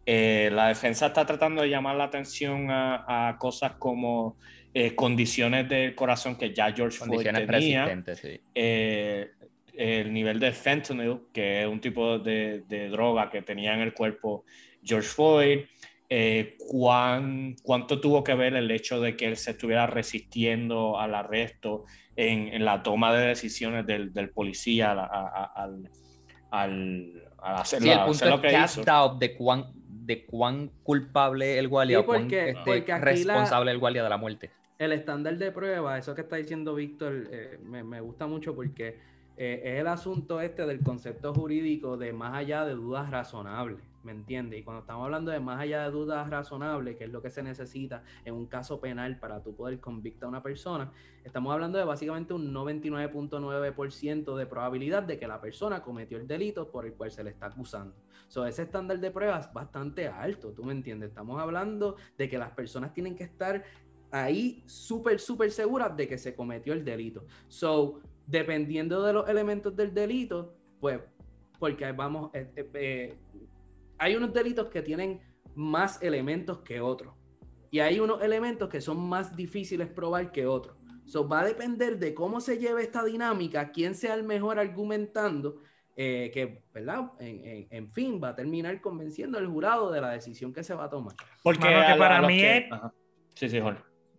Eh, 0.07 0.51
la 0.53 0.69
defensa 0.69 1.07
está 1.09 1.27
tratando 1.27 1.63
de 1.63 1.69
llamar 1.69 1.97
la 1.97 2.05
atención 2.05 2.71
a, 2.71 3.29
a 3.29 3.37
cosas 3.39 3.73
como 3.79 4.37
eh, 4.73 4.95
condiciones 4.95 5.69
del 5.69 5.95
corazón 5.95 6.37
que 6.37 6.55
ya 6.55 6.73
George 6.73 6.99
Floyd 6.99 7.25
Condiciones 7.25 7.47
tenía 7.47 7.85
persistentes, 7.85 8.19
sí. 8.21 8.41
El 9.79 10.13
nivel 10.13 10.41
de 10.41 10.53
fentanyl, 10.53 11.21
que 11.33 11.63
es 11.63 11.69
un 11.69 11.81
tipo 11.81 12.19
de, 12.19 12.65
de 12.67 12.89
droga 12.89 13.31
que 13.31 13.43
tenía 13.43 13.75
en 13.75 13.81
el 13.81 13.95
cuerpo 13.95 14.45
George 14.83 15.09
Floyd, 15.09 15.59
eh, 16.11 16.57
cuán, 16.59 17.55
cuánto 17.63 18.01
tuvo 18.01 18.25
que 18.25 18.35
ver 18.35 18.55
el 18.57 18.71
hecho 18.71 19.01
de 19.01 19.17
que 19.17 19.27
él 19.27 19.37
se 19.37 19.53
estuviera 19.53 19.87
resistiendo 19.87 20.99
al 20.99 21.15
arresto 21.15 21.85
en, 22.17 22.49
en 22.49 22.65
la 22.65 22.83
toma 22.83 23.13
de 23.15 23.27
decisiones 23.29 23.87
del, 23.87 24.13
del 24.13 24.31
policía 24.31 24.93
a- 24.93 25.05
a- 25.05 25.53
al, 25.55 25.89
al, 26.51 27.13
al 27.39 27.57
hacer, 27.57 27.81
Sí, 27.83 27.91
el 27.91 27.99
a 27.99 28.05
punto 28.07 28.17
hacer 28.25 28.29
lo 28.31 28.35
es 28.37 28.41
que 28.41 28.81
hizo. 28.81 29.17
de 29.19 29.37
cuán, 29.37 29.67
de 29.87 30.25
cuán 30.25 30.71
culpable 30.83 31.59
el 31.59 31.69
guardia 31.69 31.99
Sí, 31.99 32.03
o 32.03 32.07
cuán 32.07 32.23
porque- 32.23 32.49
este, 32.51 32.63
porque 32.65 32.93
aquí 32.93 33.01
la- 33.01 33.05
responsable 33.05 33.71
el 33.71 33.79
guardia 33.79 34.03
de 34.03 34.09
la 34.09 34.17
muerte. 34.17 34.51
el 34.79 34.93
estándar 34.93 35.37
de 35.37 35.53
prueba, 35.53 35.99
eso 35.99 36.15
que 36.15 36.23
está 36.23 36.37
diciendo 36.37 36.75
Víctor, 36.75 37.29
eh, 37.31 37.59
me, 37.63 37.85
me 37.85 38.01
gusta 38.01 38.27
mucho 38.27 38.55
porque 38.55 38.97
eh, 39.41 39.63
es 39.63 39.81
el 39.81 39.87
asunto 39.87 40.41
este 40.41 40.67
del 40.67 40.81
concepto 40.81 41.33
jurídico 41.33 41.97
de 41.97 42.13
más 42.13 42.35
allá 42.35 42.65
de 42.65 42.75
dudas 42.75 43.09
razonables, 43.09 43.79
¿me 44.03 44.11
entiendes? 44.11 44.59
Y 44.59 44.63
cuando 44.65 44.81
estamos 44.81 45.05
hablando 45.05 45.31
de 45.31 45.39
más 45.39 45.61
allá 45.61 45.85
de 45.85 45.93
dudas 45.93 46.29
razonables, 46.29 46.97
que 46.97 47.05
es 47.05 47.11
lo 47.11 47.23
que 47.23 47.31
se 47.31 47.45
necesita 47.45 48.03
en 48.25 48.35
un 48.35 48.47
caso 48.47 48.81
penal 48.81 49.17
para 49.21 49.41
tú 49.41 49.55
poder 49.55 49.79
convictar 49.79 50.27
a 50.27 50.31
una 50.31 50.43
persona, 50.43 50.91
estamos 51.23 51.53
hablando 51.53 51.79
de 51.79 51.85
básicamente 51.85 52.35
un 52.35 52.53
99.9% 52.53 54.37
de 54.37 54.47
probabilidad 54.47 55.05
de 55.05 55.21
que 55.21 55.29
la 55.29 55.41
persona 55.41 55.83
cometió 55.83 56.19
el 56.19 56.27
delito 56.27 56.73
por 56.73 56.85
el 56.85 56.95
cual 56.95 57.13
se 57.13 57.23
le 57.23 57.31
está 57.31 57.47
acusando. 57.47 57.95
So, 58.27 58.45
ese 58.45 58.63
estándar 58.63 58.99
de 58.99 59.13
prueba 59.13 59.39
es 59.39 59.53
bastante 59.53 60.09
alto, 60.09 60.51
¿tú 60.51 60.65
me 60.65 60.73
entiendes? 60.73 61.11
Estamos 61.11 61.41
hablando 61.41 61.95
de 62.17 62.29
que 62.29 62.39
las 62.39 62.51
personas 62.51 62.93
tienen 62.93 63.15
que 63.15 63.23
estar 63.23 63.63
ahí 64.11 64.65
súper, 64.67 65.21
súper 65.21 65.53
seguras 65.53 65.97
de 65.97 66.09
que 66.09 66.19
se 66.19 66.35
cometió 66.35 66.73
el 66.73 66.85
delito. 66.85 67.25
So, 67.47 68.01
dependiendo 68.29 69.03
de 69.03 69.13
los 69.15 69.29
elementos 69.29 69.75
del 69.75 69.93
delito, 69.95 70.55
pues, 70.81 71.01
porque 71.59 71.91
vamos, 71.93 72.31
eh, 72.35 72.51
eh, 72.57 72.71
eh, 72.75 73.15
hay 73.99 74.15
unos 74.17 74.33
delitos 74.33 74.69
que 74.69 74.83
tienen 74.83 75.21
más 75.55 76.01
elementos 76.03 76.59
que 76.59 76.81
otros. 76.81 77.15
Y 77.71 77.81
hay 77.81 78.01
unos 78.01 78.23
elementos 78.23 78.69
que 78.69 78.81
son 78.81 78.99
más 79.09 79.35
difíciles 79.35 79.89
probar 79.89 80.31
que 80.31 80.47
otros. 80.47 80.77
So, 81.05 81.27
va 81.27 81.41
a 81.41 81.45
depender 81.45 81.99
de 81.99 82.15
cómo 82.15 82.41
se 82.41 82.59
lleve 82.59 82.83
esta 82.83 83.03
dinámica, 83.03 83.71
quién 83.73 83.95
sea 83.95 84.15
el 84.15 84.25
mejor 84.25 84.59
argumentando, 84.59 85.63
eh, 85.97 86.31
que, 86.33 86.63
¿verdad? 86.73 87.13
En, 87.19 87.45
en- 87.45 87.67
en 87.71 87.91
fin, 87.93 88.21
va 88.23 88.29
a 88.29 88.35
terminar 88.37 88.79
convenciendo 88.81 89.39
al 89.39 89.47
jurado 89.49 89.91
de 89.91 90.01
la 90.03 90.11
decisión 90.11 90.53
que 90.53 90.63
se 90.63 90.75
va 90.75 90.85
a 90.85 90.91
tomar. 90.91 91.15
Porque 91.43 91.65
Mano, 91.65 91.81
que 91.81 91.87
a 91.87 91.95
lo- 91.97 91.99
para 91.99 92.19
a 92.19 92.23
mí 92.23 92.39
que- 92.39 92.57
es-. 92.59 92.69
Sí, 93.35 93.49
sí, 93.49 93.61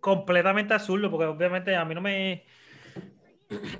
completamente 0.00 0.74
absurdo, 0.74 1.10
porque 1.10 1.26
obviamente 1.26 1.74
a 1.76 1.84
mí 1.84 1.94
no 1.94 2.00
me. 2.00 2.44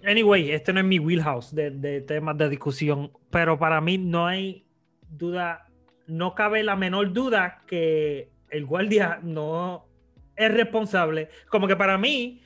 Anyway, 0.05 0.51
este 0.51 0.73
no 0.73 0.81
es 0.81 0.87
mi 0.87 0.99
wheelhouse 0.99 1.55
de, 1.55 2.01
temas 2.03 2.37
de 2.37 2.49
discusión, 2.49 3.13
pero 3.31 3.59
para 3.59 3.81
mí 3.81 3.99
no 3.99 4.27
hay 4.27 4.65
duda, 5.09 5.67
no 6.07 6.35
cabe 6.35 6.63
la 6.63 6.77
menor 6.77 7.13
duda 7.13 7.63
que 7.67 8.31
el 8.51 8.65
guardia 8.65 9.21
no 9.23 9.87
es 10.37 10.53
responsable. 10.53 11.29
Como 11.49 11.69
que 11.69 11.77
para 11.77 11.99
mí, 11.99 12.43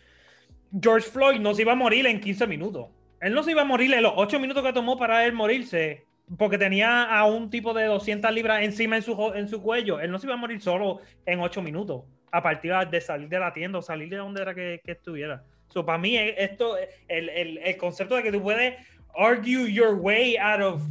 George 0.81 1.09
Floyd 1.09 1.41
no 1.41 1.55
se 1.55 1.63
iba 1.63 1.73
a 1.73 1.77
morir 1.77 2.07
en 2.07 2.21
15 2.21 2.47
minutos. 2.47 2.89
Él 3.21 3.33
no 3.33 3.43
se 3.43 3.53
iba 3.53 3.63
a 3.63 3.67
morir 3.67 3.93
en 3.95 4.03
los 4.03 4.13
8 4.17 4.39
minutos 4.39 4.63
que 4.63 4.73
tomó 4.73 4.99
para 4.99 5.25
él 5.25 5.33
morirse, 5.33 6.05
porque 6.37 6.59
tenía 6.59 7.05
a 7.05 7.25
un 7.25 7.49
tipo 7.49 7.73
de 7.73 7.85
200 7.85 8.31
libras 8.33 8.63
encima 8.63 8.97
en 8.97 9.03
su, 9.03 9.33
en 9.35 9.49
su 9.49 9.63
cuello. 9.63 9.99
Él 10.01 10.11
no 10.11 10.19
se 10.19 10.27
iba 10.27 10.35
a 10.35 10.39
morir 10.39 10.61
solo 10.61 11.01
en 11.25 11.41
8 11.41 11.63
minutos, 11.63 12.03
a 12.31 12.43
partir 12.43 12.75
de 12.91 13.01
salir 13.01 13.29
de 13.29 13.39
la 13.39 13.53
tienda 13.53 13.79
o 13.79 13.83
salir 13.83 14.11
de 14.11 14.17
donde 14.17 14.43
era 14.43 14.55
que 14.55 14.81
estuviera. 14.85 15.43
So, 15.69 15.85
para 15.85 15.99
mí, 15.99 16.17
eh, 16.17 16.35
esto, 16.39 16.77
el, 17.09 17.29
el- 17.29 17.59
el 17.59 17.77
concepto 17.77 18.15
de 18.17 18.23
que 18.23 18.31
tú 18.33 18.43
puedes 18.43 18.75
argue 19.17 19.73
your 19.73 19.95
way 20.01 20.37
out 20.37 20.61
of 20.61 20.83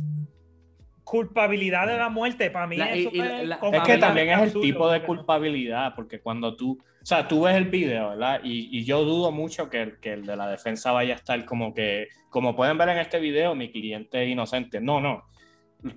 culpabilidad 1.03 1.87
de 1.87 1.97
la 1.97 2.09
muerte. 2.09 2.49
Para 2.49 2.67
mí, 2.67 2.77
La- 2.77 2.91
eso 2.93 3.09
y- 3.11 3.17
y 3.17 3.19
fue 3.21 3.45
la- 3.45 3.55
Es 3.55 3.83
que 3.83 3.97
también 3.97 4.29
es 4.29 4.37
el 4.37 4.43
absurdo, 4.45 4.61
tipo 4.61 4.89
de 4.89 5.03
culpabilidad, 5.03 5.93
porque 5.95 6.19
cuando 6.21 6.55
tú, 6.55 6.79
o 7.01 7.05
sea, 7.05 7.27
tú 7.27 7.41
ves 7.43 7.55
el 7.55 7.65
video, 7.65 8.09
¿verdad? 8.11 8.39
Y, 8.43 8.69
y 8.77 8.85
yo 8.85 9.03
dudo 9.03 9.31
mucho 9.31 9.69
que, 9.69 9.81
el- 9.81 9.99
que 9.99 10.13
el 10.13 10.25
de 10.25 10.35
la 10.37 10.47
defensa 10.49 10.91
vaya 10.91 11.13
a 11.13 11.17
estar 11.17 11.43
como 11.45 11.73
que, 11.73 12.07
como 12.29 12.55
pueden 12.55 12.77
ver 12.77 12.89
en 12.89 12.97
este 12.99 13.19
video, 13.19 13.53
mi 13.55 13.69
cliente 13.71 14.23
es 14.23 14.29
inocente. 14.29 14.79
No, 14.79 14.99
no. 15.01 15.23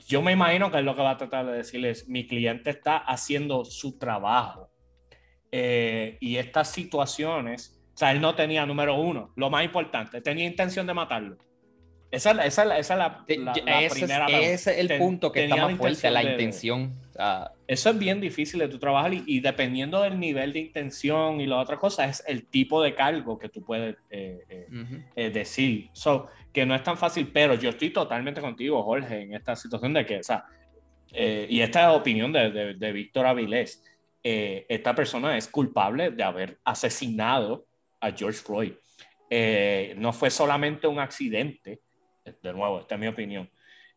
Yo 0.09 0.21
me 0.21 0.33
imagino 0.33 0.71
que 0.73 0.79
es 0.79 0.85
lo 0.85 0.97
que 0.97 1.03
va 1.03 1.13
a 1.13 1.17
tratar 1.17 1.47
de 1.47 1.53
decirles, 1.59 2.09
mi 2.09 2.27
cliente 2.27 2.71
está 2.71 2.97
haciendo 2.97 3.65
su 3.65 3.99
trabajo. 3.99 4.69
Eh, 5.53 6.19
y 6.21 6.37
estas 6.39 6.73
situaciones, 6.73 7.76
o 7.97 7.99
sea, 7.99 8.13
él 8.13 8.21
no 8.21 8.35
tenía 8.35 8.67
número 8.67 8.95
uno, 9.01 9.33
lo 9.37 9.49
más 9.49 9.65
importante, 9.65 10.21
tenía 10.21 10.45
intención 10.45 10.87
de 10.87 10.93
matarlo. 10.93 11.39
Esa, 12.11 12.31
es 12.33 12.53
esa, 12.59 12.63
es 12.63 12.69
la- 12.69 12.79
esa 12.79 12.95
es 12.95 12.99
la, 12.99 13.25
la- 13.45 13.63
la 13.65 13.79
ese, 13.83 13.87
es, 13.87 13.93
primera. 13.95 14.27
ese 14.27 14.71
es 14.81 14.91
el 14.91 14.99
punto 14.99 15.33
que 15.33 15.45
está 15.45 15.57
más 15.57 15.75
fuerte, 15.77 16.11
la 16.11 16.23
de- 16.23 16.31
intención. 16.33 16.93
Ah, 17.19 17.51
eso 17.67 17.89
es 17.91 17.99
bien 17.99 18.21
difícil 18.21 18.61
de 18.61 18.69
tu 18.69 18.79
trabajar 18.79 19.13
y, 19.15 19.25
y 19.27 19.41
dependiendo 19.41 20.03
del 20.03 20.21
nivel 20.21 20.53
de 20.53 20.59
intención 20.61 21.41
y 21.41 21.47
la 21.47 21.57
otra 21.59 21.79
cosa 21.79 22.05
es 22.05 22.23
el 22.29 22.47
tipo 22.47 22.83
de 22.83 22.95
cargo 22.95 23.39
que 23.39 23.49
tú 23.49 23.65
puedes 23.65 23.97
eh, 24.11 24.39
eh, 24.49 24.67
ujú. 24.71 24.97
eh, 25.17 25.31
decir. 25.31 25.89
So, 25.95 26.27
que 26.53 26.65
no 26.67 26.75
es 26.75 26.83
tan 26.83 26.97
fácil, 26.99 27.31
pero 27.33 27.55
yo 27.55 27.71
estoy 27.71 27.91
totalmente 27.91 28.41
contigo, 28.43 28.83
Jorge, 28.83 29.23
en 29.23 29.35
esta 29.35 29.57
situación 29.57 29.95
de 29.95 30.05
que, 30.07 30.19
o 30.19 30.23
sea, 30.23 30.45
eh, 31.13 31.47
y 31.51 31.61
esta 31.61 31.91
es 31.91 31.97
opinión 31.99 32.31
de, 32.33 32.51
de, 32.51 32.75
de 32.75 32.93
Víctor 32.93 33.27
Avilés, 33.27 33.83
eh, 34.23 34.65
esta 34.69 34.95
persona 34.95 35.37
es 35.37 35.49
culpable 35.49 36.11
de 36.11 36.23
haber 36.23 36.59
asesinado 36.65 37.67
a 38.01 38.11
George 38.13 38.39
Floyd. 38.41 38.73
Eh, 39.31 39.95
no 39.99 40.13
fue 40.13 40.31
solamente 40.31 40.87
un 40.87 40.99
accidente, 40.99 41.81
de 42.25 42.53
nuevo, 42.53 42.81
esta 42.81 42.95
es 42.95 43.01
mi 43.01 43.07
opinión. 43.09 43.51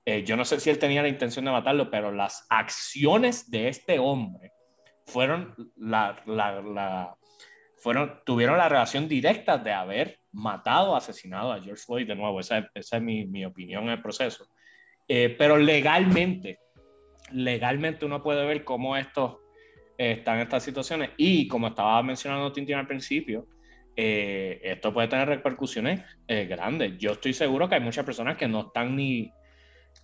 Eh, 0.06 0.24
yo 0.24 0.36
no 0.36 0.46
sé 0.46 0.60
si 0.60 0.70
él 0.70 0.80
tenía 0.80 1.02
la 1.02 1.08
intención 1.08 1.46
de 1.46 1.52
matarlo, 1.52 1.90
pero 1.92 2.12
las 2.12 2.46
acciones 2.50 3.50
de 3.52 3.68
este 3.68 4.00
hombre 4.00 4.52
fueron 5.06 5.56
la, 5.76 6.22
la, 6.26 6.62
la- 6.62 7.16
fueron, 7.78 8.22
tuvieron 8.26 8.58
la 8.58 8.68
relación 8.70 9.08
directa 9.08 9.58
de 9.58 9.72
haber 9.72 10.20
matado, 10.32 10.96
asesinado 10.96 11.52
a 11.54 11.62
George 11.62 11.84
Floyd 11.86 12.08
de 12.08 12.16
nuevo. 12.16 12.40
Esa, 12.40 12.58
es- 12.60 12.66
esa 12.74 12.98
es 12.98 13.04
mi, 13.04 13.26
mi 13.26 13.46
opinión 13.46 13.84
en 13.86 13.90
el 13.92 14.02
proceso. 14.02 14.48
Eh, 15.08 15.36
pero 15.38 15.58
legalmente, 15.58 16.60
legalmente 17.32 18.06
uno 18.06 18.22
puede 18.22 18.46
ver 18.46 18.64
cómo 18.64 18.98
estos 18.98 19.38
eh, 19.98 20.14
están 20.14 20.40
estas 20.40 20.64
situaciones 20.64 21.12
y 21.18 21.48
como 21.48 21.68
estaba 21.68 22.02
mencionando 22.04 22.52
Tintín 22.52 22.76
al 22.76 22.88
principio, 22.88 23.48
eh, 24.02 24.62
esto 24.64 24.94
puede 24.94 25.10
tener 25.10 25.28
repercusiones 25.28 26.02
eh, 26.28 26.46
grandes. 26.46 26.98
Yo 26.98 27.12
estoy 27.12 27.34
seguro 27.34 27.68
que 27.68 27.76
hay 27.76 27.82
muchas 27.82 28.06
personas 28.06 28.38
que 28.38 28.48
no 28.48 28.62
están 28.68 28.96
ni 28.96 29.32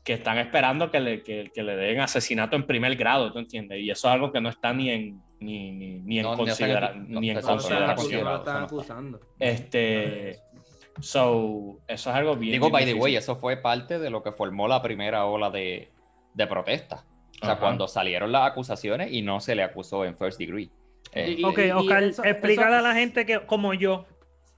que 0.03 0.13
están 0.13 0.37
esperando 0.37 0.91
que 0.91 0.99
le, 0.99 1.23
que, 1.23 1.49
que 1.53 1.63
le 1.63 1.75
den 1.77 1.99
asesinato 2.01 2.55
en 2.57 2.67
primer 2.67 2.95
grado, 2.95 3.31
¿tú 3.31 3.39
entiendes? 3.39 3.79
Y 3.79 3.89
eso 3.89 4.07
es 4.07 4.13
algo 4.13 4.31
que 4.31 4.41
no 4.41 4.49
está 4.49 4.73
ni 4.73 4.89
en, 4.89 5.21
ni, 5.39 5.71
ni, 5.71 5.99
ni 6.01 6.19
en, 6.19 6.23
No, 6.25 6.35
considera- 6.35 6.93
no, 6.93 7.19
ni 7.21 7.29
en 7.31 7.41
consideración. 7.41 8.23
no 8.25 8.29
acusando. 8.35 9.19
Este, 9.39 10.39
so, 10.99 11.79
eso 11.87 12.09
es 12.09 12.15
algo 12.15 12.35
bien. 12.35 12.51
Digo, 12.53 12.65
bien 12.65 12.73
by 12.73 12.81
the 12.83 12.87
difícil. 12.87 13.01
way, 13.03 13.15
eso 13.15 13.35
fue 13.37 13.57
parte 13.57 13.97
de 13.97 14.09
lo 14.09 14.21
que 14.21 14.31
formó 14.31 14.67
la 14.67 14.81
primera 14.81 15.25
ola 15.25 15.49
de, 15.49 15.89
de 16.33 16.47
protesta. 16.47 17.05
O 17.41 17.45
sea, 17.45 17.51
Ajá. 17.53 17.59
cuando 17.61 17.87
salieron 17.87 18.31
las 18.31 18.51
acusaciones 18.51 19.11
y 19.11 19.21
no 19.21 19.39
se 19.39 19.55
le 19.55 19.63
acusó 19.63 20.05
en 20.05 20.17
first 20.17 20.37
degree. 20.39 20.69
Eh, 21.15 21.35
Y- 21.39 21.43
Ok, 21.43 21.59
y 21.65 21.71
Oscar, 21.71 22.03
eso- 22.03 22.23
explícale 22.23 22.75
eso- 22.75 22.85
a 22.85 22.89
la 22.89 22.93
gente 22.93 23.25
que, 23.25 23.39
como 23.45 23.73
yo, 23.73 24.05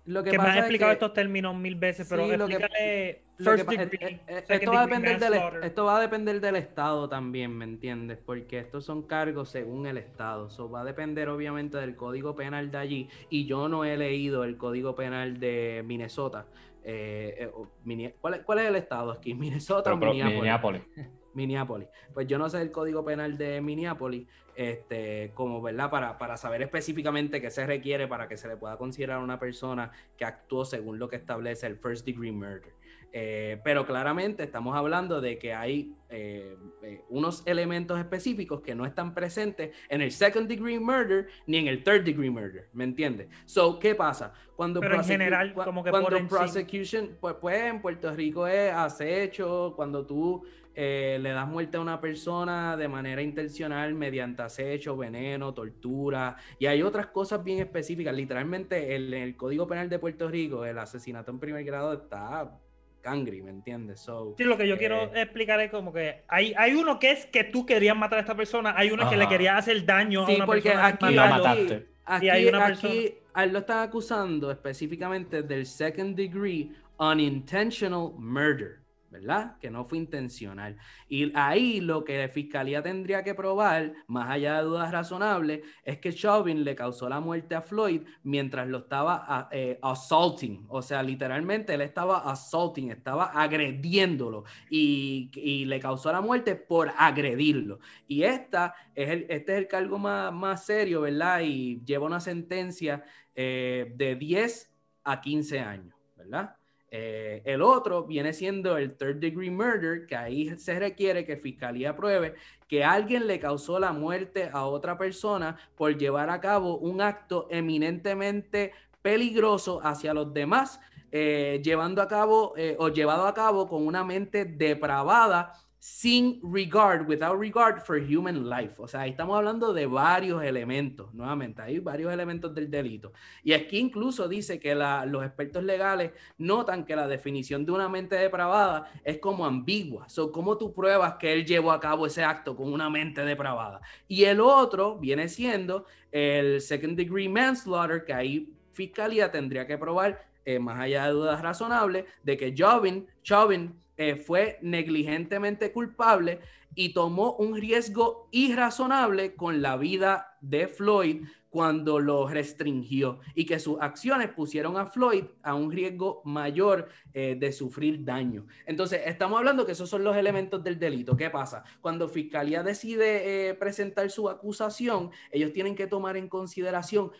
Lo 0.05 0.23
que, 0.23 0.31
que 0.31 0.37
me 0.37 0.43
has 0.45 0.55
es 0.55 0.59
explicado 0.61 0.89
que- 0.89 0.93
estos 0.93 1.13
términos 1.13 1.55
mil 1.55 1.75
veces, 1.75 2.07
pero 2.09 2.25
Sí, 2.25 2.35
lo 2.35 2.47
que- 2.47 2.53
explícale 2.55 3.21
lo 3.37 3.51
que 3.55 3.63
first 3.63 3.91
degree, 3.91 4.19
esto 4.49 4.71
va 4.71 4.81
a 4.81 4.85
depender 4.87 5.19
del 5.19 5.29
manslaughter. 5.31 5.63
esto 5.65 5.85
va 5.85 5.97
a 5.97 6.01
depender 6.01 6.41
del 6.41 6.55
estado 6.55 7.07
también, 7.09 7.55
¿me 7.55 7.65
entiendes? 7.65 8.17
Porque 8.25 8.57
estos 8.59 8.83
son 8.85 9.03
cargos 9.03 9.49
según 9.49 9.85
el 9.85 9.97
estado. 9.97 10.49
So, 10.49 10.69
va 10.71 10.81
a 10.81 10.83
depender 10.85 11.29
obviamente 11.29 11.77
del 11.77 11.95
código 11.95 12.35
penal 12.35 12.71
de 12.71 12.77
allí. 12.79 13.09
Y 13.29 13.45
yo 13.45 13.67
no 13.69 13.85
he 13.85 13.95
leído 13.97 14.43
el 14.43 14.57
código 14.57 14.95
penal 14.95 15.39
de 15.39 15.83
Minnesota. 15.85 16.47
Eh, 16.83 17.49
eh, 17.85 18.13
¿cuál, 18.21 18.33
es, 18.35 18.39
cuál 18.43 18.59
es 18.59 18.65
el 18.67 18.75
estado 18.77 19.11
aquí? 19.11 19.33
¿Minnesota 19.59 19.83
Pero- 19.83 19.97
o 19.97 19.99
pero 19.99 20.11
Minneapolis? 20.13 20.81
Minneapolis. 20.87 21.11
Minneapolis. 21.37 21.87
Pues 22.13 22.27
yo 22.27 22.37
no 22.37 22.49
sé 22.49 22.61
el 22.61 22.71
código 22.71 23.05
penal 23.05 23.37
de 23.37 23.61
Minneapolis, 23.61 24.27
este, 24.55 25.31
como, 25.35 25.61
¿verdad? 25.61 25.89
Para, 25.89 26.17
para 26.17 26.35
saber 26.35 26.63
específicamente 26.63 27.39
qué 27.39 27.51
se 27.51 27.65
requiere 27.65 28.07
para 28.07 28.27
que 28.27 28.37
se 28.37 28.47
le 28.47 28.57
pueda 28.57 28.75
considerar 28.75 29.19
una 29.19 29.39
persona 29.39 29.91
que 30.17 30.25
actuó 30.25 30.65
según 30.65 30.97
lo 30.97 31.07
que 31.07 31.15
establece 31.15 31.67
el 31.67 31.77
first 31.77 32.05
degree 32.05 32.31
murder. 32.31 32.73
Eh, 33.13 33.59
pero 33.63 33.85
claramente 33.85 34.43
estamos 34.43 34.75
hablando 34.75 35.21
de 35.21 35.37
que 35.37 35.53
hay 35.53 35.95
eh, 36.09 36.57
eh, 36.83 37.01
unos 37.09 37.41
elementos 37.45 37.97
específicos 37.97 38.61
que 38.61 38.75
no 38.75 38.85
están 38.85 39.13
presentes 39.13 39.75
en 39.89 40.01
el 40.01 40.11
second 40.11 40.47
degree 40.47 40.79
murder 40.79 41.27
ni 41.45 41.57
en 41.57 41.67
el 41.67 41.83
third 41.83 42.03
degree 42.03 42.29
murder, 42.29 42.67
¿me 42.73 42.83
entiendes? 42.83 43.29
So, 43.45 43.79
¿qué 43.79 43.95
pasa? 43.95 44.33
Cuando 44.55 44.81
Pero 44.81 44.95
en 44.95 45.03
general, 45.05 45.53
como 45.53 45.83
que 45.83 45.89
cuando 45.89 46.09
por 46.09 46.27
prosecution, 46.27 47.17
pues, 47.19 47.35
pues 47.39 47.63
en 47.63 47.81
Puerto 47.81 48.11
Rico 48.13 48.45
es 48.45 48.73
acecho, 48.73 49.73
cuando 49.75 50.05
tú 50.05 50.43
eh, 50.79 51.17
le 51.19 51.31
das 51.31 51.47
muerte 51.47 51.77
a 51.77 51.81
una 51.81 51.99
persona 51.99 52.77
de 52.77 52.87
manera 52.87 53.21
intencional 53.23 53.95
mediante 53.95 54.43
acecho, 54.43 54.95
veneno, 54.95 55.51
tortura, 55.53 56.35
y 56.59 56.67
hay 56.67 56.83
otras 56.83 57.07
cosas 57.07 57.43
bien 57.43 57.57
específicas. 57.59 58.15
Literalmente, 58.15 58.95
el- 58.95 59.11
en 59.11 59.23
el 59.23 59.35
Código 59.35 59.65
Penal 59.67 59.89
de 59.89 59.97
Puerto 59.97 60.27
Rico, 60.29 60.63
el 60.65 60.77
asesinato 60.77 61.31
en 61.31 61.39
primer 61.39 61.63
grado 61.63 61.93
está 61.93 62.59
cangri, 63.01 63.41
¿me 63.41 63.49
entiendes? 63.49 64.01
So, 64.01 64.35
Sí, 64.37 64.43
lo 64.43 64.55
que 64.55 64.67
yo 64.67 64.75
eh, 64.75 64.77
quiero 64.77 65.15
explicar 65.15 65.59
es 65.61 65.71
como 65.71 65.91
que 65.91 66.23
hay, 66.27 66.53
hay 66.55 66.75
uno 66.75 66.99
que 66.99 67.09
es 67.11 67.25
que 67.25 67.43
tú 67.43 67.65
querías 67.65 67.97
matar 67.97 68.19
a 68.19 68.21
esta 68.21 68.35
persona, 68.35 68.73
hay 68.77 68.91
uno 68.91 69.03
que 69.09 69.15
Ajá. 69.15 69.23
le 69.23 69.27
querías 69.29 69.57
hacer 69.57 69.83
daño 69.83 70.23
a 70.23 70.27
Sí, 70.27 70.35
una 70.35 70.45
porque 70.45 70.61
persona. 70.69 70.87
aquí, 70.87 71.05
aquí, 71.05 71.15
mataste. 71.15 71.87
aquí, 72.05 72.25
Y 72.25 72.29
hay 72.29 72.45
una 72.47 72.65
aquí 72.67 73.15
a 73.33 73.43
él 73.45 73.53
lo 73.53 73.59
están 73.59 73.79
acusando 73.87 74.51
específicamente 74.51 75.41
del 75.41 75.65
second 75.65 76.15
degree 76.15 76.71
unintentional 76.99 78.11
murder, 78.17 78.79
¿verdad? 79.19 79.57
Que 79.59 79.69
no 79.71 79.85
fue 79.85 79.97
intencional. 79.97 80.77
Y 81.09 81.31
ahí 81.35 81.79
lo 81.81 82.03
que 82.03 82.17
la 82.19 82.29
fiscalía 82.29 82.81
tendría 82.83 83.23
que 83.23 83.33
probar, 83.33 83.93
más 84.07 84.29
allá 84.29 84.57
de 84.57 84.63
dudas 84.63 84.91
razonables, 84.91 85.61
es 85.83 85.97
que 85.99 86.13
Chauvin 86.13 86.63
le 86.63 86.75
causó 86.75 87.09
la 87.09 87.19
muerte 87.19 87.55
a 87.55 87.61
Floyd 87.61 88.01
mientras 88.23 88.67
lo 88.67 88.79
estaba 88.79 89.23
a- 89.27 89.49
eh, 89.51 89.79
assaulting. 89.81 90.65
O 90.69 90.81
sea, 90.81 91.01
literalmente 91.03 91.73
él 91.73 91.81
estaba 91.81 92.29
assaulting, 92.29 92.91
estaba 92.91 93.25
agrediéndolo 93.25 94.43
y, 94.69 95.31
y 95.35 95.65
le 95.65 95.79
causó 95.79 96.11
la 96.11 96.21
muerte 96.21 96.55
por 96.55 96.91
agredirlo. 96.97 97.79
Y 98.07 98.23
esta 98.23 98.75
es 98.95 99.09
el, 99.09 99.25
este 99.29 99.53
es 99.53 99.57
el 99.59 99.67
cargo 99.67 99.97
más, 99.97 100.31
más 100.33 100.65
serio, 100.65 101.01
¿verdad? 101.01 101.41
Y 101.43 101.81
lleva 101.85 102.05
una 102.05 102.19
sentencia 102.19 103.03
eh, 103.35 103.93
de 103.95 104.15
10 104.15 104.73
a 105.03 105.21
15 105.21 105.59
años, 105.59 105.95
¿verdad? 106.15 106.56
Eh, 106.89 107.41
el 107.43 107.61
otro 107.61 108.03
viene 108.05 108.31
siendo 108.31 108.77
el 108.77 108.95
third 108.95 109.17
degree 109.17 109.51
murder, 109.51 110.05
que 110.05 110.15
ahí 110.15 110.57
se 110.57 110.79
requiere 110.79 111.25
que 111.25 111.35
fiscalía 111.35 111.95
pruebe 111.95 112.35
que 112.67 112.83
alguien 112.83 113.27
le 113.27 113.39
causó 113.39 113.79
la 113.79 113.91
muerte 113.91 114.49
a 114.51 114.65
otra 114.65 114.97
persona 114.97 115.57
por 115.75 115.97
llevar 115.97 116.29
a 116.29 116.39
cabo 116.39 116.77
un 116.77 117.01
acto 117.01 117.47
eminentemente 117.49 118.71
peligroso 119.01 119.79
hacia 119.83 120.13
los 120.13 120.33
demás, 120.33 120.79
eh, 121.11 121.61
llevando 121.63 122.01
a 122.01 122.07
cabo 122.07 122.53
eh, 122.57 122.75
o 122.79 122.89
llevado 122.89 123.25
a 123.25 123.33
cabo 123.33 123.67
con 123.67 123.85
una 123.85 124.03
mente 124.03 124.45
depravada 124.45 125.53
sin 125.79 126.39
regard, 126.41 127.07
without 127.07 127.39
regard 127.39 127.81
for 127.81 127.97
human 127.99 128.49
life. 128.49 128.73
O 128.77 128.87
sea, 128.87 129.01
ahí 129.01 129.11
estamos 129.11 129.37
hablando 129.37 129.73
de 129.73 129.85
varios 129.85 130.43
elementos, 130.43 131.13
nuevamente, 131.13 131.61
hay 131.61 131.79
varios 131.79 132.11
elementos 132.11 132.53
del 132.53 132.69
delito. 132.69 133.13
Y 133.43 133.53
aquí 133.53 133.77
incluso 133.77 134.27
dice 134.27 134.59
que 134.59 134.73
la- 134.73 135.05
los 135.05 135.23
expertos 135.23 135.63
legales 135.63 136.11
notan 136.37 136.83
que 136.83 136.95
la 136.95 137.07
definición 137.07 137.65
de 137.65 137.71
una 137.71 137.87
mente 137.89 138.15
depravada 138.15 138.91
es 139.03 139.19
como 139.19 139.45
ambigua. 139.45 140.09
So, 140.09 140.31
¿Cómo 140.31 140.57
tú 140.57 140.73
pruebas 140.73 141.15
que 141.15 141.31
él 141.31 141.45
llevó 141.45 141.71
a 141.71 141.79
cabo 141.79 142.05
ese 142.07 142.23
acto 142.23 142.55
con 142.55 142.71
una 142.73 142.89
mente 142.89 143.23
depravada? 143.23 143.81
Y 144.07 144.23
el 144.23 144.39
otro 144.41 144.97
viene 144.97 145.27
siendo 145.29 145.85
el 146.11 146.59
second 146.61 146.97
degree 146.97 147.29
manslaughter, 147.29 148.03
que 148.03 148.13
ahí 148.13 148.53
fiscalía 148.71 149.31
tendría 149.31 149.65
que 149.67 149.77
probar, 149.77 150.25
eh, 150.45 150.59
más 150.59 150.79
allá 150.79 151.05
de 151.05 151.11
dudas 151.11 151.41
razonables, 151.41 152.05
de 152.23 152.37
que 152.37 152.53
Chauvin, 152.53 153.07
Chauvin 153.23 153.75
eh, 153.97 154.15
fue 154.15 154.59
negligentemente 154.61 155.71
culpable 155.71 156.39
y 156.75 156.93
tomó 156.93 157.33
un 157.33 157.55
riesgo 157.55 158.29
irrazonable 158.31 159.35
con 159.35 159.61
la 159.61 159.77
vida 159.77 160.37
de 160.41 160.67
Floyd 160.67 161.23
cuando 161.49 161.99
lo 161.99 162.27
restringió 162.27 163.19
y 163.33 163.45
que 163.45 163.59
sus 163.59 163.77
acciones 163.81 164.29
pusieron 164.29 164.77
a 164.77 164.85
Floyd 164.85 165.23
a 165.41 165.55
un 165.55 165.71
riesgo 165.71 166.21
mayor 166.25 166.89
eh, 167.13 167.35
de 167.39 167.51
sufrir 167.51 168.03
daño. 168.03 168.45
Entonces, 168.65 169.01
estamos 169.05 169.39
hablando 169.39 169.65
que 169.65 169.71
esos 169.71 169.89
son 169.89 170.03
los 170.03 170.15
elementos 170.15 170.63
del 170.63 170.77
delito. 170.77 171.17
¿Qué 171.17 171.31
pasa? 171.31 171.63
Cuando 171.81 172.09
Fiscalía 172.09 172.61
decide 172.61 173.49
eh, 173.49 173.53
presentar 173.55 174.11
su 174.11 174.29
acusación, 174.29 175.09
ellos 175.31 175.53
tienen 175.53 175.75
que 175.75 175.87
tomar 175.87 176.17
en 176.17 176.27
consideración 176.27 177.11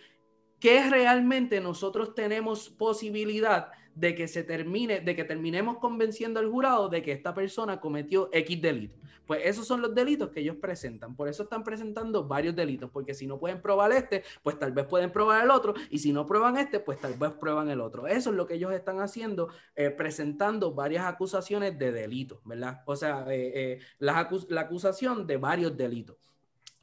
¿qué 0.59 0.89
realmente 0.89 1.61
nosotros 1.61 2.15
tenemos 2.15 2.69
posibilidad 2.69 3.71
que 3.99 4.27
se 4.27 4.43
termine, 4.43 5.01
de 5.01 5.15
que 5.15 5.23
terminemos 5.23 5.77
convenciendo 5.77 6.39
al 6.39 6.49
jurado 6.49 6.89
de 6.89 7.01
que 7.01 7.11
esta 7.11 7.33
persona 7.33 7.79
cometió 7.79 8.29
X 8.31 8.61
delito? 8.61 8.95
Pues 9.27 9.41
esos 9.43 9.67
son 9.67 9.81
los 9.81 9.93
delitos 9.93 10.29
que 10.29 10.39
ellos 10.39 10.55
presentan. 10.55 11.15
Por 11.15 11.27
eso 11.27 11.43
están 11.43 11.63
presentando 11.63 12.25
varios 12.25 12.55
delitos, 12.55 12.89
porque 12.89 13.13
si 13.13 13.27
no 13.27 13.37
pueden 13.37 13.61
probar 13.61 13.91
este, 13.91 14.23
pues 14.41 14.57
tal 14.57 14.71
vez 14.71 14.85
pueden 14.85 15.11
probar 15.11 15.43
el 15.43 15.51
otro, 15.51 15.73
y 15.89 15.99
si 15.99 16.13
no 16.13 16.25
prueban 16.25 16.57
este, 16.57 16.79
pues 16.79 16.99
tal 16.99 17.13
vez 17.15 17.31
prueban 17.33 17.69
el 17.69 17.81
otro. 17.81 18.07
Eso 18.07 18.29
es 18.29 18.35
lo 18.35 18.47
que 18.47 18.53
ellos 18.53 18.71
están 18.71 19.01
haciendo, 19.01 19.49
eh, 19.75 19.89
presentando 19.89 20.73
varias 20.73 21.05
acusaciones 21.05 21.77
de 21.77 21.91
delitos, 21.91 22.39
¿verdad? 22.45 22.81
O 22.85 22.95
sea, 22.95 23.25
eh, 23.27 23.51
eh, 23.53 23.79
la, 23.99 24.29
acusación 24.59 25.27
de 25.27 25.37
varios 25.37 25.75
delitos. 25.75 26.15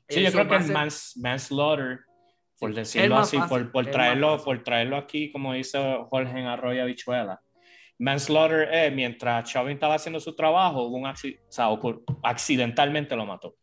Sí, 0.06 0.22
yo 0.22 0.30
creo 0.30 0.46
que 0.46 0.56
es 0.56 1.16
manslaughter, 1.16 2.00
por 2.58 2.74
decirlo 2.74 3.18
así, 3.18 3.38
por, 3.48 3.70
por 3.70 3.86
traerlo, 3.86 4.42
por 4.42 4.62
traerlo 4.62 4.96
aquí, 4.96 5.30
como 5.32 5.52
dice 5.52 5.78
Jorge 6.10 6.38
en 6.38 6.46
Arroyo 6.46 6.82
Habichuela 6.82 7.40
Manslaughter 7.98 8.68
es 8.72 8.92
mientras 8.92 9.50
Chauvin 9.50 9.74
estaba 9.74 9.94
haciendo 9.94 10.20
su 10.20 10.34
trabajo, 10.34 10.82
hubo 10.82 10.96
un 10.96 11.06
accidente, 11.06 11.42
o 11.48 11.52
sea, 11.52 11.68
accidentalmente 12.22 13.14
lo 13.14 13.24
mató. 13.24 13.54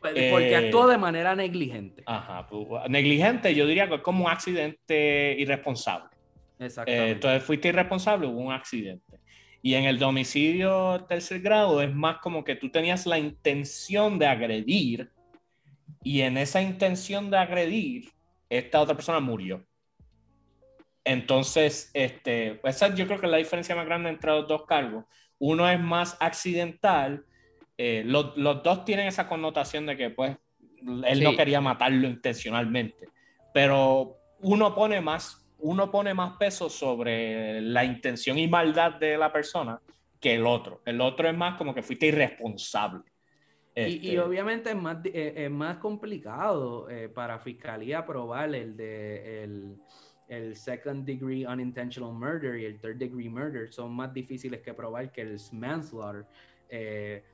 Pues, 0.00 0.30
porque 0.30 0.50
eh, 0.50 0.56
actuó 0.56 0.86
de 0.86 0.98
manera 0.98 1.34
negligente. 1.34 2.02
Ajá, 2.06 2.46
pues, 2.46 2.88
negligente, 2.88 3.54
yo 3.54 3.66
diría 3.66 3.88
que 3.88 3.96
es 3.96 4.02
como 4.02 4.26
un 4.26 4.30
accidente 4.30 5.34
irresponsable. 5.38 6.10
Exactamente. 6.58 7.08
Eh, 7.08 7.12
entonces 7.12 7.42
fuiste 7.42 7.68
irresponsable, 7.68 8.26
hubo 8.26 8.40
un 8.40 8.52
accidente. 8.52 9.18
Y 9.62 9.74
en 9.74 9.84
el 9.84 9.98
domicilio 9.98 11.04
tercer 11.08 11.40
grado 11.40 11.80
es 11.80 11.92
más 11.92 12.18
como 12.18 12.44
que 12.44 12.54
tú 12.54 12.70
tenías 12.70 13.06
la 13.06 13.18
intención 13.18 14.18
de 14.18 14.26
agredir 14.26 15.10
y 16.02 16.20
en 16.20 16.36
esa 16.36 16.60
intención 16.60 17.30
de 17.30 17.38
agredir, 17.38 18.10
esta 18.58 18.80
otra 18.80 18.94
persona 18.94 19.20
murió. 19.20 19.64
Entonces, 21.04 21.90
este, 21.92 22.60
esa 22.64 22.94
yo 22.94 23.06
creo 23.06 23.20
que 23.20 23.26
es 23.26 23.32
la 23.32 23.38
diferencia 23.38 23.76
más 23.76 23.84
grande 23.84 24.08
entre 24.08 24.30
los 24.30 24.48
dos 24.48 24.64
cargos. 24.64 25.04
Uno 25.38 25.68
es 25.68 25.78
más 25.78 26.16
accidental, 26.20 27.24
eh, 27.76 28.02
los, 28.06 28.34
dos 28.36 28.84
tienen 28.84 29.08
esa 29.08 29.28
connotación 29.28 29.84
de 29.86 29.96
que 29.96 30.10
pues 30.10 30.36
él 31.06 31.22
no 31.22 31.36
quería 31.36 31.60
matarlo 31.60 32.06
intencionalmente, 32.06 33.08
pero 33.52 34.16
uno 34.40 34.74
pone 34.74 35.00
más, 35.00 35.46
uno 35.58 35.90
pone 35.90 36.14
más 36.14 36.36
peso 36.38 36.70
sobre 36.70 37.60
la 37.60 37.84
intención 37.84 38.38
y 38.38 38.46
maldad 38.46 38.94
de 38.94 39.18
la 39.18 39.32
persona 39.32 39.80
que 40.20 40.34
el 40.34 40.46
otro. 40.46 40.82
El 40.86 41.00
otro 41.00 41.28
es 41.28 41.36
más 41.36 41.56
como 41.56 41.74
que 41.74 41.82
fuiste 41.82 42.06
irresponsable. 42.06 43.02
Y, 43.76 43.80
este 43.80 44.20
obviamente 44.20 44.70
es 44.70 44.76
más, 44.76 44.98
eh, 45.04 45.34
es 45.36 45.50
más 45.50 45.78
complicado 45.78 46.88
eh, 46.88 47.08
para 47.08 47.38
fiscalía 47.38 48.06
probar 48.06 48.54
el 48.54 48.76
de 48.76 49.42
el, 49.42 49.76
el 50.28 50.54
second 50.54 51.04
degree 51.04 51.46
unintentional 51.46 52.12
murder 52.12 52.58
y 52.58 52.66
el 52.66 52.78
third 52.78 52.96
degree 52.96 53.28
murder 53.28 53.72
son 53.72 53.92
más 53.92 54.12
difíciles 54.12 54.60
que 54.60 54.72
probar 54.74 55.10
que 55.10 55.22
el 55.22 55.38
manslaughter. 55.52 56.26
Eh, 56.68 57.24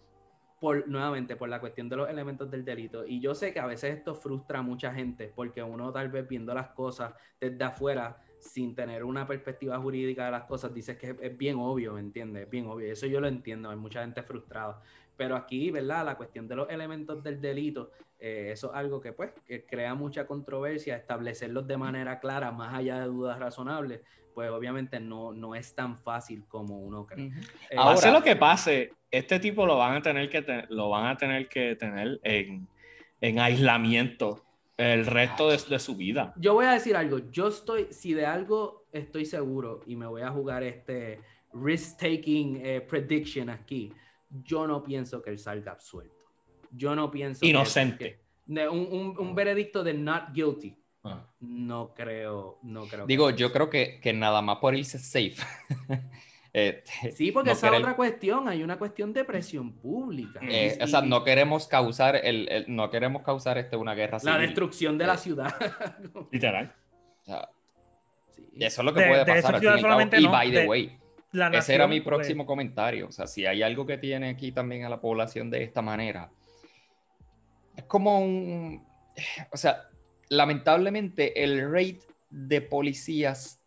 por, 0.61 0.87
nuevamente, 0.87 1.37
por 1.37 1.49
la 1.49 1.59
cuestión 1.59 1.89
de 1.89 1.97
los 1.97 2.09
elementos 2.09 2.51
del 2.51 2.65
delito. 2.65 3.07
Y 3.07 3.19
yo 3.19 3.35
sé 3.35 3.53
que 3.53 3.61
a 3.61 3.67
veces 3.67 3.97
esto 3.97 4.15
frustra 4.15 4.59
a 4.59 4.63
mucha 4.63 4.93
gente 4.93 5.33
porque 5.35 5.63
uno 5.63 5.91
tal 5.91 6.11
vez 6.11 6.29
viendo 6.29 6.53
las 6.53 6.69
cosas 6.69 7.15
desde 7.41 7.65
afuera 7.65 8.23
sin 8.39 8.75
tener 8.75 9.05
una 9.05 9.27
perspectiva 9.27 9.79
jurídica 9.79 10.27
de 10.27 10.31
las 10.31 10.45
cosas, 10.45 10.73
dice 10.73 10.97
que 10.97 11.17
es, 11.21 11.37
bien 11.37 11.57
obvio, 11.59 11.95
¿me 11.95 12.01
entiendes? 12.01 12.45
Es 12.45 12.51
bien 12.51 12.67
obvio. 12.67 12.93
Eso 12.93 13.07
yo 13.07 13.21
lo 13.21 13.29
entiendo, 13.29 13.71
hay 13.71 13.77
mucha 13.77 14.03
gente 14.03 14.23
frustrada. 14.23 14.81
Pero 15.21 15.37
aquí, 15.37 15.71
¿verdad? 15.71 16.07
La 16.07 16.17
cuestión 16.17 16.49
de 16.49 16.57
los 16.57 16.71
elementos 16.71 17.23
del 17.23 17.43
delito 17.43 17.91
eh, 18.19 18.53
eso 18.53 18.71
es 18.71 18.75
algo 18.75 19.03
que 19.03 19.13
pues 19.13 19.33
que 19.47 19.67
crea 19.67 19.95
mucha 19.95 20.27
controversia, 20.27 20.97
establecerlos 20.97 21.67
de 21.67 21.77
manera 21.77 22.21
clara, 22.21 22.51
más 22.53 22.73
allá 22.73 23.01
de 23.01 23.07
dudas 23.07 23.39
razonables, 23.39 24.01
pues 24.35 24.51
obviamente 24.51 24.99
no, 24.99 25.35
no 25.35 25.55
es 25.55 25.75
tan 25.75 25.99
fácil 25.99 26.47
como 26.49 26.79
uno 26.79 27.05
cree. 27.05 27.33
Eh, 27.69 27.77
Ahora, 27.77 28.11
lo 28.11 28.23
que 28.23 28.35
pase, 28.35 28.95
este 29.11 29.39
tipo 29.41 29.67
lo 29.67 29.77
van 29.77 29.97
a 29.97 30.01
tener 30.01 30.31
que, 30.31 30.65
lo 30.71 30.89
van 30.89 31.09
a 31.09 31.19
tener, 31.19 31.51
que 31.51 31.77
tener 31.77 32.19
en, 32.23 32.67
en 33.21 33.39
aislamiento 33.39 34.43
el 34.79 35.05
resto 35.05 35.51
de, 35.51 35.59
de, 35.69 35.79
su 35.79 35.97
vida. 35.97 36.33
Yo 36.37 36.55
voy 36.55 36.65
a 36.65 36.73
decir 36.73 36.97
algo, 36.97 37.19
yo 37.31 37.49
estoy, 37.49 37.89
si 37.91 38.15
de 38.15 38.25
algo 38.25 38.87
estoy 38.91 39.27
seguro 39.27 39.83
y 39.87 39.97
me 39.97 40.07
voy 40.07 40.23
a 40.23 40.31
jugar 40.31 40.63
este 40.63 41.21
risk-taking 41.53 42.61
eh, 42.65 42.81
prediction 42.81 43.51
aquí, 43.51 43.93
yo 44.31 44.67
no 44.67 44.83
pienso 44.83 45.23
que 45.23 45.31
él 45.31 45.39
salga 45.39 45.73
absuelto. 45.73 46.15
Yo 46.71 46.95
no 46.95 47.11
pienso. 47.11 47.45
Inocente. 47.45 48.21
un, 48.47 48.89
un, 48.91 49.19
un, 49.19 49.35
veredicto 49.35 49.83
de 49.83 49.95
not 49.95 50.33
guilty. 50.33 50.77
Ah. 51.03 51.27
No 51.41 51.95
creo, 51.95 52.59
no 52.63 52.87
creo. 52.87 53.07
Digo, 53.07 53.31
yo 53.31 53.53
creo 53.53 53.71
que, 53.71 54.01
que, 54.01 54.13
nada 54.13 54.43
más 54.43 54.59
por 54.59 54.75
irse 54.75 54.99
safe. 54.99 55.37
Este, 56.53 57.13
sí, 57.13 57.31
porque 57.31 57.53
esa 57.53 57.69
es 57.69 57.79
otra 57.79 57.95
cuestión, 57.95 58.49
hay 58.49 58.65
una 58.65 58.77
cuestión 58.77 59.13
de 59.13 59.25
presión 59.25 59.73
pública. 59.73 60.41
Eh, 60.43 60.77
o 60.83 60.87
sea, 60.89 61.01
no 61.01 61.23
queremos 61.23 61.69
causar 61.69 62.17
el, 62.17 62.65
no 62.67 62.91
queremos 62.91 63.23
causar 63.23 63.57
este, 63.59 63.77
una 63.77 63.95
guerra 63.95 64.19
civil. 64.19 64.35
La 64.35 64.41
destrucción 64.41 64.99
de 64.99 65.07
la 65.07 65.15
eh, 65.15 65.19
ciudad. 65.19 65.55
Literal. 66.33 66.75
Eso 67.25 68.81
es 68.81 68.85
lo 68.85 68.93
que 68.93 69.03
puede 69.03 69.25
pasar. 69.25 69.63
y 70.19 70.27
by 70.27 70.51
the 70.51 70.67
way, 70.67 71.00
ese 71.33 71.75
era 71.75 71.87
mi 71.87 72.01
próximo 72.01 72.47
comentario. 72.47 73.09
O 73.09 73.13
sea, 73.13 73.27
si 73.27 73.47
hay 73.47 73.63
algo 73.63 73.87
que 73.87 73.99
tiene 73.99 74.31
aquí 74.31 74.53
también 74.53 74.85
a 74.85 74.89
la 74.89 75.01
población 75.01 75.51
de 75.51 75.63
esta 75.63 75.83
manera, 75.83 76.31
es 77.77 77.85
como 77.85 78.21
un, 78.21 78.85
o 79.53 79.57
sea, 79.57 79.89
lamentablemente 80.29 81.43
el 81.43 81.71
rate 81.71 82.01
de 82.31 82.61
policías, 82.61 83.61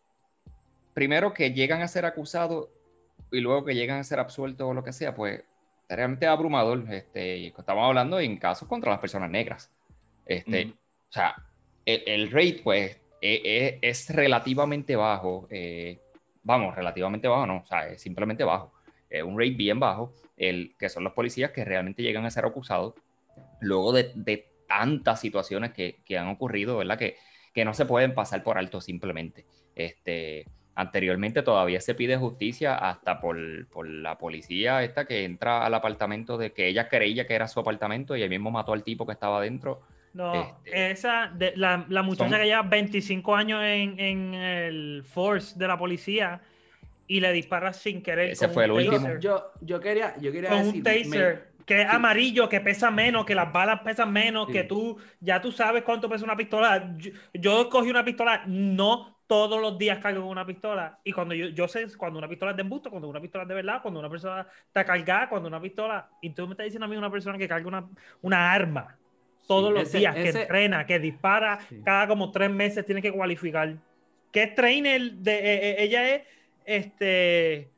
primero 0.94 1.34
que 1.34 1.54
llegan 1.54 1.82
a 1.82 1.88
ser 1.88 2.06
acusados 2.06 2.70
y 3.32 3.40
luego 3.40 3.66
que 3.66 3.76
llegan 3.76 4.00
a 4.00 4.04
ser 4.04 4.20
absueltos 4.20 4.68
o 4.68 4.74
lo 4.74 4.84
que 4.84 4.94
sea, 4.94 5.16
pues 5.16 5.44
realmente 5.90 6.28
abrumador. 6.28 6.86
Este, 6.92 7.48
estamos 7.48 7.86
hablando 7.86 8.20
en 8.20 8.38
casos 8.38 8.68
contra 8.68 8.92
las 8.92 9.00
personas 9.00 9.30
negras. 9.30 9.72
Este, 10.26 10.68
O 10.68 11.12
sea, 11.12 11.36
el, 11.86 12.32
rate, 12.32 12.62
pues, 12.64 13.00
e, 13.22 13.42
e, 13.44 13.80
es, 13.82 14.10
relativamente 14.10 14.96
bajo. 14.96 15.48
Eh, 15.50 16.00
vamos, 16.44 16.76
relativamente 16.76 17.28
bajo, 17.28 17.46
no, 17.48 17.58
o 17.58 17.66
sea, 17.66 17.88
es 17.88 18.02
simplemente 18.02 18.44
bajo. 18.44 18.74
Es 19.10 19.24
un 19.24 19.40
rate 19.40 19.52
bien 19.52 19.80
bajo, 19.80 20.14
el, 20.38 20.76
que 20.78 20.90
son 20.90 21.04
los 21.04 21.14
policías 21.14 21.52
que 21.52 21.66
realmente 21.66 22.04
llegan 22.04 22.26
a 22.26 22.32
ser 22.32 22.46
acusados 22.46 22.94
luego 23.62 23.94
de, 23.94 24.50
tantas 24.68 25.20
situaciones 25.20 25.72
que, 25.72 26.18
han 26.18 26.28
ocurrido, 26.30 26.78
¿verdad? 26.78 26.98
Que, 26.98 27.18
que 27.54 27.64
no 27.64 27.74
se 27.74 27.86
pueden 27.86 28.16
pasar 28.16 28.44
por 28.44 28.58
alto 28.58 28.82
simplemente. 28.82 29.46
Este, 29.76 30.48
anteriormente 30.76 31.44
todavía 31.44 31.80
se 31.82 31.96
pide 31.96 32.18
justicia 32.18 32.76
hasta 32.76 33.20
por, 33.20 33.38
la 33.88 34.18
policía 34.18 34.84
esta 34.84 35.06
que 35.06 35.24
entra 35.24 35.66
al 35.66 35.74
apartamento 35.74 36.38
de 36.38 36.52
que 36.52 36.68
ella 36.68 36.90
creía 36.90 37.28
que 37.28 37.36
era 37.36 37.48
su 37.48 37.60
apartamento 37.60 38.16
y 38.16 38.24
él 38.24 38.30
mismo 38.30 38.52
mató 38.52 38.74
al 38.74 38.84
tipo 38.84 39.06
que 39.06 39.14
estaba 39.14 39.42
dentro. 39.42 39.82
No, 40.14 40.60
este, 40.64 40.92
esa, 40.92 41.32
de, 41.34 41.54
la, 41.56 41.78
muchacha 42.04 42.38
que 42.38 42.46
lleva 42.46 42.62
25 42.62 43.36
años 43.36 43.62
en, 43.64 44.34
el 44.34 45.04
force 45.04 45.58
de 45.58 45.68
la 45.68 45.78
policía 45.78 46.40
y 47.08 47.20
le 47.20 47.34
dispara 47.34 47.74
sin 47.74 48.04
querer. 48.04 48.30
Ese 48.30 48.48
fue 48.48 48.66
el 48.66 48.72
último. 48.72 49.18
Yo, 49.20 49.52
yo 49.62 49.80
quería, 49.80 50.16
yo 50.20 50.32
quería 50.32 50.50
con 50.50 50.68
un 50.68 50.84
taser 50.84 51.54
que 51.66 51.82
es 51.82 51.90
amarillo, 51.90 52.50
que 52.50 52.62
pesa 52.62 52.92
menos, 52.92 53.26
que 53.26 53.36
las 53.36 53.52
balas 53.52 53.80
pesan 53.82 54.12
menos, 54.12 54.48
que 54.48 54.64
tú 54.64 54.98
ya 55.20 55.42
tú 55.42 55.52
sabes 55.52 55.84
cuánto 55.84 56.10
pesa 56.10 56.26
una 56.26 56.36
pistola. 56.36 56.96
Yo, 57.34 57.70
cogí 57.70 57.90
una 57.90 58.04
pistola, 58.04 58.44
no 58.46 59.18
todos 59.26 59.62
los 59.62 59.78
días 59.78 60.00
cargo 60.00 60.22
con 60.22 60.30
una 60.30 60.46
pistola. 60.46 61.00
Y 61.04 61.12
cuando 61.12 61.34
yo, 61.34 61.48
yo 61.48 61.68
sé 61.68 61.88
cuando 61.98 62.20
una 62.20 62.28
pistola 62.28 62.52
es 62.52 62.58
de 62.58 62.64
embusto, 62.64 62.90
cuando 62.90 63.08
una 63.08 63.22
pistola 63.22 63.44
es 63.44 63.48
de 63.48 63.56
verdad, 63.56 63.82
cuando 63.82 64.00
una 64.00 64.10
persona 64.10 64.46
está 64.68 64.84
cargada, 64.84 65.30
cuando 65.30 65.48
una 65.48 65.62
pistola. 65.62 66.10
Y 66.22 66.30
tú 66.32 66.46
me 66.46 66.54
estás 66.54 66.66
diciendo 66.66 66.86
a 66.86 66.90
mí 66.90 66.98
una 66.98 67.12
persona 67.12 67.38
que 67.38 67.48
carga 67.48 67.68
una, 67.68 67.90
una 68.22 68.52
arma 68.52 68.98
todos 69.48 69.74
los 69.74 69.92
días, 69.92 70.16
que 70.16 70.30
entrena, 70.30 70.86
que 70.86 71.00
dispara, 71.00 71.60
cada 71.84 72.08
como 72.08 72.32
tres 72.32 72.50
meses 72.50 72.86
tiene 72.86 73.02
que 73.02 73.12
cualificar. 73.12 73.76
¿Qué 74.32 74.48
trainer 74.48 75.14
de 75.14 75.34
e, 75.34 75.70
e, 75.72 75.84
ella 75.84 76.16
es? 76.16 76.22
Este 76.66 77.70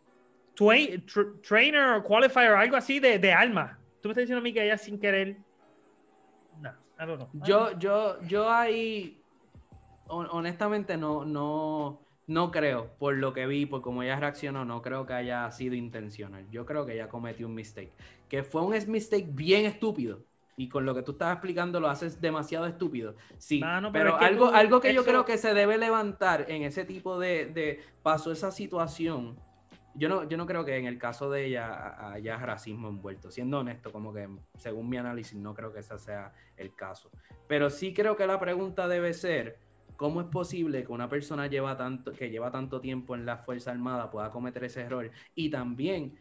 trainer 0.56 1.98
o 1.98 2.04
qualifier 2.04 2.54
algo 2.54 2.78
así 2.78 3.00
de, 3.00 3.20
de 3.20 3.34
alma. 3.34 3.78
Tú 4.02 4.10
me 4.10 4.14
estás 4.14 4.24
diciendo 4.24 4.40
a 4.40 4.44
mí 4.44 4.54
que 4.54 4.64
ella 4.64 4.78
sin 4.78 5.00
querer. 5.00 5.38
No, 6.62 6.70
I 6.70 7.06
don't 7.06 7.18
know. 7.18 7.30
Yo, 7.44 7.78
yo, 7.78 8.22
yo 8.22 8.50
ahí, 8.50 9.22
honestamente, 10.08 10.96
no, 10.96 11.26
no, 11.26 12.00
no 12.28 12.52
creo, 12.52 12.92
por 12.98 13.16
lo 13.16 13.34
que 13.34 13.46
vi, 13.48 13.66
por 13.66 13.82
cómo 13.82 14.04
ella 14.04 14.20
reaccionó, 14.20 14.64
no 14.64 14.82
creo 14.82 15.06
que 15.06 15.14
haya 15.14 15.50
sido 15.52 15.76
intencional. 15.76 16.46
Yo 16.52 16.66
creo 16.66 16.86
que 16.86 16.94
ella 16.94 17.10
cometió 17.10 17.48
un 17.48 17.56
mistake. 17.56 17.92
Que 18.30 18.44
fue 18.44 18.62
un 18.62 18.74
mistake 18.88 19.28
bien 19.30 19.66
estúpido. 19.66 20.22
Y 20.57 20.69
con 20.69 20.86
lo 20.86 20.95
que 20.95 21.03
tú 21.03 21.14
estás 21.14 21.34
explicando 21.34 21.80
lo 21.80 21.90
haces 21.90 22.22
demasiado 22.22 22.65
estúpido. 22.65 23.15
Sí, 23.38 23.61
pero, 23.91 24.18
algo, 24.18 24.48
algo 24.48 24.80
que 24.80 24.94
yo 24.94 25.03
creo 25.03 25.26
que 25.26 25.38
se 25.38 25.53
debe 25.53 25.77
levantar 25.77 26.45
en 26.49 26.64
ese 26.64 26.86
tipo 26.86 27.19
de, 27.19 27.48
de 27.48 27.82
pasó 28.02 28.32
esa 28.32 28.52
situación 28.52 29.38
yo 29.98 30.10
no, 30.10 30.27
yo 30.27 30.38
no 30.38 30.45
creo 30.45 30.65
que 30.65 30.77
en 30.77 30.86
el 30.86 30.98
caso 30.98 31.30
de 31.30 31.45
ella 31.45 32.11
haya 32.11 32.38
racismo 32.38 32.90
envuelto. 32.90 33.32
Siendo 33.32 33.60
honesto, 33.60 33.91
como 33.91 34.14
que 34.14 34.27
según 34.57 34.90
mi 34.90 34.98
análisis 34.98 35.38
no 35.38 35.53
creo 35.53 35.73
que 35.73 35.80
ese 35.80 35.98
sea 35.98 36.34
el 36.57 36.76
caso. 36.76 37.10
Pero 37.48 37.69
sí 37.69 37.94
creo 37.94 38.15
que 38.18 38.27
la 38.27 38.40
pregunta 38.40 38.88
debe 38.88 39.14
ser, 39.14 39.57
¿cómo 39.95 40.19
es 40.19 40.27
posible 40.27 40.84
que 40.84 40.91
una 40.91 41.07
persona 41.07 41.48
lleva 41.48 41.77
tanto, 41.77 42.11
que 42.11 42.30
lleva 42.30 42.52
tanto 42.52 42.82
tiempo 42.82 43.15
en 43.15 43.26
la 43.26 43.38
Fuerza 43.38 43.72
Armada 43.72 44.11
pueda 44.11 44.32
cometer 44.32 44.65
ese 44.65 44.82
error? 44.82 45.10
Y 45.34 45.49
también, 45.49 46.18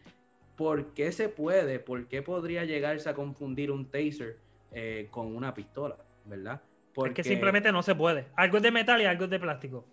¿por 0.57 0.95
qué 0.95 1.13
se 1.13 1.29
puede? 1.29 1.79
¿Por 1.79 2.07
qué 2.07 2.23
podría 2.23 2.65
llegarse 2.65 3.09
a 3.09 3.15
confundir 3.15 3.71
un 3.71 3.91
taser 3.91 4.39
eh, 4.73 5.09
con 5.11 5.35
una 5.35 5.55
pistola? 5.55 5.97
¿Verdad? 6.25 6.61
Porque 6.95 7.25
simplemente 7.25 7.73
no 7.73 7.83
se 7.83 7.95
puede. 7.95 8.27
Algo 8.37 8.59
es 8.59 8.63
de 8.63 8.71
metal 8.71 9.01
y 9.01 9.05
algo 9.05 9.25
es 9.25 9.31
de 9.31 9.41
plástico. 9.41 9.85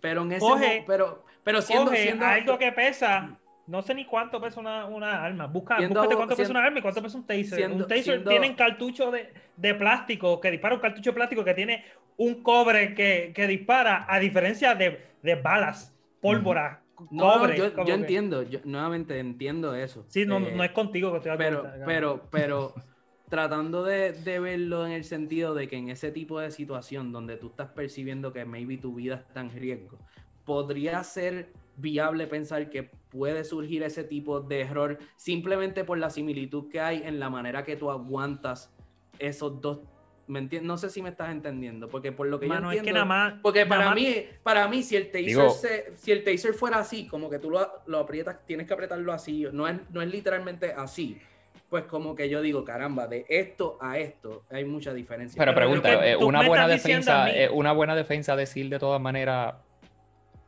Pero 0.00 0.22
en 0.22 0.32
ese 0.32 0.84
pero, 0.86 1.24
pero 1.42 1.62
siendo, 1.62 1.90
siendo 1.92 2.26
algo 2.26 2.58
que 2.58 2.70
pesa 2.72 3.38
no 3.66 3.82
sé 3.82 3.94
ni 3.94 4.04
cuánto 4.04 4.40
pesa 4.40 4.60
una, 4.60 4.86
una 4.86 5.24
arma. 5.24 5.46
Busca, 5.46 5.78
búscate 5.80 6.14
cuánto 6.14 6.36
pesa 6.36 6.50
una 6.50 6.64
arma 6.64 6.78
y 6.78 6.82
cuánto 6.82 7.02
pesa 7.02 7.18
un 7.18 7.26
taser. 7.26 7.70
un 7.70 7.86
taser 7.86 8.24
tiene 8.24 8.54
cartucho 8.54 9.10
de, 9.10 9.32
de, 9.56 9.74
plástico 9.74 10.40
que 10.40 10.50
dispara 10.50 10.74
un 10.74 10.80
cartucho 10.80 11.10
de 11.10 11.14
plástico 11.14 11.44
que 11.44 11.54
tiene 11.54 11.84
un 12.16 12.42
cobre 12.42 12.94
que, 12.94 13.32
que 13.34 13.46
dispara, 13.46 14.06
a 14.08 14.18
diferencia 14.20 14.74
de, 14.74 15.04
de 15.22 15.34
balas, 15.34 15.94
pólvora, 16.20 16.82
cobre. 16.96 17.56
yo, 17.56 17.84
yo 17.84 17.94
entiendo, 17.94 18.42
yo 18.42 18.60
nuevamente 18.64 19.18
entiendo 19.18 19.74
eso. 19.74 20.04
Sí, 20.08 20.26
no, 20.26 20.40
no 20.40 20.64
es 20.64 20.70
contigo 20.72 21.10
que 21.12 21.18
estoy 21.18 21.32
hablando. 21.32 21.62
Pero, 21.62 21.84
pero, 21.86 22.22
pero 22.30 22.74
tratando 23.28 23.84
de, 23.84 24.12
de, 24.12 24.40
verlo 24.40 24.86
en 24.86 24.92
el 24.92 25.04
sentido 25.04 25.54
de 25.54 25.68
que 25.68 25.76
en 25.76 25.90
ese 25.90 26.10
tipo 26.10 26.40
de 26.40 26.50
situación 26.50 27.12
donde 27.12 27.36
tú 27.36 27.48
estás 27.48 27.70
percibiendo 27.70 28.32
que 28.32 28.44
maybe 28.44 28.78
tu 28.78 28.94
vida 28.94 29.16
está 29.16 29.40
en 29.40 29.50
riesgo, 29.50 29.98
podría 30.44 31.02
ser 31.04 31.52
viable 31.76 32.26
pensar 32.26 32.70
que 32.70 32.84
puede 32.84 33.44
surgir 33.44 33.82
ese 33.82 34.04
tipo 34.04 34.40
de 34.40 34.62
error 34.62 34.98
simplemente 35.16 35.84
por 35.84 35.98
la 35.98 36.10
similitud 36.10 36.70
que 36.70 36.80
hay 36.80 37.02
en 37.04 37.20
la 37.20 37.28
manera 37.30 37.64
que 37.64 37.76
tú 37.76 37.90
aguantas 37.90 38.74
esos 39.18 39.60
dos 39.60 39.80
¿Me 40.28 40.42
no 40.42 40.76
sé 40.76 40.90
si 40.90 41.02
me 41.02 41.10
estás 41.10 41.30
entendiendo, 41.30 41.88
porque 41.88 42.10
por 42.10 42.26
lo 42.26 42.40
que 42.40 42.48
yo 42.48 42.54
entiendo, 42.54 42.72
es 42.72 42.82
que 42.82 42.92
nada 42.92 43.04
más, 43.04 43.34
porque 43.42 43.64
para 43.64 43.94
mí, 43.94 44.24
para 44.42 44.66
mí 44.66 44.82
si 44.82 44.96
el 44.96 45.12
taser 45.12 45.92
si 45.96 46.10
el 46.10 46.24
taser 46.24 46.52
fuera 46.52 46.78
así, 46.78 47.06
como 47.06 47.30
que 47.30 47.38
tú 47.38 47.48
lo, 47.48 47.64
lo, 47.86 48.00
aprietas, 48.00 48.44
tienes 48.44 48.66
que 48.66 48.74
apretarlo 48.74 49.12
así, 49.12 49.46
no 49.52 49.68
es, 49.68 49.78
no 49.90 50.02
es 50.02 50.10
literalmente 50.10 50.72
así. 50.72 51.20
Pues 51.68 51.84
como 51.84 52.14
que 52.14 52.28
yo 52.28 52.42
digo, 52.42 52.64
caramba, 52.64 53.08
de 53.08 53.24
esto 53.28 53.76
a 53.80 53.98
esto 53.98 54.44
hay 54.50 54.64
mucha 54.64 54.94
diferencia. 54.94 55.38
Pero 55.38 55.54
pregunta, 55.54 56.06
eh, 56.06 56.16
una 56.16 56.46
buena 56.46 56.68
defensa, 56.68 57.30
eh, 57.30 57.48
una 57.48 57.72
buena 57.72 57.94
defensa 57.96 58.36
decir 58.36 58.68
de 58.68 58.78
todas 58.78 59.00
maneras, 59.00 59.54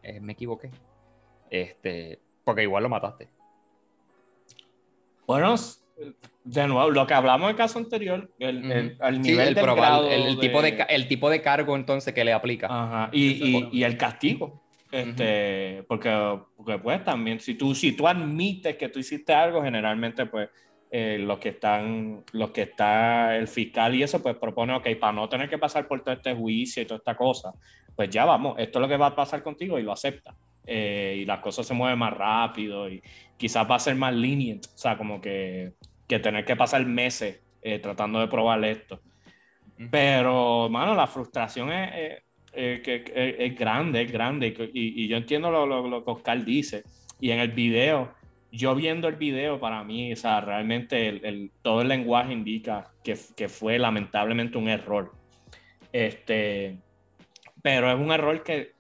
eh, 0.03 0.21
me 0.21 0.33
equivoqué. 0.33 0.71
Este, 1.51 2.21
porque 2.45 2.63
igual 2.63 2.85
lo 2.85 2.89
mataste. 2.89 3.29
Bueno, 5.27 5.55
de 6.45 6.67
nuevo, 6.67 6.91
lo 6.91 7.07
que 7.07 7.15
hablamos 7.15 7.47
en 7.47 7.51
el 7.51 7.57
caso 7.57 7.79
anterior, 7.79 8.31
el, 8.39 8.97
el, 9.01 9.21
nivel 9.21 9.55
del 9.55 9.67
grado 9.67 10.09
el, 10.09 10.39
tipo 10.39 10.63
de, 10.63 10.87
el 10.89 11.09
tipo 11.09 11.29
de 11.29 11.43
cargo 11.43 11.77
entonces 11.77 12.15
que 12.15 12.25
le 12.25 12.33
aplica. 12.33 13.11
Y, 13.13 13.69
y, 13.73 13.85
el 13.85 13.97
castigo. 13.97 14.63
Este, 14.91 15.85
porque, 15.87 16.11
porque, 16.57 16.79
pues 16.79 17.05
también, 17.05 17.41
si 17.41 17.55
tú, 17.55 17.75
si 17.75 17.93
tú 17.93 18.09
admites 18.09 18.77
que 18.77 18.89
tú 18.89 18.99
hiciste 18.99 19.35
algo, 19.35 19.63
generalmente 19.63 20.25
pues 20.25 20.49
eh, 20.91 21.19
los 21.21 21.39
que 21.39 21.51
están, 21.51 22.25
los 22.33 22.51
que 22.51 22.63
está 22.63 23.37
el 23.37 23.49
fiscal 23.49 23.95
y 23.95 24.03
eso, 24.03 24.23
pues 24.23 24.37
propone, 24.37 24.75
ok, 24.75 24.89
para 24.99 25.13
no 25.13 25.29
tener 25.29 25.51
que 25.51 25.59
pasar 25.59 25.87
por 25.87 26.03
todo 26.03 26.15
este 26.15 26.35
juicio 26.35 26.83
y 26.83 26.87
toda 26.87 26.99
esta 26.99 27.15
cosa, 27.15 27.53
pues 27.95 28.09
ya 28.09 28.25
vamos, 28.25 28.59
esto 28.59 28.79
es 28.79 28.81
lo 28.81 28.89
que 28.89 28.97
va 28.97 29.09
a 29.09 29.17
pasar 29.17 29.43
contigo 29.43 29.79
y 29.79 29.83
lo 29.83 29.93
acepta. 29.93 30.35
Eh, 30.71 31.21
y 31.21 31.25
las 31.25 31.41
cosas 31.41 31.67
se 31.67 31.73
mueven 31.73 31.99
más 31.99 32.13
rápido 32.13 32.91
y 32.91 33.03
quizás 33.39 33.69
va 33.71 33.77
a 33.77 33.79
ser 33.79 33.95
más 33.97 34.15
lenient, 34.15 34.67
o 34.67 34.79
sea, 34.79 34.99
como 34.99 35.21
que, 35.21 35.73
que 36.09 36.19
tener 36.19 36.45
que 36.45 36.57
pasar 36.57 36.85
meses 36.87 37.41
eh, 37.63 37.79
tratando 37.79 38.19
de 38.21 38.29
probar 38.29 38.65
esto. 38.65 39.01
Pero, 39.91 40.69
mano, 40.69 40.95
la 40.95 41.07
frustración 41.07 41.71
es, 41.71 42.23
es, 42.53 43.57
grande, 43.57 44.03
es 44.03 44.11
grande. 44.11 44.71
Y, 44.73 45.05
y 45.05 45.09
yo 45.09 45.17
entiendo 45.17 45.51
lo, 45.51 45.67
lo, 45.67 45.87
lo, 45.87 46.05
que 46.05 46.11
Oscar 46.11 46.45
dice. 46.45 46.83
Y 47.21 47.31
en 47.31 47.39
el 47.39 47.53
video, 47.53 48.13
yo 48.51 48.75
viendo 48.75 49.07
el 49.07 49.17
video, 49.17 49.61
para 49.61 49.85
mí, 49.85 50.13
o 50.13 50.17
sea, 50.17 50.41
realmente 50.41 51.09
el, 51.09 51.53
todo 51.63 51.83
el 51.83 51.89
lenguaje 51.89 52.33
indica 52.33 52.93
que, 53.05 53.17
que, 53.37 53.49
fue 53.49 53.79
lamentablemente 53.79 54.59
un 54.59 54.69
error. 54.69 55.13
Este, 55.93 56.79
pero 57.63 57.91
es 57.91 57.99
un 57.99 58.11
error 58.11 58.43
que 58.43 58.73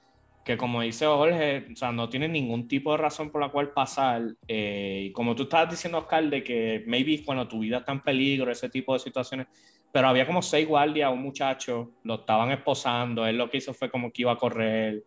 que 0.48 0.56
como 0.56 0.80
dice 0.80 1.04
Jorge, 1.04 1.66
o 1.70 1.76
sea, 1.76 1.92
no 1.92 2.08
tiene 2.08 2.26
ningún 2.26 2.68
tipo 2.68 2.92
de 2.92 2.96
razón 2.96 3.28
por 3.28 3.42
la 3.42 3.50
cual 3.50 3.68
pasar. 3.68 4.34
Eh, 4.46 5.08
y 5.08 5.12
como 5.12 5.34
tú 5.34 5.42
estabas 5.42 5.68
diciendo, 5.68 5.98
Oscar, 5.98 6.24
de 6.24 6.42
que 6.42 6.84
maybe 6.86 7.22
cuando 7.22 7.46
tu 7.46 7.58
vida 7.58 7.76
está 7.76 7.92
en 7.92 8.00
peligro, 8.00 8.50
ese 8.50 8.70
tipo 8.70 8.94
de 8.94 8.98
situaciones, 8.98 9.46
pero 9.92 10.08
había 10.08 10.26
como 10.26 10.40
seis 10.40 10.66
guardias, 10.66 11.12
un 11.12 11.20
muchacho, 11.20 11.90
lo 12.02 12.14
estaban 12.14 12.50
esposando, 12.50 13.26
él 13.26 13.36
lo 13.36 13.50
que 13.50 13.58
hizo 13.58 13.74
fue 13.74 13.90
como 13.90 14.10
que 14.10 14.22
iba 14.22 14.32
a 14.32 14.36
correr. 14.38 15.04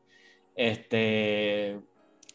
Este, 0.56 1.80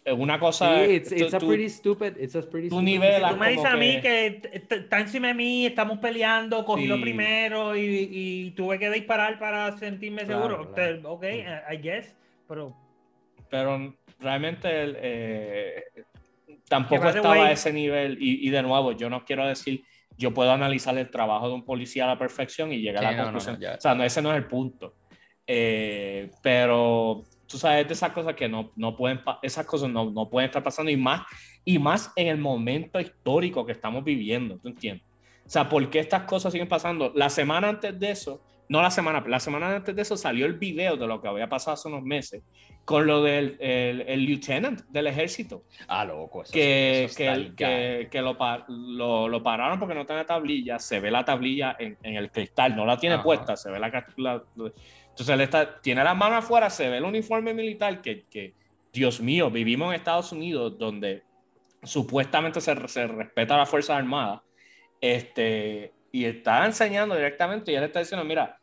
una 0.07 0.41
cosa. 0.41 0.85
Sí, 0.85 0.95
it's, 0.95 1.13
it's 1.13 1.35
a 1.35 1.39
pretty 1.39 1.69
stupid. 1.69 2.17
It's 2.19 2.35
a 2.35 2.43
pretty 2.43 2.71
tu 2.71 2.83
nivel. 2.83 3.23
Tú 3.23 3.37
me 3.37 3.51
dices 3.51 3.67
a 3.67 3.77
mí 3.77 4.01
que 4.01 4.43
está 4.69 4.99
encima 4.99 5.29
de 5.29 5.35
mí, 5.35 5.65
estamos 5.65 5.99
peleando, 5.99 6.65
cogí 6.65 6.89
lo 6.89 7.01
primero 7.01 7.77
y, 7.77 8.09
y, 8.11 8.51
tuve 8.57 8.81
que 8.81 8.91
disparar 8.91 9.39
para 9.39 9.79
sentirme 9.79 10.27
seguro. 10.27 10.73
Ok, 11.05 11.25
I 11.25 11.77
guess, 11.77 12.13
pero 12.49 12.75
pero 13.49 13.95
realmente 14.19 14.69
eh, 14.73 15.85
tampoco 16.69 17.09
estaba 17.09 17.47
a 17.47 17.53
ese 17.53 17.73
nivel 17.73 18.17
y, 18.21 18.49
de 18.51 18.63
nuevo, 18.63 18.93
yo 18.93 19.11
no 19.11 19.25
quiero 19.25 19.47
decir, 19.47 19.83
yo 20.17 20.33
puedo 20.33 20.51
analizar 20.53 20.97
el 20.97 21.11
trabajo 21.11 21.49
de 21.49 21.55
un 21.55 21.65
policía 21.65 22.05
a 22.05 22.09
la 22.09 22.19
perfección 22.19 22.73
y 22.73 22.79
llegar 22.79 23.05
a 23.05 23.13
la 23.13 23.23
conclusión. 23.25 23.57
o 23.57 23.81
sea, 23.81 23.95
no, 23.95 24.05
ese 24.05 24.23
no 24.23 24.31
es 24.33 24.39
el 24.39 24.47
punto. 24.47 24.95
Eh, 25.47 26.31
pero 26.43 27.23
tú 27.47 27.59
sabes 27.59 27.87
de 27.87 27.95
esas 27.95 28.11
cosas 28.11 28.35
que 28.35 28.49
no, 28.49 28.73
no 28.75 28.97
pueden, 28.97 29.21
esas 29.43 29.65
cosas 29.65 29.89
no, 29.89 30.11
no, 30.11 30.29
pueden 30.29 30.47
estar 30.49 30.63
pasando 30.63 30.91
y 30.91 30.97
más, 30.97 31.23
y 31.65 31.79
más 31.79 32.13
en 32.17 32.29
el 32.29 32.39
momento 32.39 32.99
histórico 32.99 33.65
que 33.65 33.73
estamos 33.73 34.03
viviendo, 34.03 34.59
¿tú 34.59 34.69
entiendes? 34.69 35.07
O 35.45 35.49
sea, 35.49 35.69
¿por 35.69 35.89
qué 35.89 36.01
estas 36.01 36.23
cosas 36.23 36.53
siguen 36.53 36.69
pasando? 36.69 37.13
La 37.15 37.31
semana 37.31 37.69
antes 37.69 37.97
de 37.99 38.11
eso, 38.11 38.43
no 38.69 38.83
la 38.83 38.91
semana, 38.91 39.23
la 39.27 39.41
semana 39.41 39.77
antes 39.77 39.95
de 39.95 40.03
eso 40.03 40.17
salió 40.17 40.47
el 40.47 40.55
video 40.55 40.97
de 40.97 41.07
lo 41.07 41.21
que 41.21 41.29
había 41.29 41.49
pasado 41.49 41.75
hace 41.75 41.89
unos 41.89 42.03
meses 42.03 42.43
con 42.85 43.07
lo 43.07 43.23
del 43.23 43.57
el, 43.61 44.03
el 44.03 44.25
lieutenant 44.25 44.81
del 44.89 45.09
ejército. 45.09 45.65
Ah, 45.89 46.05
loco, 46.05 46.43
eso 46.43 46.53
que, 46.53 47.09
que, 47.57 48.09
que, 48.11 48.23
lo, 48.23 48.37
lo, 48.69 49.29
lo, 49.29 49.43
pararon 49.43 49.79
porque 49.79 49.95
no 49.95 50.07
tiene 50.07 50.25
tablilla, 50.25 50.79
se 50.79 51.01
ve 51.01 51.11
la 51.11 51.25
tablilla 51.25 51.77
en, 51.79 51.97
en 52.03 52.17
el 52.17 52.31
cristal, 52.31 52.77
no 52.77 52.87
la 52.87 52.97
tiene 52.97 53.19
puesta, 53.19 53.57
se 53.57 53.71
ve 53.71 53.79
la, 53.79 53.87
entonces 55.17 55.35
él 55.35 55.41
está, 55.41 55.81
tiene 55.81 56.05
las 56.05 56.15
manos 56.15 56.45
afuera, 56.45 56.69
se 56.69 56.91
ve 56.91 56.99
el 56.99 57.05
uniforme 57.05 57.55
militar 57.55 58.03
que, 58.03 58.27
que, 58.27 58.55
Dios 58.93 59.21
mío, 59.21 59.51
vivimos 59.51 59.89
en 59.89 59.95
Estados 59.95 60.33
Unidos 60.33 60.79
donde 60.79 61.23
supuestamente 61.83 62.61
se, 62.61 62.89
se 62.89 63.07
respeta 63.07 63.57
la 63.57 63.67
Fuerza 63.67 63.97
Armada, 63.97 64.43
este, 65.01 65.93
y 66.17 66.25
está 66.25 66.65
enseñando 66.65 67.15
directamente 67.15 67.71
y 67.71 67.75
él 67.75 67.85
está 67.85 67.99
diciendo, 67.99 68.25
mira, 68.25 68.59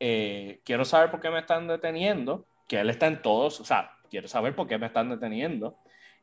eh, 0.00 0.58
quiero 0.64 0.84
saber 0.84 1.08
por 1.08 1.20
qué 1.20 1.30
me 1.30 1.38
están 1.38 1.68
deteniendo 1.68 2.48
que 2.66 2.80
él 2.80 2.90
está 2.90 3.06
en 3.06 3.22
todos, 3.22 3.60
o 3.60 3.64
sea, 3.64 3.92
quiero 4.10 4.26
saber 4.26 4.56
por 4.56 4.66
qué 4.66 4.76
me 4.76 4.86
están 4.86 5.08
deteniendo. 5.08 5.78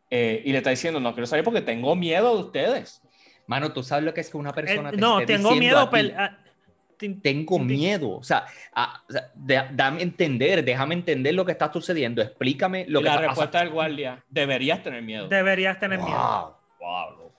Eh, 0.09 0.41
y 0.43 0.51
le 0.51 0.57
está 0.57 0.71
diciendo, 0.71 0.99
no 0.99 1.13
quiero 1.13 1.25
saber 1.25 1.45
porque 1.45 1.61
tengo 1.61 1.95
miedo 1.95 2.35
de 2.35 2.43
ustedes. 2.43 3.01
Mano, 3.47 3.71
tú 3.71 3.81
sabes 3.81 4.03
lo 4.03 4.13
que 4.13 4.19
es 4.19 4.29
que 4.29 4.35
una 4.35 4.51
persona 4.51 4.89
eh, 4.89 4.97
no, 4.97 5.25
tengo 5.25 5.55
miedo. 5.55 5.89
Ah, 6.17 6.37
tengo 7.21 7.59
miedo. 7.59 8.17
O 8.17 8.23
sea, 8.23 8.45
ah, 8.73 9.05
dame 9.71 10.01
entender, 10.01 10.65
déjame 10.65 10.95
entender 10.95 11.33
lo 11.33 11.45
que 11.45 11.53
está 11.53 11.71
sucediendo. 11.71 12.21
Explícame 12.21 12.87
lo 12.89 12.99
que 12.99 13.05
La 13.05 13.19
respuesta 13.19 13.59
del 13.59 13.69
guardia, 13.69 14.21
deberías 14.27 14.83
tener 14.83 15.01
miedo. 15.01 15.29
Deberías 15.29 15.79
tener 15.79 15.99
miedo. 15.99 16.59
Wow, 16.81 17.31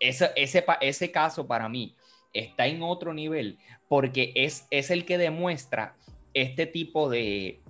ese, 0.00 0.32
ese, 0.34 0.64
ese 0.80 1.12
caso 1.12 1.46
para 1.46 1.68
mí 1.68 1.94
está 2.34 2.66
en 2.66 2.82
otro 2.82 3.14
nivel 3.14 3.58
porque 3.88 4.32
es, 4.34 4.66
es 4.70 4.90
el 4.90 5.04
que 5.04 5.18
demuestra 5.18 5.96
este 6.34 6.66
tipo 6.66 7.08
de, 7.08 7.60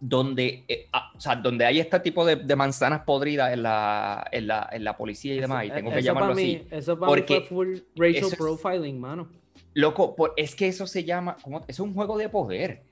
donde, 0.00 0.64
eh, 0.66 0.88
ah, 0.92 1.12
o 1.14 1.20
sea, 1.20 1.36
donde 1.36 1.66
hay 1.66 1.78
este 1.78 2.00
tipo 2.00 2.24
de, 2.24 2.36
de 2.36 2.56
manzanas 2.56 3.02
podridas 3.02 3.52
en 3.52 3.62
la, 3.62 4.26
en, 4.32 4.46
la, 4.46 4.68
en 4.72 4.82
la, 4.82 4.96
policía 4.96 5.34
y 5.34 5.40
demás, 5.40 5.66
y 5.66 5.70
tengo 5.70 5.92
que 5.92 6.02
llamarlo 6.02 6.32
así. 6.32 6.66
Eso 6.70 6.98
para 6.98 7.10
porque 7.10 7.40
mí 7.40 7.46
fue 7.46 7.48
full 7.48 7.78
racial 7.96 8.30
profiling, 8.36 8.98
mano. 8.98 9.28
Loco, 9.74 10.16
es 10.36 10.54
que 10.54 10.68
eso 10.68 10.86
se 10.86 11.04
llama, 11.04 11.36
como, 11.42 11.62
es 11.68 11.78
un 11.78 11.94
juego 11.94 12.16
de 12.16 12.28
poder. 12.28 12.82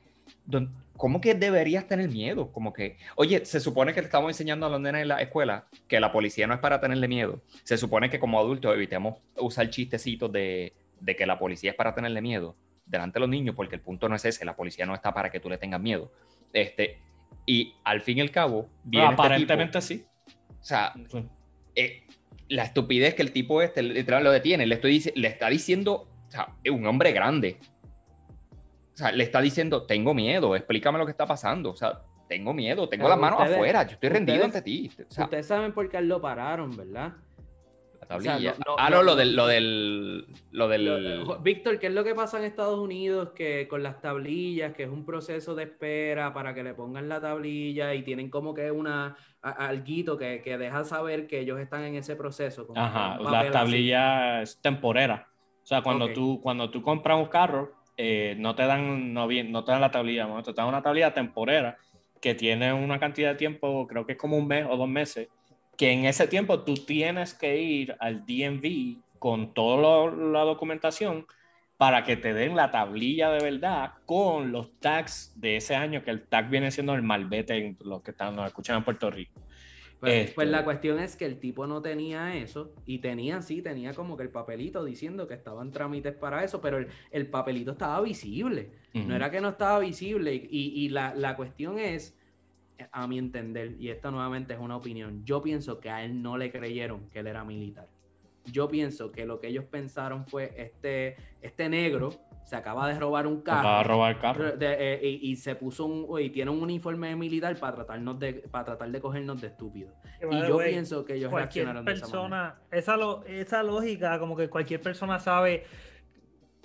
¿Cómo 0.97 1.21
que 1.21 1.35
deberías 1.35 1.87
tener 1.87 2.11
miedo? 2.11 2.53
Como 2.53 2.73
que, 2.73 2.99
oye, 3.17 3.45
se 3.47 3.61
supone 3.61 3.95
que 3.95 4.01
le 4.01 4.07
estamos 4.07 4.29
enseñando 4.29 4.67
a 4.67 4.69
los 4.69 4.81
nenes 4.81 5.03
en 5.03 5.09
la 5.09 5.23
escuela 5.23 5.67
que 5.87 6.01
la 6.01 6.13
policía 6.13 6.47
no 6.47 6.55
es 6.55 6.61
para 6.61 6.81
tenerle 6.81 7.09
miedo. 7.09 7.41
Se 7.63 7.79
supone 7.79 8.11
que 8.11 8.19
como 8.19 8.39
adultos 8.39 8.75
evitemos 8.75 9.17
usar 9.37 9.71
chistecitos 9.71 10.31
de, 10.31 10.75
de 11.01 11.17
que 11.17 11.27
la 11.27 11.39
policía 11.39 11.71
es 11.71 11.77
para 11.77 11.95
tenerle 11.95 12.21
miedo 12.21 12.57
delante 12.87 13.15
de 13.17 13.21
los 13.21 13.29
niños, 13.29 13.55
porque 13.55 13.75
el 13.77 13.81
punto 13.83 14.09
no 14.09 14.17
es 14.17 14.25
ese, 14.25 14.45
la 14.45 14.57
policía 14.57 14.87
no 14.87 14.95
está 14.95 15.13
para 15.13 15.31
que 15.31 15.41
tú 15.41 15.49
le 15.51 15.59
tengas 15.59 15.81
miedo. 15.81 16.11
Este, 16.53 17.01
y 17.47 17.75
al 17.85 18.01
fin 18.01 18.19
y 18.19 18.21
al 18.23 18.31
cabo, 18.31 18.69
viene 18.85 19.11
este 19.11 19.23
aparentemente 19.23 19.81
sí. 19.83 20.05
O 20.61 20.65
sea, 20.65 20.95
eh, 21.75 22.07
la 22.49 22.65
estupidez 22.65 23.15
que 23.15 23.23
el 23.23 23.33
tipo 23.33 23.61
este 23.63 23.83
literal 23.83 24.25
lo 24.25 24.31
detiene, 24.31 24.67
le, 24.67 24.75
estoy, 24.77 25.03
le 25.15 25.29
está 25.29 25.49
diciendo, 25.49 26.09
o 26.27 26.31
sea, 26.31 26.55
es 26.65 26.73
un 26.73 26.87
hombre 26.87 27.13
grande. 27.13 27.59
O 28.95 28.97
sea, 28.97 29.13
le 29.13 29.23
está 29.23 29.41
diciendo, 29.41 29.85
tengo 29.85 30.15
miedo, 30.15 30.57
explícame 30.57 30.99
lo 30.99 31.05
que 31.05 31.13
está 31.13 31.27
pasando. 31.27 31.71
O 31.71 31.77
sea, 31.77 32.01
tengo 32.29 32.53
miedo, 32.53 32.89
tengo 32.89 33.09
las 33.09 33.19
manos 33.19 33.39
ustedes- 33.39 33.57
afuera, 33.57 33.83
yo 33.85 33.93
estoy 33.93 34.09
rendido 34.09 34.39
ustedes- 34.47 34.57
ante 34.57 34.63
ti. 34.63 34.91
O 35.09 35.11
sea, 35.11 35.25
Ustedes 35.25 35.47
saben 35.47 35.73
por 35.73 35.89
qué 35.89 36.01
lo 36.01 36.21
pararon, 36.21 36.77
¿verdad? 36.77 37.13
La 38.09 38.17
o 38.17 38.21
sea, 38.21 38.33
tablilla. 38.33 38.55
no- 38.67 38.73
no- 38.73 38.77
ah, 38.79 38.91
no- 38.91 38.97
no, 38.97 39.03
lo 39.03 39.11
no- 39.13 39.17
del, 39.17 39.37
lo 39.37 39.47
del, 39.47 40.27
lo 40.53 40.69
del... 40.69 41.25
Lo- 41.25 41.39
Víctor, 41.41 41.79
¿qué 41.79 41.89
es 41.89 41.93
lo 41.93 42.05
que 42.05 42.15
pasa 42.15 42.39
en 42.39 42.45
Estados 42.45 42.79
Unidos? 42.79 43.31
Que 43.35 43.69
con 43.69 43.83
las 43.83 44.01
tablillas, 44.01 44.75
que 44.75 44.85
es 44.85 44.89
un 44.89 45.05
proceso 45.05 45.55
de 45.55 45.65
espera 45.65 46.33
para 46.33 46.55
que 46.55 46.63
le 46.63 46.75
pongan 46.75 47.09
la 47.09 47.21
tablilla 47.21 47.95
y 47.95 48.03
tienen 48.03 48.31
como 48.31 48.55
que 48.55 48.71
una 48.71 49.17
alguito 49.43 50.17
que, 50.17 50.41
que 50.43 50.59
deja 50.59 50.85
saber 50.85 51.27
que 51.27 51.41
ellos 51.41 51.59
están 51.61 51.85
en 51.85 51.95
ese 51.97 52.17
proceso. 52.17 52.67
como 52.67 52.81
Ajá, 52.81 53.19
la 53.21 53.41
así. 53.41 53.51
tablilla 53.53 54.43
es 54.43 54.61
temporera. 54.61 55.29
O 55.63 55.67
sea, 55.69 55.83
cuando, 55.83 56.11
tú, 56.13 56.41
cuando 56.43 56.71
tú 56.71 56.83
compras 56.83 57.19
un 57.19 57.27
carro, 57.27 57.73
eh, 57.97 58.35
no, 58.39 58.55
te 58.55 58.65
dan, 58.67 59.13
no, 59.13 59.27
bien- 59.27 59.53
no 59.53 59.65
te 59.65 59.73
dan 59.73 59.81
la 59.83 59.91
tablilla, 59.91 60.27
¿no? 60.27 60.43
te 60.43 60.53
dan 60.55 60.67
una 60.67 60.83
tablilla 60.83 61.13
temporera 61.13 61.77
que 62.23 62.35
tiene 62.35 62.73
una 62.73 62.99
cantidad 62.99 63.31
de 63.31 63.37
tiempo, 63.37 63.87
creo 63.87 64.07
que 64.07 64.13
es 64.13 64.19
como 64.19 64.37
un 64.37 64.47
mes 64.49 64.67
o 64.69 64.77
dos 64.77 64.89
meses, 64.89 65.29
que 65.79 65.93
en 65.93 66.05
ese 66.05 66.27
tiempo 66.29 66.61
tú 66.65 66.75
tienes 66.75 67.33
que 67.35 67.57
ir 67.63 67.97
al 68.01 68.27
DMV 68.27 68.99
con 69.19 69.55
toda 69.55 70.11
la 70.15 70.41
documentación 70.41 71.27
para 71.79 72.03
que 72.05 72.17
te 72.17 72.35
den 72.35 72.57
la 72.57 72.71
tablilla 72.73 73.31
de 73.31 73.43
verdad 73.43 73.93
con 74.05 74.51
los 74.51 74.79
tags 74.81 75.33
de 75.37 75.57
ese 75.57 75.77
año, 75.77 76.03
que 76.03 76.11
el 76.11 76.27
tag 76.27 76.51
viene 76.51 76.73
siendo 76.73 76.95
el 76.95 77.03
malvete 77.03 77.57
en 77.57 77.79
los 77.85 78.03
que 78.03 78.11
están, 78.11 78.35
nos 78.35 78.47
escuchan 78.49 78.77
en 78.79 78.85
Puerto 78.85 79.09
Rico. 79.11 79.41
Pues, 80.01 80.13
Este- 80.15 80.35
pues 80.35 80.49
la 80.49 80.65
cuestión 80.65 80.99
es 80.99 81.17
que 81.17 81.25
el 81.25 81.39
tipo 81.39 81.67
no 81.69 81.81
tenía 81.83 82.37
eso 82.37 82.73
y 82.87 82.99
tenía, 82.99 83.43
sí, 83.43 83.63
tenía 83.63 83.95
como 83.95 84.17
que 84.17 84.25
el 84.25 84.31
papelito 84.31 84.85
diciendo 84.85 85.29
que 85.29 85.35
estaban 85.35 85.71
trámites 85.71 86.15
para 86.15 86.43
eso, 86.45 86.61
pero 86.61 86.79
el, 86.79 86.89
el 87.13 87.29
papelito 87.29 87.73
estaba 87.73 88.01
visible. 88.01 88.71
No 88.95 89.15
era 89.15 89.31
que 89.31 89.41
no 89.41 89.51
estaba 89.51 89.79
visible 89.79 90.35
y, 90.35 90.49
y- 90.51 90.85
y 90.85 90.89
la, 90.89 91.15
la 91.15 91.37
cuestión 91.37 91.79
es, 91.79 92.18
a 92.93 93.07
mi 93.07 93.19
entender, 93.19 93.77
y 93.79 93.89
esta 93.91 94.11
nuevamente 94.11 94.53
es 94.55 94.61
una 94.61 94.77
opinión, 94.77 95.25
yo 95.25 95.43
pienso 95.43 95.81
que 95.81 95.91
a 95.91 96.05
él 96.05 96.23
no 96.23 96.37
le 96.37 96.51
creyeron 96.53 97.09
que 97.11 97.21
él 97.21 97.27
era 97.27 97.45
militar. 97.45 97.89
Yo 98.47 98.69
pienso 98.69 99.13
que 99.13 99.27
lo 99.27 99.41
que 99.41 99.49
ellos 99.49 99.65
pensaron 99.65 100.25
fue 100.27 100.55
este, 100.57 101.17
este 101.43 101.69
negro 101.69 102.11
se 102.45 102.57
acaba 102.57 102.89
de 102.89 102.99
robar 102.99 103.27
un 103.27 103.43
carro. 103.43 103.59
Acaba 103.59 103.79
de 103.79 103.85
robar 103.85 104.13
el 104.15 104.21
carro. 104.23 104.53
de- 104.53 104.95
eh, 104.95 105.01
y, 105.07 105.33
y 105.33 105.37
se 105.37 105.55
puso 105.55 105.85
un 105.85 106.19
y 106.19 106.31
tiene 106.31 106.51
un 106.51 106.63
uniforme 106.63 107.15
militar 107.15 107.55
para 107.59 107.75
tratarnos 107.75 108.19
de 108.19 108.33
para 108.51 108.65
tratar 108.65 108.91
de 108.91 109.01
cogernos 109.03 109.39
de 109.43 109.49
estúpidos. 109.49 109.93
Y 110.23 110.49
yo 110.49 110.57
pienso 110.71 111.05
que 111.05 111.17
ellos 111.17 111.31
cualquier 111.31 111.67
reaccionaron 111.67 111.85
de 111.85 111.93
esa 111.93 112.07
manera. 112.07 112.57
persona, 112.57 112.79
esa, 112.79 112.97
lo- 112.97 113.23
esa 113.27 113.63
lógica, 113.63 114.19
como 114.19 114.35
que 114.35 114.49
cualquier 114.49 114.81
persona 114.81 115.19
sabe, 115.21 115.65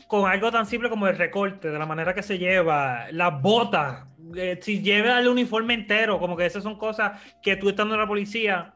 con 0.08 0.30
algo 0.32 0.52
tan 0.52 0.66
simple 0.66 0.90
como 0.90 1.06
el 1.08 1.18
recorte, 1.18 1.70
de 1.70 1.78
la 1.80 1.86
manera 1.86 2.14
que 2.14 2.24
se 2.24 2.38
lleva, 2.38 3.12
las 3.12 3.42
botas, 3.42 4.06
eh, 4.36 4.60
si 4.62 4.82
lleva 4.82 5.20
el 5.20 5.28
uniforme 5.28 5.74
entero, 5.74 6.20
como 6.20 6.36
que 6.38 6.46
esas 6.46 6.64
son 6.64 6.78
cosas 6.78 7.22
que 7.42 7.56
tú 7.56 7.70
estando 7.70 7.96
en 7.96 8.02
la 8.02 8.08
policía, 8.08 8.74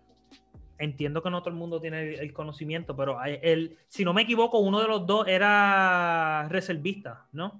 entiendo 0.79 1.21
que 1.23 1.29
no 1.29 1.39
todo 1.41 1.49
el 1.49 1.55
mundo 1.55 1.79
tiene 1.81 2.01
el, 2.13 2.19
el 2.19 2.33
conocimiento, 2.33 2.95
pero 2.95 3.17
el, 3.23 3.77
si 3.87 4.05
no 4.05 4.13
me 4.13 4.21
equivoco, 4.23 4.59
uno 4.59 4.79
de 4.81 4.87
los 4.87 5.05
dos 5.07 5.27
era 5.27 6.47
reservista, 6.49 7.25
¿no? 7.31 7.59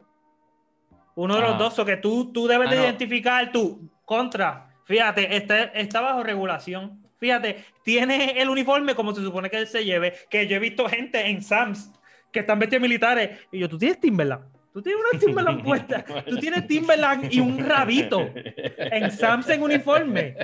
Uno 1.16 1.36
de 1.36 1.42
los 1.42 1.52
Ah. 1.54 1.58
dos, 1.58 1.80
o 1.80 1.86
que 1.86 1.98
tú, 1.98 2.32
tú 2.32 2.48
debes 2.48 2.68
Ah, 2.68 2.72
de 2.72 2.78
no. 2.78 2.84
identificar 2.84 3.52
tu 3.52 3.90
contra. 4.06 4.70
Fíjate, 4.86 5.36
está, 5.36 5.64
está 5.64 6.00
bajo 6.02 6.22
regulación. 6.24 7.02
Fíjate, 7.18 7.66
tiene 7.84 8.40
el 8.40 8.50
uniforme 8.50 8.94
como 8.94 9.14
se 9.16 9.24
supone 9.24 9.50
que 9.50 9.58
él 9.58 9.68
se 9.68 9.84
lleve. 9.84 10.14
Que 10.30 10.46
yo 10.48 10.56
he 10.56 10.60
visto 10.60 10.88
gente 10.88 11.28
en 11.28 11.42
Sams 11.42 11.92
que 12.32 12.42
están 12.42 12.60
vestidos 12.60 12.84
militares. 12.84 13.40
Y 13.52 13.58
yo, 13.58 13.68
tú 13.68 13.80
tienes 13.80 14.00
Timberland. 14.00 14.46
Tú 14.78 14.84
tienes 14.84 15.02
una 15.12 15.20
Timberland 15.20 15.64
puesta. 15.64 16.06
Tú 16.30 16.38
tienes 16.38 16.68
Timberland 16.68 17.34
y 17.34 17.40
un 17.40 17.58
rabito 17.58 18.30
en 18.78 19.10
Sams 19.10 19.50
en 19.50 19.64
uniforme. 19.64 20.36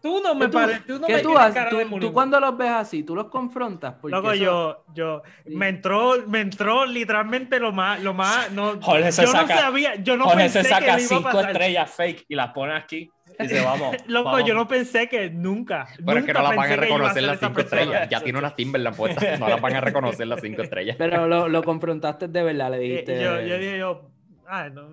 Tú 0.00 0.22
no 0.22 0.34
me 0.34 0.46
¿Qué 0.46 0.50
tú- 0.52 0.58
pareces. 0.58 0.86
Tú 0.86 0.98
no 0.98 1.06
¿Qué 1.06 1.12
me 1.16 1.20
tú 1.22 1.36
haces? 1.36 1.54
cara 1.54 1.68
¿Tú, 1.68 1.76
de 1.76 1.84
tú 2.00 2.12
cuando 2.14 2.40
los 2.40 2.56
ves 2.56 2.70
así, 2.70 3.02
tú 3.02 3.14
los 3.14 3.26
confrontas. 3.26 3.96
Porque 4.00 4.16
Loco, 4.16 4.32
eso- 4.32 4.42
yo, 4.42 4.84
yo, 4.94 5.22
Sí. 5.46 5.54
me 5.54 5.68
entró, 5.68 6.14
me 6.26 6.40
entró 6.40 6.86
literalmente 6.86 7.60
lo 7.60 7.72
más, 7.72 8.02
lo 8.02 8.14
más, 8.14 8.50
no, 8.52 8.80
Jorge 8.80 9.12
se 9.12 9.22
yo 9.22 9.28
saca- 9.32 9.54
no 9.54 9.60
sabía, 9.60 9.96
yo 9.96 10.16
no 10.16 10.24
Jorge 10.24 10.38
pensé 10.38 10.62
se 10.62 10.68
que 10.70 10.74
saca 10.74 10.80
le 10.80 10.86
iba 10.86 10.94
a 10.94 10.98
cinco 11.18 11.22
pasar. 11.24 11.50
estrellas 11.50 11.90
fake 11.90 12.24
y 12.28 12.34
las 12.34 12.52
pone 12.54 12.74
aquí 12.74 13.10
dice, 13.42 13.60
vamos. 13.64 13.96
Loco, 14.06 14.30
vamos. 14.30 14.44
yo 14.48 14.54
no 14.54 14.66
pensé 14.68 15.08
que 15.08 15.30
nunca. 15.30 15.86
Pero 16.04 16.18
es 16.18 16.24
que 16.24 16.32
no 16.32 16.40
nunca 16.40 16.42
las 16.42 16.56
van 16.56 16.72
a 16.72 16.76
reconocer 16.76 17.22
las 17.22 17.38
cinco 17.40 17.60
estrellas. 17.60 18.08
Ya 18.08 18.20
tiene 18.20 18.38
unas 18.38 18.56
Timberland 18.56 18.96
puestas, 18.96 19.38
no 19.40 19.48
las 19.48 19.60
van 19.60 19.74
a 19.76 19.80
reconocer 19.80 20.26
las 20.26 20.40
cinco 20.40 20.62
estrellas. 20.62 20.96
Pero 20.98 21.26
lo, 21.26 21.48
lo 21.48 21.62
confrontaste 21.62 22.28
de 22.28 22.42
verdad, 22.42 22.70
le 22.70 22.76
Eh, 22.78 22.80
dijiste. 22.80 23.22
yo, 23.22 23.40
yo 23.40 23.58
dije 23.58 23.78
yo, 23.78 24.10
ah, 24.46 24.68
no, 24.68 24.88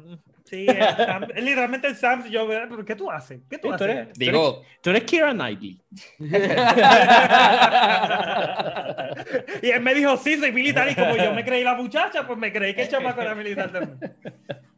sí, 0.46 0.66
el 0.68 1.46
literalmente 1.46 1.88
el 1.88 1.96
Sam, 1.96 2.28
yo, 2.30 2.48
¿pero 2.48 2.84
qué 2.86 2.96
tú 2.96 3.12
haces? 3.12 3.42
¿Qué 3.50 3.58
tú 3.58 3.70
Sí, 3.72 3.78
tú 3.78 3.84
haces? 3.84 3.90
eres, 3.90 4.14
Digo, 4.18 4.62
tú 4.82 4.90
eres 4.90 5.04
Kira 5.04 5.32
Knightley. 5.34 5.82
y 9.62 9.70
él 9.70 9.82
me 9.82 9.94
dijo, 9.94 10.18
sí, 10.18 10.38
soy 10.38 10.52
militar, 10.52 10.90
y 10.90 10.96
como 10.96 11.16
yo 11.18 11.34
me 11.34 11.44
creí 11.44 11.64
la 11.64 11.76
muchacha, 11.76 12.26
pues 12.26 12.38
me 12.40 12.52
creí 12.52 12.74
que 12.74 12.84
el 12.84 12.90
chamaco 12.90 13.22
era 13.22 13.36
militar 13.36 13.72
también. 13.72 14.00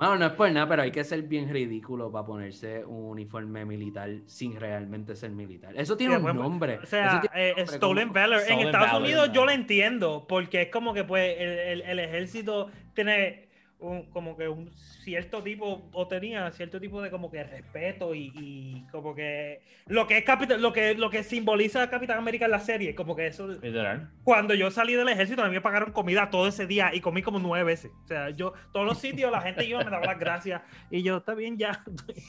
Bueno, 0.02 0.18
no 0.18 0.26
es 0.26 0.32
por 0.34 0.52
nada, 0.52 0.68
pero 0.68 0.82
hay 0.82 0.90
que 0.92 1.04
ser 1.04 1.22
bien 1.22 1.48
ridículo 1.48 2.12
para 2.12 2.26
ponerse 2.26 2.84
un 2.84 3.06
uniforme 3.12 3.66
militar 3.66 4.10
sin 4.26 4.60
realmente 4.60 5.16
ser 5.16 5.30
militar. 5.30 5.74
Eso 5.78 5.96
tiene 5.96 6.14
Sí, 6.16 6.18
un 6.18 6.24
bueno, 6.24 6.42
nombre. 6.42 6.80
O 6.82 6.86
sea, 6.88 7.22
eh, 7.36 7.54
nombre, 7.56 7.68
Stolen 7.68 8.08
como- 8.08 8.20
Valor. 8.20 8.42
En 8.50 8.60
Estados 8.62 8.88
Valor, 8.94 9.02
Unidos 9.04 9.30
yo 9.32 9.46
lo 9.46 9.52
entiendo, 9.52 10.26
porque 10.28 10.64
es 10.64 10.68
como 10.70 10.96
que 10.96 11.04
pues 11.04 11.36
el, 11.40 11.50
el- 11.50 11.82
el 11.82 12.00
ejército 12.00 12.70
tiene 12.96 13.51
un, 13.82 14.04
como 14.12 14.38
que 14.38 14.48
un 14.48 14.72
cierto 15.04 15.44
tipo, 15.44 15.90
o 15.92 16.08
tenía 16.08 16.50
cierto 16.52 16.80
tipo 16.80 17.02
de 17.02 17.10
como 17.12 17.30
que 17.32 17.44
respeto 17.44 18.14
y, 18.16 18.32
y 18.36 18.86
como 18.92 19.14
que 19.16 19.60
lo 19.88 20.08
que 20.08 20.20
es 20.20 20.24
Capitán, 20.24 20.62
lo 20.62 20.72
que, 20.72 20.94
lo 20.96 21.10
que 21.10 21.24
simboliza 21.24 21.90
Capitán 21.90 22.18
América 22.20 22.46
en 22.46 22.52
la 22.52 22.60
serie, 22.60 22.96
como 22.96 23.16
que 23.16 23.28
eso 23.28 23.48
Literal. 23.48 24.10
cuando 24.24 24.54
yo 24.54 24.70
salí 24.72 24.94
del 24.94 25.10
ejército, 25.10 25.42
a 25.44 25.48
mí 25.48 25.52
me 25.54 25.62
pagaron 25.62 25.92
comida 25.92 26.30
todo 26.30 26.48
ese 26.48 26.68
día 26.68 26.92
y 26.94 27.02
comí 27.02 27.22
como 27.22 27.40
nueve 27.40 27.66
veces. 27.66 27.92
O 28.04 28.08
sea, 28.08 28.30
yo, 28.30 28.54
todos 28.72 28.86
los 28.86 29.00
sitios, 29.00 29.32
la 29.32 29.42
gente 29.42 29.66
iba, 29.66 29.84
me 29.84 29.90
daba 29.90 30.06
las 30.06 30.20
gracias 30.20 30.62
y 30.90 31.04
yo, 31.04 31.18
está 31.18 31.34
bien, 31.34 31.58
ya. 31.58 31.84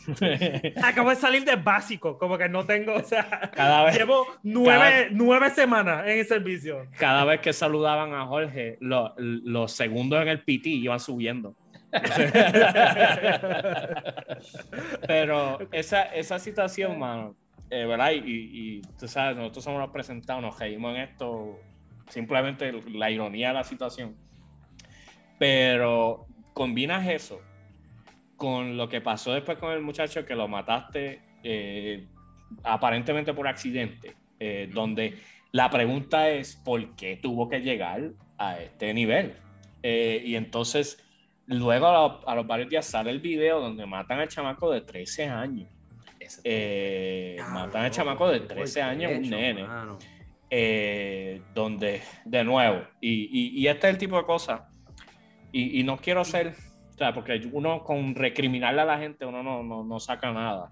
Acabo 0.83 1.11
de 1.11 1.17
salir 1.17 1.45
de 1.45 1.57
básico, 1.57 2.19
como 2.19 2.39
que 2.39 2.49
no 2.49 2.65
tengo, 2.65 2.95
o 2.95 3.03
sea, 3.03 3.51
Cada 3.55 3.85
vez, 3.85 3.97
llevo 3.99 4.27
nueve, 4.43 5.09
nueve 5.13 5.51
semanas 5.51 6.05
en 6.07 6.19
el 6.19 6.27
servicio. 6.27 6.87
cada 6.99 7.25
vez 7.25 7.41
que 7.41 7.53
saludaban 7.53 8.15
a 8.15 8.27
Jorge, 8.27 8.79
lo- 8.81 9.15
los 9.19 9.73
segundos 9.73 10.21
en 10.23 10.29
el 10.29 10.41
PT 10.41 10.69
iban 10.71 10.99
subiendo. 11.01 11.42
Pero 15.07 15.59
esa, 15.73 16.05
esa 16.05 16.39
situación, 16.39 16.99
mano, 16.99 17.37
eh, 17.71 17.85
¿verdad? 17.85 18.13
Y, 18.13 18.23
y 18.25 18.81
tú 18.99 19.07
sabes, 19.09 19.37
nosotros 19.37 19.65
somos 19.65 19.81
los 19.81 19.91
presentados, 19.91 20.43
nos 20.43 20.59
reímos 20.59 20.97
en 20.97 21.03
esto, 21.03 21.61
simplemente 22.09 22.73
la 22.91 23.11
ironía 23.11 23.49
de 23.49 23.55
la 23.55 23.65
situación. 23.65 24.17
Pero 25.39 26.27
combinas 26.55 27.07
eso 27.09 27.41
con 28.37 28.77
lo 28.77 28.89
que 28.89 29.01
pasó 29.01 29.33
después 29.33 29.59
con 29.59 29.73
el 29.73 29.83
muchacho 29.83 30.25
que 30.27 30.35
lo 30.35 30.49
mataste 30.49 31.23
eh, 31.45 32.07
aparentemente 32.65 33.35
por 33.35 33.49
accidente, 33.49 34.17
eh, 34.41 34.69
donde 34.73 35.19
la 35.53 35.71
pregunta 35.71 36.29
es 36.29 36.57
por 36.57 36.97
qué 36.97 37.17
tuvo 37.17 37.49
que 37.49 37.61
llegar 37.61 38.13
a 38.39 38.61
este 38.61 38.93
nivel. 38.95 39.37
Eh, 39.83 40.23
y 40.25 40.35
entonces, 40.35 40.99
luego 41.53 41.87
a, 41.87 41.93
lo- 41.93 42.29
a 42.29 42.35
los 42.35 42.47
varios 42.47 42.69
días 42.69 42.85
sale 42.87 43.11
el 43.11 43.21
video 43.21 43.61
donde 43.61 43.87
matan 43.87 44.19
al 44.21 44.29
chamaco 44.29 44.71
de 44.71 44.81
13 44.83 45.25
años. 45.27 45.69
Eh, 46.45 47.37
matan 47.51 47.85
al 47.85 47.91
chamaco 47.91 48.29
de 48.29 48.41
13 48.41 48.81
años, 48.83 49.11
un 49.19 49.31
nene 49.31 49.63
eh, 50.51 51.43
donde, 51.55 52.03
de 52.25 52.45
nuevo, 52.45 52.83
y, 53.01 53.29
y- 53.31 53.59
y 53.61 53.67
este 53.69 53.89
es 53.89 53.95
el 53.95 53.99
tipo 53.99 54.17
de 54.19 54.25
cosas, 54.25 54.61
y, 55.51 55.81
y 55.81 55.83
no 55.83 55.97
quiero 55.97 56.25
ser, 56.25 56.55
o 56.91 56.97
sea, 56.99 57.13
porque 57.15 57.41
uno 57.53 57.83
con 57.83 58.15
recriminarle 58.15 58.83
a 58.83 58.85
la 58.85 58.99
gente, 58.99 59.25
uno 59.27 59.43
no, 59.43 59.63
no, 59.63 59.83
no 59.85 59.99
saca 60.01 60.31
nada, 60.33 60.71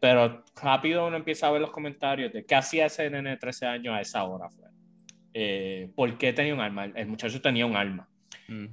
pero 0.00 0.44
rápido 0.62 1.06
uno 1.06 1.16
empieza 1.16 1.46
a 1.48 1.50
ver 1.50 1.60
los 1.62 1.70
comentarios 1.70 2.32
de 2.32 2.44
qué 2.44 2.54
hacía 2.54 2.86
ese 2.86 3.08
nene 3.10 3.30
de 3.30 3.36
13 3.38 3.66
años 3.66 3.94
a 3.94 4.00
esa 4.00 4.22
hora, 4.24 4.48
fue. 4.50 4.68
Eh, 5.32 5.90
¿Por 5.96 6.16
qué 6.18 6.32
tenía 6.32 6.54
un 6.54 6.60
arma? 6.60 6.84
El 6.84 7.06
muchacho 7.08 7.40
tenía 7.40 7.66
un 7.66 7.74
arma. 7.74 8.06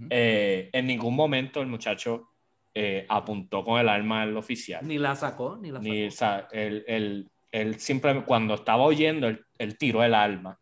Eh, 0.09 0.69
en 0.73 0.87
ningún 0.87 1.15
momento 1.15 1.61
el 1.61 1.67
muchacho 1.67 2.29
eh, 2.73 3.05
apuntó 3.09 3.63
con 3.63 3.79
el 3.79 3.87
arma 3.89 4.21
al 4.23 4.35
oficial. 4.37 4.85
Ni 4.87 4.97
la 4.97 5.15
sacó, 5.15 5.57
ni 5.57 5.69
la 5.71 5.79
sacó. 5.79 5.89
Ni, 5.93 6.05
o 6.07 6.11
sea, 6.11 6.47
él, 6.51 6.83
él- 6.87 7.29
él 7.51 7.79
simplemente, 7.79 8.25
cuando 8.25 8.53
estaba 8.55 8.83
oyendo, 8.83 9.27
él, 9.27 9.45
él 9.57 9.77
tiró 9.77 10.03
el 10.03 10.13
arma. 10.13 10.57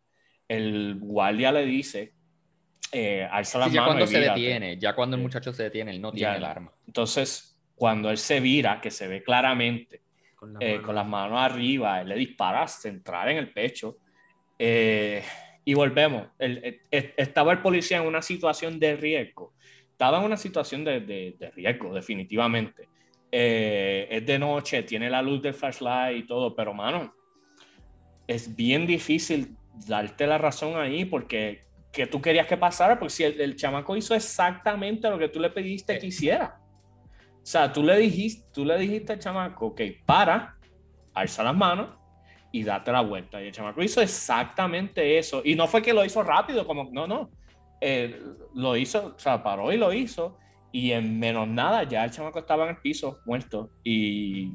El 0.48 0.98
guardia 1.00 1.52
le 1.52 1.66
dice, 1.66 2.14
eh, 2.92 3.28
alza 3.32 3.60
las 3.60 3.70
Sí, 3.70 3.76
ya 3.76 3.86
cuando 3.86 4.04
y 4.04 4.08
se 4.08 4.20
vírate". 4.20 4.40
detiene, 4.40 4.78
ya 4.80 4.96
cuando 4.96 5.16
el 5.16 5.22
muchacho 5.22 5.54
se 5.54 5.64
detiene, 5.64 5.92
él 5.92 6.02
no 6.02 6.10
Ya. 6.12 6.16
tiene 6.32 6.38
el 6.38 6.46
arma. 6.46 6.74
Entonces, 6.88 7.60
cuando 7.76 8.10
él 8.10 8.18
se 8.18 8.40
vira, 8.40 8.82
que 8.82 8.90
se 8.92 9.08
ve 9.08 9.22
claramente, 9.24 10.02
Con 10.36 10.54
la 10.54 10.60
eh, 10.62 10.82
con 10.82 10.96
las 10.96 11.06
manos 11.06 11.40
arriba, 11.40 12.02
él 12.02 12.10
le 12.10 12.16
dispara 12.16 12.68
central 12.68 13.30
en 13.30 13.38
el 13.38 13.54
pecho. 13.54 13.98
eh, 14.58 15.24
y 15.66 15.74
volvemos. 15.74 16.28
El- 16.40 16.58
el- 16.64 16.82
el- 16.92 17.14
estaba 17.18 17.52
el 17.52 17.62
policía 17.62 17.98
en 17.98 18.08
una 18.08 18.22
situación 18.22 18.80
de 18.80 18.96
riesgo 18.96 19.54
estaba 20.00 20.20
en 20.20 20.24
una 20.24 20.38
situación 20.38 20.86
de, 20.86 21.02
de, 21.02 21.36
de 21.38 21.52
riesgo, 21.52 21.94
definitivamente. 21.94 22.88
Eh, 23.30 24.08
es 24.10 24.26
de 24.26 24.40
noche, 24.40 24.84
tiene 24.84 25.10
la 25.10 25.22
luz 25.22 25.42
del 25.42 25.54
flashlight 25.54 26.24
y 26.24 26.26
todo, 26.26 26.56
pero 26.56 26.74
mano, 26.74 27.14
es 28.26 28.56
bien 28.56 28.88
difícil 28.88 29.58
darte 29.90 30.26
la 30.26 30.38
razón 30.38 30.80
ahí 30.80 31.04
porque 31.04 31.66
que 31.92 32.08
tú 32.08 32.22
querías 32.22 32.48
que 32.48 32.56
pasara, 32.56 32.98
porque 32.98 33.14
si 33.14 33.24
el, 33.26 33.42
el 33.42 33.58
chamaco 33.58 33.98
hizo 33.98 34.16
exactamente 34.16 35.10
lo 35.10 35.20
que 35.20 35.28
tú 35.28 35.42
le 35.42 35.50
pediste 35.50 36.00
que 36.00 36.08
hiciera. 36.08 36.62
O 37.44 37.46
sea, 37.46 37.74
tú 37.74 37.84
le 37.84 37.98
dijiste, 37.98 38.48
tú 38.54 38.64
le 38.64 38.78
dijiste 38.78 39.12
al 39.12 39.20
chamaco, 39.20 39.66
ok, 39.66 39.82
para, 40.06 40.56
alza 41.14 41.44
las 41.44 41.58
manos 41.58 41.90
y 42.52 42.64
date 42.64 42.92
la 42.92 43.02
vuelta. 43.02 43.42
Y 43.42 43.48
el 43.48 43.52
chamaco 43.54 43.82
hizo 43.84 44.02
exactamente 44.02 45.18
eso. 45.18 45.42
Y 45.46 45.56
no 45.56 45.68
fue 45.68 45.82
que 45.82 45.94
lo 45.94 46.04
hizo 46.04 46.24
rápido, 46.24 46.66
como, 46.66 46.90
no, 46.92 47.08
no. 47.08 47.30
Eh, 47.82 48.20
lo 48.56 48.76
hizo, 48.76 49.14
o 49.16 49.20
sea, 49.20 49.42
paró 49.44 49.72
y 49.72 49.78
lo 49.78 49.94
hizo. 49.94 50.38
Y 50.72 50.92
en 50.92 51.20
menos 51.20 51.48
nada, 51.48 51.84
ya 51.84 52.06
el 52.06 52.12
chamaco 52.12 52.40
estaba 52.40 52.64
en 52.66 52.72
el 52.72 52.78
piso, 52.82 53.20
muerto. 53.26 53.72
Y 53.84 54.54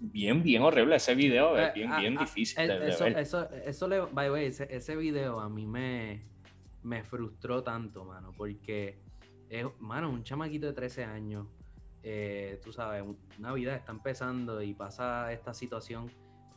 bien, 0.00 0.42
bien 0.42 0.62
horrible 0.62 0.96
ese 0.96 1.14
video, 1.14 1.56
es 1.58 1.68
Eh, 1.68 1.72
bien, 1.74 1.92
ah, 1.92 2.00
bien 2.00 2.16
ah, 2.18 2.20
difícil 2.20 2.62
eh, 2.62 2.68
de, 2.68 2.78
de 2.78 2.88
eso, 2.88 3.04
ver. 3.04 3.18
eso, 3.18 3.50
eso 3.50 3.88
le, 3.88 4.00
by 4.00 4.26
the 4.26 4.30
way, 4.32 4.46
ese, 4.46 4.68
ese 4.70 4.96
video 4.96 5.40
a 5.40 5.48
mí 5.48 5.66
me, 5.66 6.22
me 6.82 7.02
frustró 7.04 7.62
tanto, 7.62 8.04
mano, 8.04 8.32
porque 8.36 8.98
es, 9.50 9.66
mano, 9.80 10.10
un 10.10 10.22
chamaquito 10.22 10.66
de 10.66 10.72
13 10.72 11.04
años, 11.04 11.46
eh, 12.02 12.60
tú 12.62 12.72
sabes, 12.72 13.02
un- 13.02 13.18
una 13.38 13.52
vida 13.52 13.74
está 13.74 13.92
empezando 13.92 14.62
y 14.62 14.72
pasa 14.74 15.32
esta 15.32 15.52
situación 15.52 16.10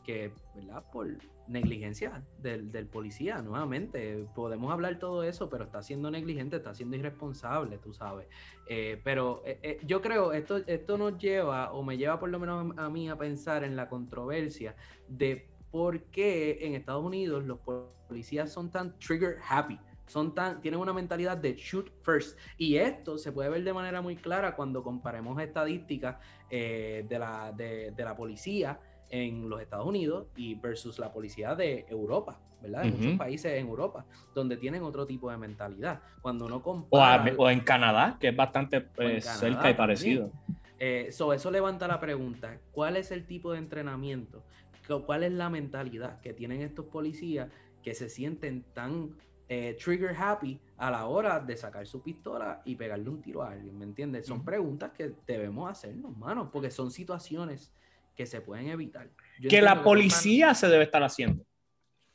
que, 0.04 0.32
¿verdad? 0.56 0.84
Por 0.92 1.08
negligencia 1.52 2.24
del, 2.40 2.88
policía, 2.88 3.42
nuevamente. 3.42 4.26
Podemos 4.34 4.72
hablar 4.72 4.98
todo 5.00 5.24
eso, 5.24 5.50
pero 5.50 5.66
está 5.66 5.84
siendo 5.84 6.10
negligente, 6.10 6.58
está 6.58 6.74
siendo 6.74 6.96
irresponsable, 6.96 7.78
tú 7.78 7.94
sabes. 7.94 8.28
Eh, 8.68 9.00
pero 9.04 9.44
eh, 9.46 9.60
eh, 9.62 9.80
yo 9.84 10.02
creo, 10.02 10.34
esto, 10.34 10.58
esto 10.66 10.98
nos 10.98 11.18
lleva, 11.18 11.72
o 11.74 11.84
me 11.84 11.98
lleva 11.98 12.20
por 12.20 12.30
lo 12.30 12.40
menos 12.40 12.78
a 12.78 12.90
mí 12.90 13.10
a 13.10 13.18
pensar 13.18 13.64
en 13.64 13.76
la 13.76 13.90
controversia 13.90 14.76
de 15.08 15.50
por 15.72 16.04
qué 16.06 16.60
en 16.62 16.76
Estados 16.76 17.04
Unidos 17.04 17.46
los 17.46 17.60
policías 18.08 18.52
son 18.52 18.72
tan 18.72 18.98
trigger 19.00 19.38
happy. 19.48 19.80
Son 20.08 20.36
tan, 20.36 20.60
tienen 20.60 20.78
una 20.82 20.92
mentalidad 20.92 21.38
de 21.38 21.56
shoot 21.56 21.90
first. 22.04 22.38
Y 22.58 22.76
esto 22.76 23.18
se 23.18 23.32
puede 23.32 23.50
ver 23.50 23.64
de 23.64 23.72
manera 23.72 24.02
muy 24.02 24.18
clara 24.18 24.58
cuando 24.58 24.84
comparemos 24.84 25.42
estadísticas 25.42 26.18
de, 26.50 27.18
la, 27.18 27.54
de 27.54 27.94
la 27.98 28.14
policía 28.14 28.78
en 29.12 29.50
los 29.50 29.62
Estados 29.62 29.86
Unidos 29.86 30.28
y 30.36 30.56
versus 30.56 30.98
la 30.98 31.12
policía 31.12 31.54
de 31.54 31.86
Europa, 31.90 32.42
¿verdad? 32.62 32.86
De 32.86 32.92
muchos 32.92 33.18
países 33.18 33.52
en 33.54 33.68
Europa, 33.68 34.06
donde 34.34 34.56
tienen 34.58 34.84
otro 34.84 35.06
tipo 35.06 35.30
de 35.30 35.38
mentalidad. 35.38 36.02
Cuando 36.22 36.46
uno 36.46 36.56
O, 36.58 36.62
compara... 36.62 37.26
a- 37.26 37.34
o 37.38 37.50
en 37.50 37.60
Canadá, 37.60 38.18
que 38.20 38.30
es 38.30 38.36
bastante 38.36 38.88
Canadá 38.96 39.22
cerca 39.22 39.70
y 39.70 39.74
parecido. 39.74 40.32
Eh, 40.80 41.10
so, 41.12 41.32
eso 41.34 41.52
levanta 41.52 41.88
la 41.88 42.00
pregunta, 42.00 42.60
¿cuál 42.72 42.98
es 42.98 43.12
el 43.12 43.28
tipo 43.28 43.52
de 43.52 43.60
entrenamiento? 43.60 44.44
¿Cu- 44.88 45.06
¿Cuál 45.06 45.24
es 45.24 45.32
la 45.32 45.50
mentalidad 45.50 46.20
que 46.22 46.34
tienen 46.34 46.62
estos 46.62 46.86
policías 46.86 47.52
que 47.84 47.94
se 47.94 48.10
sienten 48.10 48.64
tan 48.74 49.16
eh, 49.48 49.78
trigger 49.84 50.16
happy 50.18 50.60
a 50.78 50.90
la 50.90 51.06
hora 51.06 51.40
de 51.40 51.56
sacar 51.58 51.86
su 51.86 52.02
pistola 52.02 52.62
y 52.66 52.76
pegarle 52.76 53.10
un 53.10 53.22
tiro 53.22 53.44
a 53.44 53.52
alguien? 53.52 53.78
¿Me 53.78 53.86
entiendes? 53.86 54.26
Son 54.26 54.44
preguntas 54.44 54.92
que 54.92 55.14
debemos 55.28 55.70
hacernos, 55.70 56.18
mano, 56.18 56.50
porque 56.50 56.72
son 56.72 56.90
situaciones 56.90 57.72
que 58.16 58.26
se 58.26 58.42
pueden 58.42 58.68
evitar. 58.70 59.10
Yo 59.40 59.50
Que 59.50 59.62
la 59.62 59.82
policía 59.84 60.54
se 60.54 60.68
debe 60.68 60.84
estar 60.84 61.04
haciendo. 61.04 61.44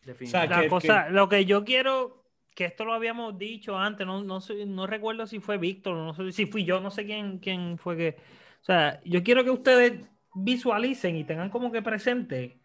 definitivamente. 0.05 0.55
La 0.57 0.63
que- 0.63 0.69
cosa, 0.69 1.09
lo 1.09 1.29
que 1.29 1.45
yo 1.45 1.65
quiero, 1.65 2.25
que 2.55 2.65
esto 2.67 2.85
lo 2.85 2.95
habíamos 2.95 3.37
dicho 3.39 3.77
antes, 3.79 4.07
no, 4.07 4.23
no, 4.23 4.41
sé- 4.41 4.67
no 4.67 4.87
recuerdo 4.87 5.27
si 5.27 5.41
fue 5.41 5.59
Víctor, 5.59 5.97
no 5.97 6.15
sé 6.15 6.31
si 6.33 6.47
fui 6.47 6.65
yo, 6.65 6.81
no 6.81 6.91
sé 6.91 7.05
quién, 7.07 7.39
quién 7.39 7.77
fue 7.79 7.97
que. 7.97 8.17
O 8.63 8.65
sea, 8.65 9.01
yo 9.05 9.23
quiero 9.23 9.43
que 9.45 9.51
ustedes 9.51 10.07
visualicen 10.35 11.17
y 11.17 11.25
tengan 11.25 11.51
como 11.51 11.73
que 11.73 11.83
presente 11.83 12.59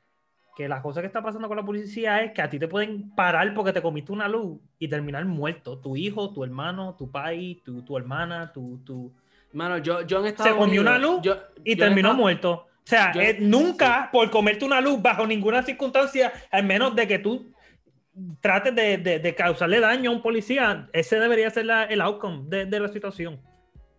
que 0.56 0.68
la 0.68 0.82
cosa 0.82 1.00
que 1.02 1.08
está 1.08 1.24
pasando 1.24 1.48
con 1.48 1.58
la 1.58 1.64
policía 1.66 2.22
es 2.22 2.34
que 2.34 2.42
a 2.42 2.50
ti 2.50 2.60
te 2.60 2.68
pueden 2.68 3.16
parar 3.16 3.54
porque 3.54 3.72
te 3.74 3.82
comiste 3.82 4.12
una 4.12 4.28
luz 4.28 4.60
y 4.78 4.88
terminar 4.88 5.24
muerto. 5.26 5.80
Tu 5.80 5.96
hijo, 5.96 6.34
tu 6.34 6.44
hermano, 6.44 6.96
tu 6.98 7.10
país, 7.10 7.64
tu, 7.64 7.82
tu 7.84 7.98
hermana, 7.98 8.52
tu, 8.52 8.80
tu... 8.86 9.14
Mano, 9.54 9.78
yo, 9.80 10.02
yo 10.06 10.20
en 10.20 10.28
Estados 10.28 10.54
comió 10.58 10.82
una 10.82 10.98
luz 11.00 11.22
yo- 11.24 11.38
y 11.64 11.72
yo 11.76 11.78
terminó 11.80 12.10
Estados- 12.10 12.18
muerto. 12.18 12.68
O 12.84 12.88
sea, 12.92 13.14
yo- 13.14 13.22
eh, 13.22 13.38
nunca 13.40 14.10
por 14.12 14.30
comerte 14.32 14.66
una 14.66 14.82
luz 14.82 15.02
bajo 15.02 15.26
ninguna 15.28 15.64
circunstancia, 15.64 16.34
al 16.52 16.64
menos 16.64 16.96
de 16.96 17.08
que 17.08 17.20
tú 17.20 17.52
trates 18.42 18.76
de, 18.76 18.98
de- 18.98 19.20
de 19.20 19.36
causarle 19.36 19.80
daño 19.80 20.10
a 20.12 20.14
un 20.14 20.22
policía, 20.22 20.90
ese 20.92 21.20
debería 21.20 21.50
ser 21.50 21.66
la- 21.66 21.86
el 21.86 22.02
outcome 22.02 22.44
de, 22.48 22.66
de 22.66 22.80
la 22.80 22.88
situación. 22.90 23.40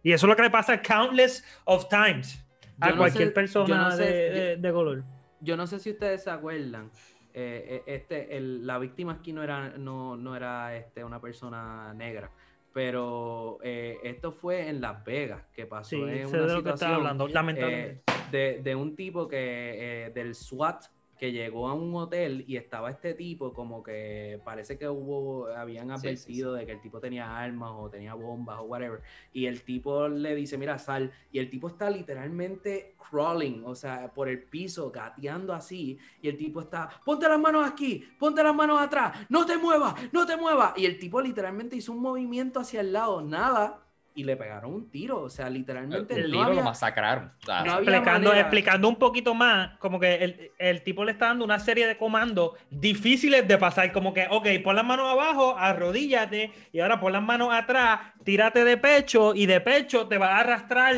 Y 0.02 0.12
eso 0.12 0.26
es 0.26 0.28
lo 0.30 0.36
que 0.36 0.42
le 0.42 0.50
pasa 0.50 0.82
countless 0.82 1.44
of 1.64 1.88
times 1.88 2.44
a 2.80 2.86
Yo 2.88 2.92
no 2.94 2.98
cualquier 2.98 3.28
sé- 3.28 3.32
persona 3.34 3.84
no 3.84 3.90
sé- 3.92 4.56
de, 4.58 4.72
color. 4.72 5.04
yo 5.40 5.56
no 5.56 5.66
sé 5.66 5.78
si 5.78 5.90
ustedes 5.92 6.24
se 6.24 6.30
acuerdan, 6.30 6.90
eh, 7.34 7.82
eh, 7.86 7.94
este, 7.94 8.36
el- 8.36 8.66
la 8.66 8.78
víctima 8.78 9.12
aquí 9.12 9.32
no 9.32 9.42
era, 9.42 9.70
no, 9.78 10.16
no 10.16 10.34
era 10.36 10.76
este, 10.76 11.04
una 11.04 11.20
persona 11.20 11.94
negra, 11.94 12.30
pero 12.72 13.58
eh, 13.62 13.98
esto 14.02 14.32
fue 14.32 14.68
en 14.68 14.80
Las 14.80 15.04
Vegas, 15.04 15.42
que 15.54 15.66
pasó 15.66 15.90
Sí, 15.90 16.02
en 16.02 16.28
sé 16.28 16.36
una 16.36 16.46
de 16.46 16.54
lo 16.54 16.62
que 16.62 16.70
estás 16.70 16.80
situación 16.80 16.92
hablando, 16.94 17.28
lamentablemente. 17.28 18.02
eh, 18.06 18.12
de, 18.30 18.62
de 18.62 18.74
un 18.74 18.96
tipo 18.96 19.28
que, 19.28 20.06
eh, 20.06 20.10
del 20.10 20.34
SWAT, 20.34 20.84
que 21.22 21.30
llegó 21.30 21.68
a 21.68 21.74
un 21.74 21.94
hotel 21.94 22.44
y 22.48 22.56
estaba 22.56 22.90
este 22.90 23.14
tipo 23.14 23.52
como 23.54 23.84
que 23.84 24.40
parece 24.44 24.76
que 24.76 24.88
hubo, 24.88 25.46
habían 25.46 25.92
Sí, 25.94 26.16
sí, 26.16 26.32
advertido 26.32 26.52
de 26.52 26.66
que 26.66 26.72
el 26.72 26.80
tipo 26.80 26.98
tenía 26.98 27.38
armas 27.38 27.70
o 27.76 27.88
tenía 27.88 28.14
bombas 28.14 28.58
o 28.58 28.62
whatever, 28.64 29.02
y 29.32 29.46
el 29.46 29.62
tipo 29.62 30.08
le 30.08 30.34
dice, 30.34 30.58
mira, 30.58 30.78
sal, 30.80 31.12
y 31.30 31.38
el 31.38 31.48
tipo 31.48 31.68
está 31.68 31.88
literalmente 31.90 32.96
crawling, 33.08 33.62
o 33.64 33.76
sea, 33.76 34.12
por 34.12 34.28
el 34.28 34.42
piso, 34.42 34.90
gateando 34.90 35.52
así, 35.54 35.96
y 36.20 36.28
el 36.28 36.36
tipo 36.36 36.60
está, 36.60 36.90
ponte 37.04 37.28
las 37.28 37.38
manos 37.38 37.70
aquí, 37.70 38.04
ponte 38.18 38.42
las 38.42 38.54
manos 38.56 38.80
atrás, 38.80 39.16
no 39.28 39.46
te 39.46 39.56
muevas, 39.58 39.94
no 40.12 40.26
te 40.26 40.36
muevas, 40.36 40.76
y 40.76 40.86
el 40.86 40.98
tipo 40.98 41.20
literalmente 41.20 41.76
hizo 41.76 41.92
un 41.92 42.00
movimiento 42.02 42.58
hacia 42.58 42.80
el 42.80 42.92
lado, 42.92 43.22
nada, 43.22 43.78
y 44.14 44.24
le 44.24 44.36
pegaron 44.36 44.72
un 44.74 44.90
tiro, 44.90 45.20
o 45.22 45.30
sea, 45.30 45.48
literalmente 45.48 46.14
El 46.14 46.30
no 46.30 46.38
tiro 46.38 46.52
lo 46.54 46.62
masacraron. 46.62 47.32
O 47.42 47.46
sea, 47.46 47.64
no 47.64 47.72
había 47.72 47.96
explicando, 47.96 48.34
explicando 48.34 48.88
un 48.88 48.96
poquito 48.96 49.34
más, 49.34 49.78
como 49.78 49.98
que 49.98 50.14
el, 50.16 50.50
el 50.58 50.82
tipo 50.82 51.04
le 51.04 51.12
está 51.12 51.26
dando 51.28 51.44
una 51.44 51.58
serie 51.58 51.86
de 51.86 51.96
comandos 51.96 52.52
difíciles 52.70 53.46
de 53.48 53.58
pasar, 53.58 53.90
como 53.92 54.12
que, 54.12 54.26
ok, 54.30 54.46
pon 54.62 54.76
las 54.76 54.84
manos 54.84 55.08
abajo, 55.10 55.56
arrodíllate, 55.58 56.52
y 56.72 56.80
ahora 56.80 57.00
pon 57.00 57.12
las 57.12 57.22
manos 57.22 57.48
atrás, 57.52 58.00
tírate 58.24 58.64
de 58.64 58.76
pecho, 58.76 59.34
y 59.34 59.46
de 59.46 59.60
pecho 59.60 60.06
te 60.08 60.18
va 60.18 60.36
a 60.36 60.40
arrastrar, 60.40 60.94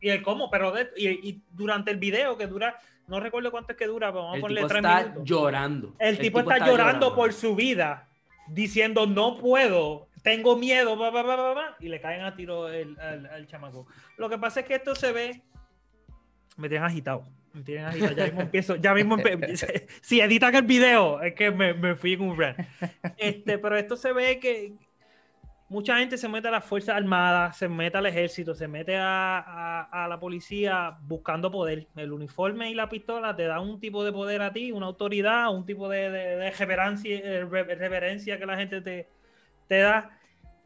y 0.00 0.08
el 0.08 0.22
cómo, 0.22 0.50
pero 0.50 0.72
de- 0.72 0.90
y, 0.96 1.08
y 1.08 1.42
durante 1.52 1.90
el 1.90 1.96
video 1.96 2.36
que 2.36 2.46
dura, 2.46 2.76
no 3.08 3.18
recuerdo 3.20 3.50
cuánto 3.50 3.72
es 3.72 3.78
que 3.78 3.86
dura, 3.86 4.08
pero 4.08 4.24
vamos 4.24 4.34
a 4.34 4.36
El 4.36 4.40
ponerle 4.42 4.60
tipo 4.62 4.68
tres 4.68 4.84
está 4.84 5.00
minutos. 5.02 5.24
llorando. 5.24 5.94
El, 5.98 6.18
tipo, 6.18 6.40
está, 6.40 6.58
llorando, 6.66 7.14
por 7.14 7.32
su 7.32 7.54
vida, 7.54 8.08
diciendo 8.48 9.06
no 9.06 9.36
puedo, 9.38 10.08
tengo 10.22 10.56
miedo, 10.56 10.96
ba, 10.96 11.10
ba, 11.10 11.22
ba, 11.22 11.36
ba, 11.36 11.54
ba", 11.54 11.76
y 11.80 11.88
le 11.88 12.00
caen 12.00 12.22
a 12.22 12.34
tiro 12.36 12.68
el- 12.68 12.98
al, 13.00 13.26
al 13.26 13.46
chamaco. 13.46 13.86
Lo 14.16 14.28
que 14.28 14.38
pasa 14.38 14.60
es 14.60 14.66
que 14.66 14.74
esto 14.74 14.94
se 14.94 15.12
ve. 15.12 15.42
Me 16.56 16.68
tienen 16.68 16.84
agitado. 16.86 17.24
Me 17.52 17.62
tienen 17.62 17.84
agitado. 17.86 18.12
Ya 18.14 18.24
mismo 18.24 18.40
empiezo. 18.42 18.76
Ya 18.76 18.94
mismo 18.94 19.16
Si 20.00 20.20
editan 20.20 20.54
el 20.54 20.62
video, 20.62 21.20
es 21.22 21.34
que 21.34 21.50
me, 21.50 21.74
me 21.74 21.94
fui 21.96 22.12
en 22.14 22.20
un 22.22 22.38
rant. 22.38 22.58
Este, 23.16 23.58
pero 23.58 23.76
esto 23.76 23.96
se 23.96 24.12
ve 24.12 24.38
que 24.38 24.74
mucha 25.68 25.96
gente 25.98 26.18
se 26.18 26.28
mete 26.28 26.48
a 26.48 26.50
las 26.50 26.64
Fuerzas 26.64 26.96
Armadas, 26.96 27.56
se 27.56 27.66
mete 27.68 27.96
al 27.96 28.04
ejército, 28.06 28.54
se 28.54 28.68
mete 28.68 28.94
a, 28.96 29.38
a- 29.38 30.04
a 30.04 30.08
la 30.08 30.20
policía 30.20 30.96
buscando 31.02 31.50
poder. 31.50 31.86
El 31.96 32.12
uniforme 32.12 32.70
y 32.70 32.74
la 32.74 32.88
pistola 32.90 33.34
te 33.34 33.44
dan 33.44 33.60
un 33.62 33.80
tipo 33.80 34.04
de 34.04 34.12
poder 34.12 34.42
a 34.42 34.52
ti, 34.52 34.70
una 34.72 34.86
autoridad, 34.86 35.52
un 35.52 35.64
tipo 35.64 35.88
de, 35.88 36.10
de- 36.10 36.36
de 36.36 36.50
reverencia, 36.50 37.16
eh, 37.18 37.44
re- 37.44 37.74
reverencia 37.74 38.38
que 38.38 38.46
la 38.46 38.56
gente 38.58 38.82
te, 38.82 39.08
te 39.72 39.78
da. 39.78 40.10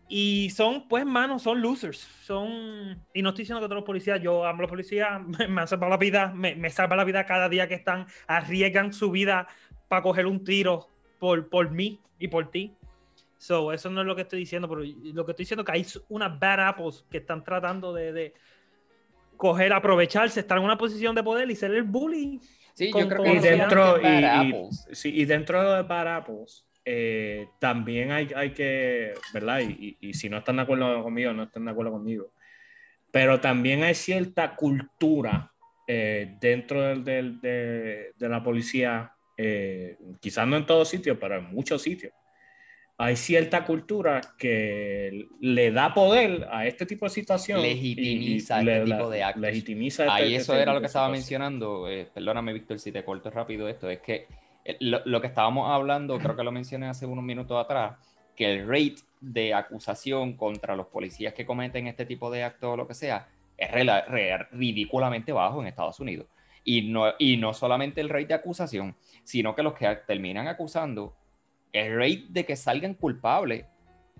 Y 0.09 0.51
son, 0.51 0.89
pues, 0.89 1.07
manos, 1.07 1.43
son 1.43 1.61
losers. 1.61 1.99
Son. 2.25 3.01
Y 3.15 3.23
no 3.23 3.29
estoy 3.29 3.43
diciendo 3.43 3.61
que 3.61 3.67
todos 3.67 3.77
los 3.77 3.85
policías, 3.85 4.21
yo 4.21 4.45
amo 4.45 4.59
a 4.59 4.63
los 4.63 4.71
policías, 4.71 5.21
me, 5.39 5.47
me 5.47 5.61
han 5.61 5.69
salvado 5.69 5.91
la 5.91 5.97
vida, 5.97 6.33
me, 6.35 6.57
me 6.57 6.71
salva 6.71 6.97
la 6.97 7.05
vida 7.05 7.25
cada 7.25 7.49
día 7.49 7.69
que 7.69 7.75
están, 7.75 8.07
arriesgan 8.27 8.93
su 8.93 9.11
vida 9.13 9.47
para 9.89 10.03
coger 10.03 10.27
un 10.27 10.43
tiro 10.43 10.89
por, 11.21 11.49
por 11.49 11.71
mí 11.71 12.01
y 12.19 12.27
por 12.27 12.51
ti. 12.51 12.75
So, 13.39 13.73
eso 13.73 13.91
no 13.91 14.01
es 14.01 14.07
lo 14.09 14.17
que 14.17 14.23
estoy 14.23 14.41
diciendo, 14.41 14.69
pero 14.69 14.81
lo 14.83 15.25
que 15.25 15.31
estoy 15.33 15.45
diciendo 15.45 15.63
es 15.63 15.67
que 15.67 15.73
hay 15.73 15.87
unas 16.09 16.37
bad 16.41 16.67
apples 16.69 17.05
que 17.11 17.19
están 17.19 17.45
tratando 17.45 17.93
de, 17.93 18.13
de 18.13 18.35
coger, 19.37 19.73
aprovecharse, 19.73 20.41
estar 20.41 20.59
en 20.59 20.65
una 20.65 20.77
posición 20.79 21.15
de 21.15 21.23
poder 21.23 21.49
y 21.51 21.55
ser 21.55 21.73
el 21.73 21.83
bully. 21.85 22.41
sí, 22.75 22.91
con- 22.91 23.03
yo 23.03 23.09
creo 23.09 23.23
que 23.23 23.31
y 23.31 23.39
dentro, 23.41 24.01
y, 24.01 24.07
y- 24.07 24.95
sí, 24.95 25.11
y 25.15 25.25
dentro 25.27 25.63
de 25.75 25.83
Bad 25.83 26.09
Apples, 26.17 26.66
eh, 26.89 27.49
también 27.59 28.13
hay, 28.13 28.29
hay 28.37 28.51
que, 28.53 29.13
¿verdad? 29.35 29.59
Y, 29.61 29.97
y- 30.01 30.09
y 30.11 30.15
si 30.15 30.29
no 30.29 30.39
están 30.39 30.57
de 30.57 30.63
acuerdo 30.63 31.03
conmigo, 31.03 31.33
no 31.33 31.43
están 31.43 31.65
de 31.65 31.73
acuerdo 31.73 31.91
conmigo. 31.93 32.31
Pero 33.11 33.41
también 33.41 33.83
hay 33.83 33.95
cierta 33.95 34.55
cultura 34.55 35.53
eh, 35.89 36.37
dentro 36.41 36.81
del, 36.83 37.03
del- 37.05 37.41
de, 37.41 38.13
de 38.17 38.29
la 38.29 38.43
policía, 38.43 39.13
eh, 39.37 39.97
quizás 40.21 40.47
no 40.47 40.57
en 40.57 40.65
todos 40.67 40.89
sitios, 40.89 41.19
pero 41.21 41.37
en 41.39 41.45
muchos 41.47 41.83
sitios, 41.83 42.13
hay 42.99 43.15
cierta 43.17 43.65
cultura 43.65 44.21
que 44.39 45.27
le 45.41 45.71
da 45.71 45.93
poder 45.93 46.47
a 46.51 46.67
este 46.67 46.87
tipo 46.87 47.05
de 47.07 47.11
situación. 47.11 47.61
Legitimiza 47.63 48.61
este 48.61 48.85
tipo 48.85 49.11
de 49.11 49.23
actos. 49.23 49.43
Legitimiza 49.43 50.15
Ahí 50.15 50.35
este- 50.35 50.37
eso 50.43 50.53
este 50.55 50.63
era 50.63 50.73
lo 50.73 50.81
que 50.81 50.87
estaba 50.87 51.07
situación. 51.09 51.13
mencionando. 51.13 51.89
eh, 51.91 52.09
perdóname, 52.15 52.53
Víctor, 52.53 52.79
si 52.79 52.93
te 52.93 53.05
corto 53.05 53.29
rápido 53.31 53.69
esto. 53.69 53.91
Es 53.91 54.01
que 54.01 54.27
lo, 54.81 55.01
lo 55.05 55.21
que 55.21 55.27
estábamos 55.27 55.71
hablando, 55.71 56.19
creo 56.19 56.37
que 56.37 56.45
lo 56.45 56.53
mencioné 56.53 56.87
hace 56.87 57.07
unos 57.07 57.25
minutos 57.25 57.63
atrás, 57.63 57.99
que 58.35 58.53
el 58.53 58.69
rate 58.69 59.03
de 59.21 59.55
acusación 59.55 60.35
contra 60.35 60.77
los 60.77 60.87
policías 60.87 61.35
que 61.35 61.47
cometen 61.47 61.87
este 61.87 62.07
tipo 62.07 62.31
de 62.31 62.45
actos 62.45 62.75
o 62.75 62.77
lo 62.77 62.87
que 62.87 62.95
sea 62.95 63.29
es 63.57 63.71
ridículamente 64.53 65.33
bajo 65.33 65.61
en 65.61 65.69
Estados 65.69 65.99
Unidos. 66.01 66.27
Y 66.65 66.83
no, 66.83 67.07
y 67.19 67.37
no 67.37 67.55
solamente 67.55 68.01
el 68.01 68.09
rate 68.09 68.27
de 68.27 68.35
acusación, 68.35 68.97
sino 69.25 69.55
que 69.55 69.63
los 69.63 69.75
que 69.75 69.87
terminan 70.07 70.49
acusando, 70.49 71.15
el 71.73 71.97
rate 71.97 72.27
de 72.29 72.45
que 72.45 72.57
salgan 72.57 72.95
culpables 72.95 73.65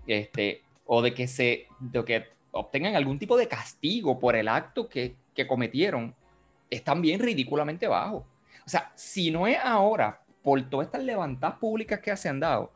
este, 0.07 0.63
o 0.85 1.01
de 1.01 1.13
que, 1.13 1.27
se, 1.27 1.67
de 1.79 2.05
que 2.05 2.25
obtengan 2.51 2.95
algún 2.95 3.19
tipo 3.19 3.37
de 3.37 3.47
castigo 3.47 4.17
por 4.17 4.35
el 4.35 4.47
acto 4.47 4.87
que, 4.87 5.15
que 5.35 5.45
cometieron, 5.45 6.15
es 6.69 6.83
también 6.83 7.19
ridículamente 7.19 7.87
bajo. 7.87 8.25
O 8.65 8.69
sea, 8.69 8.91
si 8.95 9.29
no 9.29 9.45
es 9.45 9.57
ahora, 9.61 10.21
por 10.47 10.61
todas 10.69 10.85
estas 10.85 11.03
levantadas 11.03 11.59
públicas 11.59 11.99
que 11.99 12.15
se 12.15 12.29
han 12.29 12.39
dado, 12.39 12.71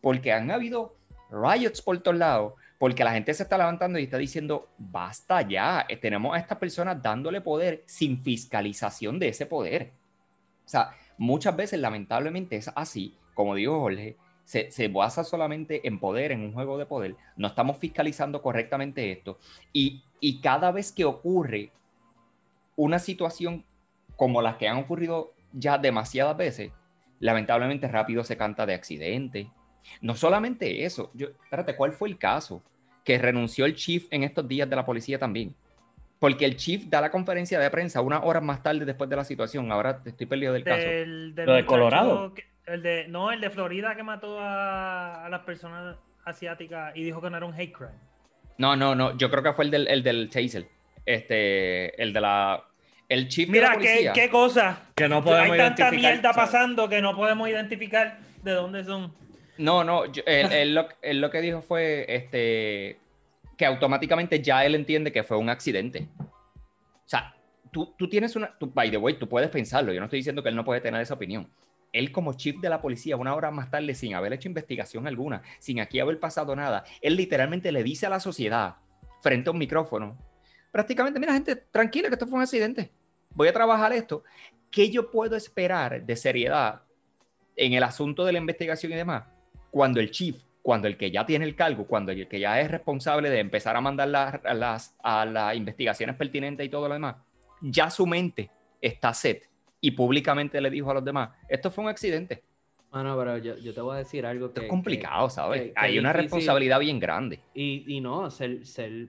porque 0.00 0.32
han 0.32 0.52
habido 0.52 0.94
riots 1.32 1.82
por 1.82 1.98
todos 1.98 2.16
lados, 2.16 2.52
porque 2.78 3.02
la 3.02 3.10
gente 3.10 3.34
se 3.34 3.42
está 3.42 3.58
levantando 3.58 3.98
y 3.98 4.04
está 4.04 4.18
diciendo, 4.18 4.68
basta 4.78 5.42
ya, 5.42 5.84
eh, 5.88 5.96
tenemos 5.96 6.36
a 6.36 6.38
estas 6.38 6.58
personas 6.58 7.02
dándole 7.02 7.40
poder 7.40 7.82
sin 7.86 8.22
fiscalización 8.22 9.18
de 9.18 9.30
ese 9.30 9.46
poder. 9.46 9.90
O 10.64 10.68
sea, 10.68 10.90
muchas 11.16 11.56
veces 11.56 11.80
lamentablemente 11.80 12.54
es 12.54 12.70
así, 12.76 13.16
como 13.34 13.56
dijo 13.56 13.80
Jorge, 13.80 14.16
se, 14.44 14.86
basa 14.86 15.24
solamente 15.24 15.88
en 15.88 15.98
poder, 15.98 16.30
en 16.30 16.42
un 16.42 16.52
juego 16.52 16.78
de 16.78 16.86
poder, 16.86 17.16
no 17.34 17.48
estamos 17.48 17.78
fiscalizando 17.78 18.40
correctamente 18.42 19.10
esto. 19.10 19.40
Y, 19.72 20.04
y 20.20 20.40
cada 20.40 20.70
vez 20.70 20.92
que 20.92 21.04
ocurre 21.04 21.72
una 22.76 23.00
situación 23.00 23.64
como 24.14 24.40
las 24.40 24.56
que 24.56 24.68
han 24.68 24.76
ocurrido 24.76 25.32
ya 25.52 25.78
demasiadas 25.78 26.36
veces, 26.36 26.70
lamentablemente 27.20 27.88
rápido 27.88 28.24
se 28.24 28.36
canta 28.36 28.66
de 28.66 28.74
accidente. 28.74 29.50
No 30.00 30.14
solamente 30.14 30.84
eso, 30.84 31.10
yo, 31.14 31.28
espérate, 31.28 31.74
¿cuál 31.76 31.92
fue 31.92 32.08
el 32.08 32.18
caso? 32.18 32.62
Que 33.04 33.18
renunció 33.18 33.64
el 33.64 33.74
chief 33.74 34.06
en 34.10 34.22
estos 34.22 34.46
días 34.46 34.68
de 34.68 34.76
la 34.76 34.84
policía 34.84 35.18
también. 35.18 35.54
Porque 36.18 36.44
el 36.44 36.56
chief 36.56 36.86
da 36.86 37.00
la 37.00 37.10
conferencia 37.10 37.58
de 37.60 37.70
prensa 37.70 38.00
unas 38.00 38.20
horas 38.24 38.42
más 38.42 38.62
tarde 38.62 38.84
después 38.84 39.08
de 39.08 39.16
la 39.16 39.24
situación. 39.24 39.70
Ahora 39.70 40.02
estoy 40.04 40.26
perdido 40.26 40.52
del 40.52 40.64
caso. 40.64 40.86
Del, 40.86 41.34
del 41.34 41.46
Lo 41.46 41.54
de 41.54 41.64
Colorado. 41.64 42.34
que- 42.34 42.44
el 42.66 42.82
de, 42.82 43.08
no, 43.08 43.32
el 43.32 43.40
de 43.40 43.48
Florida 43.48 43.96
que 43.96 44.02
mató 44.02 44.38
a, 44.38 45.24
a 45.24 45.28
las 45.30 45.40
personas 45.40 45.96
asiáticas 46.26 46.94
y 46.94 47.02
dijo 47.02 47.22
que 47.22 47.30
no 47.30 47.36
era 47.38 47.46
un 47.46 47.54
hate 47.54 47.72
crime. 47.72 47.92
No, 48.58 48.76
no, 48.76 48.94
no. 48.94 49.16
Yo 49.16 49.30
creo 49.30 49.42
que 49.42 49.52
fue 49.54 49.64
el 49.64 49.70
del, 49.70 49.88
el 49.88 50.02
del 50.02 50.28
taser. 50.28 50.66
Este, 51.06 52.00
el 52.02 52.12
de 52.12 52.20
la. 52.20 52.62
El 53.08 53.28
chief 53.28 53.48
de 53.48 53.52
Mira, 53.52 53.74
la 53.74 54.12
qué, 54.12 54.28
cosa. 54.30 54.82
Que 54.94 55.08
no 55.08 55.24
podemos 55.24 55.52
Hay 55.52 55.58
tanta 55.58 55.82
identificar, 55.84 56.12
mierda 56.12 56.32
¿sabes? 56.32 56.50
pasando 56.50 56.88
que 56.88 57.00
no 57.00 57.16
podemos 57.16 57.48
identificar 57.48 58.18
de 58.42 58.52
dónde 58.52 58.84
son. 58.84 59.14
No, 59.56 59.82
no. 59.82 60.06
yo- 60.12 60.22
él, 60.26 60.46
él 60.52 60.74
lo, 60.74 60.88
él 61.00 61.20
lo 61.20 61.30
que 61.30 61.40
dijo 61.40 61.62
fue 61.62 62.04
este, 62.08 62.98
que 63.56 63.64
automáticamente 63.64 64.42
ya 64.42 64.64
él 64.64 64.74
entiende 64.74 65.10
que 65.10 65.22
fue 65.22 65.38
un 65.38 65.48
accidente. 65.48 66.08
O 66.18 67.06
sea, 67.06 67.34
tú, 67.72 67.94
tú 67.96 68.08
tienes 68.10 68.36
una. 68.36 68.56
Tú, 68.58 68.70
by 68.70 68.90
the 68.90 68.98
way, 68.98 69.14
tú 69.14 69.26
puedes 69.28 69.48
pensarlo. 69.48 69.92
Yo 69.92 70.00
no 70.00 70.06
estoy 70.06 70.18
diciendo 70.18 70.42
que 70.42 70.50
él 70.50 70.56
no 70.56 70.64
puede 70.64 70.82
tener 70.82 71.00
esa 71.00 71.14
opinión. 71.14 71.50
Él, 71.94 72.12
como 72.12 72.34
chief 72.34 72.56
de 72.60 72.68
la 72.68 72.82
policía, 72.82 73.16
una 73.16 73.34
hora 73.34 73.50
más 73.50 73.70
tarde, 73.70 73.94
sin 73.94 74.14
haber 74.14 74.34
hecho 74.34 74.46
investigación 74.48 75.06
alguna, 75.06 75.40
sin 75.58 75.80
aquí 75.80 75.98
haber 75.98 76.20
pasado 76.20 76.54
nada, 76.54 76.84
él 77.00 77.16
literalmente 77.16 77.72
le 77.72 77.82
dice 77.82 78.04
a 78.04 78.10
la 78.10 78.20
sociedad, 78.20 78.76
frente 79.22 79.48
a 79.48 79.52
un 79.52 79.58
micrófono, 79.58 80.18
prácticamente, 80.70 81.18
mira, 81.18 81.32
gente, 81.32 81.56
tranquila, 81.56 82.08
que 82.08 82.14
esto 82.16 82.26
fue 82.26 82.36
un 82.36 82.42
accidente. 82.42 82.92
Voy 83.34 83.48
a 83.48 83.52
trabajar 83.52 83.92
esto. 83.92 84.24
¿Qué 84.70 84.90
yo 84.90 85.10
puedo 85.10 85.36
esperar 85.36 86.04
de 86.04 86.16
seriedad 86.16 86.82
en 87.56 87.72
el 87.72 87.82
asunto 87.82 88.24
de 88.24 88.32
la 88.32 88.38
investigación 88.38 88.92
y 88.92 88.96
demás? 88.96 89.24
Cuando 89.70 90.00
el 90.00 90.10
chief, 90.10 90.36
cuando 90.62 90.88
el 90.88 90.96
que 90.96 91.10
ya 91.10 91.24
tiene 91.24 91.44
el 91.44 91.54
cargo, 91.54 91.86
cuando 91.86 92.12
el 92.12 92.28
que 92.28 92.40
ya 92.40 92.60
es 92.60 92.70
responsable 92.70 93.30
de 93.30 93.38
empezar 93.40 93.76
a 93.76 93.80
mandar 93.80 94.08
las, 94.08 94.40
las, 94.54 94.96
a 95.02 95.24
las 95.24 95.56
investigaciones 95.56 96.16
pertinentes 96.16 96.66
y 96.66 96.68
todo 96.68 96.88
lo 96.88 96.94
demás, 96.94 97.16
ya 97.60 97.90
su 97.90 98.06
mente 98.06 98.50
está 98.80 99.12
set 99.14 99.48
y 99.80 99.92
públicamente 99.92 100.60
le 100.60 100.70
dijo 100.70 100.90
a 100.90 100.94
los 100.94 101.04
demás, 101.04 101.30
esto 101.48 101.70
fue 101.70 101.84
un 101.84 101.90
accidente. 101.90 102.42
Mano, 102.90 103.16
pero 103.18 103.36
yo, 103.38 103.56
yo 103.58 103.74
te 103.74 103.80
voy 103.82 103.94
a 103.96 103.98
decir 103.98 104.24
algo 104.24 104.46
Esto 104.46 104.60
que... 104.60 104.66
es 104.66 104.70
complicado, 104.70 105.28
¿sabes? 105.28 105.60
que- 105.62 105.66
que 105.68 105.74
Hay 105.76 105.98
una 105.98 106.10
difícil. 106.12 106.22
responsabilidad 106.22 106.80
bien 106.80 106.98
grande. 106.98 107.40
Y, 107.54 107.84
y 107.96 108.00
no, 108.00 108.30
ser, 108.30 108.66
ser 108.66 109.08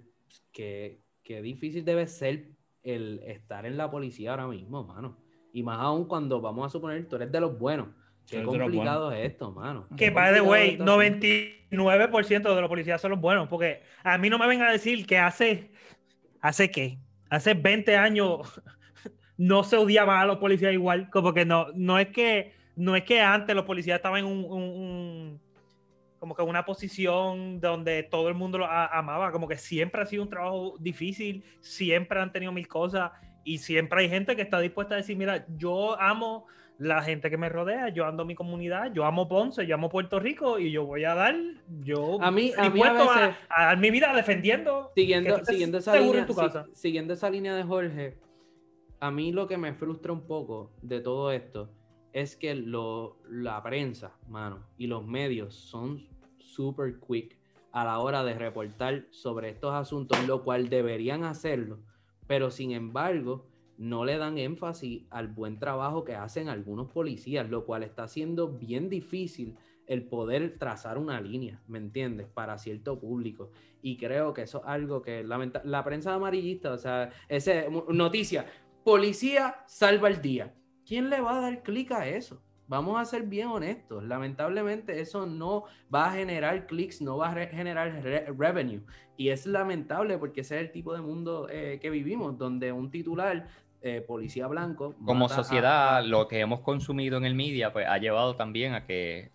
que, 0.52 1.00
que 1.24 1.42
difícil 1.42 1.86
debe 1.86 2.06
ser 2.08 2.48
el 2.96 3.22
estar 3.26 3.66
en 3.66 3.78
la 3.78 3.90
policía 3.90 4.32
ahora 4.32 4.48
mismo, 4.48 4.84
mano. 4.84 5.18
Y 5.54 5.64
más 5.64 5.80
aún 5.80 6.06
cuando 6.06 6.40
vamos 6.42 6.68
a 6.68 6.70
suponer 6.70 7.08
tú 7.08 7.16
eres 7.16 7.32
de 7.32 7.40
los 7.40 7.58
buenos. 7.58 7.88
Qué 8.28 8.44
complicado 8.44 9.12
es 9.12 9.26
esto, 9.32 9.52
mano. 9.52 9.88
Que, 9.98 10.12
by 10.12 10.34
the 10.34 10.42
way, 10.42 10.72
esto. 10.72 10.86
99% 10.86 12.56
de 12.56 12.62
los 12.62 12.70
policías 12.70 13.02
son 13.02 13.12
los 13.12 13.20
buenos. 13.20 13.48
Porque 13.48 13.82
a 14.04 14.18
mí 14.18 14.30
no 14.30 14.38
me 14.38 14.48
vengan 14.48 14.68
a 14.68 14.72
decir 14.72 15.06
que 15.06 15.18
hace. 15.18 15.72
¿Hace 16.42 16.70
qué? 16.72 17.00
Hace 17.30 17.54
20 17.56 17.98
años 17.98 18.62
no 19.38 19.64
se 19.64 19.78
odiaba 19.78 20.22
a 20.22 20.26
los 20.26 20.38
policías 20.38 20.74
igual. 20.74 21.10
Como 21.10 21.34
que 21.34 21.46
no, 21.46 21.68
no 21.76 21.98
es 22.00 22.10
que. 22.10 22.54
No 22.76 22.96
es 22.96 23.04
que 23.04 23.20
antes 23.20 23.54
los 23.56 23.66
policías 23.66 23.98
estaban 23.98 24.20
en 24.20 24.26
un, 24.26 24.46
un- 24.46 24.62
un- 24.62 25.42
como 26.20 26.36
que 26.36 26.42
una 26.44 26.66
posición 26.66 27.60
donde 27.62 28.04
todo 28.04 28.28
el 28.30 28.36
mundo 28.36 28.58
lo 28.60 28.66
a- 28.66 28.88
amaba, 28.88 29.32
como 29.32 29.48
que 29.48 29.58
siempre 29.58 30.02
ha 30.02 30.06
sido 30.06 30.24
un 30.24 30.30
trabajo 30.30 30.76
difícil, 30.80 31.44
siempre 31.62 32.20
han 32.20 32.32
tenido 32.32 32.52
mil 32.52 32.68
cosas 32.68 33.12
y 33.44 33.58
siempre 33.60 34.02
hay 34.02 34.10
gente 34.10 34.36
que 34.36 34.42
está 34.42 34.60
dispuesta 34.60 34.96
a 34.96 34.98
decir, 34.98 35.16
mira, 35.18 35.46
yo 35.56 36.00
amo 36.00 36.46
la 36.78 37.02
gente 37.02 37.30
que 37.30 37.38
me 37.38 37.50
rodea, 37.50 37.90
yo 37.90 38.06
ando 38.06 38.24
en 38.24 38.28
mi 38.28 38.36
comunidad, 38.36 38.94
yo 38.94 39.04
amo 39.06 39.28
Ponce, 39.28 39.66
yo 39.68 39.76
amo 39.76 39.90
Puerto 39.90 40.20
Rico 40.20 40.60
y 40.60 40.72
yo 40.72 40.86
voy 40.86 41.04
a 41.04 41.14
dar, 41.14 41.36
yo 41.82 42.22
A 42.22 42.32
mí- 42.32 42.54
a 42.58 42.70
mí 42.70 42.82
a 42.82 42.92
a, 42.92 43.38
a 43.50 43.66
dar 43.66 43.78
mi 43.78 43.92
vida 43.92 44.14
defendiendo. 44.16 44.92
Siguiendo, 44.96 45.44
siguiendo, 45.44 45.78
esa 45.80 45.92
seguro 45.94 46.06
línea, 46.12 46.22
en 46.22 46.28
tu 46.28 46.34
si- 46.34 46.40
casa. 46.40 46.66
siguiendo 46.74 47.14
esa 47.14 47.30
línea 47.30 47.54
de 47.56 47.64
Jorge, 47.64 48.18
a 49.02 49.12
mí 49.12 49.32
lo 49.32 49.48
que 49.48 49.58
me 49.58 49.74
frustra 49.74 50.12
un 50.14 50.26
poco 50.26 50.72
de 50.82 51.00
todo 51.02 51.32
esto 51.32 51.70
es 52.14 52.36
que 52.36 52.56
lo, 52.56 53.18
la 53.30 53.62
prensa, 53.62 54.16
mano, 54.28 54.66
y 54.78 54.88
los 54.88 55.06
medios 55.06 55.54
son 55.56 56.08
super 56.40 57.00
quick 57.00 57.38
a 57.72 57.86
la 57.86 58.00
hora 58.00 58.24
de 58.24 58.34
reportar 58.34 59.06
sobre 59.12 59.50
estos 59.50 59.74
asuntos, 59.74 60.18
lo 60.28 60.44
cual 60.44 60.70
deberían 60.70 61.24
hacerlo, 61.24 61.80
pero 62.28 62.50
sin 62.50 62.72
embargo 62.72 63.48
no 63.78 64.06
le 64.06 64.18
dan 64.18 64.38
énfasis 64.38 65.04
al 65.10 65.28
buen 65.28 65.60
trabajo 65.60 66.04
que 66.04 66.16
hacen 66.16 66.50
algunos 66.50 66.92
policías, 66.92 67.50
lo 67.50 67.66
cual 67.66 67.84
está 67.84 68.04
haciendo 68.04 68.50
bien 68.50 68.90
difícil 68.90 69.56
el 69.88 70.04
poder 70.04 70.58
trazar 70.60 70.98
una 70.98 71.22
línea, 71.22 71.62
¿me 71.68 71.78
entiendes? 71.78 72.28
Para 72.28 72.58
cierto 72.58 73.00
público. 73.00 73.52
Y 73.82 73.98
creo 73.98 74.34
que 74.34 74.44
eso 74.44 74.60
es 74.60 74.66
algo 74.68 75.02
que 75.02 75.24
lamenta- 75.24 75.62
la 75.64 75.84
prensa 75.84 76.14
amarillista, 76.14 76.74
o 76.74 76.78
sea, 76.78 77.10
ese 77.28 77.70
noticia, 77.88 78.46
policía 78.84 79.64
salva 79.66 80.10
el 80.10 80.22
día. 80.22 80.54
¿Quién 80.90 81.10
le 81.12 81.22
va 81.22 81.38
a 81.38 81.42
dar 81.42 81.62
clic 81.62 81.92
a 81.92 82.08
eso? 82.08 82.42
Vamos 82.68 83.00
a 83.00 83.06
ser 83.06 83.24
bien 83.24 83.48
honestos. 83.50 84.04
Lamentablemente 84.04 85.00
eso 85.02 85.28
no 85.28 85.66
va 85.94 86.08
a 86.08 86.14
generar 86.14 86.66
clics, 86.66 87.00
no 87.02 87.18
va 87.18 87.30
a 87.30 87.34
re- 87.36 87.48
generar 87.50 88.02
re- 88.04 88.26
revenue. 88.36 88.82
Y 89.16 89.30
es 89.30 89.46
lamentable 89.46 90.18
porque 90.18 90.42
ese 90.42 90.56
es 90.58 90.62
el 90.64 90.72
tipo 90.72 90.94
de 90.96 91.02
mundo 91.02 91.48
eh, 91.50 91.78
que 91.82 91.92
vivimos, 91.92 92.40
donde 92.40 92.72
un 92.72 92.90
titular, 92.92 93.48
eh, 93.82 94.02
policía 94.02 94.48
blanco... 94.48 94.96
Como 95.06 95.30
sociedad, 95.30 95.98
a- 95.98 96.02
lo 96.02 96.28
que 96.28 96.40
hemos 96.40 96.62
consumido 96.62 97.18
en 97.20 97.26
el 97.26 97.36
media, 97.36 97.72
pues 97.74 97.88
ha 97.88 98.00
llevado 98.00 98.36
también 98.36 98.74
a 98.74 98.86
que. 98.88 99.32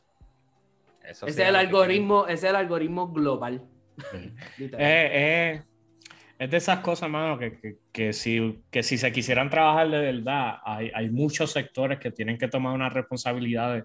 eso 1.05 1.27
Ese 1.29 1.43
es 1.43 1.49
el 1.49 1.55
que 1.57 1.67
algoritmo, 1.69 2.27
ese 2.27 2.35
es 2.35 2.51
el 2.51 2.57
algoritmo 2.57 3.13
global. 3.13 3.63
Literal. 4.59 4.83
Eh, 4.83 5.11
eh, 5.13 5.65
es 6.39 6.51
de 6.51 6.57
esas 6.57 6.81
cosas, 6.81 7.09
mano, 7.09 7.39
que, 7.39 7.59
que, 7.59 7.77
que 7.93 8.13
si, 8.13 8.63
que 8.71 8.83
si 8.83 8.99
se 8.99 9.13
quisieran 9.13 9.51
trabajar 9.51 9.89
de 9.91 10.01
verdad, 10.01 10.59
hay, 10.65 10.91
hay 10.95 11.11
muchos 11.11 11.53
sectores 11.53 11.99
que 11.99 12.11
tienen 12.11 12.39
que 12.39 12.49
tomar 12.49 12.75
unas 12.75 12.93
responsabilidades 12.93 13.85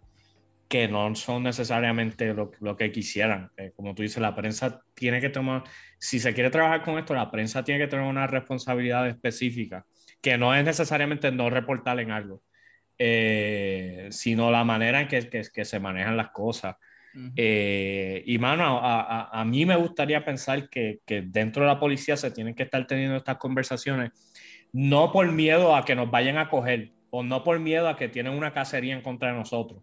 que 0.68 0.88
no 0.88 1.14
son 1.16 1.44
necesariamente 1.44 2.34
lo, 2.34 2.52
lo 2.60 2.78
que 2.78 2.92
quisieran. 2.92 3.50
Eh, 3.58 3.72
como 3.76 3.96
tú 3.96 4.04
dices, 4.04 4.22
la 4.22 4.36
prensa 4.36 4.82
tiene 4.94 5.20
que 5.20 5.30
tomar, 5.30 5.64
si 5.98 6.20
se 6.20 6.34
quiere 6.34 6.52
trabajar 6.52 6.84
con 6.84 6.98
esto, 7.00 7.14
la 7.16 7.32
prensa 7.32 7.64
tiene 7.64 7.80
que 7.80 7.88
tener 7.88 8.06
una 8.06 8.28
responsabilidad 8.28 9.08
específica, 9.08 9.86
que 10.22 10.38
no 10.38 10.54
es 10.54 10.64
necesariamente 10.64 11.32
no 11.32 11.50
reportar 11.50 12.00
en 12.00 12.12
algo, 12.12 12.44
eh, 13.00 14.10
sino 14.12 14.52
la 14.52 14.64
manera 14.64 15.02
en 15.02 15.08
que, 15.08 15.28
que, 15.30 15.42
que 15.52 15.66
se 15.66 15.80
manejan 15.80 16.18
las 16.18 16.30
cosas. 16.30 16.76
Eh, 17.36 18.24
y 18.26 18.38
mano, 18.38 18.80
a, 18.80 19.02
a- 19.02 19.42
a 19.42 19.46
mí 19.46 19.66
me 19.66 19.76
gustaría 19.76 20.24
pensar 20.24 20.70
que, 20.70 21.00
que 21.06 21.22
dentro 21.22 21.64
de 21.64 21.68
la 21.70 21.80
policía 21.80 22.16
se 22.18 22.32
tienen 22.32 22.54
que 22.56 22.64
estar 22.64 22.86
teniendo 22.88 23.16
estas 23.18 23.38
conversaciones, 23.38 24.12
no 24.72 25.12
por 25.12 25.32
miedo 25.32 25.76
a 25.76 25.84
que 25.86 25.96
nos 25.96 26.10
vayan 26.12 26.38
a 26.38 26.50
coger 26.50 26.92
o 27.10 27.24
no 27.24 27.44
por 27.44 27.60
miedo 27.60 27.90
a 27.90 27.98
que 27.98 28.08
tienen 28.10 28.34
una 28.34 28.54
cacería 28.54 28.94
en 28.94 29.02
contra 29.02 29.32
de 29.32 29.38
nosotros, 29.38 29.82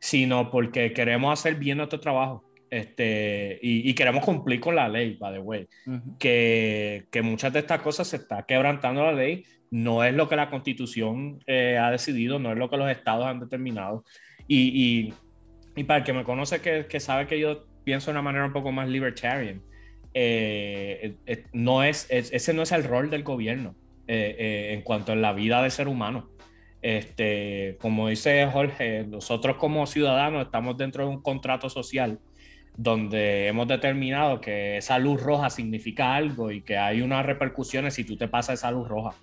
sino 0.00 0.50
porque 0.50 0.92
queremos 0.92 1.32
hacer 1.38 1.54
bien 1.54 1.78
nuestro 1.78 2.00
trabajo. 2.00 2.44
Este, 2.70 3.58
y, 3.62 3.94
queremos 3.94 4.22
cumplir 4.24 4.60
con 4.60 4.76
la 4.76 4.88
ley, 4.88 5.16
by 5.18 5.32
the 5.32 5.38
way. 5.38 5.66
que, 6.18 7.06
que, 7.10 7.22
muchas 7.22 7.50
de 7.52 7.60
estas 7.60 7.80
cosas 7.80 8.08
se 8.08 8.16
está 8.16 8.44
quebrantando 8.44 9.02
la 9.04 9.12
ley. 9.12 9.44
No 9.70 10.04
es 10.04 10.12
lo 10.14 10.28
que 10.28 10.36
la 10.36 10.50
constitución 10.50 11.38
eh, 11.46 11.78
ha 11.80 11.90
decidido, 11.90 12.38
no 12.38 12.52
es 12.52 12.58
lo 12.58 12.68
que 12.68 12.76
los 12.76 12.90
estados 12.90 13.24
han 13.26 13.40
determinado. 13.40 14.04
Y, 14.46 14.58
y, 15.08 15.14
para 15.84 15.98
el 15.98 16.04
que 16.04 16.12
me 16.12 16.24
conoce, 16.24 16.60
que, 16.60 16.86
que, 16.86 17.00
sabe 17.00 17.26
que 17.26 17.38
yo 17.38 17.66
pienso 17.84 18.06
de 18.06 18.12
una 18.12 18.22
manera 18.22 18.44
un 18.44 18.52
poco 18.52 18.72
más 18.72 18.88
libertarian, 18.88 19.62
eh, 20.14 21.16
eh, 21.26 21.44
no 21.52 21.82
es, 21.82 22.06
ese 22.10 22.52
no 22.54 22.62
es 22.62 22.72
el 22.72 22.84
rol 22.84 23.10
del 23.10 23.22
gobierno 23.22 23.74
en 24.10 24.80
cuanto 24.82 25.12
a 25.12 25.16
la 25.16 25.34
vida 25.34 25.62
de 25.62 25.68
ser 25.68 25.86
humano. 25.86 26.30
Este, 26.80 27.76
como 27.80 28.08
dice 28.08 28.46
Jorge, 28.46 29.04
nosotros 29.04 29.56
como 29.56 29.86
ciudadanos 29.86 30.46
estamos 30.46 30.78
dentro 30.78 31.04
de 31.04 31.10
un 31.10 31.20
contrato 31.20 31.68
social 31.68 32.20
donde 32.78 33.48
hemos 33.48 33.66
determinado 33.66 34.40
que 34.40 34.76
esa 34.76 35.00
luz 35.00 35.20
roja 35.20 35.50
significa 35.50 36.14
algo 36.14 36.52
y 36.52 36.62
que 36.62 36.78
hay 36.78 37.02
unas 37.02 37.26
repercusiones 37.26 37.94
si 37.94 38.04
tú 38.04 38.16
te 38.16 38.28
pasas 38.28 38.60
esa 38.60 38.70
luz 38.70 38.88
roja. 38.88 39.16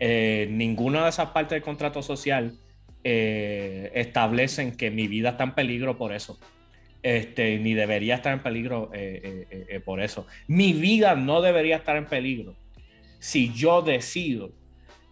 Eh, 0.00 0.48
ninguna 0.50 1.04
de 1.04 1.10
esas 1.10 1.30
partes 1.30 1.50
del 1.50 1.62
contrato 1.62 2.02
social 2.02 2.58
eh, 3.04 3.92
establecen 3.94 4.76
que 4.76 4.90
mi 4.90 5.06
vida 5.06 5.30
está 5.30 5.44
en 5.44 5.54
peligro 5.54 5.96
por 5.96 6.12
eso. 6.12 6.38
Este, 7.02 7.58
ni 7.58 7.74
debería 7.74 8.14
estar 8.16 8.32
en 8.32 8.42
peligro 8.42 8.90
eh, 8.94 9.80
por 9.84 10.00
eso. 10.00 10.26
Mi 10.48 10.72
vida 10.72 11.14
no 11.14 11.42
debería 11.42 11.76
estar 11.76 11.96
en 11.96 12.06
peligro 12.06 12.56
si 13.18 13.52
yo 13.52 13.82
decido 13.82 14.52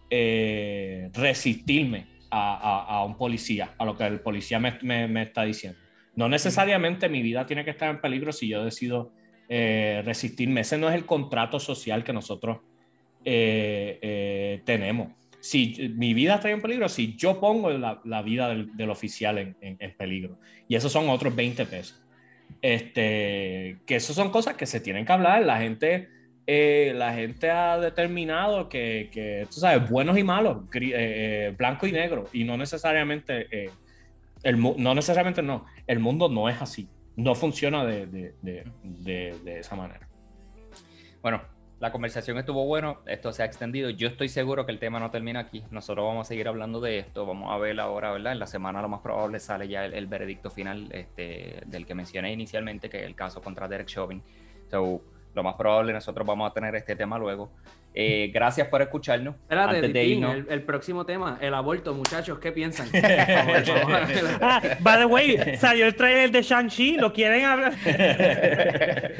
resistirme 0.09 2.05
a, 2.29 3.03
un 3.05 3.17
policía, 3.17 3.73
a 3.79 3.85
lo 3.85 3.97
que 3.97 4.05
el 4.05 4.19
policía 4.19 4.59
me 4.59 5.21
está 5.23 5.43
diciendo. 5.43 5.79
No 6.15 6.29
necesariamente 6.29 7.09
mi 7.09 7.21
vida 7.21 7.45
tiene 7.45 7.63
que 7.63 7.71
estar 7.71 7.89
en 7.89 7.99
peligro 7.99 8.31
si 8.31 8.47
yo 8.47 8.63
decido 8.63 9.11
eh, 9.49 10.01
resistirme. 10.05 10.61
Ese 10.61 10.77
no 10.77 10.89
es 10.89 10.95
el 10.95 11.05
contrato 11.05 11.59
social 11.59 12.03
que 12.03 12.13
nosotros 12.13 12.59
eh, 13.25 13.99
eh, 14.01 14.61
tenemos. 14.65 15.11
Si 15.43 15.93
mi 15.97 16.13
vida 16.13 16.35
está 16.35 16.49
en 16.49 16.61
peligro, 16.61 16.87
si 16.87 17.17
yo 17.17 17.41
pongo 17.41 17.69
la, 17.69 18.21
vida 18.21 18.47
del, 18.47 18.89
oficial 18.89 19.37
en, 19.59 19.95
peligro. 19.97 20.39
Y 20.69 20.75
esos 20.75 20.91
son 20.91 21.09
otros 21.09 21.35
20 21.35 21.65
pesos. 21.65 22.01
Este, 22.61 23.79
que 23.85 23.97
eso 23.97 24.13
son 24.13 24.29
cosas 24.29 24.55
que 24.55 24.65
se 24.65 24.79
tienen 24.79 25.05
que 25.05 25.11
hablar. 25.11 25.43
La 25.43 25.57
gente, 25.57 26.07
la 26.47 27.13
gente 27.13 27.51
ha 27.51 27.77
determinado 27.77 28.69
que, 28.69 29.09
que, 29.11 29.45
tú 29.53 29.59
sabes, 29.59 29.89
buenos 29.89 30.17
y 30.17 30.23
malos, 30.23 30.63
blanco 31.57 31.87
y 31.87 31.91
negro, 31.91 32.29
y 32.31 32.45
no 32.45 32.55
necesariamente 32.55 33.69
no 34.51 34.95
necesariamente 34.95 35.41
no, 35.41 35.65
el 35.87 35.99
mundo 35.99 36.29
no 36.29 36.49
es 36.49 36.61
así, 36.61 36.89
no 37.15 37.35
funciona 37.35 37.85
de, 37.85 38.33
esa 39.45 39.75
manera. 39.75 40.07
Bueno, 41.21 41.41
la 41.83 41.91
conversación 41.91 42.37
estuvo 42.37 42.63
bueno, 42.65 42.99
esto 43.07 43.33
se 43.33 43.43
ha 43.43 43.45
extendido. 43.45 43.89
Yo 43.89 44.07
estoy 44.07 44.29
seguro 44.29 44.65
que 44.65 44.71
el 44.71 44.79
tema 44.79 45.01
no 45.01 45.11
termina 45.11 45.41
aquí. 45.41 45.65
Nosotros 45.69 46.05
vamos 46.05 46.25
a 46.25 46.29
seguir 46.29 46.47
hablando 46.47 46.79
de 46.79 46.97
esto. 46.97 47.25
Vamos 47.25 47.51
a 47.51 47.57
ver 47.57 47.77
ahora, 47.77 48.13
¿verdad? 48.13 48.31
En 48.31 48.39
la 48.39 48.47
semana 48.47 48.81
lo 48.81 48.87
más 48.87 49.01
probable 49.01 49.37
sale 49.41 49.67
ya 49.67 49.83
el, 49.83 50.07
veredicto 50.07 50.49
final 50.49 50.87
este, 50.93 51.61
del 51.65 51.85
que 51.85 51.93
mencioné 51.93 52.31
inicialmente, 52.31 52.89
que 52.89 53.01
es 53.01 53.03
el 53.05 53.15
caso 53.15 53.41
contra 53.41 53.67
Derek 53.67 53.87
Chauvin. 53.87 54.23
So, 54.71 55.01
lo 55.35 55.43
más 55.43 55.55
probable 55.55 55.91
nosotros 55.91 56.25
vamos 56.25 56.49
a 56.49 56.53
tener 56.53 56.73
este 56.73 56.95
tema 56.95 57.19
luego. 57.19 57.51
Eh, 57.95 58.31
gracias 58.33 58.67
por 58.67 58.81
escucharnos. 58.81 59.35
Espérate, 59.35 59.79
el, 60.49 60.63
próximo 60.63 61.05
tema, 61.05 61.37
el 61.41 61.53
aborto, 61.53 61.93
muchachos, 61.93 62.39
¿qué 62.39 62.51
piensan? 62.51 62.87
ah, 64.41 64.61
by 64.79 64.97
the 64.97 65.05
way, 65.05 65.57
salió 65.57 65.85
el 65.85 65.95
trailer 65.95 66.31
de 66.31 66.41
Shang-Chi, 66.41 66.97
¿lo 66.97 67.13
quieren 67.13 67.45
hablar? 67.45 67.73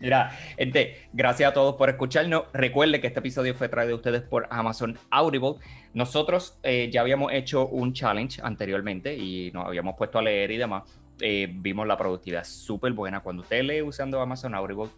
Mira, 0.00 0.30
gente, 0.56 1.08
gracias 1.12 1.50
a 1.50 1.54
todos 1.54 1.76
por 1.76 1.88
escucharnos. 1.88 2.44
Recuerde 2.52 3.00
que 3.00 3.06
este 3.06 3.20
episodio 3.20 3.54
fue 3.54 3.68
traído 3.68 3.94
a 3.94 3.96
ustedes 3.96 4.22
por 4.22 4.46
Amazon 4.50 4.98
Audible. 5.10 5.54
Nosotros 5.94 6.58
eh, 6.62 6.90
ya 6.92 7.00
habíamos 7.00 7.32
hecho 7.32 7.66
un 7.66 7.94
challenge 7.94 8.40
anteriormente 8.42 9.16
y 9.16 9.50
nos 9.52 9.66
habíamos 9.66 9.96
puesto 9.96 10.18
a 10.18 10.22
leer 10.22 10.50
y 10.50 10.58
demás. 10.58 10.82
Eh, 11.20 11.48
vimos 11.50 11.86
la 11.86 11.96
productividad 11.96 12.44
súper 12.44 12.92
buena. 12.92 13.20
Cuando 13.20 13.42
usted 13.42 13.62
lee 13.62 13.82
usando 13.82 14.20
Amazon 14.20 14.54
Audible, 14.54 14.88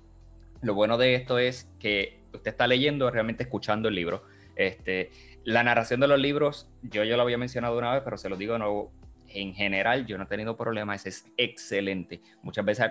lo 0.62 0.74
bueno 0.74 0.98
de 0.98 1.14
esto 1.14 1.38
es 1.38 1.70
que 1.78 2.20
usted 2.32 2.50
está 2.50 2.66
leyendo, 2.66 3.10
realmente 3.10 3.44
escuchando 3.44 3.88
el 3.88 3.94
libro. 3.94 4.24
Este, 4.56 5.10
la 5.44 5.62
narración 5.62 6.00
de 6.00 6.08
los 6.08 6.20
libros, 6.20 6.68
yo 6.82 7.04
ya 7.04 7.16
lo 7.16 7.22
había 7.22 7.38
mencionado 7.38 7.78
una 7.78 7.94
vez, 7.94 8.02
pero 8.04 8.16
se 8.16 8.28
lo 8.28 8.36
digo 8.36 8.54
de 8.54 8.58
nuevo. 8.58 8.92
En 9.28 9.54
general, 9.54 10.06
yo 10.06 10.18
no 10.18 10.24
he 10.24 10.26
tenido 10.26 10.56
problemas, 10.56 11.06
es 11.06 11.26
excelente. 11.36 12.20
Muchas 12.42 12.64
veces 12.64 12.86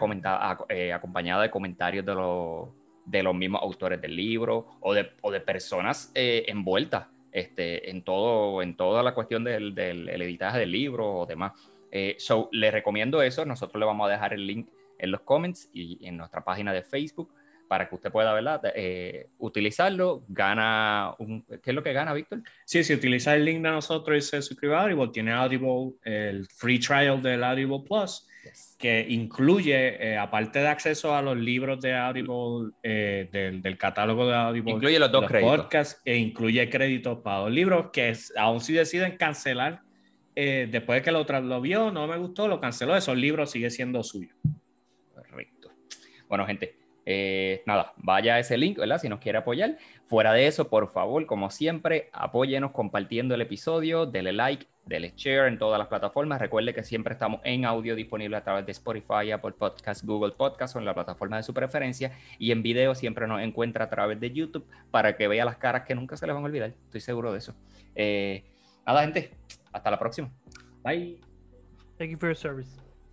eh, 0.69 0.93
acompañada 0.93 1.43
de 1.43 1.51
comentarios 1.51 2.05
de, 2.05 2.15
de 3.05 3.23
los 3.23 3.35
mismos 3.35 3.61
autores 3.61 3.99
del 4.01 4.15
libro 4.15 4.67
o 4.79 4.93
de, 4.93 5.11
o 5.21 5.31
de 5.31 5.41
personas 5.41 6.11
eh, 6.15 6.45
envueltas 6.47 7.07
este, 7.33 7.89
en, 7.89 8.03
todo, 8.03 8.61
en 8.61 8.77
toda 8.77 9.03
la 9.03 9.13
cuestión 9.13 9.43
del, 9.43 9.75
del 9.75 10.07
editaje 10.09 10.59
del 10.59 10.71
libro 10.71 11.19
o 11.19 11.25
demás. 11.25 11.51
Eh, 11.91 12.15
so, 12.19 12.49
recomiendo 12.51 13.21
eso. 13.21 13.45
Nosotros 13.45 13.79
le 13.79 13.85
vamos 13.85 14.07
a 14.07 14.11
dejar 14.11 14.33
el 14.33 14.47
link 14.47 14.69
en 14.97 15.11
los 15.11 15.21
comments 15.21 15.69
y 15.73 16.05
en 16.07 16.17
nuestra 16.17 16.43
página 16.43 16.73
de 16.73 16.83
Facebook 16.83 17.33
para 17.69 17.87
que 17.87 17.95
usted 17.95 18.11
pueda 18.11 18.33
¿verdad? 18.33 18.61
Eh, 18.75 19.29
utilizarlo. 19.37 20.25
Gana 20.27 21.13
un... 21.19 21.43
¿Qué 21.43 21.69
es 21.69 21.75
lo 21.75 21.83
que 21.83 21.93
gana, 21.93 22.13
Víctor? 22.13 22.41
Sí, 22.65 22.83
si 22.83 22.95
utiliza 22.95 23.35
el 23.35 23.45
link 23.45 23.61
de 23.61 23.69
nosotros 23.69 24.17
y 24.17 24.21
se 24.21 24.41
suscribe 24.41 24.75
a 24.75 24.81
Audible, 24.81 25.09
tiene 25.13 25.31
Audible, 25.31 25.93
el 26.03 26.47
free 26.47 26.79
trial 26.79 27.21
del 27.21 27.43
Audible 27.43 27.83
Plus, 27.87 28.27
que 28.79 29.05
incluye, 29.07 30.03
eh, 30.03 30.17
aparte 30.17 30.57
de 30.57 30.67
acceso 30.67 31.15
a 31.15 31.21
los 31.21 31.37
libros 31.37 31.79
de 31.79 31.95
Audible, 31.95 32.71
eh, 32.81 33.59
del, 33.61 33.77
catálogo 33.77 34.27
de 34.27 34.35
Audible, 34.35 34.71
incluye 34.71 34.97
los 34.97 35.11
dos 35.11 35.27
créditos. 35.27 35.57
Podcasts, 35.57 36.01
e 36.03 36.17
incluye 36.17 36.67
créditos 36.71 37.19
para 37.19 37.43
los 37.43 37.51
libros 37.51 37.91
que 37.93 38.17
aún 38.35 38.61
si 38.61 38.73
deciden 38.73 39.15
cancelar, 39.15 39.83
después 40.33 40.99
de 40.99 41.03
que 41.03 41.11
lo, 41.11 41.23
lo 41.23 41.61
vio, 41.61 41.91
no 41.91 42.07
me 42.07 42.17
gustó, 42.17 42.47
lo 42.47 42.59
canceló, 42.59 42.95
esos 42.95 43.15
libros 43.15 43.51
sigue 43.51 43.69
siendo 43.69 44.01
suyo. 44.01 44.33
Correcto. 45.13 45.69
Bueno, 46.27 46.47
gente, 46.47 46.78
eh, 47.11 47.63
nada, 47.65 47.93
vaya 47.97 48.35
a 48.35 48.39
ese 48.39 48.55
link, 48.55 48.77
¿verdad? 48.77 48.99
Si 48.99 49.09
nos 49.09 49.17
quiere 49.17 49.39
apoyar. 49.39 49.77
Fuera 50.05 50.31
de 50.31 50.45
eso, 50.45 50.69
por 50.69 50.91
favor, 50.91 51.25
como 51.25 51.49
siempre, 51.49 52.11
apóyenos 52.13 52.69
compartiendo 52.69 53.33
el 53.33 53.41
episodio, 53.41 54.05
dele 54.05 54.31
like, 54.31 54.67
dele 54.85 55.13
share 55.15 55.47
en 55.47 55.57
todas 55.57 55.79
las 55.79 55.87
plataformas. 55.87 56.39
Recuerde 56.39 56.71
que 56.71 56.83
siempre 56.83 57.13
estamos 57.13 57.41
en 57.45 57.65
audio 57.65 57.95
disponible 57.95 58.37
a 58.37 58.43
través 58.43 58.63
de 58.67 58.73
Spotify, 58.73 59.31
Apple 59.31 59.53
Podcast, 59.53 60.05
Google 60.05 60.33
Podcast 60.33 60.75
o 60.75 60.79
en 60.79 60.85
la 60.85 60.93
plataforma 60.93 61.37
de 61.37 61.41
su 61.41 61.51
preferencia. 61.51 62.11
Y 62.37 62.51
en 62.51 62.61
video 62.61 62.93
siempre 62.93 63.25
nos 63.25 63.41
encuentra 63.41 63.85
a 63.85 63.89
través 63.89 64.19
de 64.19 64.29
YouTube 64.31 64.67
para 64.91 65.17
que 65.17 65.27
vea 65.27 65.45
las 65.45 65.57
caras 65.57 65.85
que 65.87 65.95
nunca 65.95 66.15
se 66.15 66.27
le 66.27 66.33
van 66.33 66.43
a 66.43 66.45
olvidar. 66.45 66.73
Estoy 66.85 67.01
seguro 67.01 67.31
de 67.31 67.39
eso. 67.39 67.55
Eh, 67.95 68.43
nada, 68.85 69.01
gente, 69.01 69.31
hasta 69.71 69.89
la 69.89 69.97
próxima. 69.97 70.29
Bye. 70.83 71.19
Thank 71.97 72.11
you 72.11 72.17
for 72.17 72.29
your 72.29 72.37
service. 72.37 72.88